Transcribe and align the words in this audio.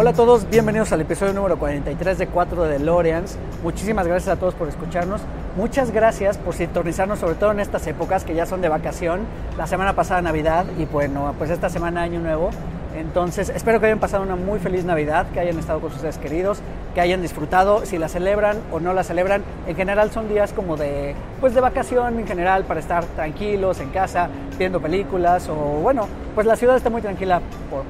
Hola 0.00 0.12
a 0.12 0.14
todos, 0.14 0.48
bienvenidos 0.48 0.92
al 0.92 1.02
episodio 1.02 1.34
número 1.34 1.58
43 1.58 2.16
de 2.16 2.26
4 2.26 2.62
de 2.62 2.78
DeLoreans. 2.78 3.36
Muchísimas 3.62 4.06
gracias 4.06 4.34
a 4.34 4.40
todos 4.40 4.54
por 4.54 4.66
escucharnos. 4.66 5.20
Muchas 5.58 5.90
gracias 5.90 6.38
por 6.38 6.54
sintonizarnos, 6.54 7.18
sobre 7.18 7.34
todo 7.34 7.50
en 7.50 7.60
estas 7.60 7.86
épocas 7.86 8.24
que 8.24 8.34
ya 8.34 8.46
son 8.46 8.62
de 8.62 8.70
vacación. 8.70 9.20
La 9.58 9.66
semana 9.66 9.94
pasada 9.94 10.22
Navidad 10.22 10.64
y 10.78 10.86
bueno, 10.86 11.34
pues 11.36 11.50
esta 11.50 11.68
semana 11.68 12.00
Año 12.00 12.18
Nuevo. 12.18 12.48
Entonces, 12.96 13.50
espero 13.50 13.78
que 13.78 13.86
hayan 13.86 14.00
pasado 14.00 14.22
una 14.22 14.34
muy 14.34 14.58
feliz 14.58 14.84
Navidad, 14.84 15.26
que 15.32 15.38
hayan 15.38 15.58
estado 15.58 15.80
con 15.80 15.90
sus 15.90 16.00
seres 16.00 16.18
queridos, 16.18 16.58
que 16.94 17.00
hayan 17.00 17.22
disfrutado, 17.22 17.86
si 17.86 17.98
la 17.98 18.08
celebran 18.08 18.58
o 18.72 18.80
no 18.80 18.92
la 18.92 19.04
celebran. 19.04 19.44
En 19.66 19.76
general 19.76 20.10
son 20.10 20.28
días 20.28 20.52
como 20.52 20.76
de, 20.76 21.14
pues 21.40 21.54
de 21.54 21.60
vacación 21.60 22.18
en 22.18 22.26
general, 22.26 22.64
para 22.64 22.80
estar 22.80 23.04
tranquilos 23.04 23.80
en 23.80 23.90
casa, 23.90 24.28
viendo 24.58 24.80
películas 24.80 25.48
o 25.48 25.54
bueno, 25.54 26.08
pues 26.34 26.46
la 26.46 26.56
ciudad 26.56 26.76
está 26.76 26.90
muy 26.90 27.00
tranquila 27.00 27.40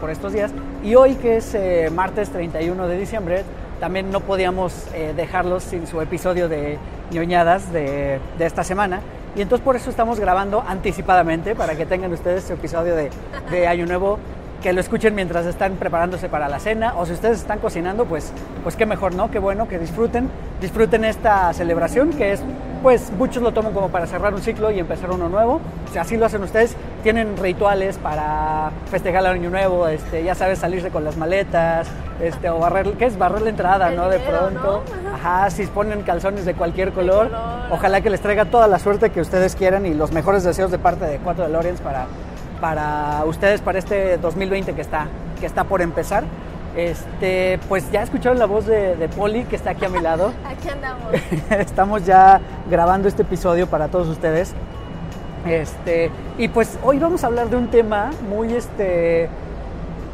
por, 0.01 0.11
estos 0.11 0.33
días. 0.33 0.53
Y 0.85 0.95
hoy 0.95 1.15
que 1.15 1.39
es 1.39 1.55
eh, 1.55 1.91
martes 1.93 2.29
31 2.31 2.87
de 2.87 2.99
diciembre, 2.99 3.45
también 3.81 4.11
no 4.11 4.21
podíamos 4.21 4.87
eh, 4.93 5.15
dejarlos 5.17 5.65
sin 5.65 5.87
su 5.87 6.03
episodio 6.03 6.49
de 6.49 6.79
ñoñadas 7.11 7.73
de, 7.73 8.21
de 8.39 8.47
esta 8.47 8.65
semana. 8.65 9.01
Y 9.35 9.43
entonces 9.43 9.65
por 9.65 9.77
eso 9.77 9.89
estamos 9.89 10.21
grabando 10.21 10.63
anticipadamente 10.67 11.55
para 11.55 11.77
que 11.77 11.87
tengan 11.87 12.13
ustedes 12.13 12.45
su 12.45 12.53
episodio 12.53 12.97
de 12.97 13.67
Año 13.69 13.87
Nuevo 13.87 14.19
que 14.63 14.73
lo 14.73 14.81
escuchen 14.81 15.15
mientras 15.15 15.47
están 15.47 15.75
preparándose 15.77 16.29
para 16.29 16.49
la 16.49 16.59
cena 16.59 16.95
o 16.97 17.07
si 17.07 17.13
ustedes 17.13 17.39
están 17.39 17.59
cocinando, 17.59 18.05
pues, 18.05 18.33
pues 18.63 18.77
qué 18.77 18.87
mejor, 18.87 19.15
¿no? 19.15 19.31
Qué 19.31 19.39
bueno 19.39 19.69
que 19.69 19.79
disfruten, 19.79 20.29
disfruten 20.61 21.05
esta 21.05 21.53
celebración 21.55 22.11
que 22.11 22.33
es, 22.33 22.43
pues 22.83 23.11
muchos 23.13 23.43
lo 23.43 23.53
toman 23.53 23.73
como 23.73 23.89
para 23.89 24.07
cerrar 24.07 24.35
un 24.35 24.43
ciclo 24.43 24.71
y 24.71 24.79
empezar 24.79 25.11
uno 25.11 25.29
nuevo. 25.29 25.61
Si 25.93 25.99
así 25.99 26.17
lo 26.17 26.27
hacen 26.27 26.43
ustedes, 26.43 26.77
tienen 27.03 27.37
rituales 27.37 27.99
para 27.99 28.71
festejar 28.91 29.23
el 29.23 29.33
año 29.33 29.51
nuevo, 29.51 29.89
este, 29.89 30.23
ya 30.23 30.35
sabes, 30.35 30.59
salirse 30.59 30.91
con 30.91 31.05
las 31.05 31.17
maletas, 31.17 31.89
este, 32.21 32.51
o 32.51 32.59
barrer, 32.59 32.93
¿qué 32.93 33.07
es? 33.07 33.17
Barrer 33.17 33.43
la 33.43 33.51
entrada, 33.51 33.91
El 33.91 33.97
¿no? 33.97 34.09
De 34.09 34.19
pronto. 34.19 34.85
¿no? 35.03 35.15
Ajá, 35.15 35.51
si 35.51 35.67
ponen 35.67 36.03
calzones 36.03 36.45
de 36.45 36.55
cualquier 36.55 36.93
color, 36.93 37.29
color. 37.31 37.69
ojalá 37.71 38.01
que 38.03 38.11
les 38.11 38.21
traiga 38.21 38.45
toda 38.45 38.67
la 38.67 38.79
suerte 38.79 39.11
que 39.11 39.21
ustedes 39.21 39.57
quieran 39.57 39.87
y 39.87 39.95
los 39.95 40.13
mejores 40.13 40.45
deseos 40.45 40.71
de 40.71 40.79
parte 40.79 41.07
de 41.07 41.19
4 41.19 41.45
de 41.45 41.51
Lorenz 41.51 41.81
para 41.81 42.07
para 42.61 43.25
ustedes 43.25 43.61
para 43.61 43.79
este 43.79 44.19
2020 44.19 44.75
que 44.75 44.81
está, 44.81 45.07
que 45.39 45.47
está 45.47 45.65
por 45.65 45.83
empezar. 45.83 46.25
Este, 46.77 47.59
pues 47.69 47.91
ya 47.91 48.03
escucharon 48.03 48.39
la 48.39 48.47
voz 48.47 48.67
de, 48.67 48.95
de 48.95 49.09
Poli 49.09 49.45
que 49.45 49.57
está 49.57 49.71
aquí 49.71 49.85
a 49.85 49.89
mi 49.89 50.01
lado. 50.01 50.33
Aquí 50.47 50.69
andamos. 50.69 51.13
Estamos 51.51 52.07
ya 52.07 52.41
grabando 52.71 53.09
este 53.09 53.23
episodio 53.23 53.67
para 53.67 53.89
todos 53.89 54.09
ustedes. 54.09 54.55
Este, 55.47 56.11
y 56.39 56.49
pues 56.49 56.79
hoy 56.83 56.99
vamos 56.99 57.25
a 57.25 57.29
hablar 57.29 57.49
de 57.49 57.57
un 57.57 57.69
tema 57.69 58.11
muy 58.29 58.53
este 58.53 59.29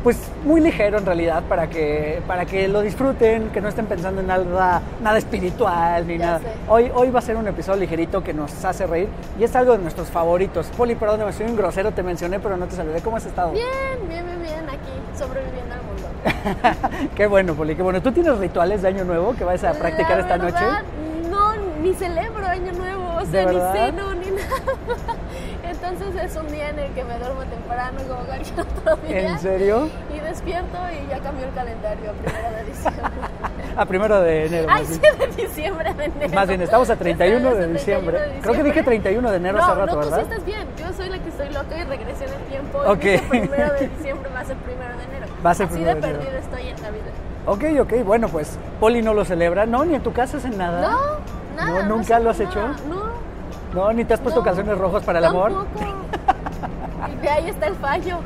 pues 0.06 0.18
muy 0.44 0.60
ligero 0.60 0.98
en 0.98 1.04
realidad 1.04 1.42
para 1.48 1.66
que 1.68 2.22
para 2.28 2.44
que 2.44 2.68
lo 2.68 2.80
disfruten, 2.80 3.48
que 3.48 3.60
no 3.60 3.68
estén 3.68 3.86
pensando 3.86 4.20
en 4.20 4.28
nada 4.28 4.80
nada 5.02 5.18
espiritual 5.18 6.06
ni 6.06 6.16
Ya 6.16 6.26
nada. 6.26 6.38
sé. 6.38 6.46
Hoy 6.68 6.92
hoy 6.94 7.10
va 7.10 7.18
a 7.18 7.22
ser 7.22 7.34
un 7.34 7.48
episodio 7.48 7.80
ligerito 7.80 8.22
que 8.22 8.32
nos 8.32 8.64
hace 8.64 8.86
reír 8.86 9.08
y 9.36 9.42
es 9.42 9.56
algo 9.56 9.72
de 9.72 9.78
nuestros 9.78 10.06
favoritos. 10.06 10.68
Poli, 10.76 10.94
perdón, 10.94 11.26
me 11.26 11.32
soy 11.32 11.46
un 11.46 11.56
grosero, 11.56 11.90
te 11.90 12.04
mencioné, 12.04 12.38
pero 12.38 12.56
no 12.56 12.66
te 12.66 12.76
saludé. 12.76 13.00
¿Cómo 13.00 13.16
has 13.16 13.26
estado? 13.26 13.50
Bien, 13.50 13.66
bien, 14.08 14.24
bien, 14.24 14.42
bien, 14.42 14.64
aquí, 14.68 15.18
sobreviviendo 15.18 15.74
al 15.74 15.82
mundo. 15.82 17.08
qué 17.16 17.26
bueno, 17.26 17.54
Poli, 17.54 17.74
qué 17.74 17.82
bueno. 17.82 18.00
¿Tú 18.00 18.12
tienes 18.12 18.38
rituales 18.38 18.82
de 18.82 18.88
año 18.88 19.02
nuevo 19.02 19.34
que 19.34 19.42
vas 19.42 19.64
a 19.64 19.72
practicar 19.72 20.18
La 20.18 20.22
esta 20.22 20.38
noche? 20.38 20.64
No, 21.28 21.56
ni 21.82 21.92
celebro 21.94 22.46
Año 22.46 22.72
Nuevo, 22.74 23.16
o 23.16 23.26
sea, 23.26 23.44
ni 23.44 23.56
verdad? 23.56 23.72
ceno, 23.74 24.14
ni 24.14 24.26
nada. 24.26 25.16
Entonces 25.88 26.22
es 26.24 26.36
un 26.36 26.48
día 26.48 26.70
en 26.70 26.78
el 26.78 26.90
que 26.92 27.04
me 27.04 27.18
duermo 27.18 27.42
temprano 27.44 28.00
como 28.08 28.20
cualquier 28.24 28.60
otro 28.60 28.96
día. 29.06 29.30
¿En 29.30 29.38
serio? 29.38 29.88
Y 30.14 30.18
despierto 30.20 30.78
y 30.92 31.08
ya 31.10 31.18
cambió 31.20 31.46
el 31.46 31.54
calendario, 31.54 32.12
primero 32.12 32.50
de 32.56 32.64
diciembre. 32.64 33.02
A 33.76 33.84
primero 33.84 34.20
de 34.22 34.46
enero. 34.46 34.68
Ay, 34.70 34.86
sí, 34.86 34.98
de 34.98 35.42
diciembre, 35.42 35.92
de 35.94 36.04
enero. 36.04 36.34
Más 36.34 36.48
bien, 36.48 36.62
estamos 36.62 36.88
a 36.88 36.96
31 36.96 37.36
Estamos 37.36 37.58
de 37.58 37.64
a 37.64 37.68
31 37.68 37.78
diciembre. 37.78 38.18
de 38.18 38.40
Creo 38.40 38.54
que 38.54 38.62
dije 38.62 38.78
diciembre. 38.80 38.82
31 38.84 39.30
de 39.30 39.36
enero 39.36 39.58
no, 39.58 39.64
hace 39.64 39.74
rato, 39.74 39.86
no, 39.86 39.92
tú 39.92 39.98
¿verdad? 39.98 40.16
sí 40.16 40.22
estás 40.22 40.44
bien. 40.46 40.66
Yo 40.78 40.92
soy 40.94 41.08
la 41.10 41.18
que 41.18 41.28
estoy 41.28 41.48
loca 41.52 41.76
y 41.78 41.84
regresé 41.84 42.24
en 42.24 42.32
el 42.32 42.42
tiempo. 42.48 42.78
Ok. 42.86 43.04
Y 43.04 43.08
dije 43.10 43.22
primero 43.28 43.72
de 43.74 43.88
diciembre 43.98 44.30
va 44.34 44.40
a 44.40 44.44
ser 44.46 44.56
primero 44.56 44.96
de 44.96 45.04
enero. 45.04 45.26
Va 45.44 45.50
a 45.50 45.54
ser 45.54 45.66
Así 45.66 45.74
primero 45.74 46.00
de 46.00 46.06
de 46.08 46.14
perdido 46.14 46.38
estoy 46.38 46.68
en 46.68 46.82
la 46.82 46.90
vida. 46.90 47.04
Ok, 47.44 47.64
ok, 47.82 48.04
bueno, 48.04 48.28
pues 48.28 48.58
Poli 48.80 49.02
no 49.02 49.12
lo 49.12 49.24
celebra. 49.26 49.66
No, 49.66 49.84
ni 49.84 49.94
en 49.94 50.02
tu 50.02 50.12
casa 50.14 50.38
hacen 50.38 50.56
nada. 50.56 50.80
No, 50.90 50.98
nada. 51.54 51.82
No, 51.82 51.96
¿nunca 51.96 52.18
lo 52.18 52.30
has 52.30 52.36
hacemos 52.40 52.54
hecho? 52.56 52.66
nada. 52.66 52.80
No. 52.88 53.05
No, 53.76 53.92
ni 53.92 54.04
te 54.04 54.14
has 54.14 54.20
puesto 54.20 54.40
no, 54.40 54.44
calzones 54.44 54.76
rojos 54.78 55.02
para 55.04 55.18
el 55.20 55.26
amor. 55.26 55.52
Tampoco. 55.52 55.84
Y 57.12 57.16
de 57.22 57.28
ahí 57.28 57.48
está 57.50 57.66
el 57.66 57.74
fallo. 57.76 58.18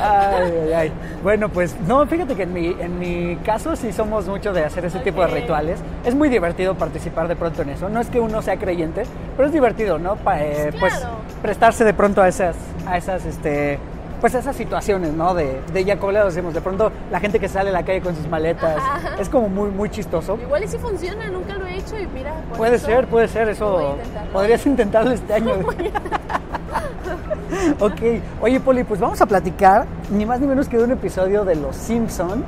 Ay, 0.00 0.52
ay, 0.62 0.72
ay. 0.72 0.92
Bueno, 1.22 1.48
pues 1.48 1.76
no, 1.86 2.06
fíjate 2.06 2.34
que 2.34 2.44
en 2.44 2.52
mi, 2.52 2.68
en 2.78 2.98
mi 2.98 3.36
caso 3.44 3.76
sí 3.76 3.92
somos 3.92 4.26
mucho 4.26 4.52
de 4.52 4.64
hacer 4.64 4.84
ese 4.84 5.00
tipo 5.00 5.20
de 5.20 5.28
rituales. 5.28 5.80
Es 6.04 6.14
muy 6.14 6.28
divertido 6.28 6.74
participar 6.76 7.28
de 7.28 7.36
pronto 7.36 7.62
en 7.62 7.70
eso. 7.70 7.88
No 7.88 8.00
es 8.00 8.08
que 8.08 8.20
uno 8.20 8.40
sea 8.42 8.56
creyente, 8.58 9.02
pero 9.36 9.46
es 9.48 9.52
divertido, 9.52 9.98
¿no? 9.98 10.16
Pa- 10.16 10.40
eh, 10.40 10.72
Pues 10.78 10.94
Claro. 10.94 11.16
prestarse 11.42 11.84
de 11.84 11.94
pronto 11.94 12.22
a 12.22 12.28
esas, 12.28 12.56
a 12.86 12.96
esas, 12.96 13.24
este, 13.26 13.78
pues 14.20 14.34
esas 14.34 14.56
situaciones, 14.56 15.12
¿no? 15.12 15.34
De, 15.34 15.60
de 15.72 15.84
ya 15.84 15.98
como 15.98 16.12
le 16.12 16.24
decimos, 16.24 16.54
de 16.54 16.60
pronto 16.60 16.90
la 17.10 17.20
gente 17.20 17.38
que 17.38 17.48
sale 17.48 17.70
a 17.70 17.72
la 17.72 17.84
calle 17.84 18.00
con 18.00 18.16
sus 18.16 18.26
maletas, 18.28 18.76
Ajá. 18.78 19.16
es 19.20 19.28
como 19.28 19.48
muy, 19.48 19.70
muy 19.70 19.90
chistoso. 19.90 20.36
Igual 20.40 20.64
y 20.64 20.68
si 20.68 20.78
funciona, 20.78 21.28
nunca 21.30 21.56
lo 21.56 21.66
he 21.66 21.76
hecho 21.76 21.98
y 21.98 22.06
mira. 22.08 22.34
Puede 22.56 22.76
eso 22.76 22.86
ser, 22.86 23.06
puede 23.06 23.28
ser, 23.28 23.48
eso 23.48 23.94
intentarlo. 23.96 24.32
podrías 24.32 24.66
intentarlo 24.66 25.10
este 25.12 25.34
año. 25.34 25.52
ok, 27.80 28.00
oye 28.42 28.60
Poli, 28.60 28.84
pues 28.84 29.00
vamos 29.00 29.20
a 29.20 29.26
platicar 29.26 29.86
ni 30.10 30.26
más 30.26 30.40
ni 30.40 30.46
menos 30.46 30.68
que 30.68 30.76
de 30.78 30.84
un 30.84 30.92
episodio 30.92 31.44
de 31.44 31.56
Los 31.56 31.76
Simpson 31.76 32.44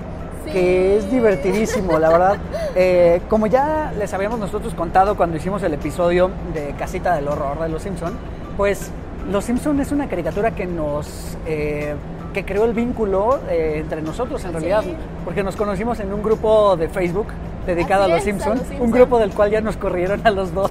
Sí. 0.46 0.52
que 0.52 0.96
es 0.96 1.10
divertidísimo, 1.10 1.98
la 1.98 2.08
verdad. 2.08 2.36
Eh, 2.74 3.20
como 3.28 3.46
ya 3.46 3.92
les 3.98 4.14
habíamos 4.14 4.38
nosotros 4.38 4.72
contado 4.72 5.14
cuando 5.14 5.36
hicimos 5.36 5.62
el 5.62 5.74
episodio 5.74 6.30
de 6.54 6.74
Casita 6.78 7.14
del 7.14 7.28
Horror 7.28 7.58
de 7.60 7.68
Los 7.68 7.82
Simpson, 7.82 8.14
pues 8.56 8.90
Los 9.30 9.44
Simpson 9.44 9.80
es 9.80 9.92
una 9.92 10.08
caricatura 10.08 10.50
que 10.52 10.66
nos 10.66 11.36
eh, 11.46 11.94
que 12.34 12.44
creó 12.44 12.64
el 12.64 12.74
vínculo 12.74 13.40
eh, 13.50 13.78
entre 13.80 14.02
nosotros 14.02 14.42
en 14.44 14.50
Sí. 14.50 14.56
realidad, 14.56 14.84
porque 15.24 15.42
nos 15.42 15.56
conocimos 15.56 15.98
en 16.00 16.12
un 16.12 16.22
grupo 16.22 16.76
de 16.76 16.88
Facebook 16.88 17.26
dedicado 17.66 18.04
Así 18.04 18.12
a 18.12 18.14
Los 18.16 18.24
Simpson, 18.24 18.60
un 18.80 18.90
grupo 18.90 19.18
del 19.18 19.30
cual 19.30 19.50
ya 19.50 19.60
nos 19.60 19.76
corrieron 19.76 20.20
a 20.24 20.30
los 20.30 20.54
dos. 20.54 20.70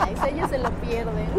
Ay, 0.00 0.14
ellos 0.34 0.50
se 0.50 0.58
lo 0.58 0.70
pierden. 0.70 1.30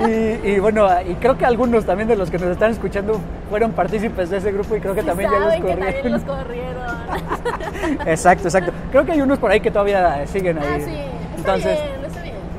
Y, 0.44 0.48
y 0.48 0.58
bueno, 0.58 0.86
y 1.08 1.14
creo 1.14 1.36
que 1.36 1.44
algunos 1.44 1.84
también 1.84 2.08
de 2.08 2.16
los 2.16 2.30
que 2.30 2.38
nos 2.38 2.48
están 2.48 2.70
escuchando 2.70 3.20
fueron 3.50 3.72
partícipes 3.72 4.30
de 4.30 4.38
ese 4.38 4.50
grupo 4.52 4.74
y 4.76 4.80
creo 4.80 4.94
que 4.94 5.00
Sí 5.02 5.06
también 5.06 5.30
ya 5.30 5.38
los 5.38 5.48
saben 5.48 5.62
que 5.62 5.68
también 5.68 5.92
corrieron. 5.94 6.12
los 6.12 6.22
corrieron. 6.22 6.82
Exacto, 8.06 8.44
exacto. 8.48 8.72
Creo 8.90 9.04
que 9.04 9.12
hay 9.12 9.20
unos 9.20 9.38
por 9.38 9.50
ahí 9.50 9.60
que 9.60 9.70
todavía 9.70 10.24
siguen 10.26 10.58
ahí. 10.58 10.66
Ah, 10.68 10.80
sí. 10.84 10.96
Entonces. 11.36 11.78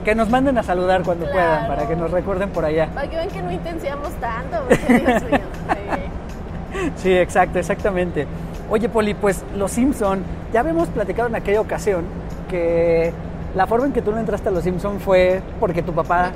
Que 0.04 0.16
nos 0.16 0.30
manden 0.30 0.58
a 0.58 0.64
saludar 0.64 1.04
cuando 1.04 1.26
Claro. 1.26 1.40
puedan, 1.40 1.68
para 1.68 1.88
que 1.88 1.96
nos 1.96 2.12
recuerden 2.12 2.50
por 2.50 2.66
allá. 2.66 2.90
Para 2.94 3.10
que 3.10 3.16
vean 3.16 3.30
que 3.30 3.42
no 3.42 3.52
intenciamos 3.52 4.10
tanto, 4.14 4.58
Dios 4.70 5.24
mío. 5.24 5.40
sí. 6.98 7.12
Exacto, 7.14 7.60
exactamente. 7.60 8.28
Oye, 8.70 8.90
Poli, 8.90 9.14
pues 9.14 9.44
Los 9.56 9.72
Simpson, 9.72 10.24
ya 10.52 10.62
habíamos 10.62 10.88
platicado 10.90 11.28
en 11.30 11.36
aquella 11.36 11.62
ocasión 11.62 12.04
que 12.50 13.14
la 13.56 13.68
forma 13.68 13.86
en 13.86 13.94
que 13.94 14.02
tú 14.02 14.12
no 14.12 14.20
entraste 14.20 14.50
a 14.50 14.52
Los 14.52 14.64
Simpson 14.64 15.00
fue 15.00 15.42
porque 15.60 15.84
tu 15.84 15.94
papá. 15.94 16.32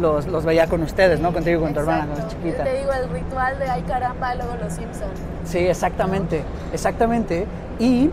Los, 0.00 0.26
los 0.26 0.44
veía 0.44 0.66
con 0.66 0.82
ustedes, 0.82 1.20
¿no? 1.20 1.32
Contigo 1.32 1.60
y 1.60 1.64
con 1.64 1.74
tu 1.74 1.80
hermana, 1.80 2.06
cuando 2.06 2.14
Exacto. 2.24 2.36
chiquita. 2.42 2.64
Te 2.64 2.78
digo, 2.78 2.92
el 2.92 3.10
ritual 3.10 3.58
de 3.58 3.68
ay 3.68 3.82
caramba, 3.82 4.34
luego 4.34 4.54
los 4.62 4.72
Simpsons. 4.72 5.20
Sí, 5.44 5.58
exactamente, 5.58 6.42
exactamente. 6.72 7.44
Y 7.78 8.10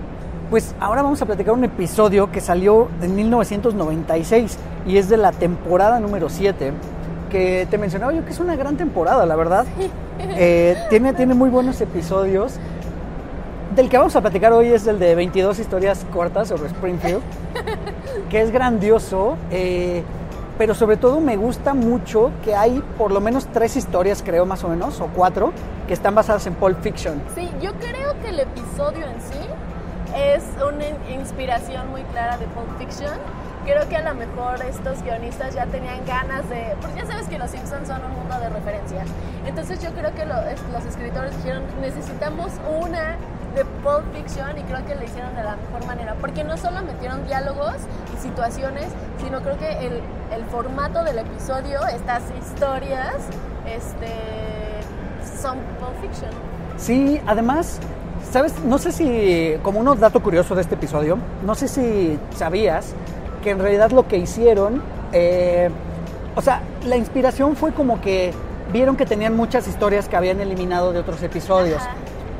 pues 0.52 0.76
ahora 0.82 1.02
vamos 1.02 1.22
a 1.22 1.26
platicar 1.26 1.54
un 1.54 1.64
episodio 1.64 2.30
que 2.30 2.42
salió 2.42 2.90
en 3.02 3.16
1996 3.16 4.58
y 4.86 4.98
es 4.98 5.08
de 5.08 5.16
la 5.16 5.32
temporada 5.32 5.98
número 6.02 6.28
7, 6.28 6.74
que 7.30 7.66
te 7.72 7.78
mencionaba 7.78 8.12
yo 8.12 8.26
que 8.26 8.32
es 8.32 8.40
una 8.42 8.58
gran 8.58 8.76
temporada, 8.76 9.26
la 9.26 9.36
verdad. 9.36 9.66
Eh, 10.20 10.78
tiene, 10.92 11.14
tiene 11.14 11.34
muy 11.34 11.50
buenos 11.50 11.82
episodios. 11.82 12.54
Del 13.76 13.90
que 13.90 13.98
vamos 13.98 14.16
a 14.16 14.22
platicar 14.22 14.54
hoy 14.54 14.68
es 14.68 14.86
el 14.86 15.00
de 15.00 15.16
22 15.16 15.58
historias 15.58 16.06
cortas 16.14 16.50
sobre 16.50 16.68
Springfield, 16.68 17.22
que 18.30 18.42
es 18.42 18.52
grandioso, 18.52 19.38
eh, 19.50 20.04
pero 20.60 20.76
sobre 20.76 20.98
todo 20.98 21.22
me 21.22 21.38
gusta 21.38 21.74
mucho 21.74 22.30
que 22.44 22.54
hay 22.54 22.84
por 23.00 23.12
lo 23.12 23.20
menos 23.20 23.48
tres 23.48 23.78
historias, 23.78 24.22
creo 24.24 24.46
más 24.46 24.64
o 24.64 24.68
menos, 24.68 25.00
o 25.00 25.08
cuatro, 25.08 25.54
que 25.88 25.94
están 25.94 26.14
basadas 26.14 26.46
en 26.46 26.54
Pulp 26.54 26.80
Fiction. 26.82 27.20
Sí, 27.34 27.50
yo 27.60 27.72
creo 27.74 28.14
que 28.22 28.30
el 28.30 28.42
episodio 28.42 29.08
en 29.08 29.22
sí 29.22 29.51
es 30.16 30.44
una 30.66 30.88
in- 30.88 31.20
inspiración 31.20 31.90
muy 31.92 32.04
clara 32.04 32.38
de 32.38 32.46
Pulp 32.48 32.78
Fiction 32.78 33.14
creo 33.66 33.88
que 33.90 33.96
a 33.96 34.02
lo 34.02 34.16
mejor 34.16 34.60
estos 34.68 35.04
guionistas 35.04 35.54
ya 35.54 35.68
tenían 35.68 36.04
ganas 36.08 36.50
de, 36.50 36.76
porque 36.82 37.02
ya 37.02 37.06
sabes 37.06 37.28
que 37.28 37.38
los 37.38 37.52
Simpsons 37.52 37.88
son 37.88 38.04
un 38.04 38.12
mundo 38.14 38.40
de 38.40 38.50
referencia. 38.50 39.04
Entonces 39.46 39.80
yo 39.84 39.92
creo 39.92 40.12
que 40.16 40.26
los 40.26 40.86
escritores 40.90 41.38
dijeron, 41.38 41.62
necesitamos 41.80 42.50
una 42.82 43.18
de 43.54 43.64
Pulp 43.84 44.04
Fiction 44.16 44.58
y 44.58 44.64
creo 44.64 44.84
que 44.88 44.96
lo 44.96 45.04
hicieron 45.04 45.36
de 45.36 45.44
la 45.44 45.58
mejor 45.58 45.86
manera, 45.86 46.16
porque 46.20 46.44
no 46.44 46.58
solo 46.58 46.82
metieron 46.82 47.24
diálogos 47.28 47.76
y 48.16 48.20
situaciones, 48.20 48.88
sino 49.24 49.42
creo 49.42 49.60
que 49.60 49.70
el, 49.86 50.02
el 50.34 50.44
formato 50.46 51.04
del 51.04 51.20
episodio, 51.20 51.86
estas 51.86 52.24
historias, 52.42 53.14
este, 53.68 54.12
son 55.40 55.60
Pulp 55.80 56.02
Fiction. 56.02 56.32
Sí, 56.78 57.22
además, 57.28 57.80
¿sabes? 58.32 58.54
No 58.64 58.78
sé 58.78 58.92
si, 58.92 59.56
como 59.62 59.80
un 59.80 60.00
dato 60.00 60.22
curioso 60.22 60.56
de 60.56 60.62
este 60.62 60.76
episodio, 60.76 61.18
no 61.46 61.56
sé 61.56 61.68
si 61.68 62.18
sabías 62.36 62.94
que 63.44 63.52
en 63.52 63.60
realidad 63.60 63.92
lo 63.92 64.08
que 64.08 64.18
hicieron, 64.18 64.82
eh, 65.12 65.70
o 66.36 66.42
sea, 66.42 66.62
la 66.86 66.98
inspiración 66.98 67.56
fue 67.56 67.74
como 67.74 68.00
que 68.02 68.32
vieron 68.72 68.96
que 68.96 69.06
tenían 69.06 69.36
muchas 69.36 69.68
historias 69.68 70.08
que 70.08 70.16
habían 70.16 70.40
eliminado 70.40 70.94
de 70.94 71.00
otros 71.00 71.22
episodios. 71.24 71.82
Ajá. 71.82 71.96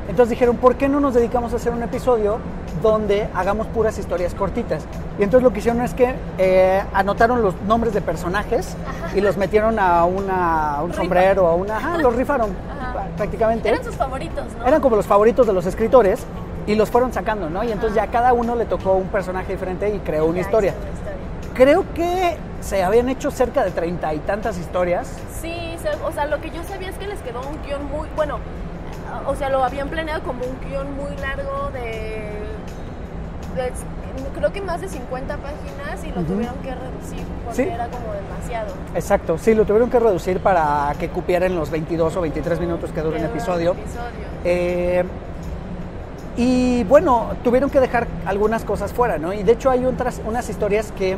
Entonces 0.08 0.30
dijeron, 0.30 0.56
¿por 0.56 0.76
qué 0.76 0.88
no 0.88 1.00
nos 1.00 1.14
dedicamos 1.14 1.52
a 1.52 1.56
hacer 1.56 1.72
un 1.72 1.82
episodio 1.82 2.38
donde 2.82 3.28
hagamos 3.34 3.66
puras 3.68 3.96
historias 3.98 4.34
cortitas? 4.34 4.84
Y 5.18 5.22
entonces 5.22 5.44
lo 5.44 5.52
que 5.52 5.60
hicieron 5.60 5.80
es 5.82 5.94
que 5.94 6.14
eh, 6.38 6.82
anotaron 6.92 7.42
los 7.42 7.54
nombres 7.62 7.94
de 7.94 8.00
personajes 8.00 8.76
y 9.14 9.20
los 9.20 9.36
metieron 9.36 9.78
a, 9.78 10.04
una, 10.04 10.74
a 10.76 10.82
un 10.82 10.90
Rifa. 10.90 11.02
sombrero, 11.02 11.46
a 11.46 11.54
una... 11.54 11.76
Ajá, 11.76 11.98
los 12.02 12.14
rifaron 12.16 12.50
Ajá. 12.70 13.06
prácticamente. 13.16 13.68
Eran 13.68 13.84
sus 13.84 13.94
favoritos, 13.96 14.44
¿no? 14.58 14.66
Eran 14.66 14.80
como 14.80 14.96
los 14.96 15.06
favoritos 15.06 15.46
de 15.46 15.52
los 15.52 15.64
escritores 15.66 16.24
y 16.66 16.74
los 16.74 16.90
fueron 16.90 17.12
sacando, 17.12 17.48
¿no? 17.48 17.64
Y 17.64 17.72
entonces 17.72 17.94
ya 17.94 18.06
cada 18.08 18.32
uno 18.32 18.54
le 18.56 18.66
tocó 18.66 18.92
un 18.94 19.08
personaje 19.08 19.52
diferente 19.52 19.88
y 19.94 19.98
creó 20.00 20.26
una 20.26 20.40
historia. 20.40 20.74
una 20.80 20.90
historia. 20.90 21.12
Creo 21.54 21.84
que 21.94 22.36
se 22.60 22.82
habían 22.82 23.08
hecho 23.08 23.30
cerca 23.30 23.64
de 23.64 23.70
treinta 23.72 24.14
y 24.14 24.18
tantas 24.20 24.58
historias. 24.58 25.08
Sí, 25.40 25.76
o 26.04 26.12
sea, 26.12 26.26
lo 26.26 26.40
que 26.40 26.50
yo 26.50 26.62
sabía 26.64 26.88
es 26.88 26.96
que 26.96 27.06
les 27.06 27.20
quedó 27.20 27.40
un 27.40 27.60
guion 27.66 27.84
muy, 27.90 28.08
bueno, 28.16 28.38
o 29.26 29.34
sea, 29.36 29.48
lo 29.50 29.62
habían 29.64 29.88
planeado 29.88 30.22
como 30.22 30.40
un 30.44 30.58
guion 30.68 30.96
muy 30.96 31.16
largo 31.16 31.70
de, 31.72 31.91
creo 34.36 34.52
que 34.52 34.60
más 34.60 34.80
de 34.80 34.88
50 34.88 35.36
páginas 35.38 36.04
y 36.04 36.08
lo 36.08 36.22
tuvieron 36.22 36.54
que 36.56 36.74
reducir 36.74 37.24
porque 37.44 37.62
Sí. 37.64 37.68
era 37.68 37.88
como 37.88 38.12
demasiado. 38.12 38.72
Exacto, 38.94 39.38
sí, 39.38 39.54
lo 39.54 39.64
tuvieron 39.64 39.90
que 39.90 39.98
reducir 39.98 40.40
para 40.40 40.92
que 40.98 41.08
cupieran 41.08 41.54
los 41.56 41.70
22 41.70 42.16
o 42.16 42.20
23 42.20 42.60
minutos 42.60 42.90
que 42.92 43.00
dura 43.00 43.18
un 43.18 43.24
episodio. 43.24 43.74
Eh, 44.44 45.04
y 46.36 46.84
bueno, 46.84 47.30
tuvieron 47.44 47.68
que 47.70 47.78
dejar 47.80 48.06
algunas 48.26 48.64
cosas 48.64 48.92
fuera, 48.92 49.18
¿no? 49.18 49.32
Y 49.32 49.42
de 49.42 49.52
hecho 49.52 49.70
hay 49.70 49.84
otras, 49.84 50.20
unas 50.26 50.48
historias 50.48 50.90
que 50.92 51.16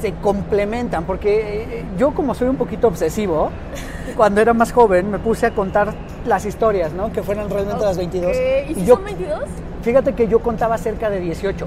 se 0.00 0.12
complementan, 0.14 1.04
porque 1.04 1.62
eh, 1.62 1.84
yo 1.96 2.12
como 2.12 2.34
soy 2.34 2.48
un 2.48 2.56
poquito 2.56 2.88
obsesivo, 2.88 3.50
cuando 4.16 4.40
era 4.40 4.54
más 4.54 4.72
joven 4.72 5.10
me 5.10 5.18
puse 5.18 5.46
a 5.46 5.50
contar 5.54 5.94
las 6.26 6.44
historias, 6.44 6.92
¿no? 6.92 7.12
Que 7.12 7.22
fueran 7.22 7.48
realmente 7.48 7.84
las 7.84 7.96
22. 7.96 8.30
Ok, 8.30 8.70
¿Y 8.70 8.74
si 8.74 8.84
yo, 8.84 8.96
son 8.96 9.04
22? 9.04 9.40
Fíjate 9.82 10.14
que 10.14 10.28
yo 10.28 10.40
contaba 10.40 10.76
cerca 10.78 11.10
de 11.10 11.20
18. 11.20 11.66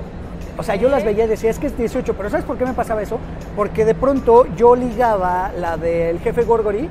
O 0.58 0.64
sea, 0.64 0.76
yo 0.76 0.90
las 0.90 1.04
veía 1.04 1.24
y 1.26 1.28
decía, 1.28 1.50
es 1.50 1.60
que 1.60 1.68
es 1.68 1.78
18, 1.78 2.14
pero 2.16 2.30
¿sabes 2.30 2.46
por 2.46 2.58
qué 2.58 2.66
me 2.66 2.74
pasaba 2.74 3.02
eso? 3.02 3.18
Porque 3.56 3.86
de 3.86 3.96
pronto 3.96 4.46
yo 4.56 4.76
ligaba 4.76 5.52
la 5.58 5.78
del 5.78 6.20
jefe 6.20 6.44
Gorgory, 6.44 6.90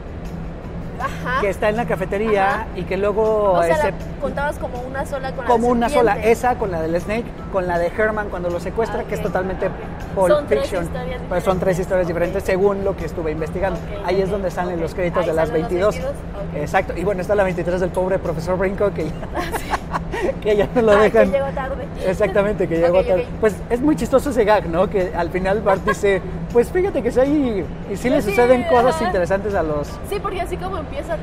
Ajá. 0.99 1.41
que 1.41 1.49
está 1.51 1.69
en 1.69 1.77
la 1.77 1.87
cafetería, 1.87 2.49
Ajá. 2.51 2.67
y 2.77 2.83
que 2.83 2.97
luego... 2.97 3.53
o 3.53 3.63
sea, 3.63 3.75
ese- 3.77 3.91
la 3.93 4.21
contabas 4.21 4.59
como 4.59 4.81
una 4.81 5.07
sola 5.07 5.33
con 5.33 5.45
la 5.45 5.51
como 5.51 5.69
una 5.69 5.89
sola, 5.89 6.19
esa 6.23 6.57
con 6.57 6.71
la 6.71 6.83
del 6.83 7.01
Snake, 7.01 7.25
con 7.53 7.67
la 7.67 7.79
de 7.79 7.87
Herman 7.89 8.29
cuando 8.29 8.51
lo 8.51 8.61
secuestra, 8.61 9.01
Ah, 9.01 9.05
que 9.09 9.15
es 9.15 9.23
totalmente. 9.23 9.69
Pulp 10.15 10.29
Son 10.29 10.47
Fiction. 10.49 10.85
historias 10.85 11.23
Pues 11.29 11.45
son 11.45 11.59
tres 11.61 11.79
historias 11.79 12.07
diferentes 12.09 12.43
según 12.43 12.85
lo 12.85 12.97
que 12.97 13.05
estuve 13.07 13.31
investigando. 13.31 13.79
Ahí 14.05 14.21
es 14.21 14.29
donde 14.31 14.51
salen 14.51 14.81
los 14.81 14.95
créditos 14.95 15.23
Ahí 15.23 15.29
de 15.29 15.35
las 15.35 15.49
salen 15.49 15.63
los 15.63 15.71
22. 15.71 15.95
22, 15.95 16.13
ok. 16.51 16.57
Exacto. 16.57 16.93
Y 16.97 17.05
bueno, 17.05 17.21
está 17.23 17.35
la 17.35 17.45
23 17.45 17.81
del 17.81 17.91
pobre 17.91 18.19
profesor 18.19 18.59
Brinco 18.59 18.91
que 18.93 19.05
ya, 19.05 19.13
que 20.43 20.57
ya 20.57 20.69
no 20.75 20.83
lo 20.83 20.93
Ah, 20.93 21.03
dejan. 21.03 21.31
que 21.31 21.39
llegó 21.39 21.51
tarde. 21.51 21.85
Exactamente, 22.07 22.69
que 22.69 22.77
llegó 22.79 22.99
ok. 23.01 23.07
tarde. 23.07 23.27
Pues 23.41 23.57
es 23.71 23.81
muy 23.81 23.97
chistoso 23.97 24.31
ese 24.31 24.45
gag, 24.45 24.69
¿no? 24.69 24.89
Que 24.89 25.13
al 25.15 25.31
final 25.31 25.61
Bart 25.63 25.85
dice, 25.85 26.21
pues 26.53 26.71
fíjate 26.71 27.03
que 27.03 27.11
sí 27.11 27.21
hay, 27.21 27.65
y 27.91 27.97
sí 27.97 28.11
le 28.11 28.21
sí, 28.23 28.31
suceden 28.31 28.65
cosas 28.65 28.97
ajá. 28.97 29.05
interesantes 29.07 29.55
a 29.55 29.63
los... 29.63 29.89
Sí, 30.09 30.19
porque 30.23 30.41
así 30.41 30.57
como 30.57 30.79
empieza, 30.79 31.17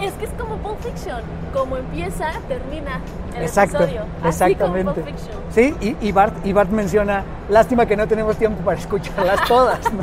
es 0.00 0.12
que 0.14 0.24
es 0.24 0.30
como 0.38 0.56
Pulp 0.56 0.80
Fiction. 0.80 1.20
Como 1.52 1.76
empieza, 1.76 2.30
termina 2.48 3.00
el 3.36 3.42
Exacto, 3.42 3.78
episodio. 3.78 4.02
Así 4.22 4.28
exactamente. 4.44 4.82
como 4.84 4.94
Pulp 4.94 5.06
Fiction. 5.06 5.42
Sí, 5.50 5.74
y, 5.80 6.08
y 6.08 6.12
Bart, 6.12 6.34
y 6.44 6.52
Bart 6.52 6.70
menciona, 6.70 7.24
lástima 7.48 7.86
que 7.86 7.96
no 7.96 8.06
tenemos 8.08 8.36
tiempo 8.36 8.62
para 8.64 8.78
escucharlas 8.78 9.44
todas. 9.48 9.80
¿no? 9.92 10.00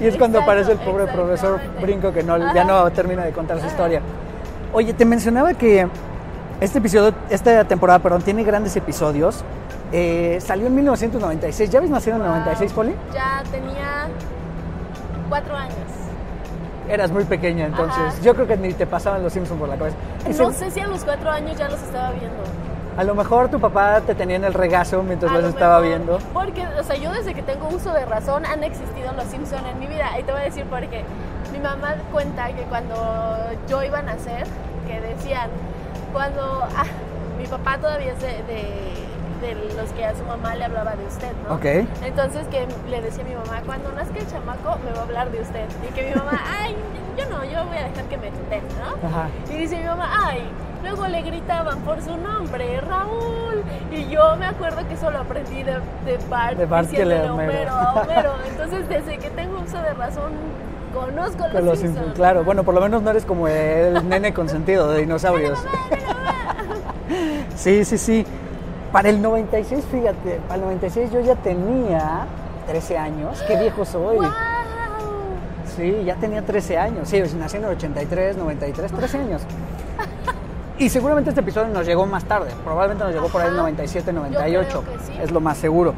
Y 0.00 0.06
es 0.06 0.16
cuando 0.16 0.38
Exacto, 0.38 0.40
aparece 0.40 0.72
el 0.72 0.78
pobre 0.78 1.06
profesor. 1.06 1.60
Brinco 1.80 2.12
que 2.12 2.22
no, 2.22 2.36
ya 2.54 2.64
no 2.64 2.90
termina 2.90 3.24
de 3.24 3.32
contar 3.32 3.60
su 3.60 3.66
historia. 3.66 4.00
Oye, 4.72 4.92
te 4.92 5.04
mencionaba 5.04 5.54
que 5.54 5.88
este 6.60 6.78
episodio, 6.78 7.14
esta 7.30 7.64
temporada, 7.64 7.98
perdón, 8.00 8.22
tiene 8.22 8.44
grandes 8.44 8.76
episodios. 8.76 9.42
Eh, 9.92 10.38
salió 10.40 10.66
en 10.66 10.74
1996. 10.74 11.70
¿Ya 11.70 11.78
habéis 11.78 11.90
nacido 11.90 12.16
en 12.16 12.22
el 12.22 12.28
96, 12.28 12.72
Poli? 12.72 12.94
Ya 13.12 13.42
tenía 13.50 14.08
cuatro 15.28 15.56
años. 15.56 15.74
Eras 16.88 17.10
muy 17.10 17.24
pequeña, 17.24 17.66
entonces. 17.66 17.98
Ajá. 17.98 18.20
Yo 18.22 18.34
creo 18.34 18.46
que 18.46 18.56
ni 18.56 18.72
te 18.72 18.86
pasaban 18.86 19.22
los 19.22 19.32
Simpsons 19.32 19.58
por 19.58 19.68
la 19.68 19.76
cabeza. 19.76 19.96
Y 20.28 20.32
No 20.34 20.52
sé 20.52 20.70
si 20.70 20.80
a 20.80 20.86
los 20.86 21.04
cuatro 21.04 21.30
años 21.30 21.56
ya 21.56 21.68
los 21.68 21.80
estaba 21.82 22.10
viendo. 22.10 22.42
A 22.96 23.04
lo 23.04 23.14
mejor 23.14 23.48
tu 23.48 23.60
papá 23.60 24.00
te 24.00 24.14
tenía 24.14 24.36
en 24.36 24.44
el 24.44 24.52
regazo 24.52 25.02
mientras 25.02 25.30
A 25.30 25.34
los 25.36 25.44
lo 25.44 25.48
estaba 25.50 25.80
viendo. 25.80 26.18
Porque, 26.32 26.66
o 26.66 26.82
sea, 26.82 26.96
yo 26.96 27.12
desde 27.12 27.34
que 27.34 27.42
tengo 27.42 27.68
uso 27.68 27.92
de 27.92 28.04
razón 28.04 28.44
han 28.44 28.64
existido 28.64 29.12
los 29.12 29.24
Simpson 29.26 29.64
en 29.66 29.78
mi 29.78 29.86
vida. 29.86 30.18
Y 30.18 30.24
te 30.24 30.32
voy 30.32 30.40
a 30.40 30.44
decir 30.44 30.64
por 30.64 30.80
qué. 30.88 31.04
Mi 31.52 31.60
mamá 31.60 31.94
cuenta 32.12 32.48
que 32.48 32.62
cuando 32.64 32.94
yo 33.68 33.82
iba 33.82 34.00
a 34.00 34.02
nacer, 34.02 34.46
que 34.86 35.00
decían, 35.00 35.48
cuando 36.12 36.62
ah, 36.76 36.84
mi 37.38 37.46
papá 37.46 37.78
todavía 37.78 38.12
es 38.12 38.20
de, 38.20 38.28
de- 38.52 39.00
de 39.40 39.54
los 39.74 39.90
que 39.92 40.04
a 40.04 40.14
su 40.14 40.22
mamá 40.24 40.54
le 40.54 40.66
hablaba 40.66 40.94
de 40.96 41.06
usted, 41.06 41.32
¿no? 41.48 41.54
Ok. 41.54 41.64
Entonces 42.04 42.46
que 42.48 42.66
le 42.90 43.00
decía 43.00 43.24
a 43.24 43.26
mi 43.26 43.34
mamá, 43.34 43.62
cuando 43.64 43.90
nazca 43.92 44.18
el 44.18 44.26
chamaco 44.30 44.76
me 44.84 44.92
va 44.92 44.98
a 44.98 45.02
hablar 45.04 45.30
de 45.30 45.40
usted. 45.40 45.64
Y 45.88 45.92
que 45.94 46.08
mi 46.10 46.14
mamá, 46.14 46.32
ay, 46.60 46.76
yo 47.16 47.24
no, 47.30 47.42
yo 47.44 47.64
voy 47.64 47.78
a 47.78 47.84
dejar 47.88 48.04
que 48.04 48.18
me 48.18 48.30
tutee, 48.30 48.60
¿no? 48.78 49.08
Ajá. 49.08 49.28
Y 49.48 49.54
dice 49.56 49.78
mi 49.78 49.84
mamá, 49.84 50.10
ay, 50.26 50.42
luego 50.82 51.06
le 51.06 51.22
gritaban 51.22 51.78
por 51.80 52.02
su 52.02 52.14
nombre, 52.18 52.82
Raúl. 52.82 53.62
Y 53.90 54.10
yo 54.10 54.36
me 54.36 54.44
acuerdo 54.44 54.86
que 54.86 54.96
solo 54.98 55.18
aprendí 55.20 55.62
de, 55.62 55.78
de 56.04 56.18
Bart, 56.28 56.58
De 56.58 56.66
Bart 56.66 56.90
que 56.90 57.06
le 57.06 57.22
Homero. 57.30 57.32
Homero 57.32 57.72
a 57.72 57.92
Homero. 58.02 58.32
Entonces, 58.46 58.86
desde 58.90 59.16
que 59.16 59.30
tengo 59.30 59.58
uso 59.60 59.78
de 59.80 59.94
razón, 59.94 60.32
conozco 60.92 61.44
Con 61.44 61.52
los, 61.54 61.64
los. 61.64 61.78
Simpsons, 61.78 62.12
claro. 62.14 62.44
Bueno, 62.44 62.62
por 62.62 62.74
lo 62.74 62.82
menos 62.82 63.00
no 63.00 63.08
eres 63.10 63.24
como 63.24 63.48
el 63.48 64.06
nene 64.06 64.34
consentido 64.34 64.90
de 64.90 65.00
dinosaurios. 65.00 65.58
Sí, 67.60 67.84
sí, 67.84 67.98
sí. 67.98 68.26
Para 68.92 69.10
el 69.10 69.20
96, 69.22 69.84
fíjate, 69.90 70.40
para 70.48 70.54
el 70.56 70.60
96 70.62 71.12
yo 71.12 71.20
ya 71.20 71.36
tenía 71.36 72.26
13 72.66 72.98
años. 72.98 73.42
Qué 73.46 73.56
viejo 73.58 73.84
soy. 73.84 74.16
¡Wow! 74.16 74.26
Sí, 75.76 76.02
ya 76.04 76.16
tenía 76.16 76.42
13 76.42 76.78
años. 76.78 77.08
Sí, 77.08 77.22
nací 77.38 77.56
en 77.58 77.64
el 77.64 77.70
83, 77.70 78.36
93, 78.36 78.92
13 78.92 79.18
años. 79.18 79.42
Y 80.78 80.88
seguramente 80.88 81.30
este 81.30 81.42
episodio 81.42 81.68
nos 81.68 81.86
llegó 81.86 82.06
más 82.06 82.24
tarde. 82.24 82.50
Probablemente 82.64 83.04
nos 83.04 83.12
llegó 83.12 83.28
por 83.28 83.42
ahí 83.42 83.48
el 83.48 83.54
Ajá. 83.54 83.62
97, 83.62 84.06
Yo 84.06 84.12
98. 84.14 84.82
creo 84.82 84.96
que 84.98 85.04
sí. 85.04 85.12
Es 85.22 85.30
lo 85.30 85.40
más 85.40 85.58
seguro. 85.58 85.94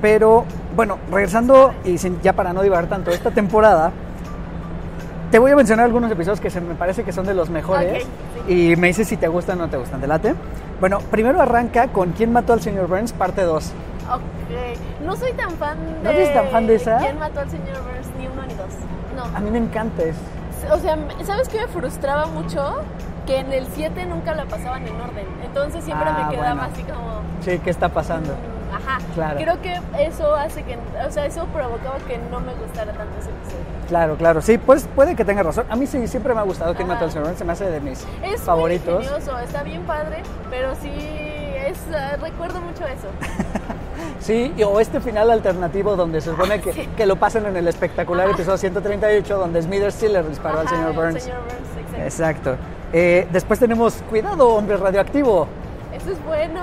Pero 0.00 0.44
bueno, 0.76 0.98
regresando 1.10 1.74
y 1.84 1.98
sin- 1.98 2.20
ya 2.22 2.32
para 2.32 2.52
no 2.52 2.62
divagar 2.62 2.86
tanto, 2.86 3.10
esta 3.10 3.32
temporada 3.32 3.90
te 5.30 5.38
voy 5.38 5.50
a 5.50 5.56
mencionar 5.56 5.84
algunos 5.84 6.10
episodios 6.10 6.40
que 6.40 6.48
se 6.48 6.60
me 6.60 6.74
parece 6.74 7.02
que 7.04 7.12
son 7.12 7.26
de 7.26 7.34
los 7.34 7.50
mejores 7.50 8.04
y 8.48 8.74
me 8.76 8.86
dices 8.86 9.06
si 9.08 9.16
te 9.16 9.28
gustan 9.28 9.60
o 9.60 9.64
no 9.64 9.68
te 9.70 9.76
gustan. 9.76 10.00
¿Te 10.00 10.06
late? 10.06 10.34
Bueno, 10.80 10.98
primero 11.10 11.40
arranca 11.40 11.88
con 11.88 12.12
¿Quién 12.12 12.32
mató 12.32 12.52
al 12.54 12.60
señor 12.62 12.86
Burns? 12.88 13.12
Parte 13.12 13.42
2. 13.42 13.72
Ok. 14.12 14.20
No 15.04 15.14
soy 15.16 15.32
tan 15.34 15.50
fan 15.52 15.78
de. 15.84 16.02
¿No 16.02 16.10
eres 16.10 16.32
tan 16.34 16.46
fan 16.48 16.66
de 16.66 16.74
esa? 16.76 16.98
¿Quién 16.98 17.18
mató 17.18 17.40
al 17.40 17.50
señor 17.50 17.76
Burns? 17.82 18.08
Ni 18.18 18.26
uno 18.26 18.42
ni 18.46 18.54
dos. 18.54 18.66
No. 19.16 19.36
A 19.36 19.40
mí 19.40 19.50
me 19.50 19.58
encanta 19.58 20.02
eso. 20.02 20.18
O 20.72 20.78
sea, 20.78 20.96
¿sabes 21.24 21.48
qué 21.48 21.58
me 21.60 21.68
frustraba 21.68 22.26
mucho? 22.26 22.82
Que 23.26 23.38
en 23.38 23.52
el 23.52 23.66
7 23.66 24.06
nunca 24.06 24.34
la 24.34 24.44
pasaban 24.46 24.86
en 24.86 24.94
orden. 25.00 25.26
Entonces 25.44 25.84
siempre 25.84 26.08
Ah, 26.08 26.26
me 26.28 26.34
quedaba 26.36 26.54
bueno. 26.54 26.68
así 26.72 26.82
como. 26.82 27.20
Sí, 27.42 27.58
¿qué 27.62 27.70
está 27.70 27.88
pasando? 27.90 28.32
mm, 28.32 28.59
Ajá. 28.72 28.98
Claro. 29.14 29.38
Creo 29.38 29.60
que 29.62 29.80
eso 29.98 30.34
hace 30.34 30.62
que. 30.62 30.78
O 31.06 31.10
sea, 31.10 31.26
eso 31.26 31.44
provocaba 31.46 31.96
que 32.06 32.18
no 32.30 32.40
me 32.40 32.52
gustara 32.54 32.92
tanto 32.92 33.18
ese 33.18 33.30
episodio. 33.30 33.64
Claro, 33.88 34.16
claro. 34.16 34.40
Sí, 34.40 34.58
pues 34.58 34.88
puede 34.94 35.16
que 35.16 35.24
tenga 35.24 35.42
razón. 35.42 35.66
A 35.68 35.76
mí 35.76 35.86
sí, 35.86 36.06
siempre 36.06 36.32
me 36.34 36.40
ha 36.40 36.44
gustado 36.44 36.74
¿Quién 36.74 36.86
Ajá. 36.88 36.94
mató 36.94 37.04
al 37.06 37.10
señor 37.10 37.24
Burns? 37.26 37.38
Se 37.38 37.44
me 37.44 37.52
hace 37.52 37.64
de 37.70 37.80
mis 37.80 38.06
Es 38.22 38.40
favoritos. 38.42 39.02
ingenioso, 39.04 39.38
está 39.40 39.62
bien 39.62 39.82
padre, 39.82 40.22
pero 40.48 40.74
sí. 40.80 40.90
Es, 40.90 41.78
eh, 41.92 42.16
recuerdo 42.20 42.60
mucho 42.60 42.84
eso. 42.86 43.08
Sí, 44.20 44.52
y- 44.56 44.62
o 44.62 44.80
este 44.80 45.00
final 45.00 45.30
alternativo 45.30 45.96
donde 45.96 46.20
se 46.20 46.30
supone 46.30 46.60
que, 46.60 46.72
Sí. 46.72 46.88
que 46.96 47.06
lo 47.06 47.16
pasan 47.16 47.46
en 47.46 47.56
el 47.56 47.68
espectacular 47.68 48.26
Ajá. 48.26 48.34
episodio 48.34 48.58
138 48.58 49.38
donde 49.38 49.62
Smithers 49.62 49.94
sí 49.94 50.08
le 50.08 50.22
disparó 50.22 50.60
al 50.60 50.68
señor 50.68 50.94
Burns. 50.94 51.22
señor 51.22 51.38
Burns, 51.40 51.78
exacto. 51.78 52.02
Exacto. 52.02 52.56
Eh, 52.92 53.28
después 53.32 53.58
tenemos 53.60 53.94
Cuidado, 54.10 54.48
hombre 54.50 54.76
radioactivo. 54.76 55.46
Eso 55.94 56.12
es 56.12 56.24
bueno. 56.24 56.60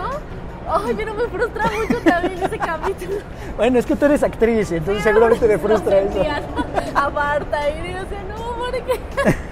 Ay, 0.70 0.94
pero 0.96 1.14
me 1.14 1.28
frustra 1.28 1.64
mucho 1.66 2.02
también 2.04 2.44
ese 2.44 2.58
capítulo. 2.60 3.18
Bueno, 3.56 3.80
es 3.80 3.86
que 3.86 3.96
tú 3.96 4.06
eres 4.06 4.24
actriz, 4.24 4.72
entonces 4.72 5.04
seguramente 5.04 5.48
te 5.48 5.58
frustra 5.58 6.00
eso. 6.00 6.22
A 6.96 7.10
Marta 7.10 7.70
y 7.70 7.78
yo 7.78 8.00
decía, 8.04 8.24
no, 8.30 8.58
¿por 8.58 8.72
qué? 8.72 9.00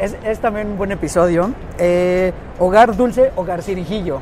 Es, 0.00 0.16
es 0.22 0.38
también 0.38 0.68
un 0.68 0.78
buen 0.78 0.92
episodio. 0.92 1.50
Eh, 1.76 2.32
hogar 2.60 2.94
dulce, 2.94 3.32
hogar 3.34 3.62
cirijillo. 3.62 4.20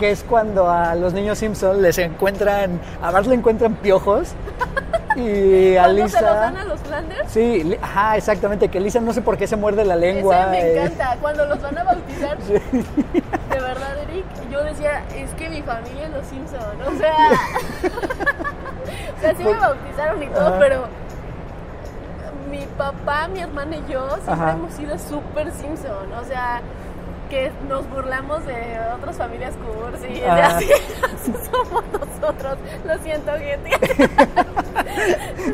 Que 0.00 0.10
es 0.10 0.24
cuando 0.24 0.68
a 0.68 0.96
los 0.96 1.12
niños 1.12 1.38
Simpson 1.38 1.80
les 1.80 1.96
encuentran, 1.98 2.80
a 3.00 3.12
Bart 3.12 3.26
le 3.26 3.36
encuentran 3.36 3.74
piojos 3.76 4.32
y 5.14 5.76
a 5.76 5.84
¿Cuándo 5.84 6.08
se 6.08 6.20
los 6.20 6.22
Lisa... 6.22 6.34
dan 6.34 6.56
a 6.56 6.64
los 6.64 6.80
Flanders? 6.80 7.30
Sí, 7.30 7.76
ajá, 7.80 8.16
exactamente, 8.16 8.68
que 8.68 8.80
Lisa 8.80 9.00
no 9.00 9.12
sé 9.12 9.22
por 9.22 9.36
qué 9.36 9.46
se 9.46 9.54
muerde 9.54 9.84
la 9.84 9.94
lengua. 9.94 10.40
Ese 10.40 10.50
me 10.50 10.60
eh, 10.60 10.82
encanta. 10.82 11.16
Cuando 11.20 11.46
los 11.46 11.62
van 11.62 11.78
a 11.78 11.84
bautizar, 11.84 12.38
de 12.38 12.60
es 15.16 15.30
que 15.34 15.48
mi 15.48 15.62
familia 15.62 16.04
es 16.06 16.10
los 16.10 16.26
Simpson. 16.26 16.60
O 16.86 16.98
sea, 16.98 17.16
o 19.16 19.20
sea, 19.20 19.34
sí 19.34 19.44
me 19.44 19.54
bautizaron 19.54 20.22
y 20.22 20.26
todo, 20.26 20.46
Ajá. 20.46 20.56
pero 20.58 20.84
mi 22.50 22.64
papá, 22.76 23.28
mi 23.28 23.40
hermana 23.40 23.76
y 23.76 23.92
yo 23.92 24.08
siempre 24.08 24.32
Ajá. 24.32 24.52
hemos 24.52 24.72
sido 24.74 24.98
súper 24.98 25.50
Simpson. 25.52 26.12
O 26.20 26.24
sea, 26.24 26.60
que 27.28 27.52
nos 27.68 27.88
burlamos 27.88 28.44
de 28.44 28.54
otras 28.96 29.16
familias 29.16 29.54
cursi, 29.56 30.20
de 30.20 30.26
Ajá. 30.26 30.56
así, 30.56 30.68
somos 31.50 31.84
nosotros. 31.92 32.58
Lo 32.86 32.98
siento, 32.98 33.32
gente. 33.32 33.70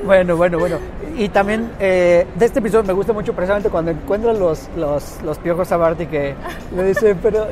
Bueno, 0.05 0.37
bueno, 0.37 0.59
bueno. 0.59 0.79
Y 1.17 1.29
también 1.29 1.71
eh, 1.81 2.27
de 2.37 2.47
este 2.47 2.61
episodio 2.61 2.85
me 2.85 2.93
gusta 2.93 3.13
mucho 3.13 3.33
precisamente 3.33 3.71
cuando 3.71 3.91
encuentran 3.91 4.39
los, 4.39 4.69
los, 4.77 5.21
los 5.23 5.39
piojos 5.39 5.71
a 5.73 5.77
Bart 5.77 6.01
y 6.01 6.07
que 6.07 6.35
le 6.75 6.85
dice, 6.85 7.17
pero, 7.21 7.47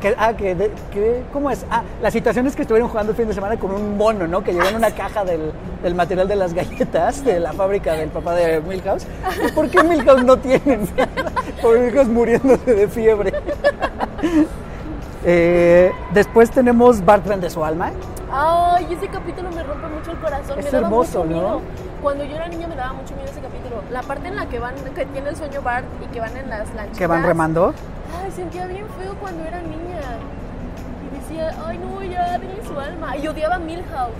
que, 0.00 0.14
ah, 0.18 0.32
que, 0.34 0.54
de- 0.54 0.70
que- 0.92 1.22
¿cómo 1.32 1.50
es? 1.50 1.64
Ah, 1.70 1.82
la 2.02 2.10
situación 2.10 2.46
es 2.46 2.54
que 2.56 2.62
estuvieron 2.62 2.88
jugando 2.88 3.12
el 3.12 3.16
fin 3.16 3.28
de 3.28 3.34
semana 3.34 3.56
con 3.58 3.70
un 3.72 3.96
mono, 3.96 4.26
¿no? 4.26 4.42
Que 4.42 4.52
llegó 4.52 4.66
en 4.68 4.76
una 4.76 4.90
caja 4.90 5.24
del, 5.24 5.52
del 5.82 5.94
material 5.94 6.28
de 6.28 6.36
las 6.36 6.54
galletas 6.54 7.24
de 7.24 7.40
la 7.40 7.52
fábrica 7.52 7.92
del 7.94 8.08
papá 8.10 8.34
de 8.34 8.60
Milhouse. 8.60 9.06
¿Y 9.46 9.52
¿Por 9.52 9.68
qué 9.70 9.82
Milhouse 9.82 10.24
no 10.24 10.36
tienen? 10.38 10.88
Por 11.62 11.78
Milhouse 11.78 12.08
muriéndose 12.08 12.74
de 12.74 12.88
fiebre. 12.88 13.32
Eh, 15.24 15.90
después 16.12 16.50
tenemos 16.50 17.04
Bart 17.04 17.26
vende 17.26 17.50
su 17.50 17.64
alma. 17.64 17.90
Ay, 18.30 18.86
ese 18.92 19.08
capítulo 19.08 19.50
me 19.50 19.62
rompe 19.62 19.86
mucho 19.88 20.10
el 20.12 20.18
corazón. 20.18 20.58
Es 20.58 20.72
me 20.72 20.78
hermoso, 20.78 21.24
¿no? 21.24 21.30
miedo. 21.34 21.60
Cuando 22.02 22.24
yo 22.24 22.36
era 22.36 22.48
niña 22.48 22.66
me 22.68 22.76
daba 22.76 22.92
mucho 22.92 23.14
miedo 23.16 23.28
ese 23.30 23.40
capítulo. 23.40 23.82
La 23.90 24.02
parte 24.02 24.28
en 24.28 24.36
la 24.36 24.46
que 24.46 24.58
van, 24.58 24.74
que 24.94 25.04
tiene 25.06 25.30
el 25.30 25.36
sueño 25.36 25.62
Bart 25.62 25.84
y 26.02 26.06
que 26.12 26.20
van 26.20 26.36
en 26.36 26.48
las 26.48 26.66
lanchitas. 26.74 26.98
Que 26.98 27.06
van 27.06 27.24
remando. 27.24 27.74
Ay, 28.22 28.30
sentía 28.30 28.66
bien 28.66 28.86
feo 29.00 29.14
cuando 29.20 29.44
era 29.44 29.60
niña. 29.60 30.00
Y 31.12 31.18
decía, 31.18 31.52
ay 31.66 31.78
no, 31.78 32.02
ya 32.02 32.38
denle 32.38 32.62
su 32.66 32.78
alma. 32.78 33.16
Y 33.16 33.26
odiaba 33.26 33.56
a 33.56 33.58
Milhouse. 33.58 34.12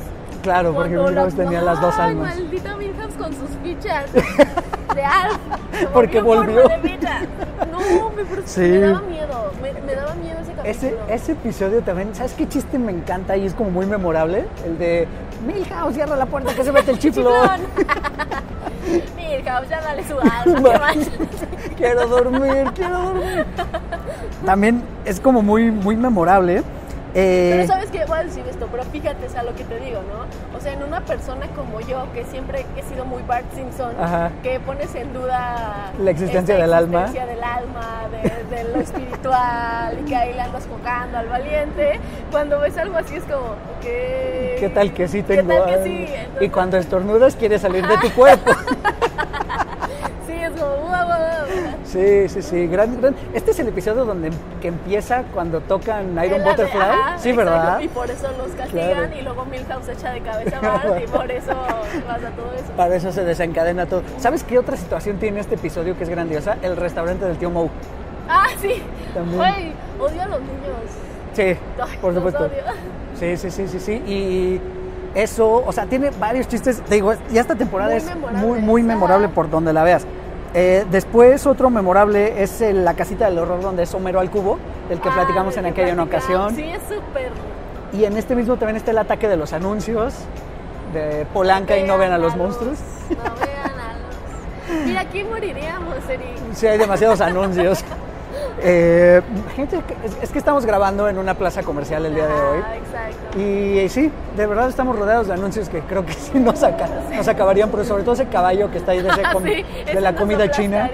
Claro, 0.42 0.72
porque 0.74 0.96
Milhouse 0.96 1.34
la- 1.34 1.44
tenía 1.44 1.60
las 1.62 1.80
dos 1.80 1.94
Ay, 1.98 2.10
almas. 2.10 2.34
maldita 2.36 2.76
Milhouse 2.76 3.14
con 3.14 3.32
sus 3.32 3.50
fichas 3.62 4.12
de 4.94 5.04
Alf. 5.04 5.38
Porque 5.92 6.20
volvió 6.20 6.66
de. 6.68 6.98
No, 7.78 8.10
me, 8.10 8.22
frus- 8.24 8.44
Sí. 8.46 8.60
me 8.60 8.78
daba 8.80 9.00
miedo. 9.02 9.52
Me, 9.62 9.72
me 9.72 9.94
daba 9.94 10.14
miedo 10.14 10.38
ese 10.40 10.52
capítulo. 10.52 10.64
Ese, 10.64 10.96
ese 11.08 11.32
episodio 11.32 11.80
también, 11.82 12.14
¿sabes 12.14 12.32
qué 12.34 12.48
chiste 12.48 12.78
me 12.78 12.92
encanta 12.92 13.36
y 13.36 13.46
es 13.46 13.54
como 13.54 13.70
muy 13.70 13.86
memorable? 13.86 14.44
El 14.64 14.78
de 14.78 15.06
Milhouse, 15.46 15.94
cierra 15.94 16.16
la 16.16 16.26
puerta 16.26 16.54
que 16.54 16.64
se 16.64 16.72
mete 16.72 16.90
el 16.92 16.98
chiflón. 16.98 17.60
Milhouse, 19.16 19.68
ya 19.68 19.80
dale 19.80 20.02
su 20.06 20.18
alma. 20.18 20.92
quiero 21.76 22.06
dormir, 22.06 22.70
quiero 22.74 22.98
dormir. 23.02 23.44
También 24.44 24.82
es 25.04 25.20
como 25.20 25.42
muy, 25.42 25.70
muy 25.70 25.96
memorable. 25.96 26.62
Eh, 27.20 27.50
Pero 27.52 27.66
sabes 27.66 27.90
que 27.90 28.04
voy 28.04 28.18
a 28.18 28.22
decir 28.24 28.44
esto, 28.48 28.68
pero 28.70 28.84
fíjate 28.84 29.26
es 29.26 29.34
a 29.34 29.42
lo 29.42 29.52
que 29.56 29.64
te 29.64 29.80
digo, 29.80 30.00
¿no? 30.02 30.56
O 30.56 30.60
sea, 30.60 30.72
en 30.72 30.82
una 30.84 31.00
persona 31.00 31.46
como 31.56 31.80
yo, 31.80 32.06
que 32.14 32.24
siempre 32.24 32.64
he 32.76 32.82
sido 32.84 33.04
muy 33.04 33.22
Bart 33.22 33.44
Simpson, 33.54 33.92
Ajá. 34.00 34.30
que 34.42 34.60
pones 34.60 34.94
en 34.94 35.12
duda 35.12 35.90
La 36.00 36.10
existencia 36.12 36.56
del 36.56 36.72
alma. 36.72 37.06
del 37.06 37.42
alma, 37.42 38.02
de, 38.12 38.56
de 38.56 38.64
lo 38.72 38.80
espiritual, 38.80 39.98
y 40.00 40.08
que 40.08 40.14
ahí 40.16 40.32
le 40.34 40.40
andas 40.42 40.68
jugando 40.68 41.18
al 41.18 41.26
valiente, 41.28 41.98
cuando 42.30 42.60
ves 42.60 42.78
algo 42.78 42.96
así 42.96 43.16
es 43.16 43.24
como, 43.24 43.46
ok. 43.46 43.82
¿Qué 43.82 44.70
tal 44.74 44.92
que 44.92 45.08
sí 45.08 45.22
¿Qué 45.22 45.36
tengo 45.36 45.54
tal 45.64 45.66
que 45.66 45.84
sí? 45.84 46.06
Y 46.40 46.48
cuando 46.50 46.76
estornudas 46.76 47.34
quiere 47.36 47.58
salir 47.58 47.86
de 47.86 47.98
tu 47.98 48.10
cuerpo. 48.12 48.52
Sí, 51.88 52.28
sí, 52.28 52.42
sí. 52.42 52.66
Gran, 52.66 53.00
gran. 53.00 53.14
Este 53.32 53.52
es 53.52 53.58
el 53.60 53.68
episodio 53.68 54.04
donde 54.04 54.30
que 54.60 54.68
empieza 54.68 55.22
cuando 55.32 55.60
tocan 55.62 56.12
Iron 56.24 56.40
de- 56.40 56.50
Butterfly. 56.50 56.80
ajá, 56.80 57.18
sí, 57.18 57.30
exacto, 57.30 57.50
¿verdad? 57.50 57.80
Y 57.80 57.88
por 57.88 58.10
eso 58.10 58.28
los 58.36 58.48
castigan 58.52 58.88
Claro. 58.90 59.08
y 59.18 59.22
luego 59.22 59.44
Milhouse 59.46 59.88
echa 59.88 60.10
de 60.12 60.20
cabeza 60.20 60.58
a 60.58 60.60
Bart 60.60 61.02
y 61.02 61.06
por 61.06 61.30
eso 61.30 61.52
pasa 62.06 62.30
todo 62.36 62.52
eso. 62.54 62.72
Para 62.76 62.94
eso 62.96 63.10
se 63.10 63.24
desencadena 63.24 63.86
todo. 63.86 64.02
¿Sabes 64.18 64.44
qué 64.44 64.58
otra 64.58 64.76
situación 64.76 65.16
tiene 65.18 65.40
este 65.40 65.54
episodio 65.54 65.96
que 65.96 66.04
es 66.04 66.10
grandiosa? 66.10 66.58
El 66.60 66.76
restaurante 66.76 67.24
del 67.24 67.38
tío 67.38 67.48
Moe. 67.50 67.70
Ah, 68.28 68.48
sí. 68.60 68.82
También. 69.14 69.38
Güey, 69.38 69.72
odio 69.98 70.22
a 70.22 70.26
los 70.26 70.40
niños. 70.40 70.76
Sí, 71.32 71.42
Ay, 71.42 71.98
por 72.02 72.14
supuesto. 72.14 72.40
odio. 72.44 72.62
Sí, 73.18 73.36
sí, 73.38 73.50
sí, 73.50 73.66
sí, 73.66 73.80
sí. 73.80 73.92
Y 74.06 74.60
eso, 75.14 75.64
o 75.66 75.72
sea, 75.72 75.86
tiene 75.86 76.10
varios 76.20 76.46
chistes. 76.48 76.82
Te 76.82 76.96
digo, 76.96 77.14
ya 77.30 77.40
esta 77.40 77.54
temporada 77.54 77.90
Muy 77.92 77.98
es 77.98 78.04
memorable, 78.04 78.38
muy, 78.46 78.58
muy 78.60 78.82
memorable 78.82 79.28
por 79.28 79.48
donde 79.48 79.72
la 79.72 79.82
veas. 79.84 80.06
Eh, 80.54 80.84
después, 80.90 81.46
otro 81.46 81.70
memorable 81.70 82.42
es 82.42 82.60
el- 82.60 82.84
la 82.84 82.94
casita 82.94 83.26
del 83.26 83.38
horror 83.38 83.60
donde 83.60 83.82
es 83.82 83.94
Homero 83.94 84.18
al 84.20 84.30
cubo, 84.30 84.58
del 84.88 85.00
que 85.00 85.08
Ah, 85.08 85.14
platicamos 85.14 85.56
en 85.56 85.66
aquella 85.66 86.02
ocasión. 86.02 86.54
Sí, 86.56 86.62
es 86.64 86.80
súper. 86.82 87.30
Y 87.92 88.04
en 88.04 88.16
este 88.16 88.34
mismo 88.34 88.56
también 88.56 88.76
está 88.76 88.90
el 88.90 88.98
ataque 88.98 89.28
de 89.28 89.36
los 89.36 89.52
anuncios 89.52 90.14
de 90.92 91.26
Polanca 91.34 91.76
y 91.76 91.84
no 91.84 91.98
ven 91.98 92.12
a 92.12 92.18
los 92.18 92.34
monstruos. 92.36 92.78
No 93.10 93.16
vean 93.16 93.78
a 93.78 93.94
los. 94.78 94.86
Mira, 94.86 95.00
aquí 95.02 95.22
moriríamos, 95.24 95.94
Eric. 96.08 96.26
Sí, 96.54 96.66
hay 96.66 96.78
demasiados 96.78 97.20
anuncios. 97.20 97.84
Eh, 98.60 99.20
gente, 99.54 99.80
es, 100.22 100.30
que 100.30 100.38
estamos 100.38 100.66
grabando 100.66 101.08
en 101.08 101.18
una 101.18 101.34
plaza 101.34 101.62
comercial 101.62 102.04
el 102.06 102.14
día 102.14 102.26
de 102.26 102.32
hoy. 102.34 102.60
Ah, 102.64 102.76
exacto. 102.76 103.38
Y 103.38 103.88
sí, 103.88 104.10
de 104.36 104.46
verdad 104.46 104.68
estamos 104.68 104.98
rodeados 104.98 105.28
de 105.28 105.34
anuncios 105.34 105.68
que 105.68 105.80
creo 105.80 106.04
que 106.04 106.12
sí 106.14 106.38
nos, 106.38 106.58
saca- 106.58 106.88
nos 107.14 107.28
acabarían, 107.28 107.70
pero 107.70 107.84
sobre 107.84 108.02
todo 108.02 108.14
ese 108.14 108.26
caballo 108.26 108.70
que 108.70 108.78
está 108.78 108.92
ahí 108.92 109.02
de, 109.02 109.08
ese 109.10 109.22
com- 109.32 109.42
Sí, 109.44 109.50
de 109.62 109.64
eso 109.86 110.00
la 110.00 110.14
comida 110.16 110.50
china. 110.50 110.90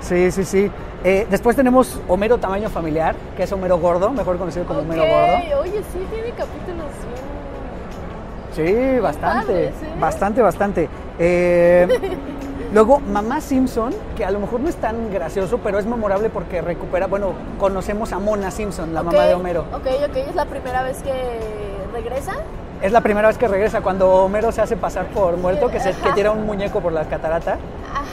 Sí, 0.00 0.30
sí, 0.30 0.44
sí. 0.44 0.70
Eh, 1.04 1.26
después 1.30 1.54
tenemos 1.56 2.00
Homero 2.08 2.38
tamaño 2.38 2.68
familiar, 2.70 3.14
que 3.36 3.42
es 3.44 3.52
Homero 3.52 3.78
gordo, 3.78 4.10
mejor 4.10 4.38
conocido 4.38 4.64
como 4.64 4.80
Homero 4.80 5.02
gordo. 5.02 5.60
Oye, 5.60 5.82
sí, 5.92 5.98
tiene 6.10 6.30
capítulos 6.30 6.86
bien. 8.56 8.94
Sí, 8.94 8.98
bastante, 8.98 9.46
padres, 9.46 9.70
¿eh? 9.70 10.00
bastante, 10.00 10.42
bastante. 10.42 10.88
Eh, 11.18 11.86
luego, 12.72 13.00
Mamá 13.00 13.40
Simpson, 13.40 13.94
que 14.16 14.24
a 14.24 14.30
lo 14.30 14.40
mejor 14.40 14.60
no 14.60 14.68
es 14.68 14.76
tan 14.76 15.10
gracioso, 15.10 15.58
pero 15.58 15.78
es 15.78 15.86
memorable 15.86 16.30
porque 16.30 16.60
recupera, 16.60 17.06
bueno, 17.06 17.32
conocemos 17.58 18.12
a 18.12 18.18
Mona 18.18 18.50
Simpson, 18.50 18.94
la 18.94 19.02
mamá 19.02 19.24
de 19.24 19.34
Homero. 19.34 19.64
Ok, 19.72 19.86
ok, 20.08 20.16
es 20.16 20.34
la 20.34 20.44
primera 20.46 20.82
vez 20.82 21.02
que 21.02 21.12
regresa. 21.92 22.32
Es 22.82 22.92
la 22.92 23.00
primera 23.00 23.26
vez 23.26 23.38
que 23.38 23.48
regresa, 23.48 23.80
cuando 23.80 24.08
Homero 24.24 24.52
se 24.52 24.60
hace 24.60 24.76
pasar 24.76 25.06
por 25.06 25.36
muerto, 25.36 25.68
que, 25.68 25.80
se, 25.80 25.92
que 25.94 26.12
tira 26.12 26.30
un 26.30 26.46
muñeco 26.46 26.80
por 26.80 26.92
la 26.92 27.04
catarata 27.06 27.56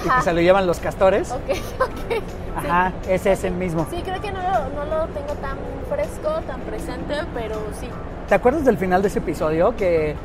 y 0.04 0.08
Ajá. 0.10 0.18
que 0.18 0.24
se 0.24 0.34
lo 0.34 0.42
llevan 0.42 0.66
los 0.66 0.80
castores. 0.80 1.32
Ok, 1.32 1.50
ok. 1.82 2.24
Ajá, 2.58 2.92
ese 3.08 3.34
es 3.34 3.44
el 3.44 3.54
mismo. 3.54 3.86
Sí, 3.92 4.02
creo 4.04 4.20
que 4.22 4.32
no, 4.32 4.40
lo- 4.42 4.70
no 4.74 4.86
lo 4.86 5.08
tengo 5.10 5.34
tan 5.42 5.58
fresco, 5.90 6.30
tan 6.48 6.62
presente, 6.62 7.14
pero 7.36 7.56
sí. 7.80 7.88
¿Te 8.28 8.34
acuerdas 8.34 8.66
del 8.66 8.78
final 8.80 9.04
de 9.04 9.10
ese 9.10 9.20
episodio 9.20 9.76
que 9.76 10.16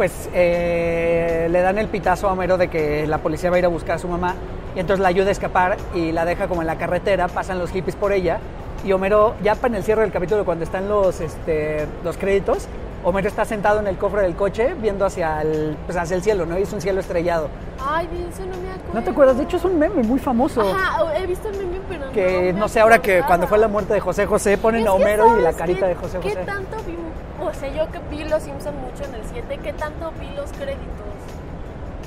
pues 0.00 0.30
eh, 0.32 1.46
le 1.50 1.60
dan 1.60 1.76
el 1.76 1.86
pitazo 1.88 2.26
a 2.26 2.32
Homero 2.32 2.56
de 2.56 2.68
que 2.68 3.06
la 3.06 3.18
policía 3.18 3.50
va 3.50 3.56
a 3.56 3.58
ir 3.58 3.66
a 3.66 3.68
buscar 3.68 3.96
a 3.96 3.98
su 3.98 4.08
mamá 4.08 4.34
y 4.74 4.80
entonces 4.80 5.02
la 5.02 5.08
ayuda 5.08 5.28
a 5.28 5.32
escapar 5.32 5.76
y 5.94 6.10
la 6.10 6.24
deja 6.24 6.48
como 6.48 6.62
en 6.62 6.68
la 6.68 6.76
carretera, 6.76 7.28
pasan 7.28 7.58
los 7.58 7.70
hippies 7.70 7.96
por 7.96 8.10
ella 8.14 8.38
y 8.82 8.92
Homero 8.92 9.34
ya 9.42 9.56
para 9.56 9.68
en 9.68 9.74
el 9.74 9.82
cierre 9.84 10.00
del 10.00 10.10
capítulo 10.10 10.46
cuando 10.46 10.64
están 10.64 10.88
los, 10.88 11.20
este, 11.20 11.86
los 12.02 12.16
créditos, 12.16 12.66
Homero 13.04 13.28
está 13.28 13.44
sentado 13.44 13.78
en 13.78 13.88
el 13.88 13.98
cofre 13.98 14.22
del 14.22 14.34
coche 14.36 14.72
viendo 14.80 15.04
hacia 15.04 15.42
el, 15.42 15.76
pues 15.84 15.98
hacia 15.98 16.16
el 16.16 16.22
cielo, 16.22 16.46
¿no? 16.46 16.58
Y 16.58 16.62
es 16.62 16.72
un 16.72 16.80
cielo 16.80 17.00
estrellado. 17.00 17.48
Ay, 17.86 18.06
de 18.06 18.26
eso 18.26 18.40
no 18.40 18.56
me 18.58 18.70
acuerdo. 18.72 18.94
¿No 18.94 19.02
te 19.02 19.10
acuerdas? 19.10 19.36
De 19.36 19.42
hecho 19.42 19.58
es 19.58 19.64
un 19.66 19.78
meme 19.78 20.02
muy 20.02 20.18
famoso. 20.18 20.62
Ajá, 20.62 20.98
he 21.14 21.26
visto 21.26 21.50
el 21.50 21.58
meme, 21.58 21.78
pero 21.90 22.10
Que 22.12 22.54
me 22.54 22.58
no 22.58 22.68
sé, 22.68 22.80
ahora 22.80 23.00
que 23.00 23.22
cuando 23.26 23.46
fue 23.46 23.58
la 23.58 23.68
muerte 23.68 23.92
de 23.92 24.00
José 24.00 24.24
José 24.24 24.56
ponen 24.56 24.88
a 24.88 24.92
Homero 24.94 25.26
y 25.38 25.42
la 25.42 25.52
¿sabes 25.52 25.56
carita 25.58 25.80
qué- 25.80 25.86
de 25.88 25.94
José 25.94 26.16
José. 26.22 26.28
¿Qué 26.30 26.36
tanto 26.46 26.76
vi? 26.86 26.96
O 27.40 27.52
sea, 27.54 27.68
yo 27.70 27.90
que 27.90 27.98
vi 28.10 28.24
Los 28.24 28.42
Simpson 28.42 28.74
mucho 28.80 29.04
en 29.04 29.14
el 29.14 29.22
7, 29.32 29.58
¿qué 29.62 29.72
tanto 29.72 30.12
vi 30.20 30.28
los 30.36 30.50
créditos? 30.52 30.86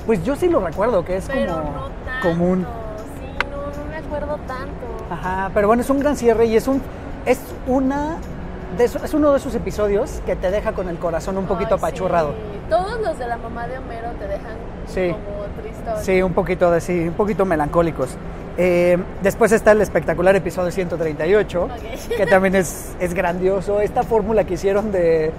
Pues 0.06 0.22
yo 0.24 0.36
sí 0.36 0.48
lo 0.48 0.60
recuerdo, 0.60 1.04
que 1.04 1.16
es 1.16 1.26
pero 1.26 1.54
como 1.54 1.64
no 1.72 1.88
tanto. 2.04 2.28
común. 2.28 2.66
Sí, 3.18 3.46
no, 3.50 3.82
no 3.84 3.90
me 3.90 3.96
acuerdo 3.96 4.36
tanto. 4.46 4.86
Ajá, 5.10 5.50
pero 5.54 5.66
bueno, 5.66 5.82
es 5.82 5.90
un 5.90 5.98
gran 6.00 6.16
cierre 6.16 6.46
y 6.46 6.56
es 6.56 6.68
un 6.68 6.80
es 7.26 7.40
una 7.66 8.16
de 8.76 8.84
es 8.84 9.14
uno 9.14 9.30
de 9.32 9.38
esos 9.38 9.54
episodios 9.54 10.20
que 10.26 10.36
te 10.36 10.50
deja 10.50 10.72
con 10.72 10.88
el 10.88 10.98
corazón 10.98 11.38
un 11.38 11.46
poquito 11.46 11.74
Ay, 11.74 11.80
sí. 11.80 11.86
apachurrado. 11.86 12.34
Todos 12.68 13.00
los 13.00 13.18
de 13.18 13.26
la 13.26 13.36
mamá 13.36 13.66
de 13.66 13.78
Homero 13.78 14.10
te 14.18 14.26
dejan 14.26 14.56
Sí. 14.86 15.10
como 15.12 15.44
tristón. 15.62 16.04
Sí, 16.04 16.22
un 16.22 16.32
poquito 16.32 16.70
de 16.70 16.80
sí, 16.80 17.08
un 17.08 17.14
poquito 17.14 17.44
melancólicos. 17.44 18.10
Eh, 18.56 18.96
después 19.22 19.50
está 19.52 19.72
el 19.72 19.80
espectacular 19.80 20.36
episodio 20.36 20.70
138, 20.70 21.62
Ok. 21.64 21.70
que 22.16 22.26
también 22.26 22.54
es, 22.54 22.94
es 23.00 23.14
grandioso. 23.14 23.80
Esta 23.80 24.02
fórmula 24.02 24.44
que 24.44 24.54
hicieron 24.54 24.92
de, 24.92 25.32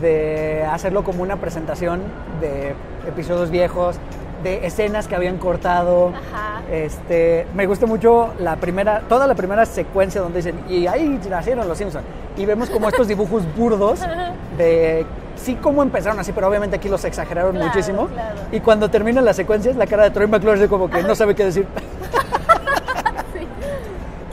de 0.00 0.64
hacerlo 0.70 1.04
como 1.04 1.22
una 1.22 1.36
presentación 1.36 2.00
de 2.40 2.74
episodios 3.06 3.50
viejos, 3.50 3.96
de 4.42 4.66
escenas 4.66 5.08
que 5.08 5.14
habían 5.14 5.36
cortado. 5.38 6.08
Ajá. 6.08 6.62
Este, 6.72 7.46
me 7.54 7.66
gusta 7.66 7.84
mucho 7.86 8.32
la 8.38 8.56
primera, 8.56 9.02
toda 9.08 9.26
la 9.26 9.34
primera 9.34 9.66
secuencia 9.66 10.22
donde 10.22 10.38
dicen, 10.38 10.58
y 10.68 10.86
ahí 10.86 11.20
nacieron 11.28 11.68
los 11.68 11.76
Simpsons. 11.76 12.04
Y 12.36 12.46
vemos 12.46 12.70
como 12.70 12.88
estos 12.88 13.06
dibujos 13.08 13.42
burdos 13.54 14.00
de 14.58 15.04
sí 15.36 15.56
cómo 15.60 15.82
empezaron 15.82 16.18
así, 16.18 16.32
pero 16.32 16.48
obviamente 16.48 16.76
aquí 16.76 16.88
los 16.88 17.04
exageraron 17.04 17.52
Claro, 17.52 17.66
muchísimo. 17.68 18.06
claro. 18.06 18.40
Y 18.52 18.60
cuando 18.60 18.88
termina 18.90 19.20
la 19.20 19.34
secuencia 19.34 19.70
es 19.70 19.76
la 19.76 19.86
cara 19.86 20.04
de 20.04 20.10
Troy 20.10 20.26
McClure 20.28 20.58
así 20.58 20.68
como 20.68 20.88
que 20.88 21.02
no 21.02 21.14
sabe 21.14 21.34
qué 21.34 21.44
decir. 21.44 21.66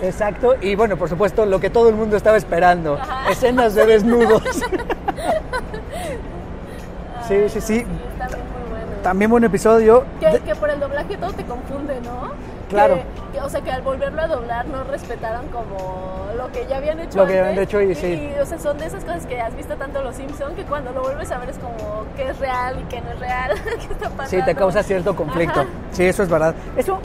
Exacto, 0.01 0.55
y 0.61 0.75
bueno, 0.75 0.97
por 0.97 1.09
supuesto, 1.09 1.45
lo 1.45 1.59
que 1.59 1.69
todo 1.69 1.89
el 1.89 1.95
mundo 1.95 2.17
estaba 2.17 2.37
esperando, 2.37 2.95
Ajá. 2.95 3.29
escenas 3.29 3.75
de 3.75 3.85
desnudos. 3.85 4.41
sí, 7.27 7.49
sí, 7.49 7.61
sí, 7.61 7.73
bien 7.73 7.87
muy 7.87 8.69
bueno. 8.69 8.85
también 9.03 9.31
buen 9.31 9.43
episodio. 9.43 10.03
Que, 10.19 10.39
que 10.39 10.55
por 10.55 10.69
el 10.69 10.79
doblaje 10.79 11.17
todo 11.17 11.31
te 11.33 11.43
confunde, 11.45 11.99
¿no? 12.01 12.31
Claro. 12.69 12.95
Que- 12.95 13.21
que, 13.31 13.41
o 13.41 13.49
sea, 13.49 13.61
que 13.61 13.71
al 13.71 13.81
volverlo 13.81 14.21
a 14.21 14.27
doblar 14.27 14.65
no 14.67 14.83
respetaron 14.83 15.47
como 15.47 16.27
lo 16.37 16.51
que 16.51 16.65
ya 16.67 16.77
habían 16.77 16.99
hecho 16.99 17.17
Lo 17.17 17.27
que 17.27 17.35
ya 17.35 17.47
habían 17.47 17.63
hecho 17.63 17.81
y 17.81 17.95
sí. 17.95 18.31
Y, 18.35 18.39
o 18.39 18.45
sea, 18.45 18.59
son 18.59 18.77
de 18.77 18.85
esas 18.87 19.03
cosas 19.05 19.25
que 19.25 19.39
has 19.39 19.55
visto 19.55 19.75
tanto 19.75 20.01
Los 20.01 20.15
Simpson 20.15 20.53
que 20.55 20.63
cuando 20.63 20.91
lo 20.91 21.01
vuelves 21.01 21.31
a 21.31 21.37
ver 21.37 21.49
es 21.49 21.57
como 21.57 22.05
que 22.17 22.29
es 22.29 22.39
real 22.39 22.77
y 22.79 22.83
que 22.85 22.99
no 23.01 23.09
es 23.11 23.19
real. 23.19 23.51
¿Qué 23.63 23.93
está 23.93 24.09
pasando? 24.09 24.29
Sí, 24.29 24.41
te 24.43 24.55
causa 24.55 24.83
cierto 24.83 25.15
conflicto. 25.15 25.61
Ajá. 25.61 25.69
Sí, 25.91 26.05
eso 26.05 26.23
es 26.23 26.29
verdad. 26.29 26.55
Eso 26.75 26.99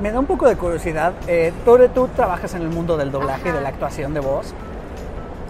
me 0.00 0.10
da 0.12 0.18
un 0.18 0.26
poco 0.26 0.46
de 0.48 0.56
curiosidad. 0.56 1.12
Eh, 1.26 1.52
Tore, 1.64 1.88
tú 1.88 2.08
trabajas 2.08 2.54
en 2.54 2.62
el 2.62 2.68
mundo 2.68 2.96
del 2.96 3.10
doblaje 3.10 3.48
y 3.48 3.52
de 3.52 3.60
la 3.60 3.68
actuación 3.68 4.14
de 4.14 4.20
voz. 4.20 4.54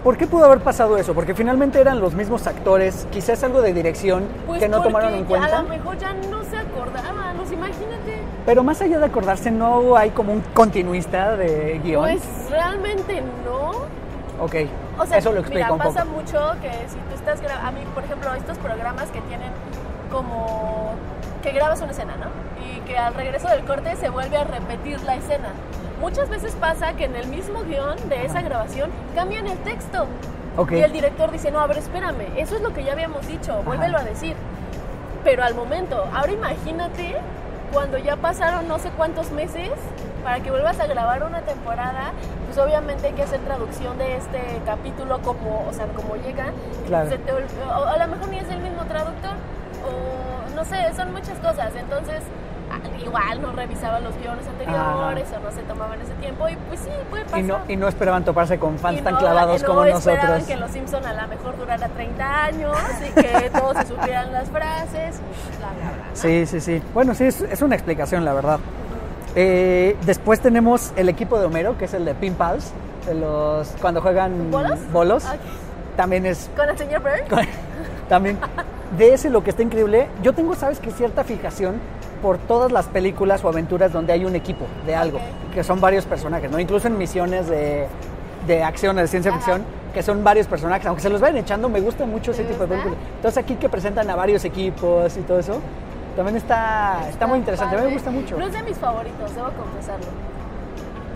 ¿Por 0.03 0.17
qué 0.17 0.27
pudo 0.27 0.45
haber 0.45 0.59
pasado 0.59 0.97
eso? 0.97 1.15
Porque 1.15 1.33
finalmente 1.33 1.81
eran 1.81 1.99
los 1.99 2.13
mismos 2.13 2.45
actores, 2.45 3.07
quizás 3.11 3.43
algo 3.43 3.63
de 3.63 3.73
dirección 3.73 4.25
Pues 4.45 4.59
que 4.59 4.69
no 4.69 4.83
tomaron 4.83 5.15
en 5.15 5.25
cuenta. 5.25 5.59
A 5.59 5.63
lo 5.63 5.69
mejor 5.69 5.97
ya 5.97 6.13
no 6.13 6.43
se 6.43 6.57
acordaban, 6.57 7.37
pues 7.37 7.51
imagínate. 7.51 8.19
Pero 8.45 8.63
más 8.63 8.79
allá 8.81 8.99
de 8.99 9.05
acordarse, 9.05 9.49
no 9.49 9.97
hay 9.97 10.11
como 10.11 10.31
un 10.31 10.41
continuista 10.53 11.35
de 11.35 11.81
guion. 11.83 12.03
Pues 12.03 12.21
realmente 12.51 13.23
no. 13.43 13.71
ok, 14.43 14.55
O 14.99 15.07
sea, 15.07 15.17
eso 15.17 15.31
lo 15.31 15.39
explica 15.39 15.65
mira, 15.65 15.73
un 15.73 15.79
poco. 15.79 15.93
pasa 15.95 16.05
mucho 16.05 16.51
que 16.61 16.69
si 16.87 16.97
tú 16.97 17.15
estás 17.15 17.39
a 17.41 17.71
mí, 17.71 17.79
por 17.95 18.03
ejemplo, 18.03 18.31
estos 18.35 18.59
programas 18.59 19.09
que 19.09 19.21
tienen 19.21 19.49
como 20.11 20.93
que 21.41 21.51
grabas 21.51 21.81
una 21.81 21.91
escena, 21.91 22.15
¿no? 22.17 22.44
Que 22.85 22.97
al 22.97 23.13
regreso 23.13 23.47
del 23.49 23.63
corte 23.65 23.95
se 23.95 24.09
vuelve 24.09 24.37
a 24.37 24.43
repetir 24.43 25.01
la 25.03 25.15
escena. 25.15 25.49
Muchas 25.99 26.29
veces 26.29 26.53
pasa 26.59 26.93
que 26.93 27.05
en 27.05 27.15
el 27.15 27.27
mismo 27.27 27.63
guion 27.63 27.97
de 28.09 28.25
esa 28.25 28.41
grabación 28.41 28.91
cambian 29.15 29.47
el 29.47 29.57
texto. 29.59 30.05
Ok. 30.57 30.73
Y 30.73 30.81
el 30.81 30.91
director 30.91 31.31
dice, 31.31 31.51
no, 31.51 31.59
a 31.59 31.67
ver, 31.67 31.77
espérame, 31.79 32.27
eso 32.37 32.55
es 32.55 32.61
lo 32.61 32.73
que 32.73 32.83
ya 32.83 32.93
habíamos 32.93 33.25
dicho, 33.27 33.61
vuélvelo 33.63 33.97
a 33.97 34.03
decir. 34.03 34.35
Pero 35.23 35.43
al 35.43 35.55
momento, 35.55 36.05
ahora 36.13 36.31
imagínate 36.31 37.15
cuando 37.73 37.97
ya 37.97 38.15
pasaron 38.17 38.67
no 38.67 38.77
sé 38.77 38.89
cuántos 38.91 39.31
meses 39.31 39.71
para 40.23 40.39
que 40.41 40.51
vuelvas 40.51 40.79
a 40.79 40.85
grabar 40.87 41.23
una 41.23 41.41
temporada, 41.41 42.11
pues 42.45 42.57
obviamente 42.57 43.07
hay 43.07 43.13
que 43.13 43.23
hacer 43.23 43.39
traducción 43.41 43.97
de 43.97 44.15
este 44.17 44.39
capítulo 44.65 45.19
como, 45.23 45.65
o 45.67 45.73
sea, 45.73 45.87
como 45.87 46.15
llega. 46.15 46.45
Claro. 46.87 47.09
Se 47.09 47.17
te 47.17 47.31
ol- 47.33 47.45
o 47.67 47.85
a 47.85 47.97
lo 47.97 48.07
mejor 48.07 48.29
ni 48.29 48.37
es 48.37 48.49
el 48.49 48.59
mismo 48.59 48.83
traductor, 48.85 49.33
o 49.83 50.55
no 50.55 50.63
sé, 50.65 50.77
son 50.95 51.11
muchas 51.11 51.37
cosas. 51.39 51.73
Entonces, 51.75 52.21
igual 53.03 53.41
no 53.41 53.51
revisaban 53.51 54.03
los 54.03 54.15
guiones 54.17 54.45
anteriores 54.47 55.27
o 55.35 55.39
no 55.39 55.51
se 55.51 55.61
tomaban 55.63 56.01
ese 56.01 56.13
tiempo 56.15 56.47
y 56.49 56.55
pues 56.67 56.79
sí, 56.81 56.89
puede 57.09 57.23
pasar. 57.25 57.39
Y 57.39 57.43
no, 57.43 57.57
y 57.67 57.75
no 57.75 57.87
esperaban 57.87 58.23
toparse 58.25 58.57
con 58.59 58.77
fans 58.79 58.99
Y 58.99 59.01
tan 59.01 59.13
no- 59.13 59.19
clavados 59.19 59.61
no 59.61 59.67
como 59.67 59.83
esperaban 59.85 60.25
nosotros. 60.31 60.47
que 60.47 60.55
Los 60.57 60.71
Simpson 60.71 61.05
a 61.05 61.13
lo 61.13 61.27
mejor 61.27 61.57
durara 61.57 61.87
30 61.89 62.43
años 62.45 62.77
y 63.07 63.11
que 63.21 63.49
todos 63.57 63.77
se 63.77 63.87
supieran 63.87 64.31
las 64.31 64.49
frases, 64.49 65.19
bla, 65.59 65.67
bla, 65.69 65.91
bla. 65.95 66.05
Sí, 66.13 66.45
sí, 66.45 66.59
sí. 66.61 66.81
Bueno, 66.93 67.13
sí, 67.15 67.25
es, 67.25 67.41
es 67.41 67.61
una 67.61 67.75
explicación, 67.75 68.25
la 68.25 68.33
verdad. 68.33 68.59
Eh, 69.35 69.97
después 70.05 70.39
tenemos 70.39 70.93
el 70.95 71.09
equipo 71.09 71.37
de 71.39 71.45
Homero, 71.45 71.77
que 71.77 71.85
es 71.85 71.93
el 71.93 72.05
de 72.05 72.13
Pin 72.15 72.35
Pals, 72.35 72.71
de 73.05 73.15
los, 73.15 73.67
cuando 73.81 74.01
juegan 74.01 74.49
¿Bolos? 74.51 74.79
bolos. 74.91 75.25
También 75.97 76.25
es... 76.25 76.49
Con 76.55 76.69
el 76.69 76.77
señor 76.77 77.01
Burns. 77.01 77.47
también 78.09 78.37
de 78.97 79.13
ese 79.13 79.29
lo 79.29 79.43
que 79.43 79.49
está 79.49 79.61
increíble. 79.63 80.07
Yo 80.21 80.33
tengo, 80.33 80.55
sabes 80.55 80.79
que 80.79 80.91
cierta 80.91 81.23
fijación 81.23 81.75
por 82.25 82.39
todas 82.39 82.71
las 82.71 82.87
películas 82.87 83.43
o 83.43 83.49
aventuras 83.49 83.93
donde 83.93 84.11
hay 84.11 84.25
un 84.25 84.35
equipo 84.35 84.65
de 84.87 84.95
algo, 84.95 85.19
Ok. 85.19 85.53
que 85.53 85.63
son 85.63 85.79
varios 85.79 86.05
personajes, 86.05 86.49
¿no? 86.49 86.59
Incluso 86.59 86.87
en 86.87 86.97
misiones 86.97 87.47
de, 87.47 87.85
de 88.47 88.63
acción, 88.63 88.95
de 88.95 89.05
ciencia 89.07 89.29
Ajá. 89.29 89.37
ficción, 89.39 89.63
que 89.93 90.01
son 90.01 90.23
varios 90.23 90.47
personajes, 90.47 90.87
aunque 90.87 91.03
se 91.03 91.09
los 91.11 91.21
vayan 91.21 91.37
echando, 91.37 91.69
me 91.69 91.79
gusta 91.81 92.03
mucho 92.07 92.31
ese 92.31 92.41
¿Te 92.41 92.49
tipo 92.53 92.63
de 92.63 92.69
películas. 92.69 92.97
Entonces 93.17 93.37
aquí 93.43 93.53
que 93.57 93.69
presentan 93.69 94.09
a 94.09 94.15
varios 94.15 94.43
equipos 94.43 95.15
y 95.17 95.21
todo 95.21 95.37
eso, 95.37 95.59
también 96.15 96.35
está, 96.35 97.05
está, 97.11 97.27
muy 97.27 97.37
interesante, 97.37 97.75
a 97.75 97.77
mí 97.77 97.83
me 97.83 97.91
padre. 97.91 97.93
gusta 97.93 98.09
mucho. 98.09 98.37
No 98.39 98.47
es 98.47 98.53
de 98.53 98.63
mis 98.63 98.77
favoritos, 98.79 99.35
debo 99.35 99.49
confesarlo. 99.51 100.07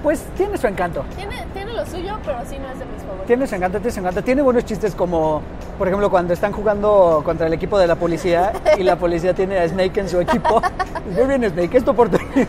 Pues 0.03 0.23
tiene 0.37 0.57
su 0.57 0.65
encanto. 0.67 1.03
Tiene, 1.17 1.43
tiene 1.53 1.73
lo 1.73 1.85
suyo, 1.85 2.17
pero 2.25 2.37
sí 2.49 2.57
no 2.57 2.69
es 2.71 2.79
de 2.79 2.85
mis 2.85 3.01
favoritos. 3.01 3.27
Tiene 3.27 3.47
su 3.47 3.55
encanto, 3.55 3.77
tiene 3.79 3.91
su 3.91 3.99
encanto. 3.99 4.23
Tiene 4.23 4.41
buenos 4.41 4.63
chistes 4.65 4.95
como, 4.95 5.41
por 5.77 5.87
ejemplo, 5.87 6.09
cuando 6.09 6.33
están 6.33 6.53
jugando 6.53 7.21
contra 7.25 7.47
el 7.47 7.53
equipo 7.53 7.77
de 7.77 7.85
la 7.87 7.95
policía 7.95 8.53
y 8.77 8.83
la 8.83 8.95
policía 8.95 9.33
tiene 9.33 9.59
a 9.59 9.67
Snake 9.67 9.99
en 9.99 10.07
su 10.09 10.21
equipo. 10.21 10.61
Muy 11.15 11.25
bien, 11.27 11.49
Snake, 11.51 11.77
es 11.77 11.83
tu 11.83 11.91
oportunidad. 11.91 12.47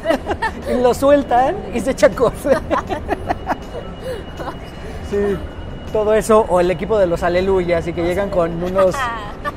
Y 0.71 0.81
lo 0.81 0.95
sueltan 0.95 1.57
y 1.75 1.81
se 1.81 1.91
echan 1.91 2.15
cosas. 2.15 2.63
Sí, 5.11 5.37
todo 5.93 6.15
eso. 6.15 6.47
O 6.49 6.61
el 6.61 6.71
equipo 6.71 6.99
de 6.99 7.07
los 7.09 7.23
aleluyas 7.25 7.87
y 7.89 7.93
que 7.93 8.05
llegan 8.05 8.31
con 8.31 8.63
unos, 8.63 8.95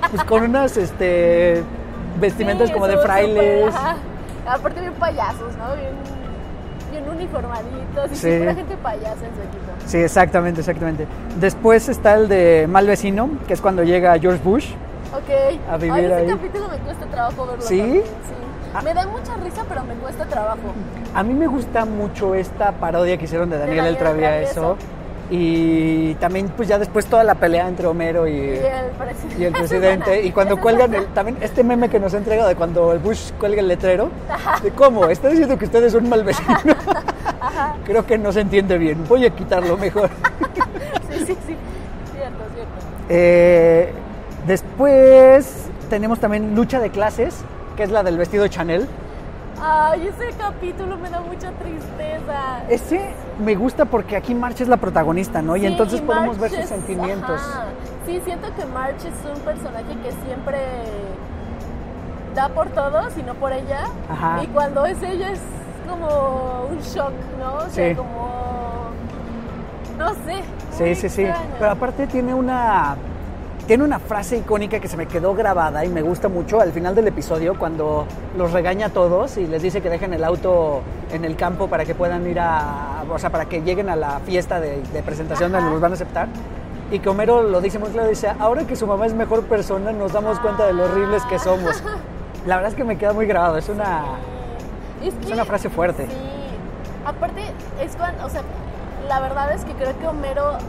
pues, 0.10 0.24
con 0.24 0.44
unas 0.44 0.78
este, 0.78 1.64
vestimentas 2.20 2.70
Sí, 2.70 2.74
como 2.74 2.88
de 2.88 2.98
frailes. 2.98 3.74
ajá. 3.76 3.98
Aparte 4.48 4.82
bien 4.82 4.94
payasos, 4.94 5.56
¿no? 5.58 5.76
Bien 5.76 5.92
uniformaditos 7.24 8.12
y 8.12 8.16
Sí. 8.16 8.38
pura 8.40 8.56
gente 8.56 8.78
payasa 8.78 9.26
en 9.26 9.36
su 9.36 9.42
equipo. 9.42 9.72
Sí, 9.86 9.98
exactamente, 9.98 10.62
exactamente. 10.62 11.08
Después 11.40 11.90
está 11.90 12.16
el 12.16 12.28
de 12.28 12.68
Mal 12.70 12.88
Vecino, 12.88 13.30
que 13.48 13.54
es 13.54 13.62
cuando 13.62 13.84
llega 13.84 14.18
George 14.20 14.42
Bush. 14.44 14.72
Ok. 15.14 15.60
A 15.72 15.78
vivir 15.78 15.94
Ay, 15.94 16.06
ese 16.06 16.14
ahí. 16.16 16.28
capítulo 16.28 16.68
me 16.70 16.78
cuesta 16.78 17.06
trabajo 17.08 17.46
verlo. 17.46 17.62
¿Sí? 17.62 17.78
también, 17.80 18.04
sí. 18.04 18.34
Ah. 18.76 18.82
Me 18.82 18.94
da 18.94 19.06
mucha 19.08 19.36
risa, 19.44 19.64
pero 19.70 19.84
me 19.84 19.94
cuesta 19.96 20.26
trabajo. 20.26 20.58
A 21.14 21.24
mí 21.24 21.34
me 21.34 21.46
gusta 21.48 21.86
mucho 21.86 22.34
esta 22.34 22.72
parodia 22.72 23.18
que 23.18 23.26
hicieron 23.26 23.50
de 23.52 23.60
Daniel, 23.60 23.78
Daniel 23.78 23.94
el 23.96 24.00
Travieso. 24.00 24.54
Travieso. 24.54 24.78
Y 25.30 26.16
también 26.16 26.50
pues 26.50 26.68
ya 26.68 26.78
después 26.78 27.06
toda 27.06 27.24
la 27.24 27.36
pelea 27.36 27.68
entre 27.68 27.88
Homero 27.88 28.28
y, 28.28 28.32
Y 28.32 28.36
el 28.36 28.92
presidente. 28.98 29.42
y 29.42 29.44
el 29.46 29.54
presidente. 29.54 30.24
Y 30.24 30.32
cuando 30.32 30.58
cuelgan 30.62 30.94
el, 30.94 31.06
también 31.08 31.38
este 31.42 31.64
meme 31.64 31.90
que 31.90 32.00
nos 32.00 32.14
ha 32.14 32.18
entregado 32.18 32.50
de 32.50 32.56
cuando 32.56 32.92
el 32.92 33.00
Bush 33.00 33.32
cuelga 33.40 33.62
el 33.62 33.68
letrero. 33.68 34.10
De 34.62 34.72
cómo, 34.72 35.06
está 35.06 35.30
diciendo 35.30 35.58
que 35.58 35.66
ustedes 35.66 35.94
son 35.94 36.08
mal 36.10 36.24
vecino. 36.24 36.58
Creo 37.86 38.06
que 38.06 38.18
no 38.18 38.32
se 38.32 38.42
entiende 38.42 38.78
bien. 38.78 39.06
Voy 39.08 39.26
a 39.26 39.30
quitarlo 39.30 39.78
mejor. 39.78 40.10
Sí, 41.14 41.20
sí, 41.20 41.38
sí. 41.46 41.56
Cierto, 42.12 42.40
cierto. 42.56 42.72
Eh, 43.08 43.94
después 44.48 45.68
tenemos 45.88 46.20
también 46.20 46.56
Lucha 46.56 46.80
de 46.80 46.90
Clases, 46.90 47.36
que 47.78 47.84
es 47.84 47.92
la 47.92 48.02
del 48.02 48.18
vestido 48.18 48.48
Chanel. 48.48 48.88
Ay, 49.66 50.08
ese 50.08 50.36
capítulo 50.38 50.98
me 50.98 51.10
da 51.10 51.22
mucha 51.22 51.52
tristeza. 51.52 52.64
Ese 52.70 53.00
me 53.40 53.56
gusta 53.56 53.86
porque 53.86 54.18
aquí 54.18 54.36
March 54.36 54.60
es 54.62 54.68
la 54.68 54.76
protagonista, 54.78 55.42
¿no? 55.42 55.56
y 55.56 55.66
entonces 55.66 56.02
podemos 56.02 56.38
ver 56.38 56.50
sus 56.50 56.60
es- 56.60 56.70
sentimientos. 56.70 57.40
ajá. 57.42 57.66
Sí, 58.06 58.20
siento 58.26 58.54
que 58.56 58.66
March 58.66 58.98
es 59.06 59.36
un 59.38 59.40
personaje 59.42 59.96
que 60.04 60.12
siempre 60.26 60.60
da 62.36 62.50
por 62.50 62.68
todos 62.70 63.18
y 63.18 63.24
no 63.24 63.34
por 63.36 63.54
ella. 63.54 63.86
Ajá. 64.10 64.44
Y 64.44 64.48
cuando 64.48 64.86
es 64.86 65.02
ella 65.02 65.32
es 65.32 65.40
como 65.90 66.66
un 66.70 66.80
shock, 66.80 67.14
¿no? 67.40 67.54
O 67.66 67.70
sea, 67.70 67.90
Sí. 67.90 67.96
como. 67.96 68.34
No 69.98 70.10
sé. 70.26 70.42
Sí, 70.72 70.96
sí, 70.96 71.08
sí. 71.08 71.28
Pero 71.60 71.72
aparte 71.72 72.08
tiene 72.08 72.34
una 72.34 72.96
tiene 73.74 73.86
una 73.86 73.98
frase 73.98 74.38
icónica 74.38 74.80
que 74.80 74.88
se 74.88 74.96
me 74.98 75.08
quedó 75.08 75.34
grabada 75.34 75.84
y 75.84 75.90
me 75.90 76.04
gusta 76.04 76.30
mucho 76.30 76.62
al 76.62 76.72
final 76.72 76.94
del 76.94 77.08
episodio 77.08 77.58
cuando 77.58 78.06
los 78.38 78.52
regaña 78.52 78.86
a 78.86 78.90
todos 78.90 79.36
y 79.38 79.48
les 79.48 79.64
dice 79.64 79.82
que 79.82 79.90
dejen 79.90 80.14
el 80.14 80.24
auto 80.24 80.82
en 81.12 81.26
el 81.26 81.36
campo 81.36 81.68
para 81.68 81.84
que 81.84 81.96
puedan 81.96 82.28
ir 82.28 82.40
a, 82.40 83.04
o 83.12 83.18
sea, 83.18 83.32
para 83.32 83.46
que 83.46 83.64
lleguen 83.64 83.90
a 83.90 83.96
la 83.96 84.20
fiesta 84.20 84.60
de, 84.60 84.84
de 84.84 85.02
presentación 85.02 85.50
Ajá. 85.50 85.58
donde 85.58 85.72
los 85.72 85.82
van 85.82 85.90
a 85.92 85.96
aceptar. 85.96 86.28
Y 86.92 87.00
que 87.00 87.10
Homero 87.10 87.42
lo 87.42 87.62
dice 87.62 87.80
muy 87.80 87.90
claro, 87.90 88.08
dice, 88.10 88.32
ahora 88.40 88.68
que 88.68 88.76
su 88.76 88.86
mamá 88.86 89.08
es 89.08 89.16
mejor 89.16 89.42
persona 89.46 89.92
nos 89.92 90.14
damos 90.14 90.38
cuenta 90.40 90.68
de 90.68 90.74
lo 90.74 90.84
horribles 90.84 91.24
que 91.24 91.40
somos. 91.40 91.82
La 92.46 92.58
verdad 92.58 92.70
es 92.74 92.78
que 92.78 92.84
me 92.84 93.00
queda 93.00 93.14
muy 93.14 93.26
grabado, 93.26 93.58
es 93.58 93.70
una... 93.70 94.04
Es, 95.04 95.16
Es 95.16 95.26
que- 95.26 95.34
una 95.34 95.46
frase 95.46 95.72
fuerte. 95.72 96.06
Sí. 96.06 96.14
Aparte, 97.08 97.42
es 97.82 97.96
cuando, 97.96 98.24
o 98.24 98.30
sea, 98.30 98.44
la 99.10 99.20
verdad 99.20 99.52
es 99.52 99.66
que 99.66 99.74
creo 99.74 99.98
que 99.98 100.08
Homero 100.08 100.60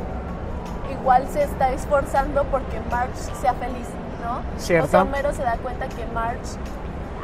igual 0.90 1.27
se 1.33 1.42
está 1.42 1.73
esforzando 1.73 2.44
porque 2.44 2.81
Marge 2.90 3.35
sea 3.40 3.55
feliz, 3.55 3.87
¿no? 4.23 4.40
Cierto. 4.59 4.87
O 4.87 4.90
sea, 4.90 5.03
Homero 5.03 5.33
se 5.33 5.42
da 5.42 5.57
cuenta 5.57 5.88
que 5.88 6.07
Marge, 6.07 6.59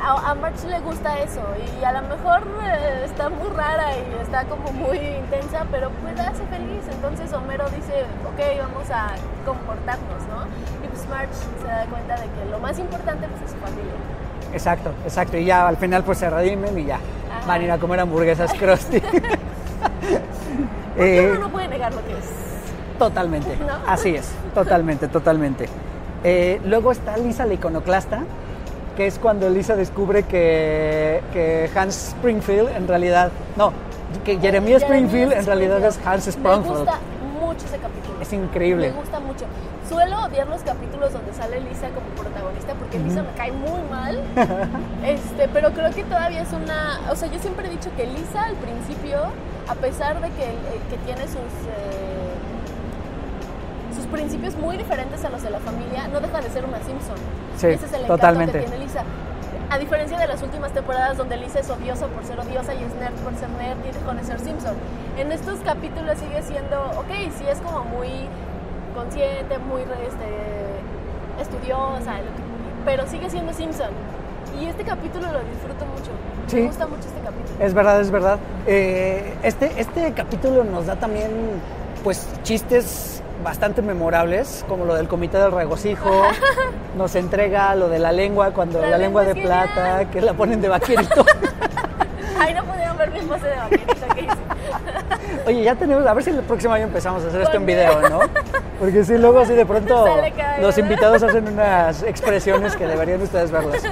a, 0.03 0.35
Marge 0.35 0.67
le 0.69 0.81
gusta 0.81 1.19
eso 1.21 1.41
y 1.81 1.85
a 1.85 1.93
lo 1.93 2.03
mejor 2.03 2.43
eh, 2.63 3.03
está 3.05 3.29
muy 3.29 3.49
rara 3.51 3.93
y 3.97 4.23
está 4.23 4.45
como 4.45 4.73
muy 4.73 4.99
intensa, 4.99 5.67
pero 5.71 5.91
pues 6.03 6.17
la 6.17 6.29
hace 6.29 6.45
feliz. 6.47 6.83
Entonces 6.91 7.33
Homero 7.33 7.65
dice, 7.71 8.05
ok, 8.27 8.63
vamos 8.63 8.91
a 8.91 9.09
comportarnos, 9.45 10.23
¿no? 10.29 10.45
Y 10.85 10.89
pues 10.89 11.09
Marge 11.09 11.35
se 11.61 11.67
da 11.67 11.85
cuenta 11.87 12.15
de 12.15 12.27
que 12.29 12.51
lo 12.51 12.59
más 12.59 12.79
importante 12.79 13.27
pues, 13.29 13.43
es 13.43 13.51
su 13.51 13.57
familia. 13.59 13.93
Exacto, 14.53 14.93
exacto. 15.05 15.37
Y 15.37 15.45
ya 15.45 15.69
al 15.69 15.77
final 15.77 16.03
pues 16.03 16.19
se 16.19 16.29
redimen 16.29 16.79
y 16.79 16.87
ya 16.87 16.97
Ajá. 16.97 17.47
van 17.47 17.61
a 17.61 17.65
ir 17.65 17.71
a 17.71 17.79
comer 17.79 18.01
hamburguesas 18.01 18.53
Krusty. 18.59 19.03
Eh, 20.97 21.31
uno 21.31 21.47
no 21.47 21.49
puede 21.51 21.69
negar 21.69 21.95
lo 21.95 22.05
que 22.05 22.13
es. 22.13 22.40
Totalmente, 23.01 23.57
¿No? 23.57 23.91
así 23.91 24.15
es, 24.15 24.29
totalmente, 24.55 25.09
totalmente. 25.09 25.69
Eh, 26.23 26.61
luego 26.67 26.93
está 26.93 27.17
Lisa 27.17 27.47
la 27.47 27.55
iconoclasta, 27.55 28.21
que 28.95 29.07
es 29.07 29.19
cuando 29.19 29.49
Lisa 29.49 29.75
descubre 29.75 30.25
que, 30.25 31.23
que 31.33 31.71
Hans 31.75 32.09
Springfield 32.11 32.69
en 32.77 32.87
realidad, 32.87 33.31
no, 33.57 33.73
que 34.23 34.39
Jeremy 34.39 34.75
Springfield 34.75 35.33
en 35.33 35.47
realidad 35.47 35.83
es 35.83 35.99
Hans 36.05 36.27
Me 36.27 36.31
Springfield. 36.31 36.79
gusta 36.81 36.99
mucho 37.41 37.65
ese 37.67 37.79
capítulo. 37.79 38.21
Es 38.21 38.33
increíble. 38.35 38.89
Me 38.91 38.97
gusta 38.99 39.19
mucho. 39.19 39.47
Suelo 39.89 40.23
odiar 40.25 40.47
los 40.47 40.61
capítulos 40.63 41.13
donde 41.15 41.33
sale 41.33 41.59
Lisa 41.63 41.89
como 41.89 42.07
protagonista 42.23 42.75
porque 42.75 42.99
Lisa 42.99 43.23
me 43.23 43.33
cae 43.33 43.51
muy 43.51 43.81
mal. 43.91 44.21
este, 45.07 45.49
pero 45.53 45.71
creo 45.73 45.91
que 45.91 46.05
todavía 46.05 46.43
es 46.43 46.53
una. 46.53 47.01
O 47.11 47.17
sea, 47.17 47.29
yo 47.31 47.39
siempre 47.39 47.67
he 47.67 47.71
dicho 47.71 47.89
que 47.97 48.07
Lisa 48.07 48.45
al 48.45 48.57
principio, 48.57 49.19
a 49.69 49.75
pesar 49.75 50.21
de 50.21 50.29
que, 50.33 50.45
eh, 50.45 50.81
que 50.91 50.97
tiene 51.07 51.23
sus. 51.23 51.39
eh, 51.39 52.10
sus 54.01 54.09
principios 54.09 54.57
muy 54.57 54.79
diferentes 54.79 55.23
a 55.25 55.31
los 55.31 55.43
de 55.43 55.51
la 55.51 55.59
familia, 55.61 56.09
no 56.09 56.21
deja 56.21 56.41
de 56.41 56.49
ser 56.49 56.65
una 56.65 56.79
Simpson. 56.79 57.17
Sí, 57.59 57.67
Ese 57.67 57.85
es 57.87 57.93
el 57.93 58.03
encanto 58.03 58.17
totalmente. 58.17 58.59
que 58.59 58.65
tiene 58.65 58.79
Lisa. 58.85 59.03
A 59.69 59.79
diferencia 59.79 60.19
de 60.19 60.27
las 60.27 60.43
últimas 60.43 60.73
temporadas 60.73 61.19
donde 61.19 61.37
Lisa 61.37 61.61
es 61.61 61.71
odiosa 61.71 62.07
por 62.07 62.25
ser 62.25 62.41
odiosa 62.41 62.75
y 62.75 62.83
es 62.83 62.95
nerd 62.95 63.15
por 63.23 63.35
ser 63.37 63.51
nerd 63.51 63.79
y 63.89 63.93
dejó 63.93 64.15
de 64.15 64.25
ser 64.25 64.41
Simpson. 64.41 64.75
En 65.19 65.31
estos 65.33 65.59
capítulos 65.61 66.19
sigue 66.19 66.43
siendo, 66.43 66.81
ok, 66.99 67.11
sí 67.37 67.45
es 67.49 67.59
como 67.61 67.85
muy 67.85 68.09
consciente, 68.95 69.59
muy 69.59 69.83
este, 69.83 71.43
estudiosa, 71.43 72.15
pero 72.85 73.07
sigue 73.07 73.29
siendo 73.29 73.53
Simpson. 73.53 73.91
Y 74.61 74.67
este 74.67 74.83
capítulo 74.83 75.31
lo 75.31 75.41
disfruto 75.41 75.85
mucho. 75.87 76.11
Sí. 76.47 76.57
Me 76.57 76.67
gusta 76.67 76.87
mucho 76.87 77.03
este 77.03 77.21
capítulo. 77.21 77.65
Es 77.65 77.75
verdad, 77.75 78.01
es 78.01 78.11
verdad. 78.11 78.39
Eh, 78.67 79.35
este, 79.43 79.73
este 79.79 80.13
capítulo 80.15 80.65
nos 80.65 80.87
da 80.87 80.97
también, 80.97 81.31
pues, 82.03 82.27
chistes 82.43 83.20
bastante 83.43 83.83
memorables, 83.83 84.65
como 84.69 84.85
lo 84.85 84.95
del 84.95 85.09
comité 85.09 85.39
del 85.39 85.53
regocijo. 85.53 86.23
Nos 86.97 87.15
entrega 87.15 87.75
lo 87.75 87.89
de 87.89 87.99
la 87.99 88.13
lengua, 88.13 88.51
cuando 88.51 88.81
la, 88.81 88.91
La 88.91 88.99
lengua 88.99 89.25
de 89.25 89.35
plata, 89.35 90.09
que 90.11 90.21
la 90.21 90.35
ponen 90.35 90.61
de 90.61 90.69
vaquerito. 90.69 91.25
Ay, 92.39 92.55
no 92.55 92.65
pudieron 92.65 92.97
ver 92.97 93.11
mi 93.11 93.21
pose 93.21 93.47
de 93.47 93.57
vaquerito 93.57 94.07
que 94.15 94.21
hice. 94.23 94.37
Oye, 95.47 95.63
ya 95.63 95.75
tenemos, 95.75 96.07
a 96.07 96.15
ver 96.15 96.25
si 96.25 96.31
el 96.31 96.41
próximo 96.41 96.75
año 96.75 96.85
empezamos 96.85 97.25
a 97.25 97.29
hacer 97.29 97.41
esto 97.43 97.57
en 97.57 97.67
video, 97.67 98.09
¿no? 98.09 98.21
Porque 98.79 99.05
si 99.05 99.17
luego 99.17 99.41
así 99.41 99.55
de 99.55 99.67
pronto 99.67 100.07
los 100.61 100.79
invitados 100.79 101.23
hacen 101.23 101.49
unas 101.49 102.03
expresiones 102.03 102.77
que 102.77 102.87
deberían 102.87 103.21
ustedes 103.23 103.51
verlas. 103.51 103.83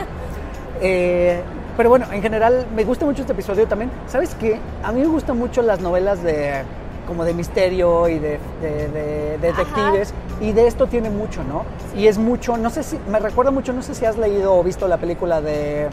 Eh, 0.80 1.40
pero 1.76 1.90
bueno, 1.90 2.06
en 2.10 2.22
general 2.22 2.66
me 2.74 2.84
gusta 2.84 3.04
mucho 3.04 3.22
este 3.22 3.32
episodio 3.32 3.66
también. 3.66 3.90
¿Sabes 4.08 4.34
qué? 4.34 4.58
A 4.82 4.92
mí 4.92 5.00
me 5.00 5.06
gustan 5.06 5.38
mucho 5.38 5.62
las 5.62 5.80
novelas 5.80 6.22
de 6.22 6.64
como 7.08 7.24
de 7.24 7.32
misterio 7.34 8.06
y 8.08 8.18
de, 8.20 8.38
de- 8.62 8.88
de 8.88 9.38
detectives 9.38 10.12
y 10.40 10.52
de 10.52 10.66
esto 10.68 10.86
tiene 10.86 11.08
mucho, 11.10 11.42
¿no? 11.42 11.64
Y 11.96 12.06
es 12.06 12.18
mucho, 12.18 12.56
no 12.58 12.70
sé 12.70 12.82
si, 12.84 12.98
me 13.08 13.18
recuerda 13.18 13.50
mucho, 13.50 13.72
no 13.72 13.82
sé 13.82 13.94
si 13.94 14.04
has 14.04 14.16
leído 14.18 14.54
o 14.54 14.62
visto 14.62 14.86
la 14.86 14.98
película 14.98 15.40
de 15.40 15.88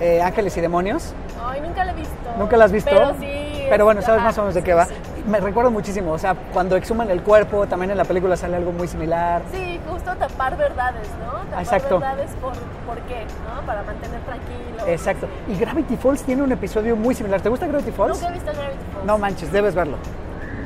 eh, 0.00 0.20
Ángeles 0.20 0.56
y 0.56 0.60
Demonios. 0.60 1.14
Ay, 1.42 1.60
nunca 1.60 1.84
la 1.84 1.92
he 1.92 1.94
visto. 1.94 2.14
¿Nunca 2.38 2.56
la 2.56 2.64
has 2.66 2.72
visto? 2.72 2.90
Pero 2.90 3.14
sí. 3.20 3.64
Pero 3.70 3.84
bueno, 3.84 4.00
es- 4.00 4.06
sabes 4.06 4.18
ajá, 4.20 4.28
más 4.28 4.38
o 4.38 4.40
menos 4.42 4.54
de 4.56 4.62
qué 4.62 4.72
sí, 4.72 4.76
va. 4.76 4.86
sí. 4.86 4.94
Me 5.28 5.40
recuerda 5.40 5.70
muchísimo, 5.70 6.12
o 6.12 6.18
sea, 6.18 6.34
cuando 6.52 6.74
exhuman 6.76 7.10
el 7.10 7.22
cuerpo, 7.22 7.66
también 7.66 7.90
en 7.90 7.98
la 7.98 8.04
película 8.04 8.36
sale 8.36 8.56
algo 8.56 8.72
muy 8.72 8.88
similar. 8.88 9.42
Sí, 9.52 9.78
justo 9.88 10.14
tapar 10.16 10.56
verdades, 10.56 11.06
¿no? 11.24 11.38
Tapar 11.50 11.62
Exacto. 11.62 11.98
verdades 12.00 12.30
por, 12.40 12.52
por 12.86 12.98
qué, 13.06 13.24
¿no? 13.54 13.64
Para 13.66 13.82
mantener 13.82 14.20
tranquilo. 14.22 14.86
Exacto. 14.86 15.26
Y 15.48 15.56
Gravity 15.58 15.96
Falls 15.96 16.22
tiene 16.22 16.42
un 16.42 16.50
episodio 16.52 16.96
muy 16.96 17.14
similar. 17.14 17.40
¿Te 17.42 17.48
gusta 17.50 17.66
Gravity 17.66 17.90
Falls? 17.92 18.16
Nunca 18.18 18.28
he 18.30 18.32
visto 18.34 18.52
Gravity 18.52 18.78
Falls. 18.94 19.06
No 19.06 19.18
manches, 19.18 19.52
debes 19.52 19.74
verlo. 19.74 19.96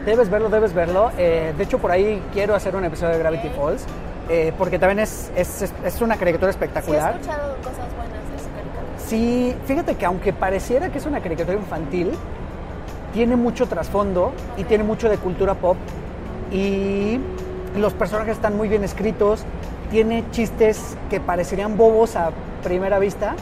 Debes 0.05 0.29
verlo, 0.31 0.49
debes 0.49 0.73
verlo. 0.75 1.11
Eh, 1.17 1.53
de 1.57 1.65
hecho, 1.65 1.79
por 1.79 1.91
ahí 1.93 2.21
quiero 2.33 2.55
hacer 2.55 2.75
un 2.75 2.85
episodio 2.85 3.13
de 3.13 3.19
Gravity. 3.21 3.49
Falls, 3.51 3.85
eh, 4.29 4.53
porque 4.59 4.79
también 4.79 4.99
es, 5.01 5.31
es, 5.37 5.63
es- 5.85 6.01
una 6.01 6.17
caricatura 6.17 6.51
Sí, 6.53 6.59
he 6.59 6.65
espectacular. 6.65 7.15
escuchado 7.15 7.57
cosas 7.59 7.77
buenas 7.97 8.29
de 8.31 8.37
esa 8.37 8.49
caricatura. 8.51 8.99
Sí, 8.99 9.55
fíjate 9.67 9.95
que 9.97 10.07
aunque 10.07 10.33
pareciera 10.33 10.89
que 10.91 10.99
es 10.99 11.07
una 11.07 11.21
caricatura 11.21 11.57
infantil, 11.57 12.11
tiene 13.13 13.37
mucho 13.37 13.67
trasfondo 13.67 14.33
y 14.57 14.65
tiene 14.65 14.85
mucho 14.85 15.09
de 15.09 15.19
cultura 15.19 15.55
pop 15.55 15.77
y 16.51 17.21
los 17.77 17.93
personajes 17.93 18.37
están 18.37 18.57
muy 18.57 18.69
bien 18.69 18.83
escritos, 18.85 19.45
tiene 19.91 20.25
chistes 20.31 20.97
que 21.11 21.21
parecerían 21.21 21.77
bobos 21.77 22.17
a 22.17 22.31
primera 22.65 22.99
vista, 22.99 23.35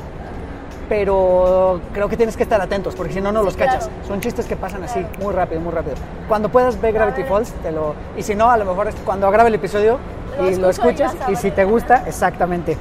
pero 0.90 1.80
creo 1.94 2.08
que 2.08 2.16
tienes 2.16 2.36
que 2.36 2.42
estar 2.42 2.60
atentos 2.60 2.96
porque 2.96 3.12
si 3.12 3.20
no, 3.20 3.30
no 3.30 3.44
los 3.44 3.54
claro. 3.56 3.74
cachas. 3.74 3.88
Son 4.08 4.20
chistes 4.20 4.46
que 4.46 4.56
pasan 4.56 4.82
así, 4.82 5.06
muy 5.22 5.32
rápido, 5.32 5.60
muy 5.60 5.72
rápido. 5.72 5.94
Cuando 6.26 6.48
puedas 6.48 6.80
ver 6.80 6.92
Gravity. 6.92 7.22
Falls, 7.22 7.52
te 7.62 7.70
lo... 7.70 7.94
Y 8.16 8.24
si 8.24 8.34
no, 8.34 8.50
a 8.50 8.56
lo 8.56 8.64
mejor 8.64 8.88
es 8.88 8.96
cuando 9.04 9.30
grabe 9.30 9.50
el 9.50 9.54
episodio 9.54 9.98
Lo 10.36 10.50
y 10.50 10.56
lo 10.56 10.68
escucho 10.68 10.90
y 10.90 10.96
ya 10.96 11.06
escuchas 11.06 11.30
y 11.30 11.36
si 11.36 11.52
te 11.52 11.64
gusta, 11.64 12.02
exactamente. 12.08 12.76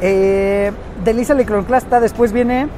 Eh, 0.00 0.70
de 1.02 1.12
Lisa 1.12 1.34
la 1.34 1.42
Iconoclasta 1.42 1.98
después 1.98 2.32
viene 2.32 2.68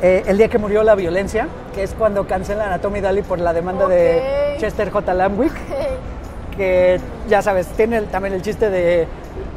eh, 0.00 0.22
El 0.26 0.38
día 0.38 0.48
que 0.48 0.56
murió 0.56 0.82
la 0.84 0.94
violencia, 0.94 1.48
que 1.74 1.82
es 1.82 1.92
cuando 1.92 2.26
cancelan 2.26 2.72
a 2.72 2.78
Tommy 2.78 3.02
Daly 3.02 3.20
por 3.20 3.40
la 3.40 3.52
demanda 3.52 3.86
de. 3.88 4.56
Chester 4.58 4.90
J. 4.90 5.12
Lamwick, 5.12 5.52
que 6.56 6.98
ya 7.28 7.42
sabes, 7.42 7.66
tiene 7.68 7.98
el- 7.98 8.06
también 8.06 8.32
el 8.34 8.40
chiste 8.42 8.70
de 8.70 9.06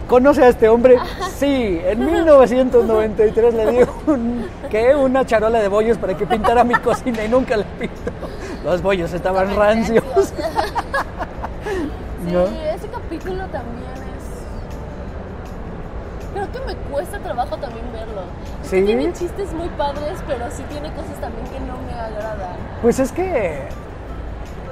¿Conoce 0.07 0.43
a 0.43 0.49
este 0.49 0.69
hombre? 0.69 0.97
Sí, 1.37 1.81
en 1.83 2.05
1993 2.05 3.53
le 3.53 3.71
di 3.71 3.77
un, 4.07 4.47
¿qué? 4.69 4.95
una 4.95 5.25
charola 5.25 5.59
de 5.59 5.67
bollos 5.67 5.97
para 5.97 6.15
que 6.15 6.25
pintara 6.27 6.63
mi 6.63 6.75
cocina 6.75 7.23
y 7.23 7.29
nunca 7.29 7.57
le 7.57 7.63
pintó. 7.63 8.11
Los 8.63 8.81
bollos 8.81 9.11
estaban 9.13 9.55
rancios. 9.55 10.03
rancios. 10.05 10.33
Sí, 12.25 12.31
¿No? 12.31 12.43
ese 12.45 12.87
capítulo 12.87 13.45
también 13.49 13.91
es. 13.93 14.25
Creo 16.33 16.51
que 16.51 16.59
me 16.65 16.75
cuesta 16.89 17.19
trabajo 17.19 17.55
también 17.57 17.85
verlo. 17.93 18.21
Es 18.63 18.69
que 18.71 18.79
¿Sí? 18.79 18.85
Tiene 18.85 19.13
chistes 19.13 19.53
muy 19.53 19.69
padres, 19.69 20.17
pero 20.25 20.45
sí 20.49 20.63
tiene 20.71 20.91
cosas 20.93 21.21
también 21.21 21.45
que 21.47 21.59
no 21.59 21.77
me 21.85 21.93
agradan. 21.93 22.55
Pues 22.81 22.99
es 22.99 23.11
que, 23.11 23.67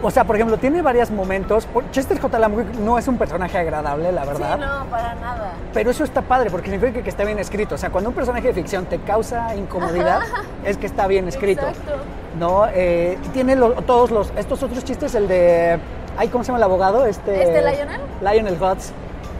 o 0.03 0.11
sea, 0.11 0.23
por 0.25 0.35
ejemplo, 0.35 0.57
tiene 0.57 0.81
varios 0.81 1.09
momentos. 1.09 1.67
Chester 1.91 2.19
J. 2.19 2.37
Lamwick 2.39 2.75
no 2.75 2.97
es 2.99 3.07
un 3.07 3.17
personaje 3.17 3.57
agradable, 3.57 4.11
la 4.11 4.25
verdad. 4.25 4.55
Sí, 4.55 4.61
no, 4.61 4.85
para 4.91 5.15
nada. 5.15 5.53
Pero 5.73 5.89
eso 5.91 6.03
está 6.03 6.21
padre 6.21 6.49
porque 6.51 6.69
significa 6.69 7.01
que 7.01 7.09
está 7.09 7.23
bien 7.23 7.39
escrito. 7.39 7.75
O 7.75 7.77
sea, 7.77 7.89
cuando 7.89 8.09
un 8.09 8.15
personaje 8.15 8.47
de 8.49 8.53
ficción 8.53 8.85
te 8.85 8.99
causa 8.99 9.55
incomodidad, 9.55 10.19
es 10.65 10.77
que 10.77 10.85
está 10.85 11.07
bien 11.07 11.27
escrito. 11.27 11.61
Exacto. 11.67 11.93
¿No? 12.39 12.65
Eh, 12.73 13.17
tiene 13.33 13.55
lo- 13.55 13.71
todos 13.83 14.11
los, 14.11 14.31
estos 14.37 14.61
otros 14.61 14.83
chistes, 14.83 15.15
el 15.15 15.27
de, 15.27 15.79
ay, 16.17 16.27
¿cómo 16.27 16.43
se 16.43 16.49
llama 16.49 16.57
el 16.57 16.63
abogado? 16.63 17.05
Este, 17.05 17.41
¿Este 17.43 17.61
Lionel? 17.61 18.01
Lionel 18.21 18.61
Hutz. 18.61 18.91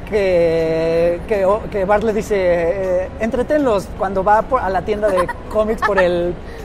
Que, 0.10 1.20
que, 1.28 1.46
o- 1.46 1.62
que 1.72 1.86
Bart 1.86 2.04
le 2.04 2.14
dice, 2.14 2.36
eh, 2.38 3.10
entretenlos 3.20 3.88
cuando 3.98 4.24
va 4.24 4.44
por- 4.44 4.62
a 4.62 4.70
la 4.70 4.84
tienda 4.84 5.08
de 5.10 5.28
cómics 5.50 5.82
por 5.82 5.98
el, 5.98 6.36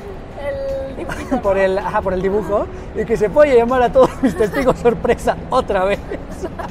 por 1.42 1.58
el, 1.58 1.78
ajá, 1.78 2.02
por 2.02 2.12
el 2.12 2.22
dibujo 2.22 2.66
y 2.94 3.04
que 3.04 3.16
se 3.16 3.30
puede 3.30 3.56
llamar 3.56 3.82
a 3.82 3.92
todos 3.92 4.10
mis 4.22 4.36
testigos 4.36 4.78
sorpresa 4.82 5.36
otra 5.50 5.84
vez. 5.84 5.98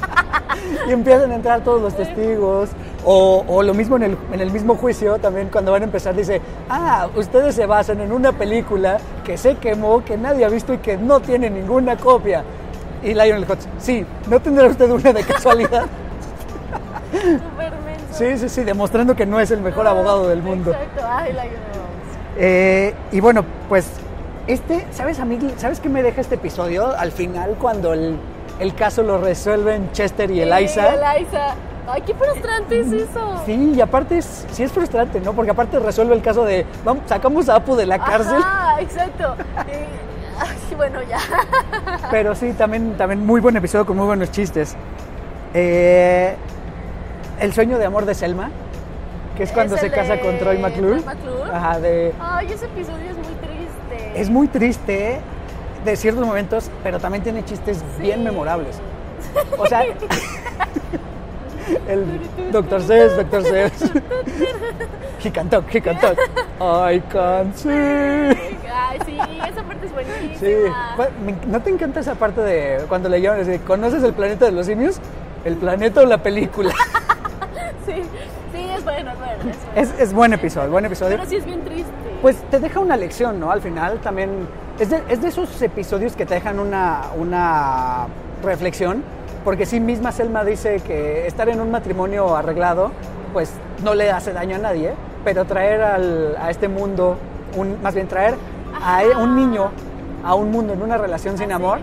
y 0.88 0.92
empiezan 0.92 1.32
a 1.32 1.36
entrar 1.36 1.62
todos 1.62 1.80
los 1.80 1.94
testigos. 1.94 2.70
O, 3.04 3.44
o 3.46 3.62
lo 3.62 3.74
mismo 3.74 3.96
en 3.96 4.02
el, 4.02 4.18
en 4.32 4.40
el 4.40 4.50
mismo 4.50 4.74
juicio, 4.74 5.18
también 5.18 5.48
cuando 5.50 5.70
van 5.72 5.82
a 5.82 5.84
empezar, 5.84 6.14
dice, 6.14 6.42
ah, 6.68 7.08
ustedes 7.16 7.54
se 7.54 7.64
basan 7.64 8.00
en 8.00 8.12
una 8.12 8.32
película 8.32 8.98
que 9.24 9.38
se 9.38 9.56
quemó, 9.56 10.04
que 10.04 10.18
nadie 10.18 10.44
ha 10.44 10.48
visto 10.48 10.74
y 10.74 10.78
que 10.78 10.96
no 10.98 11.20
tiene 11.20 11.48
ninguna 11.48 11.96
copia. 11.96 12.42
Y 13.02 13.14
Lionel 13.14 13.46
Hutz, 13.48 13.66
sí, 13.78 14.04
¿no 14.28 14.40
tendrá 14.40 14.66
usted 14.66 14.90
una 14.90 15.12
de 15.12 15.22
casualidad? 15.22 15.86
Sí, 18.10 18.36
sí, 18.36 18.48
sí, 18.48 18.64
demostrando 18.64 19.14
que 19.14 19.24
no 19.24 19.38
es 19.38 19.52
el 19.52 19.60
mejor 19.60 19.86
abogado 19.86 20.28
del 20.28 20.42
mundo. 20.42 20.72
Exacto, 20.72 21.02
ay, 21.08 21.32
Lionel. 21.32 21.58
Eh, 22.36 22.94
y 23.12 23.20
bueno, 23.20 23.44
pues 23.68 23.88
este, 24.48 24.86
¿sabes 24.90 25.20
a 25.20 25.24
mí, 25.24 25.38
¿sabes 25.58 25.78
qué 25.80 25.88
me 25.88 26.02
deja 26.02 26.20
este 26.20 26.34
episodio? 26.36 26.88
Al 26.96 27.12
final 27.12 27.56
cuando 27.60 27.92
el, 27.92 28.16
el 28.58 28.74
caso 28.74 29.02
lo 29.02 29.18
resuelven 29.18 29.92
Chester 29.92 30.30
y 30.30 30.40
Eliza. 30.40 30.90
Sí, 30.90 30.96
Eliza. 31.16 31.54
Ay, 31.90 32.02
qué 32.02 32.14
frustrante 32.14 32.80
es 32.80 32.92
eso. 32.92 33.42
Sí, 33.46 33.72
y 33.76 33.80
aparte 33.80 34.18
es, 34.18 34.46
sí 34.52 34.62
es 34.62 34.72
frustrante, 34.72 35.20
¿no? 35.20 35.32
Porque 35.32 35.52
aparte 35.52 35.78
resuelve 35.78 36.14
el 36.14 36.20
caso 36.20 36.44
de, 36.44 36.66
vamos, 36.84 37.04
sacamos 37.06 37.48
a 37.48 37.54
Apu 37.56 37.76
de 37.76 37.86
la 37.86 37.98
cárcel. 37.98 38.36
Ajá, 38.42 38.80
exacto. 38.82 39.36
Y- 39.68 40.40
ay, 40.40 40.74
bueno, 40.76 41.00
ya. 41.08 41.18
Pero 42.10 42.34
sí, 42.34 42.52
también, 42.52 42.94
también 42.98 43.24
muy 43.24 43.40
buen 43.40 43.56
episodio 43.56 43.86
con 43.86 43.96
muy 43.96 44.04
buenos 44.04 44.30
chistes. 44.30 44.76
Eh, 45.54 46.34
el 47.40 47.54
sueño 47.54 47.78
de 47.78 47.86
amor 47.86 48.04
de 48.04 48.14
Selma, 48.14 48.50
que 49.36 49.44
es 49.44 49.52
cuando 49.52 49.76
Es 49.76 49.80
se 49.80 49.90
casa 49.90 50.20
con 50.20 50.38
Troy 50.38 50.58
McClure. 50.58 51.00
Troy 51.00 51.14
McClure. 51.14 51.50
Ajá, 51.50 51.80
de... 51.80 52.12
Ay, 52.20 52.52
ese 52.52 52.66
episodio 52.66 53.10
es 53.10 53.16
muy. 53.16 53.27
Es 54.14 54.30
muy 54.30 54.48
triste 54.48 55.20
de 55.84 55.96
ciertos 55.96 56.26
momentos, 56.26 56.70
pero 56.82 56.98
también 56.98 57.22
tiene 57.22 57.44
chistes 57.44 57.82
bien 57.98 58.24
memorables. 58.24 58.80
O 59.56 59.66
sea, 59.66 59.82
el 61.88 62.04
Dr. 62.52 62.82
Seuss, 62.82 63.16
Dr. 63.16 63.42
Seuss. 63.42 63.92
He 65.20 65.32
can 65.32 65.50
talk, 65.50 65.68
he 65.68 65.80
can 65.80 65.98
talk. 65.98 66.16
I 66.60 67.00
can 67.10 67.52
see. 67.52 67.70
Ay, 67.70 68.98
sí, 69.04 69.18
esa 69.18 69.64
parte 69.64 69.86
es 69.86 69.92
buenísima. 69.92 70.38
Sí. 70.38 70.54
¿No 71.48 71.60
te 71.60 71.70
encanta 71.70 71.98
esa 72.00 72.14
parte 72.14 72.40
de 72.40 72.84
cuando 72.88 73.08
le 73.08 73.20
llaman 73.20 73.44
¿conoces 73.66 74.04
el 74.04 74.12
planeta 74.12 74.44
de 74.44 74.52
los 74.52 74.66
simios? 74.66 75.00
¿El 75.44 75.56
planeta 75.56 76.02
o 76.02 76.06
la 76.06 76.22
película? 76.22 76.72
Sí, 77.86 77.94
sí, 78.52 78.66
es 78.76 78.84
bueno, 78.84 79.10
es 79.12 79.18
bueno. 79.18 79.50
Es 79.50 79.64
bueno. 79.64 79.72
Es, 79.74 79.94
es 79.98 80.12
buen 80.12 80.32
episodio, 80.34 80.70
buen 80.70 80.84
episodio. 80.84 81.16
Pero 81.16 81.28
sí 81.28 81.36
es 81.36 81.46
bien 81.46 81.64
triste. 81.64 81.90
Pues 82.22 82.36
te 82.50 82.58
deja 82.58 82.80
una 82.80 82.96
lección, 82.96 83.38
¿no? 83.38 83.50
Al 83.52 83.60
final 83.60 83.98
también 84.00 84.30
es 84.78 84.90
de, 84.90 85.02
es 85.08 85.22
de 85.22 85.28
esos 85.28 85.60
episodios 85.62 86.16
que 86.16 86.26
te 86.26 86.34
dejan 86.34 86.58
una, 86.58 87.02
una 87.16 88.06
reflexión, 88.42 89.02
porque 89.44 89.66
sí 89.66 89.78
misma 89.78 90.10
Selma 90.10 90.44
dice 90.44 90.80
que 90.80 91.26
estar 91.26 91.48
en 91.48 91.60
un 91.60 91.70
matrimonio 91.70 92.36
arreglado, 92.36 92.90
pues 93.32 93.52
no 93.84 93.94
le 93.94 94.10
hace 94.10 94.32
daño 94.32 94.56
a 94.56 94.58
nadie, 94.58 94.92
pero 95.24 95.44
traer 95.44 95.80
al- 95.82 96.36
a 96.40 96.50
este 96.50 96.66
mundo, 96.68 97.16
un, 97.56 97.80
más 97.82 97.94
bien 97.94 98.08
traer 98.08 98.34
a 98.82 99.00
un 99.18 99.36
niño 99.36 99.70
a 100.24 100.34
un 100.34 100.50
mundo 100.50 100.72
en 100.72 100.82
una 100.82 100.98
relación 100.98 101.38
sin 101.38 101.52
amor, 101.52 101.78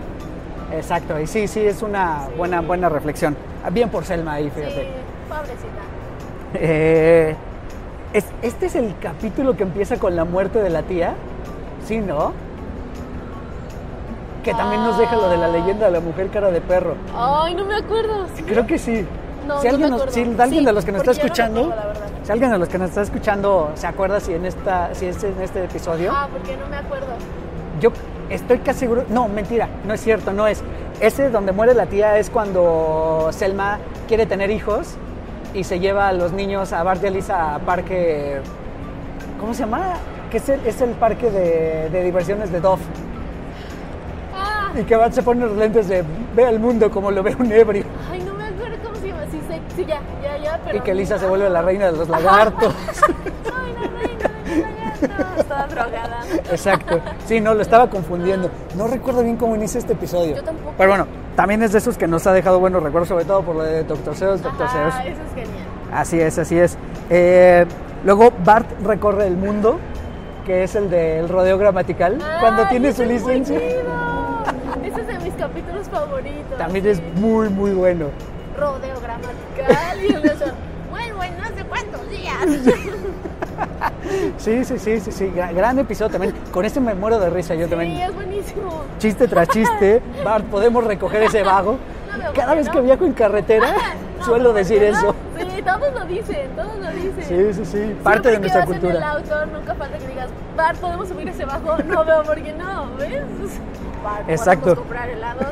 exacto, 0.73 1.17
y 1.19 1.27
sí, 1.27 1.47
sí, 1.47 1.61
es 1.65 1.81
una 1.81 2.27
buena, 2.37 2.59
buena 2.59 2.89
reflexión. 2.89 3.37
Bien 3.71 3.89
por 3.89 4.03
Selma 4.03 4.33
ahí, 4.33 4.45
Sí, 4.45 4.51
fíjate. 4.61 4.87
pobrecita. 5.29 5.81
Eh, 6.55 7.35
es- 8.17 8.25
este 8.41 8.65
es 8.67 8.75
el 8.75 8.93
capítulo 9.01 9.55
que 9.55 9.63
empieza 9.63 9.97
con 9.97 10.15
la 10.15 10.23
muerte 10.25 10.61
de 10.61 10.69
la 10.69 10.81
tía. 10.83 11.13
Sí, 11.85 11.99
¿no? 11.99 12.31
Que 14.43 14.53
también 14.53 14.83
nos 14.83 14.97
deja 14.97 15.15
lo 15.15 15.27
de 15.29 15.37
la 15.37 15.47
leyenda 15.47 15.87
de 15.87 15.91
la 15.91 15.99
mujer 15.99 16.29
cara 16.29 16.51
de 16.51 16.61
perro. 16.61 16.95
Ay, 17.15 17.55
no 17.55 17.65
me 17.65 17.75
acuerdo. 17.75 18.27
¿sí? 18.35 18.43
Creo 18.43 18.67
que 18.67 18.77
sí. 18.77 19.05
No, 19.47 19.59
si 19.59 19.67
no 19.67 19.73
alguien, 19.73 19.89
nos- 19.91 20.01
acuerdo. 20.01 20.13
si 20.13 20.21
alguien 20.21 20.59
Sí, 20.61 20.65
de 20.65 20.73
los 20.73 20.85
que 20.85 20.91
nos 20.91 21.01
está 21.01 21.11
no 21.11 21.17
escuchando, 21.17 21.69
verdad. 21.69 21.93
si 22.23 22.31
alguien 22.31 22.51
de 22.51 22.57
los 22.57 22.69
que 22.69 22.77
nos 22.77 22.89
está 22.89 23.01
escuchando 23.01 23.71
se 23.75 23.87
acuerda 23.87 24.19
si 24.19 24.33
en 24.33 24.45
esta, 24.45 24.93
si 24.95 25.05
es 25.07 25.23
en 25.23 25.39
este 25.41 25.63
episodio, 25.63 26.11
Ah, 26.15 26.27
porque 26.31 26.57
no 26.57 26.67
me 26.67 26.77
acuerdo. 26.77 27.07
yo 27.79 27.91
estoy 28.29 28.59
casi 28.59 28.79
seguro. 28.81 29.03
No, 29.09 29.27
mentira, 29.27 29.67
no 29.87 29.93
es 29.93 30.01
cierto, 30.01 30.31
no 30.33 30.47
es. 30.47 30.63
Ese 30.99 31.29
donde 31.29 31.51
muere 31.51 31.73
la 31.75 31.85
tía 31.87 32.17
es 32.17 32.29
cuando 32.29 33.29
Selma 33.31 33.79
quiere 34.07 34.25
tener 34.25 34.49
hijos 34.49 34.95
y 35.55 35.63
se 35.63 35.79
lleva 35.79 36.09
a 36.09 36.13
los 36.13 36.31
niños 36.33 36.73
a 36.73 36.83
Bart 36.83 37.03
y 37.03 37.07
a 37.07 37.09
Lisa 37.09 37.55
a 37.55 37.59
parque. 37.59 38.39
¿Cómo 39.39 39.53
se 39.53 39.61
llama? 39.61 39.93
Que 40.29 40.37
es 40.37 40.49
el, 40.49 40.59
es 40.65 40.81
el 40.81 40.91
parque 40.91 41.31
de, 41.31 41.89
de 41.89 42.03
diversiones 42.03 42.51
de 42.51 42.59
Dove. 42.59 42.81
Ah, 44.35 44.71
Y 44.77 44.83
que 44.83 44.95
Bart 44.95 45.13
se 45.13 45.23
pone 45.23 45.45
los 45.45 45.55
lentes 45.57 45.87
de 45.87 46.03
ve 46.35 46.45
al 46.45 46.59
mundo 46.59 46.91
como 46.91 47.09
lo 47.11 47.23
ve 47.23 47.35
un 47.39 47.51
ebrio. 47.51 47.85
ay, 48.11 48.21
no 48.23 48.33
me 48.33 48.45
acuerdo 48.45 48.75
cómo 48.83 48.95
se 48.95 49.07
llama. 49.07 49.21
Sí, 49.31 49.39
sé, 49.47 49.61
sí, 49.75 49.85
ya, 49.85 50.01
ya, 50.23 50.37
ya, 50.37 50.59
pero. 50.65 50.77
Y 50.77 50.81
que 50.81 50.93
Lisa 50.93 51.17
se 51.17 51.25
vuelve 51.27 51.49
la 51.49 51.61
reina 51.61 51.85
de 51.85 51.97
los 51.97 52.09
lagartos. 52.09 52.73
Ay, 52.85 53.73
la 53.73 53.87
reina 53.99 54.29
de 54.45 54.61
los 54.61 54.69
lagartos. 54.69 55.39
Estaba 55.39 55.67
drogada. 55.67 56.19
Exacto. 56.51 56.99
Sí, 57.25 57.39
no, 57.39 57.53
lo 57.53 57.61
estaba 57.61 57.89
confundiendo. 57.89 58.49
No 58.75 58.87
recuerdo 58.87 59.23
bien 59.23 59.37
cómo 59.37 59.55
inicia 59.55 59.79
este 59.79 59.93
episodio. 59.93 60.35
Yo 60.35 60.43
tampoco. 60.43 60.73
Pero 60.77 60.89
bueno, 60.89 61.07
también 61.35 61.61
es 61.63 61.71
de 61.73 61.79
esos 61.79 61.97
que 61.97 62.07
nos 62.07 62.25
ha 62.27 62.33
dejado 62.33 62.59
buenos 62.59 62.81
recuerdos, 62.81 63.09
sobre 63.09 63.25
todo 63.25 63.43
por 63.43 63.55
lo 63.55 63.63
de 63.63 63.83
Dr. 63.83 64.15
Seuss, 64.15 64.41
Dr. 64.41 64.69
Seuss. 64.69 64.93
Ah, 64.93 65.05
eso 65.05 65.21
es 65.21 65.33
genial. 65.33 65.65
Así 65.91 66.19
es, 66.19 66.37
así 66.39 66.57
es. 66.57 66.77
Eh, 67.09 67.65
luego 68.03 68.31
Bart 68.43 68.67
recorre 68.83 69.27
el 69.27 69.35
mundo, 69.35 69.79
que 70.45 70.63
es 70.63 70.75
el 70.75 70.89
del 70.89 71.27
rodeo 71.29 71.57
gramatical, 71.57 72.17
cuando 72.39 72.63
Ay, 72.63 72.69
tiene 72.69 72.93
su 72.93 73.03
muy 73.03 73.13
licencia. 73.13 73.57
Ese 73.57 75.01
es 75.01 75.07
de 75.07 75.19
mis 75.19 75.33
capítulos 75.33 75.87
favoritos. 75.89 76.57
También 76.57 76.85
es 76.85 77.01
muy, 77.15 77.49
muy 77.49 77.71
bueno. 77.71 78.05
Rodeo 78.57 78.99
gramatical 79.01 80.03
y 80.03 80.13
el 80.13 80.23
no 80.23 81.55
sé 81.55 81.63
cuántos 81.67 82.09
días. 82.09 82.37
Sí, 84.37 84.63
sí, 84.65 84.77
sí, 84.79 84.99
sí, 84.99 85.11
sí. 85.11 85.31
Gra- 85.35 85.53
gran 85.53 85.79
episodio 85.79 86.11
también. 86.11 86.33
Con 86.51 86.65
este 86.65 86.79
me 86.79 86.93
muero 86.93 87.19
de 87.19 87.29
risa 87.29 87.55
yo 87.55 87.65
Sí, 87.65 87.69
también. 87.71 87.91
es 87.97 88.13
buenísimo. 88.13 88.83
Chiste 88.99 89.27
tras 89.27 89.47
chiste. 89.49 90.01
Bart, 90.23 90.45
¿podemos 90.45 90.83
recoger 90.83 91.23
ese 91.23 91.43
vago? 91.43 91.77
No 92.17 92.33
Cada 92.33 92.53
vez 92.55 92.67
no. 92.67 92.71
que 92.73 92.81
viajo 92.81 93.05
en 93.05 93.13
carretera, 93.13 93.67
No, 94.19 94.25
suelo 94.25 94.49
¿por 94.49 94.57
decir 94.59 94.81
eso. 94.83 95.13
Sí, 95.37 95.61
todos 95.61 95.93
lo 95.93 96.05
dicen, 96.05 96.49
todos 96.55 96.77
lo 96.79 96.89
dicen. 96.91 97.23
Sí, 97.53 97.53
sí, 97.53 97.65
sí. 97.65 97.95
Parte 98.03 98.29
Siempre 98.29 98.31
de 98.31 98.39
nuestra 98.39 98.59
vas 98.61 98.69
en 98.69 98.75
el 98.75 98.81
cultura. 98.81 99.11
auto, 99.11 99.45
nunca 99.47 99.75
falta 99.75 99.97
que 99.97 100.07
digas, 100.07 100.29
Bart, 100.55 100.77
¿podemos 100.79 101.07
subir 101.09 101.27
ese 101.29 101.45
bajo? 101.45 101.77
No 101.83 102.05
veo 102.05 102.23
por 102.23 102.35
qué 102.41 102.53
no, 102.53 102.95
¿ves? 102.97 103.21
Bart, 104.03 104.29
Exacto. 104.29 104.61
¿podemos 104.61 104.79
comprar 104.79 105.09
helados? 105.09 105.47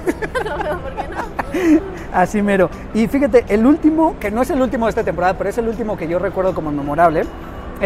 no 0.45 0.57
veo 0.63 0.79
por 0.79 0.93
qué 0.95 1.07
no. 1.09 1.81
Así 2.13 2.41
mero. 2.41 2.69
Y 2.93 3.07
fíjate, 3.07 3.43
el 3.49 3.65
último, 3.65 4.15
que 4.19 4.31
no 4.31 4.41
es 4.43 4.49
el 4.51 4.61
último 4.61 4.85
de 4.85 4.89
esta 4.91 5.03
temporada, 5.03 5.33
pero 5.37 5.49
es 5.49 5.57
el 5.57 5.67
último 5.67 5.97
que 5.97 6.07
yo 6.07 6.17
recuerdo 6.19 6.53
como 6.55 6.71
memorable, 6.71 7.25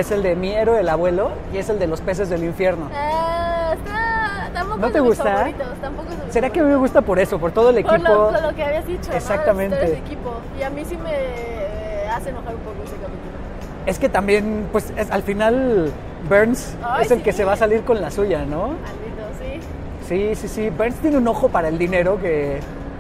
es 0.01 0.11
el 0.11 0.23
de 0.23 0.35
mi 0.35 0.51
héroe, 0.53 0.79
el 0.79 0.89
abuelo, 0.89 1.29
y 1.53 1.57
es 1.57 1.69
el 1.69 1.79
de 1.79 1.87
los 1.87 2.01
peces 2.01 2.29
del 2.29 2.43
infierno. 2.43 2.89
Ah, 2.93 3.73
está, 3.75 4.49
tampoco 4.53 4.77
¿No 4.79 4.87
es 4.87 4.93
te 4.93 4.99
mis 5.01 5.09
gusta? 5.09 5.23
favoritos, 5.23 5.67
tampoco 5.81 6.07
es 6.27 6.33
¿Será 6.33 6.49
que 6.49 6.59
a 6.59 6.63
mí 6.63 6.69
me 6.69 6.75
gusta 6.75 7.01
por 7.01 7.19
eso, 7.19 7.39
por 7.39 7.51
todo 7.51 7.69
el 7.69 7.83
Por 7.83 7.95
equipo? 7.95 8.13
lo, 8.13 8.29
por 8.31 8.41
lo 8.41 8.55
que 8.55 8.63
habías 8.63 8.85
dicho, 8.87 9.11
Exactamente. 9.13 9.75
¿no? 9.75 9.81
Ustedes 9.83 9.99
de 10.01 10.05
equipo. 10.05 10.33
Y 10.59 10.63
a 10.63 10.69
mí 10.69 10.83
sí 10.85 10.97
me 10.97 12.09
hace 12.11 12.29
enojar 12.29 12.55
un 12.55 12.61
poco 12.61 12.75
ese 12.83 12.93
capítulo. 12.95 13.37
Es 13.85 13.99
que 13.99 14.09
también, 14.09 14.67
pues 14.71 14.91
es- 14.97 15.09
al 15.11 15.23
final 15.23 15.91
Burns 16.29 16.75
Ay, 16.83 17.05
es 17.05 17.11
el 17.11 17.17
sí. 17.19 17.23
que 17.23 17.31
se 17.31 17.45
va 17.45 17.53
a 17.53 17.57
salir 17.57 17.83
con 17.83 18.01
la 18.01 18.11
suya, 18.11 18.43
¿no? 18.45 18.67
Maldito, 18.67 19.23
sí. 19.39 19.59
Sí, 20.07 20.35
sí, 20.35 20.47
sí. 20.47 20.69
Burns 20.69 20.95
tiene 20.95 21.17
un 21.17 21.27
ojo 21.27 21.47
para 21.49 21.69
el 21.69 21.77
dinero 21.77 22.19
que 22.21 22.59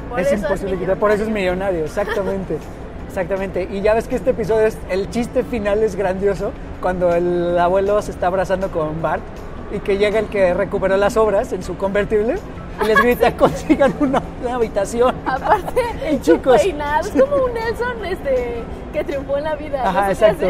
Por 0.09 0.19
es 0.21 0.31
imposible 0.31 0.77
quitar. 0.77 0.95
Por 0.97 1.11
eso 1.11 1.23
es 1.23 1.29
millonario, 1.29 1.83
exactamente. 1.85 2.57
Exactamente. 3.07 3.67
Y 3.71 3.81
ya 3.81 3.93
ves 3.93 4.07
que 4.07 4.15
este 4.15 4.31
episodio, 4.31 4.67
es, 4.67 4.77
el 4.89 5.09
chiste 5.09 5.43
final 5.43 5.83
es 5.83 5.95
grandioso 5.95 6.51
cuando 6.81 7.13
el 7.15 7.57
abuelo 7.57 8.01
se 8.01 8.11
está 8.11 8.27
abrazando 8.27 8.69
con 8.69 9.01
Bart 9.01 9.23
y 9.71 9.79
que 9.79 9.97
llega 9.97 10.19
el 10.19 10.27
que 10.27 10.53
recuperó 10.53 10.97
las 10.97 11.17
obras 11.17 11.51
en 11.53 11.63
su 11.63 11.77
convertible 11.77 12.35
y 12.83 12.87
les 12.87 13.01
grita, 13.01 13.31
consigan 13.37 13.93
una, 13.99 14.21
una 14.41 14.55
habitación. 14.55 15.15
Aparte, 15.25 15.81
chicos. 16.21 16.61
peinado 16.61 17.07
es 17.07 17.21
como 17.21 17.45
un 17.45 17.53
Nelson 17.55 18.05
este, 18.05 18.63
que 18.93 19.03
triunfó 19.03 19.37
en 19.37 19.43
la 19.45 19.55
vida. 19.55 19.83
¿no 19.83 19.89
Ajá, 19.89 20.11
exacto. 20.11 20.47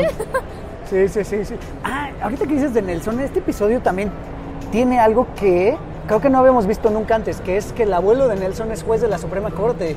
Sí, 0.89 1.08
sí, 1.10 1.24
sí, 1.24 1.46
sí. 1.46 1.56
Ah, 1.84 2.10
ahorita 2.22 2.46
que 2.46 2.54
dices 2.54 2.74
de 2.74 2.82
Nelson, 2.82 3.20
este 3.20 3.39
episodio 3.39 3.82
también 3.82 4.10
tiene 4.72 5.00
algo 5.00 5.28
que 5.36 5.78
creo 6.08 6.22
que 6.22 6.30
no 6.30 6.39
habíamos 6.39 6.65
visto 6.65 6.89
nunca 6.89 7.15
antes, 7.15 7.41
que 7.41 7.58
es 7.58 7.74
que 7.74 7.84
el 7.84 7.93
abuelo 7.93 8.28
de 8.28 8.38
Nelson 8.38 8.72
es 8.72 8.84
juez 8.84 9.02
de 9.02 9.10
la 9.10 9.17
Suprema 9.17 9.52
Corte. 9.52 9.96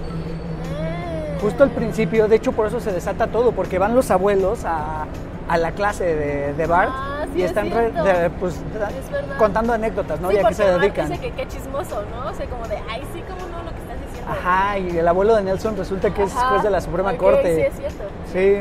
Justo 1.40 1.64
al 1.64 1.70
principio, 1.70 2.28
de 2.28 2.36
hecho 2.36 2.52
por 2.52 2.66
eso 2.66 2.80
se 2.80 2.92
desata 2.92 3.26
todo, 3.28 3.52
porque 3.52 3.78
van 3.78 3.94
los 3.94 4.10
abuelos 4.10 4.64
a, 4.64 5.06
a 5.48 5.56
la 5.58 5.72
clase 5.72 6.04
de, 6.04 6.52
de 6.54 6.66
Bart 6.66 6.90
Ah, 6.92 7.24
sí, 7.32 7.38
y 7.40 7.42
es 7.42 7.50
están 7.50 7.70
re- 7.70 7.90
cierto. 7.90 8.04
de- 8.04 8.30
pues, 8.30 8.54
Es 8.56 9.36
contando 9.38 9.72
anécdotas, 9.72 10.20
¿no? 10.20 10.28
Sí, 10.30 10.36
y 10.36 10.38
a 10.38 10.48
qué 10.48 10.54
se 10.54 10.64
Bart 10.64 10.80
dedican. 10.80 11.08
dice 11.08 11.20
que 11.20 11.30
qué 11.32 11.48
chismoso, 11.48 12.02
¿no? 12.10 12.30
O 12.30 12.34
sea, 12.34 12.46
como 12.46 12.66
de, 12.68 12.76
ay, 12.90 13.02
sí, 13.14 13.22
cómo 13.26 13.40
no, 13.50 13.62
lo 13.64 13.70
que 13.70 13.80
estás 13.80 13.96
diciendo. 14.06 14.30
Ajá, 14.30 14.78
y 14.78 14.98
el 14.98 15.08
abuelo 15.08 15.34
de 15.36 15.42
Nelson 15.42 15.76
resulta 15.76 16.12
que 16.12 16.24
es 16.24 16.36
Ajá, 16.36 16.48
juez 16.50 16.62
de 16.62 16.70
la 16.70 16.80
Suprema 16.82 17.12
ok, 17.12 17.16
Corte. 17.16 17.54
Sí, 17.56 17.60
es 17.62 17.74
cierto. 17.74 18.04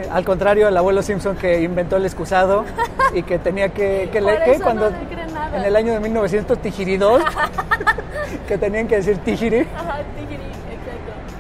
Sí, 0.04 0.10
al 0.12 0.24
contrario, 0.24 0.68
el 0.70 0.78
abuelo 0.78 1.02
Simpson 1.04 1.36
que 1.36 1.62
inventó 1.62 1.98
el 1.98 2.06
excusado 2.06 2.64
y 3.14 3.24
que 3.24 3.40
tenía 3.40 3.70
que... 3.70 4.10
que 4.12 4.22
le- 4.22 4.42
¿qué? 4.44 4.52
eso 4.54 4.64
Cuando, 4.64 4.90
no 4.90 4.98
le 4.98 5.06
creen 5.06 5.34
nada. 5.34 5.58
En 5.58 5.64
el 5.66 5.76
año 5.76 5.92
de 5.94 6.00
1900, 6.00 6.58
Tijiridós, 6.60 7.22
que 8.48 8.58
tenían 8.58 8.88
que 8.88 8.96
decir 8.98 9.18
Tijiri. 9.20 9.60
Ajá, 9.76 10.00
exacto. 10.00 10.29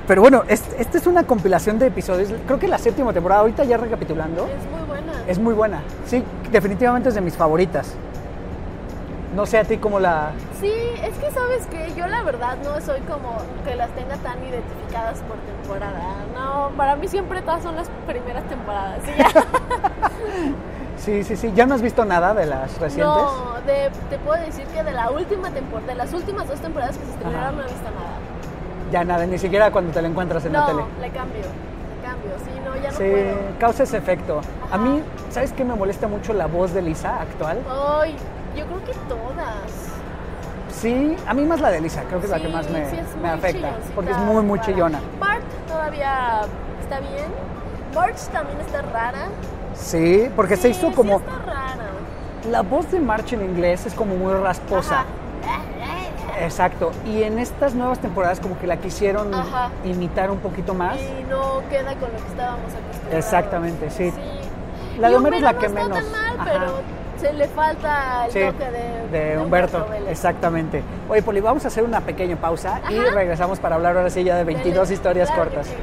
Pero 0.10 0.22
bueno, 0.24 0.43
es- 0.48 0.63
esta 0.80 0.98
es 0.98 1.06
una 1.06 1.24
compilación 1.24 1.78
de 1.78 1.86
episodios, 1.86 2.34
creo 2.48 2.58
que 2.58 2.67
la 2.67 2.80
séptima 2.80 3.13
temporada, 3.13 3.41
ahorita 3.41 3.63
ya 3.63 3.78
recapitulando, 3.78 4.48
Es 4.48 4.72
muy 4.72 4.88
buena. 4.88 5.13
es 5.28 5.38
muy 5.39 5.54
buena. 5.54 5.82
Sí, 6.08 6.24
definitivamente 6.52 7.10
es 7.10 7.15
de 7.15 7.22
mis 7.22 7.38
favoritas. 7.38 7.93
No 9.36 9.45
sé 9.45 9.60
a 9.60 9.63
ti 9.65 9.78
cómo 9.78 10.00
la... 10.00 10.32
Sí, 10.60 10.74
es 11.04 11.15
que 11.19 11.30
sabes 11.30 11.67
que 11.67 11.93
yo 11.95 12.08
la 12.08 12.24
verdad 12.24 12.58
no 12.63 12.82
soy 12.82 13.02
como 13.02 13.38
que 13.63 13.76
las 13.76 13.91
tenga 13.91 14.15
tan 14.17 14.39
identificadas 14.43 15.19
por 15.19 15.38
temporada. 15.38 16.02
No, 16.34 16.72
para 16.76 16.95
mí 16.95 17.08
siempre 17.08 17.43
todas 17.43 17.62
son 17.62 17.76
las 17.76 17.88
primeras 18.08 18.43
temporadas. 18.45 19.02
Sí, 20.98 21.24
sí, 21.24 21.38
sí. 21.38 21.54
¿Ya 21.56 21.65
no 21.65 21.76
has 21.76 21.82
visto 21.82 22.04
nada 22.04 22.34
de 22.34 22.45
las 22.45 22.78
recientes? 22.78 23.06
No, 23.06 23.54
de- 23.65 23.89
te 24.10 24.17
puedo 24.17 24.41
decir 24.43 24.65
que 24.65 24.84
de 24.84 24.91
la 24.91 25.10
última 25.12 25.50
temporada, 25.50 25.88
de 25.93 25.95
las 25.95 26.12
últimas 26.13 26.45
dos 26.50 26.60
temporadas 26.60 26.98
que 26.98 27.06
se 27.06 27.12
estrenaron 27.12 27.56
no 27.56 27.62
he 27.63 27.67
visto 27.67 27.84
nada. 27.86 28.17
Ya 28.91 29.04
nada, 29.04 29.25
ni 29.25 29.38
siquiera 29.38 29.71
cuando 29.71 29.91
te 29.91 30.02
la 30.02 30.08
encuentras 30.08 30.43
en 30.45 30.54
no, 30.54 30.60
la 30.60 30.65
tele. 30.65 30.84
le 31.02 31.10
cambio, 31.12 31.41
le 31.41 32.08
cambio. 32.08 32.32
Sí, 32.43 32.60
no, 32.65 32.75
ya 32.75 32.91
no 32.91 32.97
Sí, 32.97 33.04
puedo. 33.04 33.60
causa 33.60 33.84
ese 33.84 33.97
efecto. 33.97 34.41
A 34.71 34.78
mí, 34.78 35.04
¿sabes 35.30 35.54
qué 35.54 35.63
me 35.63 35.75
molesta 35.75 36.08
mucho 36.08 36.34
la 36.34 36.47
voz 36.47 36.73
de 36.73 36.82
Lisa 36.82 37.21
actual? 37.21 37.60
Ay, 38.02 38.15
yo 38.58 38.65
creo 38.65 38.84
que 38.86 38.93
todas. 39.08 39.89
Sí, 40.71 41.15
a 41.28 41.34
mí 41.34 41.43
más 41.45 41.60
la 41.62 41.69
de 41.71 41.82
Lisa, 41.82 42.04
creo 42.04 42.19
que 42.19 42.25
es 42.25 42.32
la 42.32 42.39
que 42.39 42.47
más 42.47 42.69
me, 42.69 42.89
sí, 42.89 42.97
es 42.97 43.15
me 43.21 43.30
afecta, 43.30 43.69
porque 43.95 44.12
es 44.12 44.17
muy, 44.17 44.41
muy 44.43 44.60
para- 44.60 44.71
chillona. 44.71 44.99
Bart 45.19 45.41
todavía 45.67 46.41
está 46.82 46.99
bien. 46.99 47.25
March 47.93 48.19
también 48.32 48.60
está 48.62 48.82
rara. 48.84 49.28
Sí, 49.75 50.30
porque 50.36 50.56
se 50.56 50.69
hizo 50.69 50.91
como... 50.93 51.17
está 51.17 51.32
rara. 51.45 51.75
La 52.49 52.62
voz 52.62 52.89
de 52.91 52.99
March 52.99 53.34
en 53.34 53.43
inglés 53.43 53.86
es 53.86 53.93
como 53.93 54.15
muy 54.15 54.34
rasposa. 54.36 54.99
Ajá, 55.02 55.06
Exacto. 56.41 56.91
Y 57.06 57.23
en 57.23 57.39
estas 57.39 57.75
nuevas 57.75 57.99
temporadas 57.99 58.39
como 58.39 58.58
que 58.60 58.67
la 58.67 58.78
quisieron 58.78 59.34
Ajá. 59.34 59.69
imitar 59.84 60.32
un 60.32 60.39
poquito 60.39 60.73
más. 60.73 60.97
Y 60.97 61.23
no 61.30 61.62
queda 61.69 61.93
con 61.95 62.10
lo 62.12 62.17
que 62.17 62.28
estábamos 62.30 62.73
acostumbrados. 62.73 63.13
Exactamente, 63.13 63.89
sí. 63.89 64.12
Sí. 64.12 64.99
La 64.99 65.10
de 65.10 65.15
Homero 65.15 65.36
es 65.38 65.41
la 65.41 65.54
no 65.54 65.60
que 65.60 65.65
está 65.67 65.82
menos. 65.84 65.99
tan 65.99 66.12
mal, 66.12 66.39
Ajá. 66.39 66.49
pero 66.52 66.71
se 67.19 67.34
le 67.34 67.47
falta 67.49 68.25
el 68.25 68.32
Sí, 68.32 68.39
toque 68.39 68.71
de, 68.71 69.19
de 69.34 69.38
Humberto, 69.38 69.86
exactamente. 70.10 70.84
Oye, 71.10 71.21
Poli, 71.21 71.41
vamos 71.41 71.65
a 71.65 71.67
hacer 71.67 71.84
una 71.84 72.02
pequeña 72.02 72.36
pausa 72.38 72.82
y 72.89 72.97
regresamos 72.99 73.60
para 73.60 73.75
hablar 73.75 73.97
ahora 73.97 74.10
sí 74.10 74.23
ya 74.23 74.36
de 74.38 74.43
22 74.45 74.88
Dele. 74.88 74.93
historias 74.95 75.30
Claro 75.30 75.43
cortas. 75.52 75.67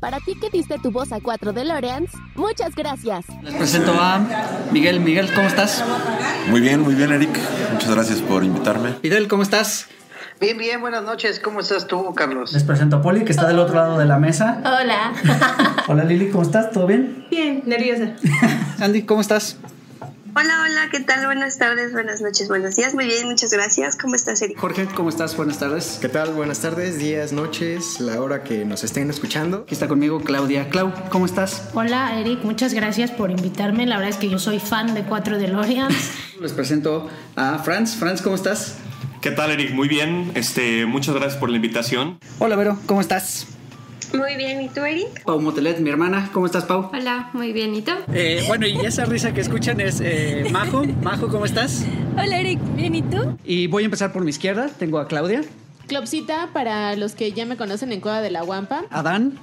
Para 0.00 0.20
ti 0.20 0.36
que 0.38 0.48
diste 0.48 0.78
tu 0.78 0.92
voz 0.92 1.10
a 1.12 1.20
4 1.20 1.52
DeLoreans, 1.52 2.10
muchas 2.36 2.76
gracias. 2.76 3.24
Les 3.42 3.54
presento 3.54 3.92
a 4.00 4.20
Miguel. 4.70 5.00
Miguel, 5.00 5.32
¿cómo 5.34 5.48
estás? 5.48 5.84
Muy 6.48 6.60
bien, 6.60 6.80
muy 6.80 6.94
bien, 6.94 7.10
Eric. 7.12 7.36
Muchas 7.72 7.90
gracias 7.92 8.20
por 8.20 8.44
invitarme. 8.44 8.92
Fidel, 9.02 9.26
¿cómo 9.26 9.42
estás? 9.42 9.88
Bien, 10.40 10.56
bien, 10.56 10.80
buenas 10.80 11.02
noches. 11.02 11.40
¿Cómo 11.40 11.58
estás 11.58 11.88
tú, 11.88 12.14
Carlos? 12.14 12.52
Les 12.52 12.62
presento 12.62 12.96
a 12.96 13.02
Poli, 13.02 13.24
que 13.24 13.32
está 13.32 13.48
del 13.48 13.58
otro 13.58 13.74
lado 13.74 13.98
de 13.98 14.04
la 14.04 14.18
mesa. 14.18 14.60
Hola. 14.60 15.12
Hola 15.88 16.04
Lili, 16.04 16.30
¿cómo 16.30 16.44
estás? 16.44 16.70
¿Todo 16.70 16.86
bien? 16.86 17.26
Bien, 17.28 17.64
nerviosa. 17.66 18.12
Andy, 18.80 19.02
¿cómo 19.02 19.20
estás? 19.20 19.56
Hola, 20.34 20.62
hola, 20.62 20.88
¿qué 20.90 21.00
tal? 21.00 21.24
Buenas 21.24 21.58
tardes, 21.58 21.92
buenas 21.92 22.20
noches, 22.20 22.48
buenos 22.48 22.76
días. 22.76 22.94
Muy 22.94 23.06
bien, 23.06 23.26
muchas 23.26 23.50
gracias. 23.50 23.96
¿Cómo 23.96 24.14
estás, 24.14 24.40
Eric? 24.42 24.58
Jorge, 24.58 24.86
¿cómo 24.94 25.08
estás? 25.08 25.36
Buenas 25.36 25.58
tardes. 25.58 25.98
¿Qué 26.00 26.08
tal? 26.08 26.34
Buenas 26.34 26.60
tardes, 26.60 26.98
días, 26.98 27.32
noches, 27.32 27.98
la 28.00 28.20
hora 28.20 28.44
que 28.44 28.64
nos 28.64 28.84
estén 28.84 29.10
escuchando. 29.10 29.62
Aquí 29.64 29.74
está 29.74 29.88
conmigo 29.88 30.20
Claudia. 30.20 30.68
Clau, 30.68 30.92
¿cómo 31.10 31.26
estás? 31.26 31.70
Hola, 31.74 32.18
Eric. 32.20 32.44
Muchas 32.44 32.74
gracias 32.74 33.10
por 33.10 33.30
invitarme. 33.30 33.86
La 33.86 33.96
verdad 33.96 34.10
es 34.10 34.16
que 34.16 34.28
yo 34.28 34.38
soy 34.38 34.60
fan 34.60 34.94
de 34.94 35.02
4 35.04 35.38
DeLoreans. 35.38 36.10
Les 36.40 36.52
presento 36.52 37.08
a 37.34 37.58
Franz. 37.58 37.96
Franz, 37.96 38.22
¿cómo 38.22 38.36
estás? 38.36 38.76
¿Qué 39.20 39.30
tal, 39.30 39.50
Eric? 39.50 39.72
Muy 39.72 39.88
bien. 39.88 40.30
Este, 40.34 40.86
muchas 40.86 41.14
gracias 41.14 41.36
por 41.36 41.50
la 41.50 41.56
invitación. 41.56 42.18
Hola 42.38 42.56
Vero, 42.56 42.78
¿cómo 42.86 43.00
estás? 43.00 43.57
Muy 44.12 44.36
bien, 44.36 44.62
¿y 44.62 44.68
tú, 44.68 44.84
Eric? 44.84 45.22
Pau 45.24 45.40
Motelet, 45.40 45.78
mi 45.80 45.90
hermana. 45.90 46.30
¿Cómo 46.32 46.46
estás, 46.46 46.64
Pau? 46.64 46.90
Hola, 46.92 47.28
muy 47.32 47.52
bien, 47.52 47.74
¿y 47.74 47.82
tú? 47.82 47.92
Eh, 48.12 48.42
bueno, 48.48 48.66
y 48.66 48.78
esa 48.84 49.04
risa 49.04 49.32
que 49.34 49.40
escuchan 49.40 49.80
es 49.80 50.00
eh, 50.02 50.46
Majo. 50.50 50.84
Majo, 51.02 51.28
¿cómo 51.28 51.44
estás? 51.44 51.84
Hola, 52.12 52.38
Eric, 52.38 52.58
bien, 52.74 52.94
¿y 52.94 53.02
tú? 53.02 53.36
Y 53.44 53.66
voy 53.66 53.82
a 53.82 53.86
empezar 53.86 54.12
por 54.12 54.24
mi 54.24 54.30
izquierda. 54.30 54.68
Tengo 54.68 54.98
a 54.98 55.08
Claudia, 55.08 55.42
Clubcita, 55.86 56.48
para 56.52 56.96
los 56.96 57.14
que 57.14 57.32
ya 57.32 57.44
me 57.46 57.56
conocen 57.56 57.92
en 57.92 58.00
Cueva 58.00 58.20
de 58.20 58.30
la 58.30 58.42
Guampa. 58.42 58.84
Adán, 58.90 59.38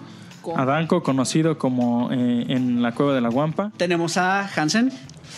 Adanco, 0.55 1.03
conocido 1.03 1.57
como 1.57 2.11
eh, 2.11 2.45
en 2.49 2.81
la 2.81 2.93
cueva 2.93 3.13
de 3.13 3.21
la 3.21 3.29
Guampa. 3.29 3.71
tenemos 3.77 4.17
a 4.17 4.47
Hansen. 4.47 4.91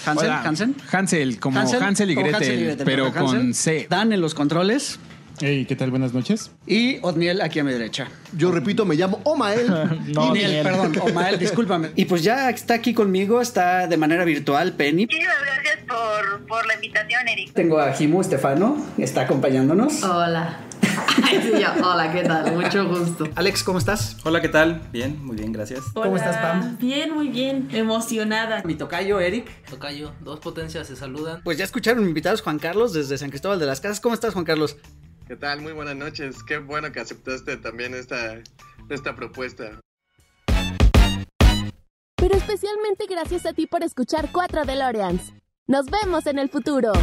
Hansen, 0.06 0.28
Hola. 0.28 0.42
Hansen. 0.44 0.76
Hansel, 0.92 1.40
como 1.40 1.60
Hansel, 1.60 2.12
y, 2.12 2.16
como 2.16 2.28
Gretel, 2.28 2.36
Hansel 2.36 2.60
y 2.60 2.64
Gretel, 2.66 2.86
pero 2.86 3.04
perfecto, 3.06 3.26
con 3.26 3.36
Hansel. 3.36 3.82
C. 3.82 3.88
Dan 3.90 4.14
en 4.14 4.22
los 4.22 4.36
controles. 4.36 5.00
Hey, 5.40 5.66
¿qué 5.68 5.76
tal? 5.76 5.92
Buenas 5.92 6.14
noches. 6.14 6.50
Y 6.66 6.98
Otniel 7.04 7.42
aquí 7.42 7.60
a 7.60 7.64
mi 7.64 7.72
derecha. 7.72 8.08
Yo 8.36 8.52
repito, 8.52 8.86
me 8.86 8.96
llamo 8.96 9.22
Omael. 9.24 9.68
No, 10.08 10.28
Daniel. 10.28 10.64
perdón, 10.64 10.94
Omael, 11.02 11.38
discúlpame. 11.38 11.92
Y 11.96 12.06
pues 12.06 12.24
ya 12.24 12.50
está 12.50 12.74
aquí 12.74 12.94
conmigo, 12.94 13.40
está 13.40 13.86
de 13.88 13.98
manera 13.98 14.24
virtual 14.24 14.74
Penny. 14.74 15.04
Muchísimas 15.04 15.36
gracias 15.42 15.78
por, 15.88 16.48
por 16.48 16.66
la 16.66 16.74
invitación, 16.76 17.28
Eric. 17.28 17.54
Tengo 17.54 17.80
a 17.80 17.94
Jimu 17.94 18.22
Estefano, 18.22 18.84
está 18.98 19.22
acompañándonos. 19.22 20.04
Hola. 20.04 20.60
Hola, 21.84 22.12
¿qué 22.12 22.24
tal? 22.24 22.56
Mucho 22.56 22.88
gusto. 22.88 23.28
Alex, 23.36 23.64
¿cómo 23.64 23.78
estás? 23.78 24.18
Hola, 24.24 24.42
¿qué 24.42 24.50
tal? 24.50 24.82
Bien, 24.92 25.24
muy 25.24 25.36
bien, 25.36 25.52
gracias. 25.52 25.82
¿Cómo 25.94 26.16
estás, 26.16 26.38
Pam? 26.38 26.78
Bien, 26.80 27.14
muy 27.14 27.28
bien. 27.28 27.68
Emocionada. 27.72 28.64
Mi 28.64 28.76
tocayo, 28.76 29.20
Eric. 29.20 29.48
Tocayo, 29.70 30.14
dos 30.22 30.40
potencias 30.40 30.88
se 30.88 30.96
saludan. 30.96 31.42
Pues 31.44 31.58
ya 31.58 31.66
escucharon 31.66 32.02
mi 32.02 32.10
invitado 32.10 32.34
es 32.34 32.42
Juan 32.42 32.58
Carlos 32.58 32.94
desde 32.94 33.18
San 33.18 33.30
Cristóbal 33.30 33.60
de 33.60 33.66
las 33.68 33.82
Casas. 33.82 34.00
¿Cómo 34.00 34.16
estás, 34.16 34.34
Juan 34.34 34.46
Carlos? 34.46 34.78
¿Qué 35.28 35.36
tal? 35.36 35.62
Muy 35.62 35.74
buenas 35.74 35.96
noches. 35.96 36.42
Qué 36.42 36.58
bueno 36.58 36.92
que 36.94 37.02
aceptaste 37.02 37.58
también 37.58 37.94
esta, 37.94 38.42
esta 38.90 39.14
propuesta. 39.14 39.82
Pero 42.16 42.36
especialmente 42.36 43.06
gracias 43.10 43.46
a 43.46 43.52
ti 43.52 43.68
por 43.68 43.84
escuchar 43.84 44.30
4 44.32 44.64
DeLoreans. 44.64 45.34
Nos 45.68 45.88
vemos 45.88 46.28
en 46.28 46.40
el 46.40 46.50
futuro. 46.50 46.94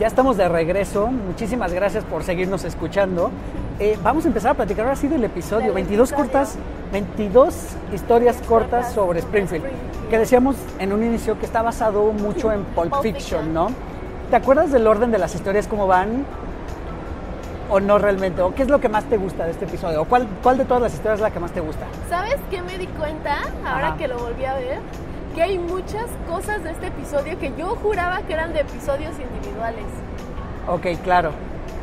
Ya 0.00 0.06
estamos 0.06 0.38
de 0.38 0.48
regreso. 0.48 1.08
Muchísimas 1.08 1.74
gracias 1.74 2.04
por 2.04 2.22
seguirnos 2.24 2.64
escuchando. 2.64 3.30
Eh, 3.78 3.98
vamos 4.02 4.24
a 4.24 4.28
empezar 4.28 4.52
a 4.52 4.54
platicar 4.54 4.86
ahora 4.86 4.96
sí 4.96 5.08
del 5.08 5.22
episodio. 5.24 5.66
Del 5.66 5.74
22 5.74 6.12
episodio. 6.12 6.24
cortas, 6.32 6.56
22 6.90 7.54
historias 7.92 8.38
cortas 8.48 8.94
sobre 8.94 9.18
Springfield. 9.18 9.66
Que 10.08 10.18
decíamos 10.18 10.56
en 10.78 10.94
un 10.94 11.04
inicio 11.04 11.38
que 11.38 11.44
está 11.44 11.60
basado 11.60 12.12
mucho 12.14 12.50
en 12.50 12.64
Pulp 12.64 12.94
Fiction, 13.02 13.14
Fiction. 13.14 13.52
¿no? 13.54 13.68
¿Te 14.30 14.36
acuerdas 14.36 14.72
del 14.72 14.86
orden 14.86 15.10
de 15.10 15.18
las 15.18 15.34
historias, 15.34 15.68
cómo 15.68 15.86
van? 15.86 16.24
¿O 17.68 17.78
no 17.78 17.98
realmente? 17.98 18.40
¿O 18.40 18.54
qué 18.54 18.62
es 18.62 18.70
lo 18.70 18.80
que 18.80 18.88
más 18.88 19.04
te 19.04 19.18
gusta 19.18 19.44
de 19.44 19.50
este 19.50 19.66
episodio? 19.66 20.00
¿O 20.00 20.04
cuál, 20.06 20.26
cuál 20.42 20.56
de 20.56 20.64
todas 20.64 20.82
las 20.82 20.94
historias 20.94 21.18
es 21.18 21.22
la 21.22 21.30
que 21.30 21.40
más 21.40 21.52
te 21.52 21.60
gusta? 21.60 21.84
¿Sabes 22.08 22.38
qué 22.50 22.62
me 22.62 22.78
di 22.78 22.86
cuenta 22.86 23.36
ahora 23.66 23.88
Ajá. 23.88 23.96
que 23.98 24.08
lo 24.08 24.18
volví 24.18 24.46
a 24.46 24.54
ver? 24.54 24.78
Que 25.34 25.42
hay 25.42 25.58
muchas 25.58 26.06
cosas 26.28 26.62
de 26.64 26.70
este 26.72 26.88
episodio 26.88 27.38
que 27.38 27.52
yo 27.56 27.76
juraba 27.76 28.22
que 28.22 28.32
eran 28.32 28.52
de 28.52 28.60
episodios 28.60 29.14
individuales. 29.18 29.84
Ok, 30.68 30.86
claro. 31.04 31.30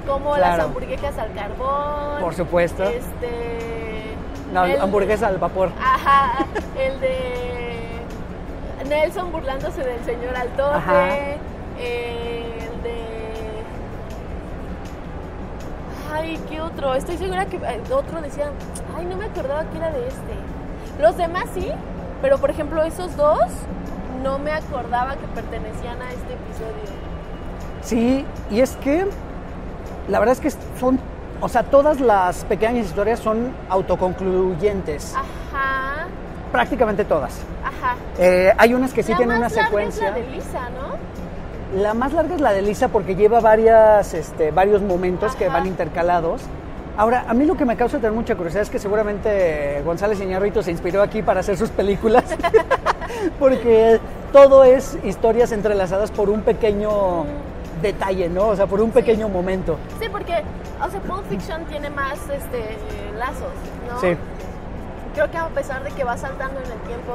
Como 0.05 0.33
Claro. 0.33 0.57
las 0.57 0.65
hamburguesas 0.65 1.17
al 1.17 1.33
carbón. 1.33 2.19
Por 2.21 2.33
supuesto. 2.33 2.83
Este. 2.83 4.15
No, 4.53 4.65
el- 4.65 4.79
hamburguesa 4.81 5.27
al 5.27 5.37
vapor. 5.37 5.69
Ajá, 5.81 6.45
el 6.79 6.99
de 7.01 7.99
Nelson 8.87 9.31
burlándose 9.31 9.83
del 9.83 9.99
señor 10.05 10.35
Altote, 10.35 11.33
el 11.77 12.83
de... 12.83 13.03
Ay, 16.13 16.39
¿qué 16.49 16.61
otro? 16.61 16.93
Estoy 16.95 17.17
segura 17.17 17.45
que 17.47 17.57
eh, 17.57 17.81
otro 17.93 18.21
decía, 18.21 18.49
ay, 18.97 19.05
no 19.05 19.17
me 19.17 19.25
acordaba 19.25 19.65
que 19.69 19.77
era 19.77 19.91
de 19.91 20.07
este. 20.07 21.01
Los 21.01 21.17
demás 21.17 21.45
sí, 21.53 21.69
pero 22.21 22.37
por 22.37 22.49
ejemplo 22.49 22.83
esos 22.83 23.15
dos 23.15 23.39
no 24.23 24.39
me 24.39 24.51
acordaba 24.51 25.15
que 25.15 25.27
pertenecían 25.35 26.01
a 26.01 26.09
este 26.11 26.33
episodio. 26.33 26.97
Sí, 27.81 28.25
y 28.51 28.61
es 28.61 28.75
que 28.77 29.05
la 30.07 30.19
verdad 30.19 30.33
es 30.33 30.41
que 30.41 30.51
son, 30.79 30.99
o 31.41 31.49
sea, 31.49 31.63
todas 31.63 31.99
las 31.99 32.43
pequeñas 32.45 32.85
historias 32.85 33.19
son 33.19 33.53
autoconcluyentes, 33.69 35.13
Ajá, 35.15 36.07
prácticamente 36.51 37.05
todas. 37.05 37.39
ajá. 37.63 37.95
Eh, 38.17 38.53
hay 38.57 38.73
unas 38.73 38.93
que 38.93 39.03
sí 39.03 39.11
la 39.11 39.17
tienen 39.17 39.37
una 39.37 39.49
larga 39.49 39.65
secuencia. 39.65 40.07
es 40.09 40.13
la 40.13 40.19
de 40.19 40.27
Lisa, 40.29 40.69
¿no? 40.69 41.81
La 41.81 41.93
más 41.93 42.13
larga 42.13 42.35
es 42.35 42.41
la 42.41 42.51
de 42.53 42.61
Lisa 42.61 42.87
porque 42.87 43.15
lleva 43.15 43.39
varias, 43.41 44.13
este, 44.13 44.51
varios 44.51 44.81
momentos 44.81 45.35
que 45.35 45.47
van 45.49 45.65
intercalados. 45.67 46.41
Ahora, 46.97 47.25
a 47.27 47.33
mí 47.35 47.45
lo 47.45 47.55
que 47.55 47.63
me 47.63 47.77
causa 47.77 47.97
tener 47.97 48.11
mucha 48.11 48.35
curiosidad 48.35 48.63
es 48.63 48.71
que 48.71 48.79
seguramente 48.79 49.83
González 49.85 50.19
Iñárritu 50.19 50.63
se 50.63 50.71
inspiró 50.71 51.03
aquí 51.03 51.21
para 51.21 51.41
hacer 51.41 51.55
sus 51.55 51.69
películas, 51.69 52.23
porque 53.39 53.99
todo 54.33 54.63
es 54.63 54.97
historias 55.03 55.51
entrelazadas 55.51 56.09
por 56.09 56.31
un 56.31 56.41
pequeño 56.41 57.25
detalle, 57.83 58.29
¿no? 58.29 58.47
O 58.47 58.55
sea, 58.55 58.65
por 58.65 58.81
un 58.81 58.89
pequeño 58.89 59.29
momento. 59.29 59.77
Sí, 59.99 60.07
porque, 60.11 60.41
o 60.83 60.89
sea, 60.89 60.99
Pulp 61.01 61.23
Fiction 61.29 61.65
tiene 61.65 61.91
más 61.91 62.17
este, 62.29 62.77
lazos, 63.15 63.53
¿no? 63.87 64.01
Sí. 64.01 64.17
Creo 65.13 65.29
que 65.29 65.37
a 65.37 65.49
pesar 65.49 65.83
de 65.83 65.91
que 65.91 66.03
va 66.03 66.17
saltando 66.17 66.59
en 66.59 66.71
el 66.71 66.79
tiempo, 66.79 67.13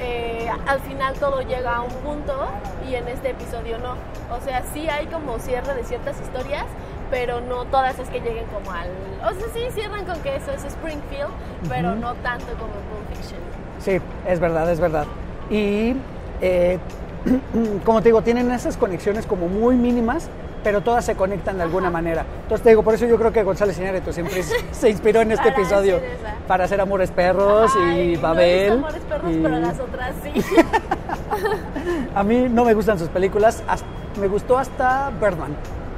eh, 0.00 0.50
al 0.66 0.80
final 0.80 1.14
todo 1.14 1.42
llega 1.42 1.76
a 1.76 1.82
un 1.82 1.92
punto 1.92 2.48
y 2.88 2.96
en 2.96 3.06
este 3.06 3.30
episodio 3.30 3.78
no. 3.78 3.92
O 4.34 4.40
sea, 4.44 4.64
sí 4.74 4.88
hay 4.88 5.06
como 5.06 5.38
cierre 5.38 5.74
de 5.74 5.84
ciertas 5.84 6.20
historias, 6.20 6.64
pero 7.12 7.42
no 7.42 7.66
todas 7.66 7.98
es 7.98 8.08
que 8.08 8.20
lleguen 8.20 8.46
como 8.46 8.70
al... 8.72 8.88
O 9.20 9.34
sea, 9.38 9.46
sí 9.52 9.60
cierran 9.74 10.06
con 10.06 10.18
que 10.20 10.34
eso 10.34 10.50
es 10.50 10.64
Springfield, 10.64 11.28
pero 11.68 11.90
Ujú. 11.90 12.00
no 12.00 12.14
tanto 12.14 12.46
como 12.54 12.72
en 12.72 12.80
Pulp 12.88 13.16
Fiction. 13.18 13.38
Sí, 13.80 14.00
es 14.26 14.40
verdad, 14.40 14.70
es 14.72 14.80
verdad. 14.80 15.04
Y 15.50 15.94
eh, 16.40 16.78
como 17.84 18.00
te 18.00 18.08
digo, 18.08 18.22
tienen 18.22 18.50
esas 18.50 18.78
conexiones 18.78 19.26
como 19.26 19.46
muy 19.48 19.76
mínimas, 19.76 20.30
pero 20.64 20.80
todas 20.80 21.04
se 21.04 21.14
conectan 21.14 21.58
de 21.58 21.64
alguna 21.64 21.90
manera. 21.90 22.24
Entonces 22.44 22.62
te 22.62 22.70
digo, 22.70 22.82
por 22.82 22.94
eso 22.94 23.04
yo 23.04 23.18
creo 23.18 23.30
que 23.30 23.42
González 23.42 23.78
Iñárritu 23.78 24.10
siempre 24.14 24.42
se- 24.72 24.88
inspiró 24.88 25.20
en 25.20 25.32
este 25.32 25.50
Para 25.50 25.60
episodio 25.60 26.00
para 26.48 26.64
hacer 26.64 26.80
Amores 26.80 27.10
Perros 27.10 27.70
y 27.76 27.82
Ay, 27.90 28.16
no 28.16 28.22
Babel. 28.22 28.72
Amores 28.72 29.02
Perros, 29.02 29.30
y- 29.32 29.38
pero 29.42 29.58
las 29.58 29.78
otras 29.78 30.14
sí. 30.22 30.32
A 32.14 32.22
mí 32.22 32.46
no 32.48 32.64
me 32.64 32.72
gustan 32.72 32.98
sus 32.98 33.08
películas, 33.08 33.62
hasta- 33.68 33.86
me 34.18 34.28
gustó 34.28 34.56
hasta 34.56 35.10
Birdman. 35.20 35.54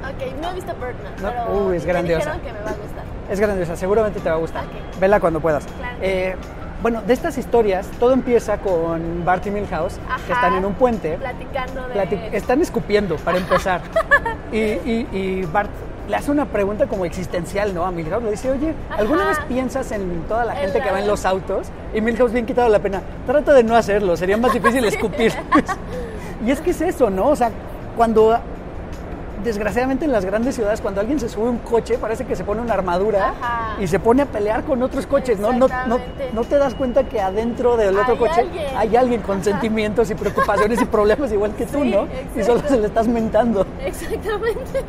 Ok, 0.09 0.41
no 0.41 0.49
he 0.49 0.53
visto 0.53 0.73
Birdman, 0.73 1.13
No, 1.21 1.29
pero 1.29 1.65
uy, 1.67 1.77
es 1.77 1.85
me 1.85 1.91
grandiosa. 1.93 2.33
dijeron 2.33 2.41
que 2.41 2.53
me 2.53 2.59
va 2.65 2.69
a 2.71 2.73
gustar. 2.73 3.03
Es 3.29 3.39
grandiosa, 3.39 3.75
seguramente 3.75 4.19
te 4.19 4.29
va 4.29 4.35
a 4.35 4.39
gustar. 4.39 4.63
Ok. 4.65 4.99
Vela 4.99 5.19
cuando 5.19 5.39
puedas. 5.39 5.65
Claro. 5.65 5.97
Eh, 6.01 6.35
bueno, 6.81 7.01
de 7.01 7.13
estas 7.13 7.37
historias, 7.37 7.87
todo 7.99 8.11
empieza 8.13 8.57
con 8.59 9.25
Bart 9.25 9.45
y 9.47 9.51
Milhouse, 9.51 9.97
que 10.27 10.33
están 10.33 10.53
en 10.55 10.65
un 10.65 10.73
puente. 10.75 11.17
Platicando 11.17 11.87
de... 11.87 12.29
Están 12.37 12.61
escupiendo 12.61 13.15
para 13.17 13.37
empezar. 13.39 13.81
y, 14.51 14.57
y- 14.59 15.07
y 15.11 15.41
Bart 15.51 15.71
le 16.07 16.15
hace 16.17 16.29
una 16.29 16.45
pregunta 16.45 16.85
como 16.85 17.03
existencial, 17.05 17.73
¿no? 17.73 17.83
A 17.83 17.89
Milhouse 17.91 18.23
le 18.23 18.31
dice, 18.31 18.51
oye, 18.51 18.75
¿alguna 18.95 19.21
Ajá. 19.21 19.29
vez 19.29 19.39
piensas 19.47 19.91
en 19.91 20.21
toda 20.27 20.45
la 20.45 20.53
En 20.53 20.59
gente 20.59 20.81
que 20.81 20.91
va 20.91 20.99
en 20.99 21.07
los 21.07 21.25
autos? 21.25 21.67
Y 21.95 22.01
Milhouse 22.01 22.31
bien 22.31 22.45
quitado 22.45 22.69
la 22.69 22.77
pena, 22.77 23.01
trata 23.25 23.53
de 23.53 23.63
no 23.63 23.75
hacerlo, 23.75 24.15
sería 24.15 24.37
más 24.37 24.53
difícil 24.53 24.85
escupir. 24.85 25.33
y 26.45 26.51
es 26.51 26.61
que 26.61 26.69
es 26.71 26.81
eso, 26.81 27.09
¿no? 27.09 27.29
O 27.29 27.35
sea, 27.35 27.49
cuando, 27.97 28.37
desgraciadamente 29.45 30.03
en 30.03 30.11
las 30.11 30.25
grandes 30.25 30.55
ciudades, 30.55 30.81
cuando 30.81 30.99
alguien 30.99 31.19
se 31.19 31.29
sube 31.29 31.47
a 31.47 31.51
un 31.51 31.59
coche, 31.59 31.97
parece 31.97 32.25
que 32.25 32.35
se 32.35 32.43
pone 32.43 32.61
una 32.61 32.73
armadura 32.73 33.29
Ajá. 33.29 33.77
y 33.81 33.87
se 33.87 33.99
pone 33.99 34.23
a 34.23 34.25
pelear 34.25 34.63
con 34.63 34.83
otros 34.83 35.05
coches, 35.07 35.39
¿no? 35.39 35.53
No, 35.53 35.67
no, 35.87 35.99
no 36.33 36.43
te 36.43 36.57
das 36.57 36.73
cuenta 36.75 37.03
que 37.05 37.21
adentro 37.21 37.77
del 37.77 37.97
otro 37.97 38.13
Hay 38.13 38.19
coche 38.19 38.41
alguien. 38.41 38.65
hay 38.75 38.95
alguien 38.97 39.21
con 39.21 39.35
Ajá. 39.37 39.43
sentimientos 39.45 40.09
y 40.11 40.15
preocupaciones 40.15 40.81
y 40.81 40.85
problemas 40.85 41.31
igual 41.31 41.55
que 41.55 41.65
tú, 41.65 41.85
¿no? 41.85 42.07
Y 42.35 42.43
solo 42.43 42.61
se 42.67 42.77
le 42.77 42.87
estás 42.87 43.07
mentando. 43.07 43.65
Exactamente. 43.85 44.83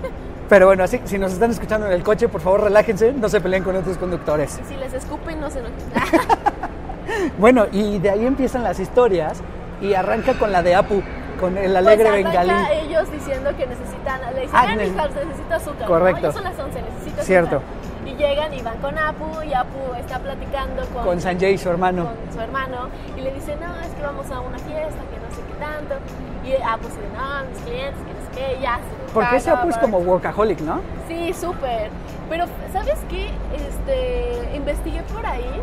Pero 0.48 0.66
bueno, 0.66 0.84
así, 0.84 1.00
si 1.04 1.18
nos 1.18 1.32
están 1.32 1.50
escuchando 1.50 1.86
en 1.86 1.92
el 1.92 2.02
coche, 2.02 2.28
por 2.28 2.40
favor 2.40 2.62
relájense, 2.64 3.12
no 3.12 3.28
se 3.28 3.40
peleen 3.40 3.62
con 3.62 3.76
otros 3.76 3.98
conductores. 3.98 4.58
Y 4.64 4.72
si 4.72 4.76
les 4.78 4.92
escupen, 4.94 5.40
no 5.40 5.50
se 5.50 5.58
enojen. 5.60 5.76
Bueno, 7.38 7.66
y 7.72 7.98
de 7.98 8.10
ahí 8.10 8.26
empiezan 8.26 8.62
las 8.64 8.80
historias 8.80 9.38
y 9.80 9.94
arranca 9.94 10.34
con 10.34 10.52
la 10.52 10.62
de 10.62 10.74
Apu, 10.74 11.02
con 11.38 11.56
el 11.58 11.76
alegre 11.76 12.08
Pues 12.10 12.24
bengalí. 12.24 12.52
ellos 12.82 13.10
diciendo 13.10 13.50
que 13.56 13.66
necesitan, 13.66 14.20
le 14.34 14.40
dicen, 14.42 14.56
Agnes. 14.56 14.76
"Ven, 14.78 14.94
hija, 14.94 15.08
necesita 15.24 15.56
azúcar. 15.56 15.86
Correcto. 15.88 16.26
¿no? 16.26 16.32
Son 16.32 16.44
las 16.44 16.58
11, 16.58 16.82
necesita 16.82 17.22
Cierto. 17.22 17.56
azúcar. 17.56 17.76
Y 18.06 18.14
llegan 18.14 18.54
y 18.54 18.62
van 18.62 18.78
con 18.78 18.96
Apu 18.98 19.42
y 19.42 19.52
Apu 19.52 19.94
está 19.98 20.18
platicando 20.20 20.86
con, 20.94 21.04
Con 21.04 21.20
Sanjay, 21.20 21.58
su 21.58 21.68
hermano. 21.68 22.04
con 22.04 22.32
su 22.32 22.40
hermano 22.40 22.88
y 23.16 23.20
le 23.20 23.32
dice, 23.32 23.56
no, 23.56 23.80
es 23.80 23.88
que 23.88 24.02
vamos 24.02 24.30
a 24.30 24.40
una 24.40 24.58
fiesta, 24.58 25.00
que 25.10 25.18
no 25.18 25.30
sé 25.34 25.42
qué 25.46 25.54
tanto. 25.58 25.94
Y 26.44 26.54
Apu 26.62 26.86
dice, 26.86 27.00
no, 27.16 27.50
mis 27.50 27.58
clientes, 27.62 27.96
que 28.06 28.14
no 28.14 28.20
sé 28.20 28.54
qué, 28.56 28.60
ya. 28.62 28.78
Porque 29.12 29.36
ese 29.36 29.50
Apu 29.50 29.68
es 29.70 29.78
como 29.78 29.98
workaholic, 29.98 30.60
¿no? 30.60 30.80
Sí, 31.08 31.32
súper. 31.32 31.90
Pero, 32.30 32.44
¿sabes 32.72 32.98
qué? 33.08 33.30
Este, 33.56 34.56
investigué 34.56 35.02
por 35.02 35.24
ahí 35.26 35.62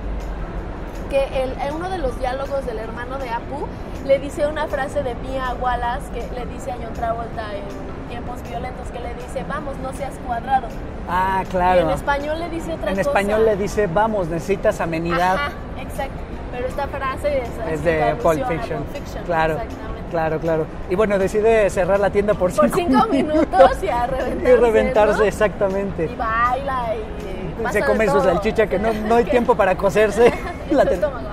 que 1.14 1.44
el, 1.44 1.52
en 1.62 1.76
uno 1.76 1.90
de 1.92 2.00
los 2.00 2.18
diálogos 2.18 2.66
del 2.66 2.80
hermano 2.80 3.20
de 3.20 3.30
Apu 3.30 3.68
le 4.06 4.18
dice 4.18 4.48
una 4.48 4.66
frase 4.68 5.04
de 5.04 5.14
Mia 5.16 5.54
Wallace 5.62 6.12
que 6.12 6.22
le 6.34 6.48
dice 6.48 6.72
a 6.72 6.76
John 6.76 6.92
Travolta 6.94 7.54
en 7.54 8.10
tiempos 8.10 8.42
violentos 8.50 8.88
que 8.90 9.00
le 9.00 9.14
dice, 9.14 9.46
vamos, 9.48 9.76
no 9.78 9.94
seas 9.94 10.14
cuadrado. 10.26 10.68
Ah, 11.08 11.44
Y 11.44 11.46
claro. 11.50 11.82
en 11.82 11.90
español 11.92 12.40
le 12.40 12.50
dice 12.50 12.74
otra 12.74 12.90
En 12.90 12.98
cosa. 12.98 13.10
español 13.10 13.46
le 13.46 13.56
dice, 13.58 13.86
vamos, 13.86 14.28
necesitas 14.28 14.82
amenidad. 14.82 15.36
Ajá, 15.36 15.52
exacto. 15.80 16.18
Pero 16.52 16.68
esta 16.68 16.88
frase 16.88 17.44
es, 17.44 17.74
Es 17.74 17.84
de 17.84 18.16
Pulp 18.22 18.48
Fiction. 18.48 18.84
Pulp 18.84 18.96
Fiction, 18.96 19.24
Claro, 19.26 19.54
Exactamente. 19.54 20.10
claro, 20.10 20.40
claro. 20.40 20.66
Y 20.90 20.96
bueno, 20.96 21.20
decide 21.20 21.70
cerrar 21.70 22.00
la 22.00 22.10
tienda 22.10 22.34
por 22.34 22.52
cinco, 22.52 22.68
Por 22.68 22.76
cinco 22.76 23.06
minutos 23.12 23.84
y 23.84 23.88
a 23.88 24.08
reventarse. 24.08 24.52
Y 24.52 24.56
reventarse, 24.56 25.20
¿no? 25.20 25.24
exactamente. 25.26 26.06
Y 26.06 26.16
baila 26.16 26.96
y 26.96 27.33
se 27.72 27.82
come 27.84 28.08
su 28.10 28.20
salchicha 28.22 28.68
que 28.68 28.80
no, 28.80 28.94
no 28.94 29.16
hay 29.16 29.24
tiempo 29.36 29.56
para 29.56 29.76
cocerse. 29.76 30.32
La, 30.72 30.84
ter- 30.84 30.94
estómago. 30.94 31.28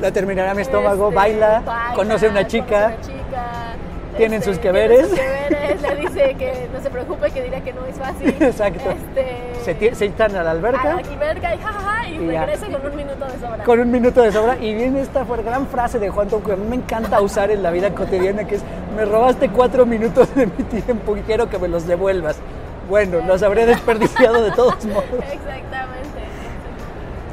la 0.00 0.10
terminará 0.10 0.54
mi 0.54 0.62
estómago, 0.62 1.04
Este, 1.08 1.14
baila, 1.16 1.62
baila, 1.64 1.94
conoce 1.94 2.26
a 2.26 2.30
una 2.30 2.46
chica. 2.46 2.66
conoce 2.66 2.82
a 2.82 2.86
una 2.88 3.00
chica, 3.00 3.46
Tienen 4.16 4.38
este, 4.40 4.50
sus 4.52 4.58
que 4.60 4.72
veres. 4.72 5.08
le 5.10 5.96
dice 6.00 6.34
que 6.38 6.68
no 6.74 6.80
se 6.82 6.90
preocupe, 6.90 7.30
que 7.30 7.42
dirá 7.44 7.60
que 7.60 7.72
no 7.72 7.86
es 7.86 7.96
fácil. 7.96 8.34
Exacto. 8.40 8.90
Este, 8.90 9.94
Se, 9.94 10.04
echan 10.06 10.34
a 10.36 10.42
la 10.42 10.50
a 10.50 10.52
alberca 10.52 10.84
la 10.84 10.90
alberca 10.98 11.54
y 11.54 11.58
jajaja, 11.58 12.08
y, 12.08 12.14
Y 12.16 12.32
ya. 12.32 12.44
regresa 12.46 12.66
con 12.66 12.86
un 12.90 12.96
minuto 12.96 13.24
de 13.24 13.38
sobra. 13.38 13.64
con 13.64 13.80
un 13.80 13.90
minuto 13.90 14.22
de 14.22 14.32
sobra. 14.32 14.56
Y 14.58 14.74
viene 14.74 15.00
esta 15.00 15.24
gran 15.24 15.66
frase 15.68 15.98
de 16.00 16.08
Juan 16.10 16.28
Tom 16.28 16.42
que 16.42 16.52
a 16.52 16.56
mí 16.56 16.66
me 16.68 16.76
encanta 16.76 17.20
usar 17.20 17.50
en 17.52 17.62
la 17.62 17.70
vida 17.70 17.90
cotidiana, 17.94 18.44
que 18.44 18.56
es, 18.56 18.62
me 18.96 19.04
robaste 19.04 19.48
cuatro 19.50 19.86
minutos 19.86 20.34
de 20.34 20.46
mi 20.46 20.64
tiempo 20.64 21.16
y 21.16 21.20
quiero 21.20 21.48
que 21.48 21.58
me 21.58 21.68
los 21.68 21.86
devuelvas. 21.86 22.36
Bueno, 22.88 23.18
los 23.26 23.42
habré 23.42 23.66
desperdiciado 23.66 24.42
de 24.42 24.50
todos 24.52 24.84
modos. 24.86 25.04
Exactamente. 25.32 26.20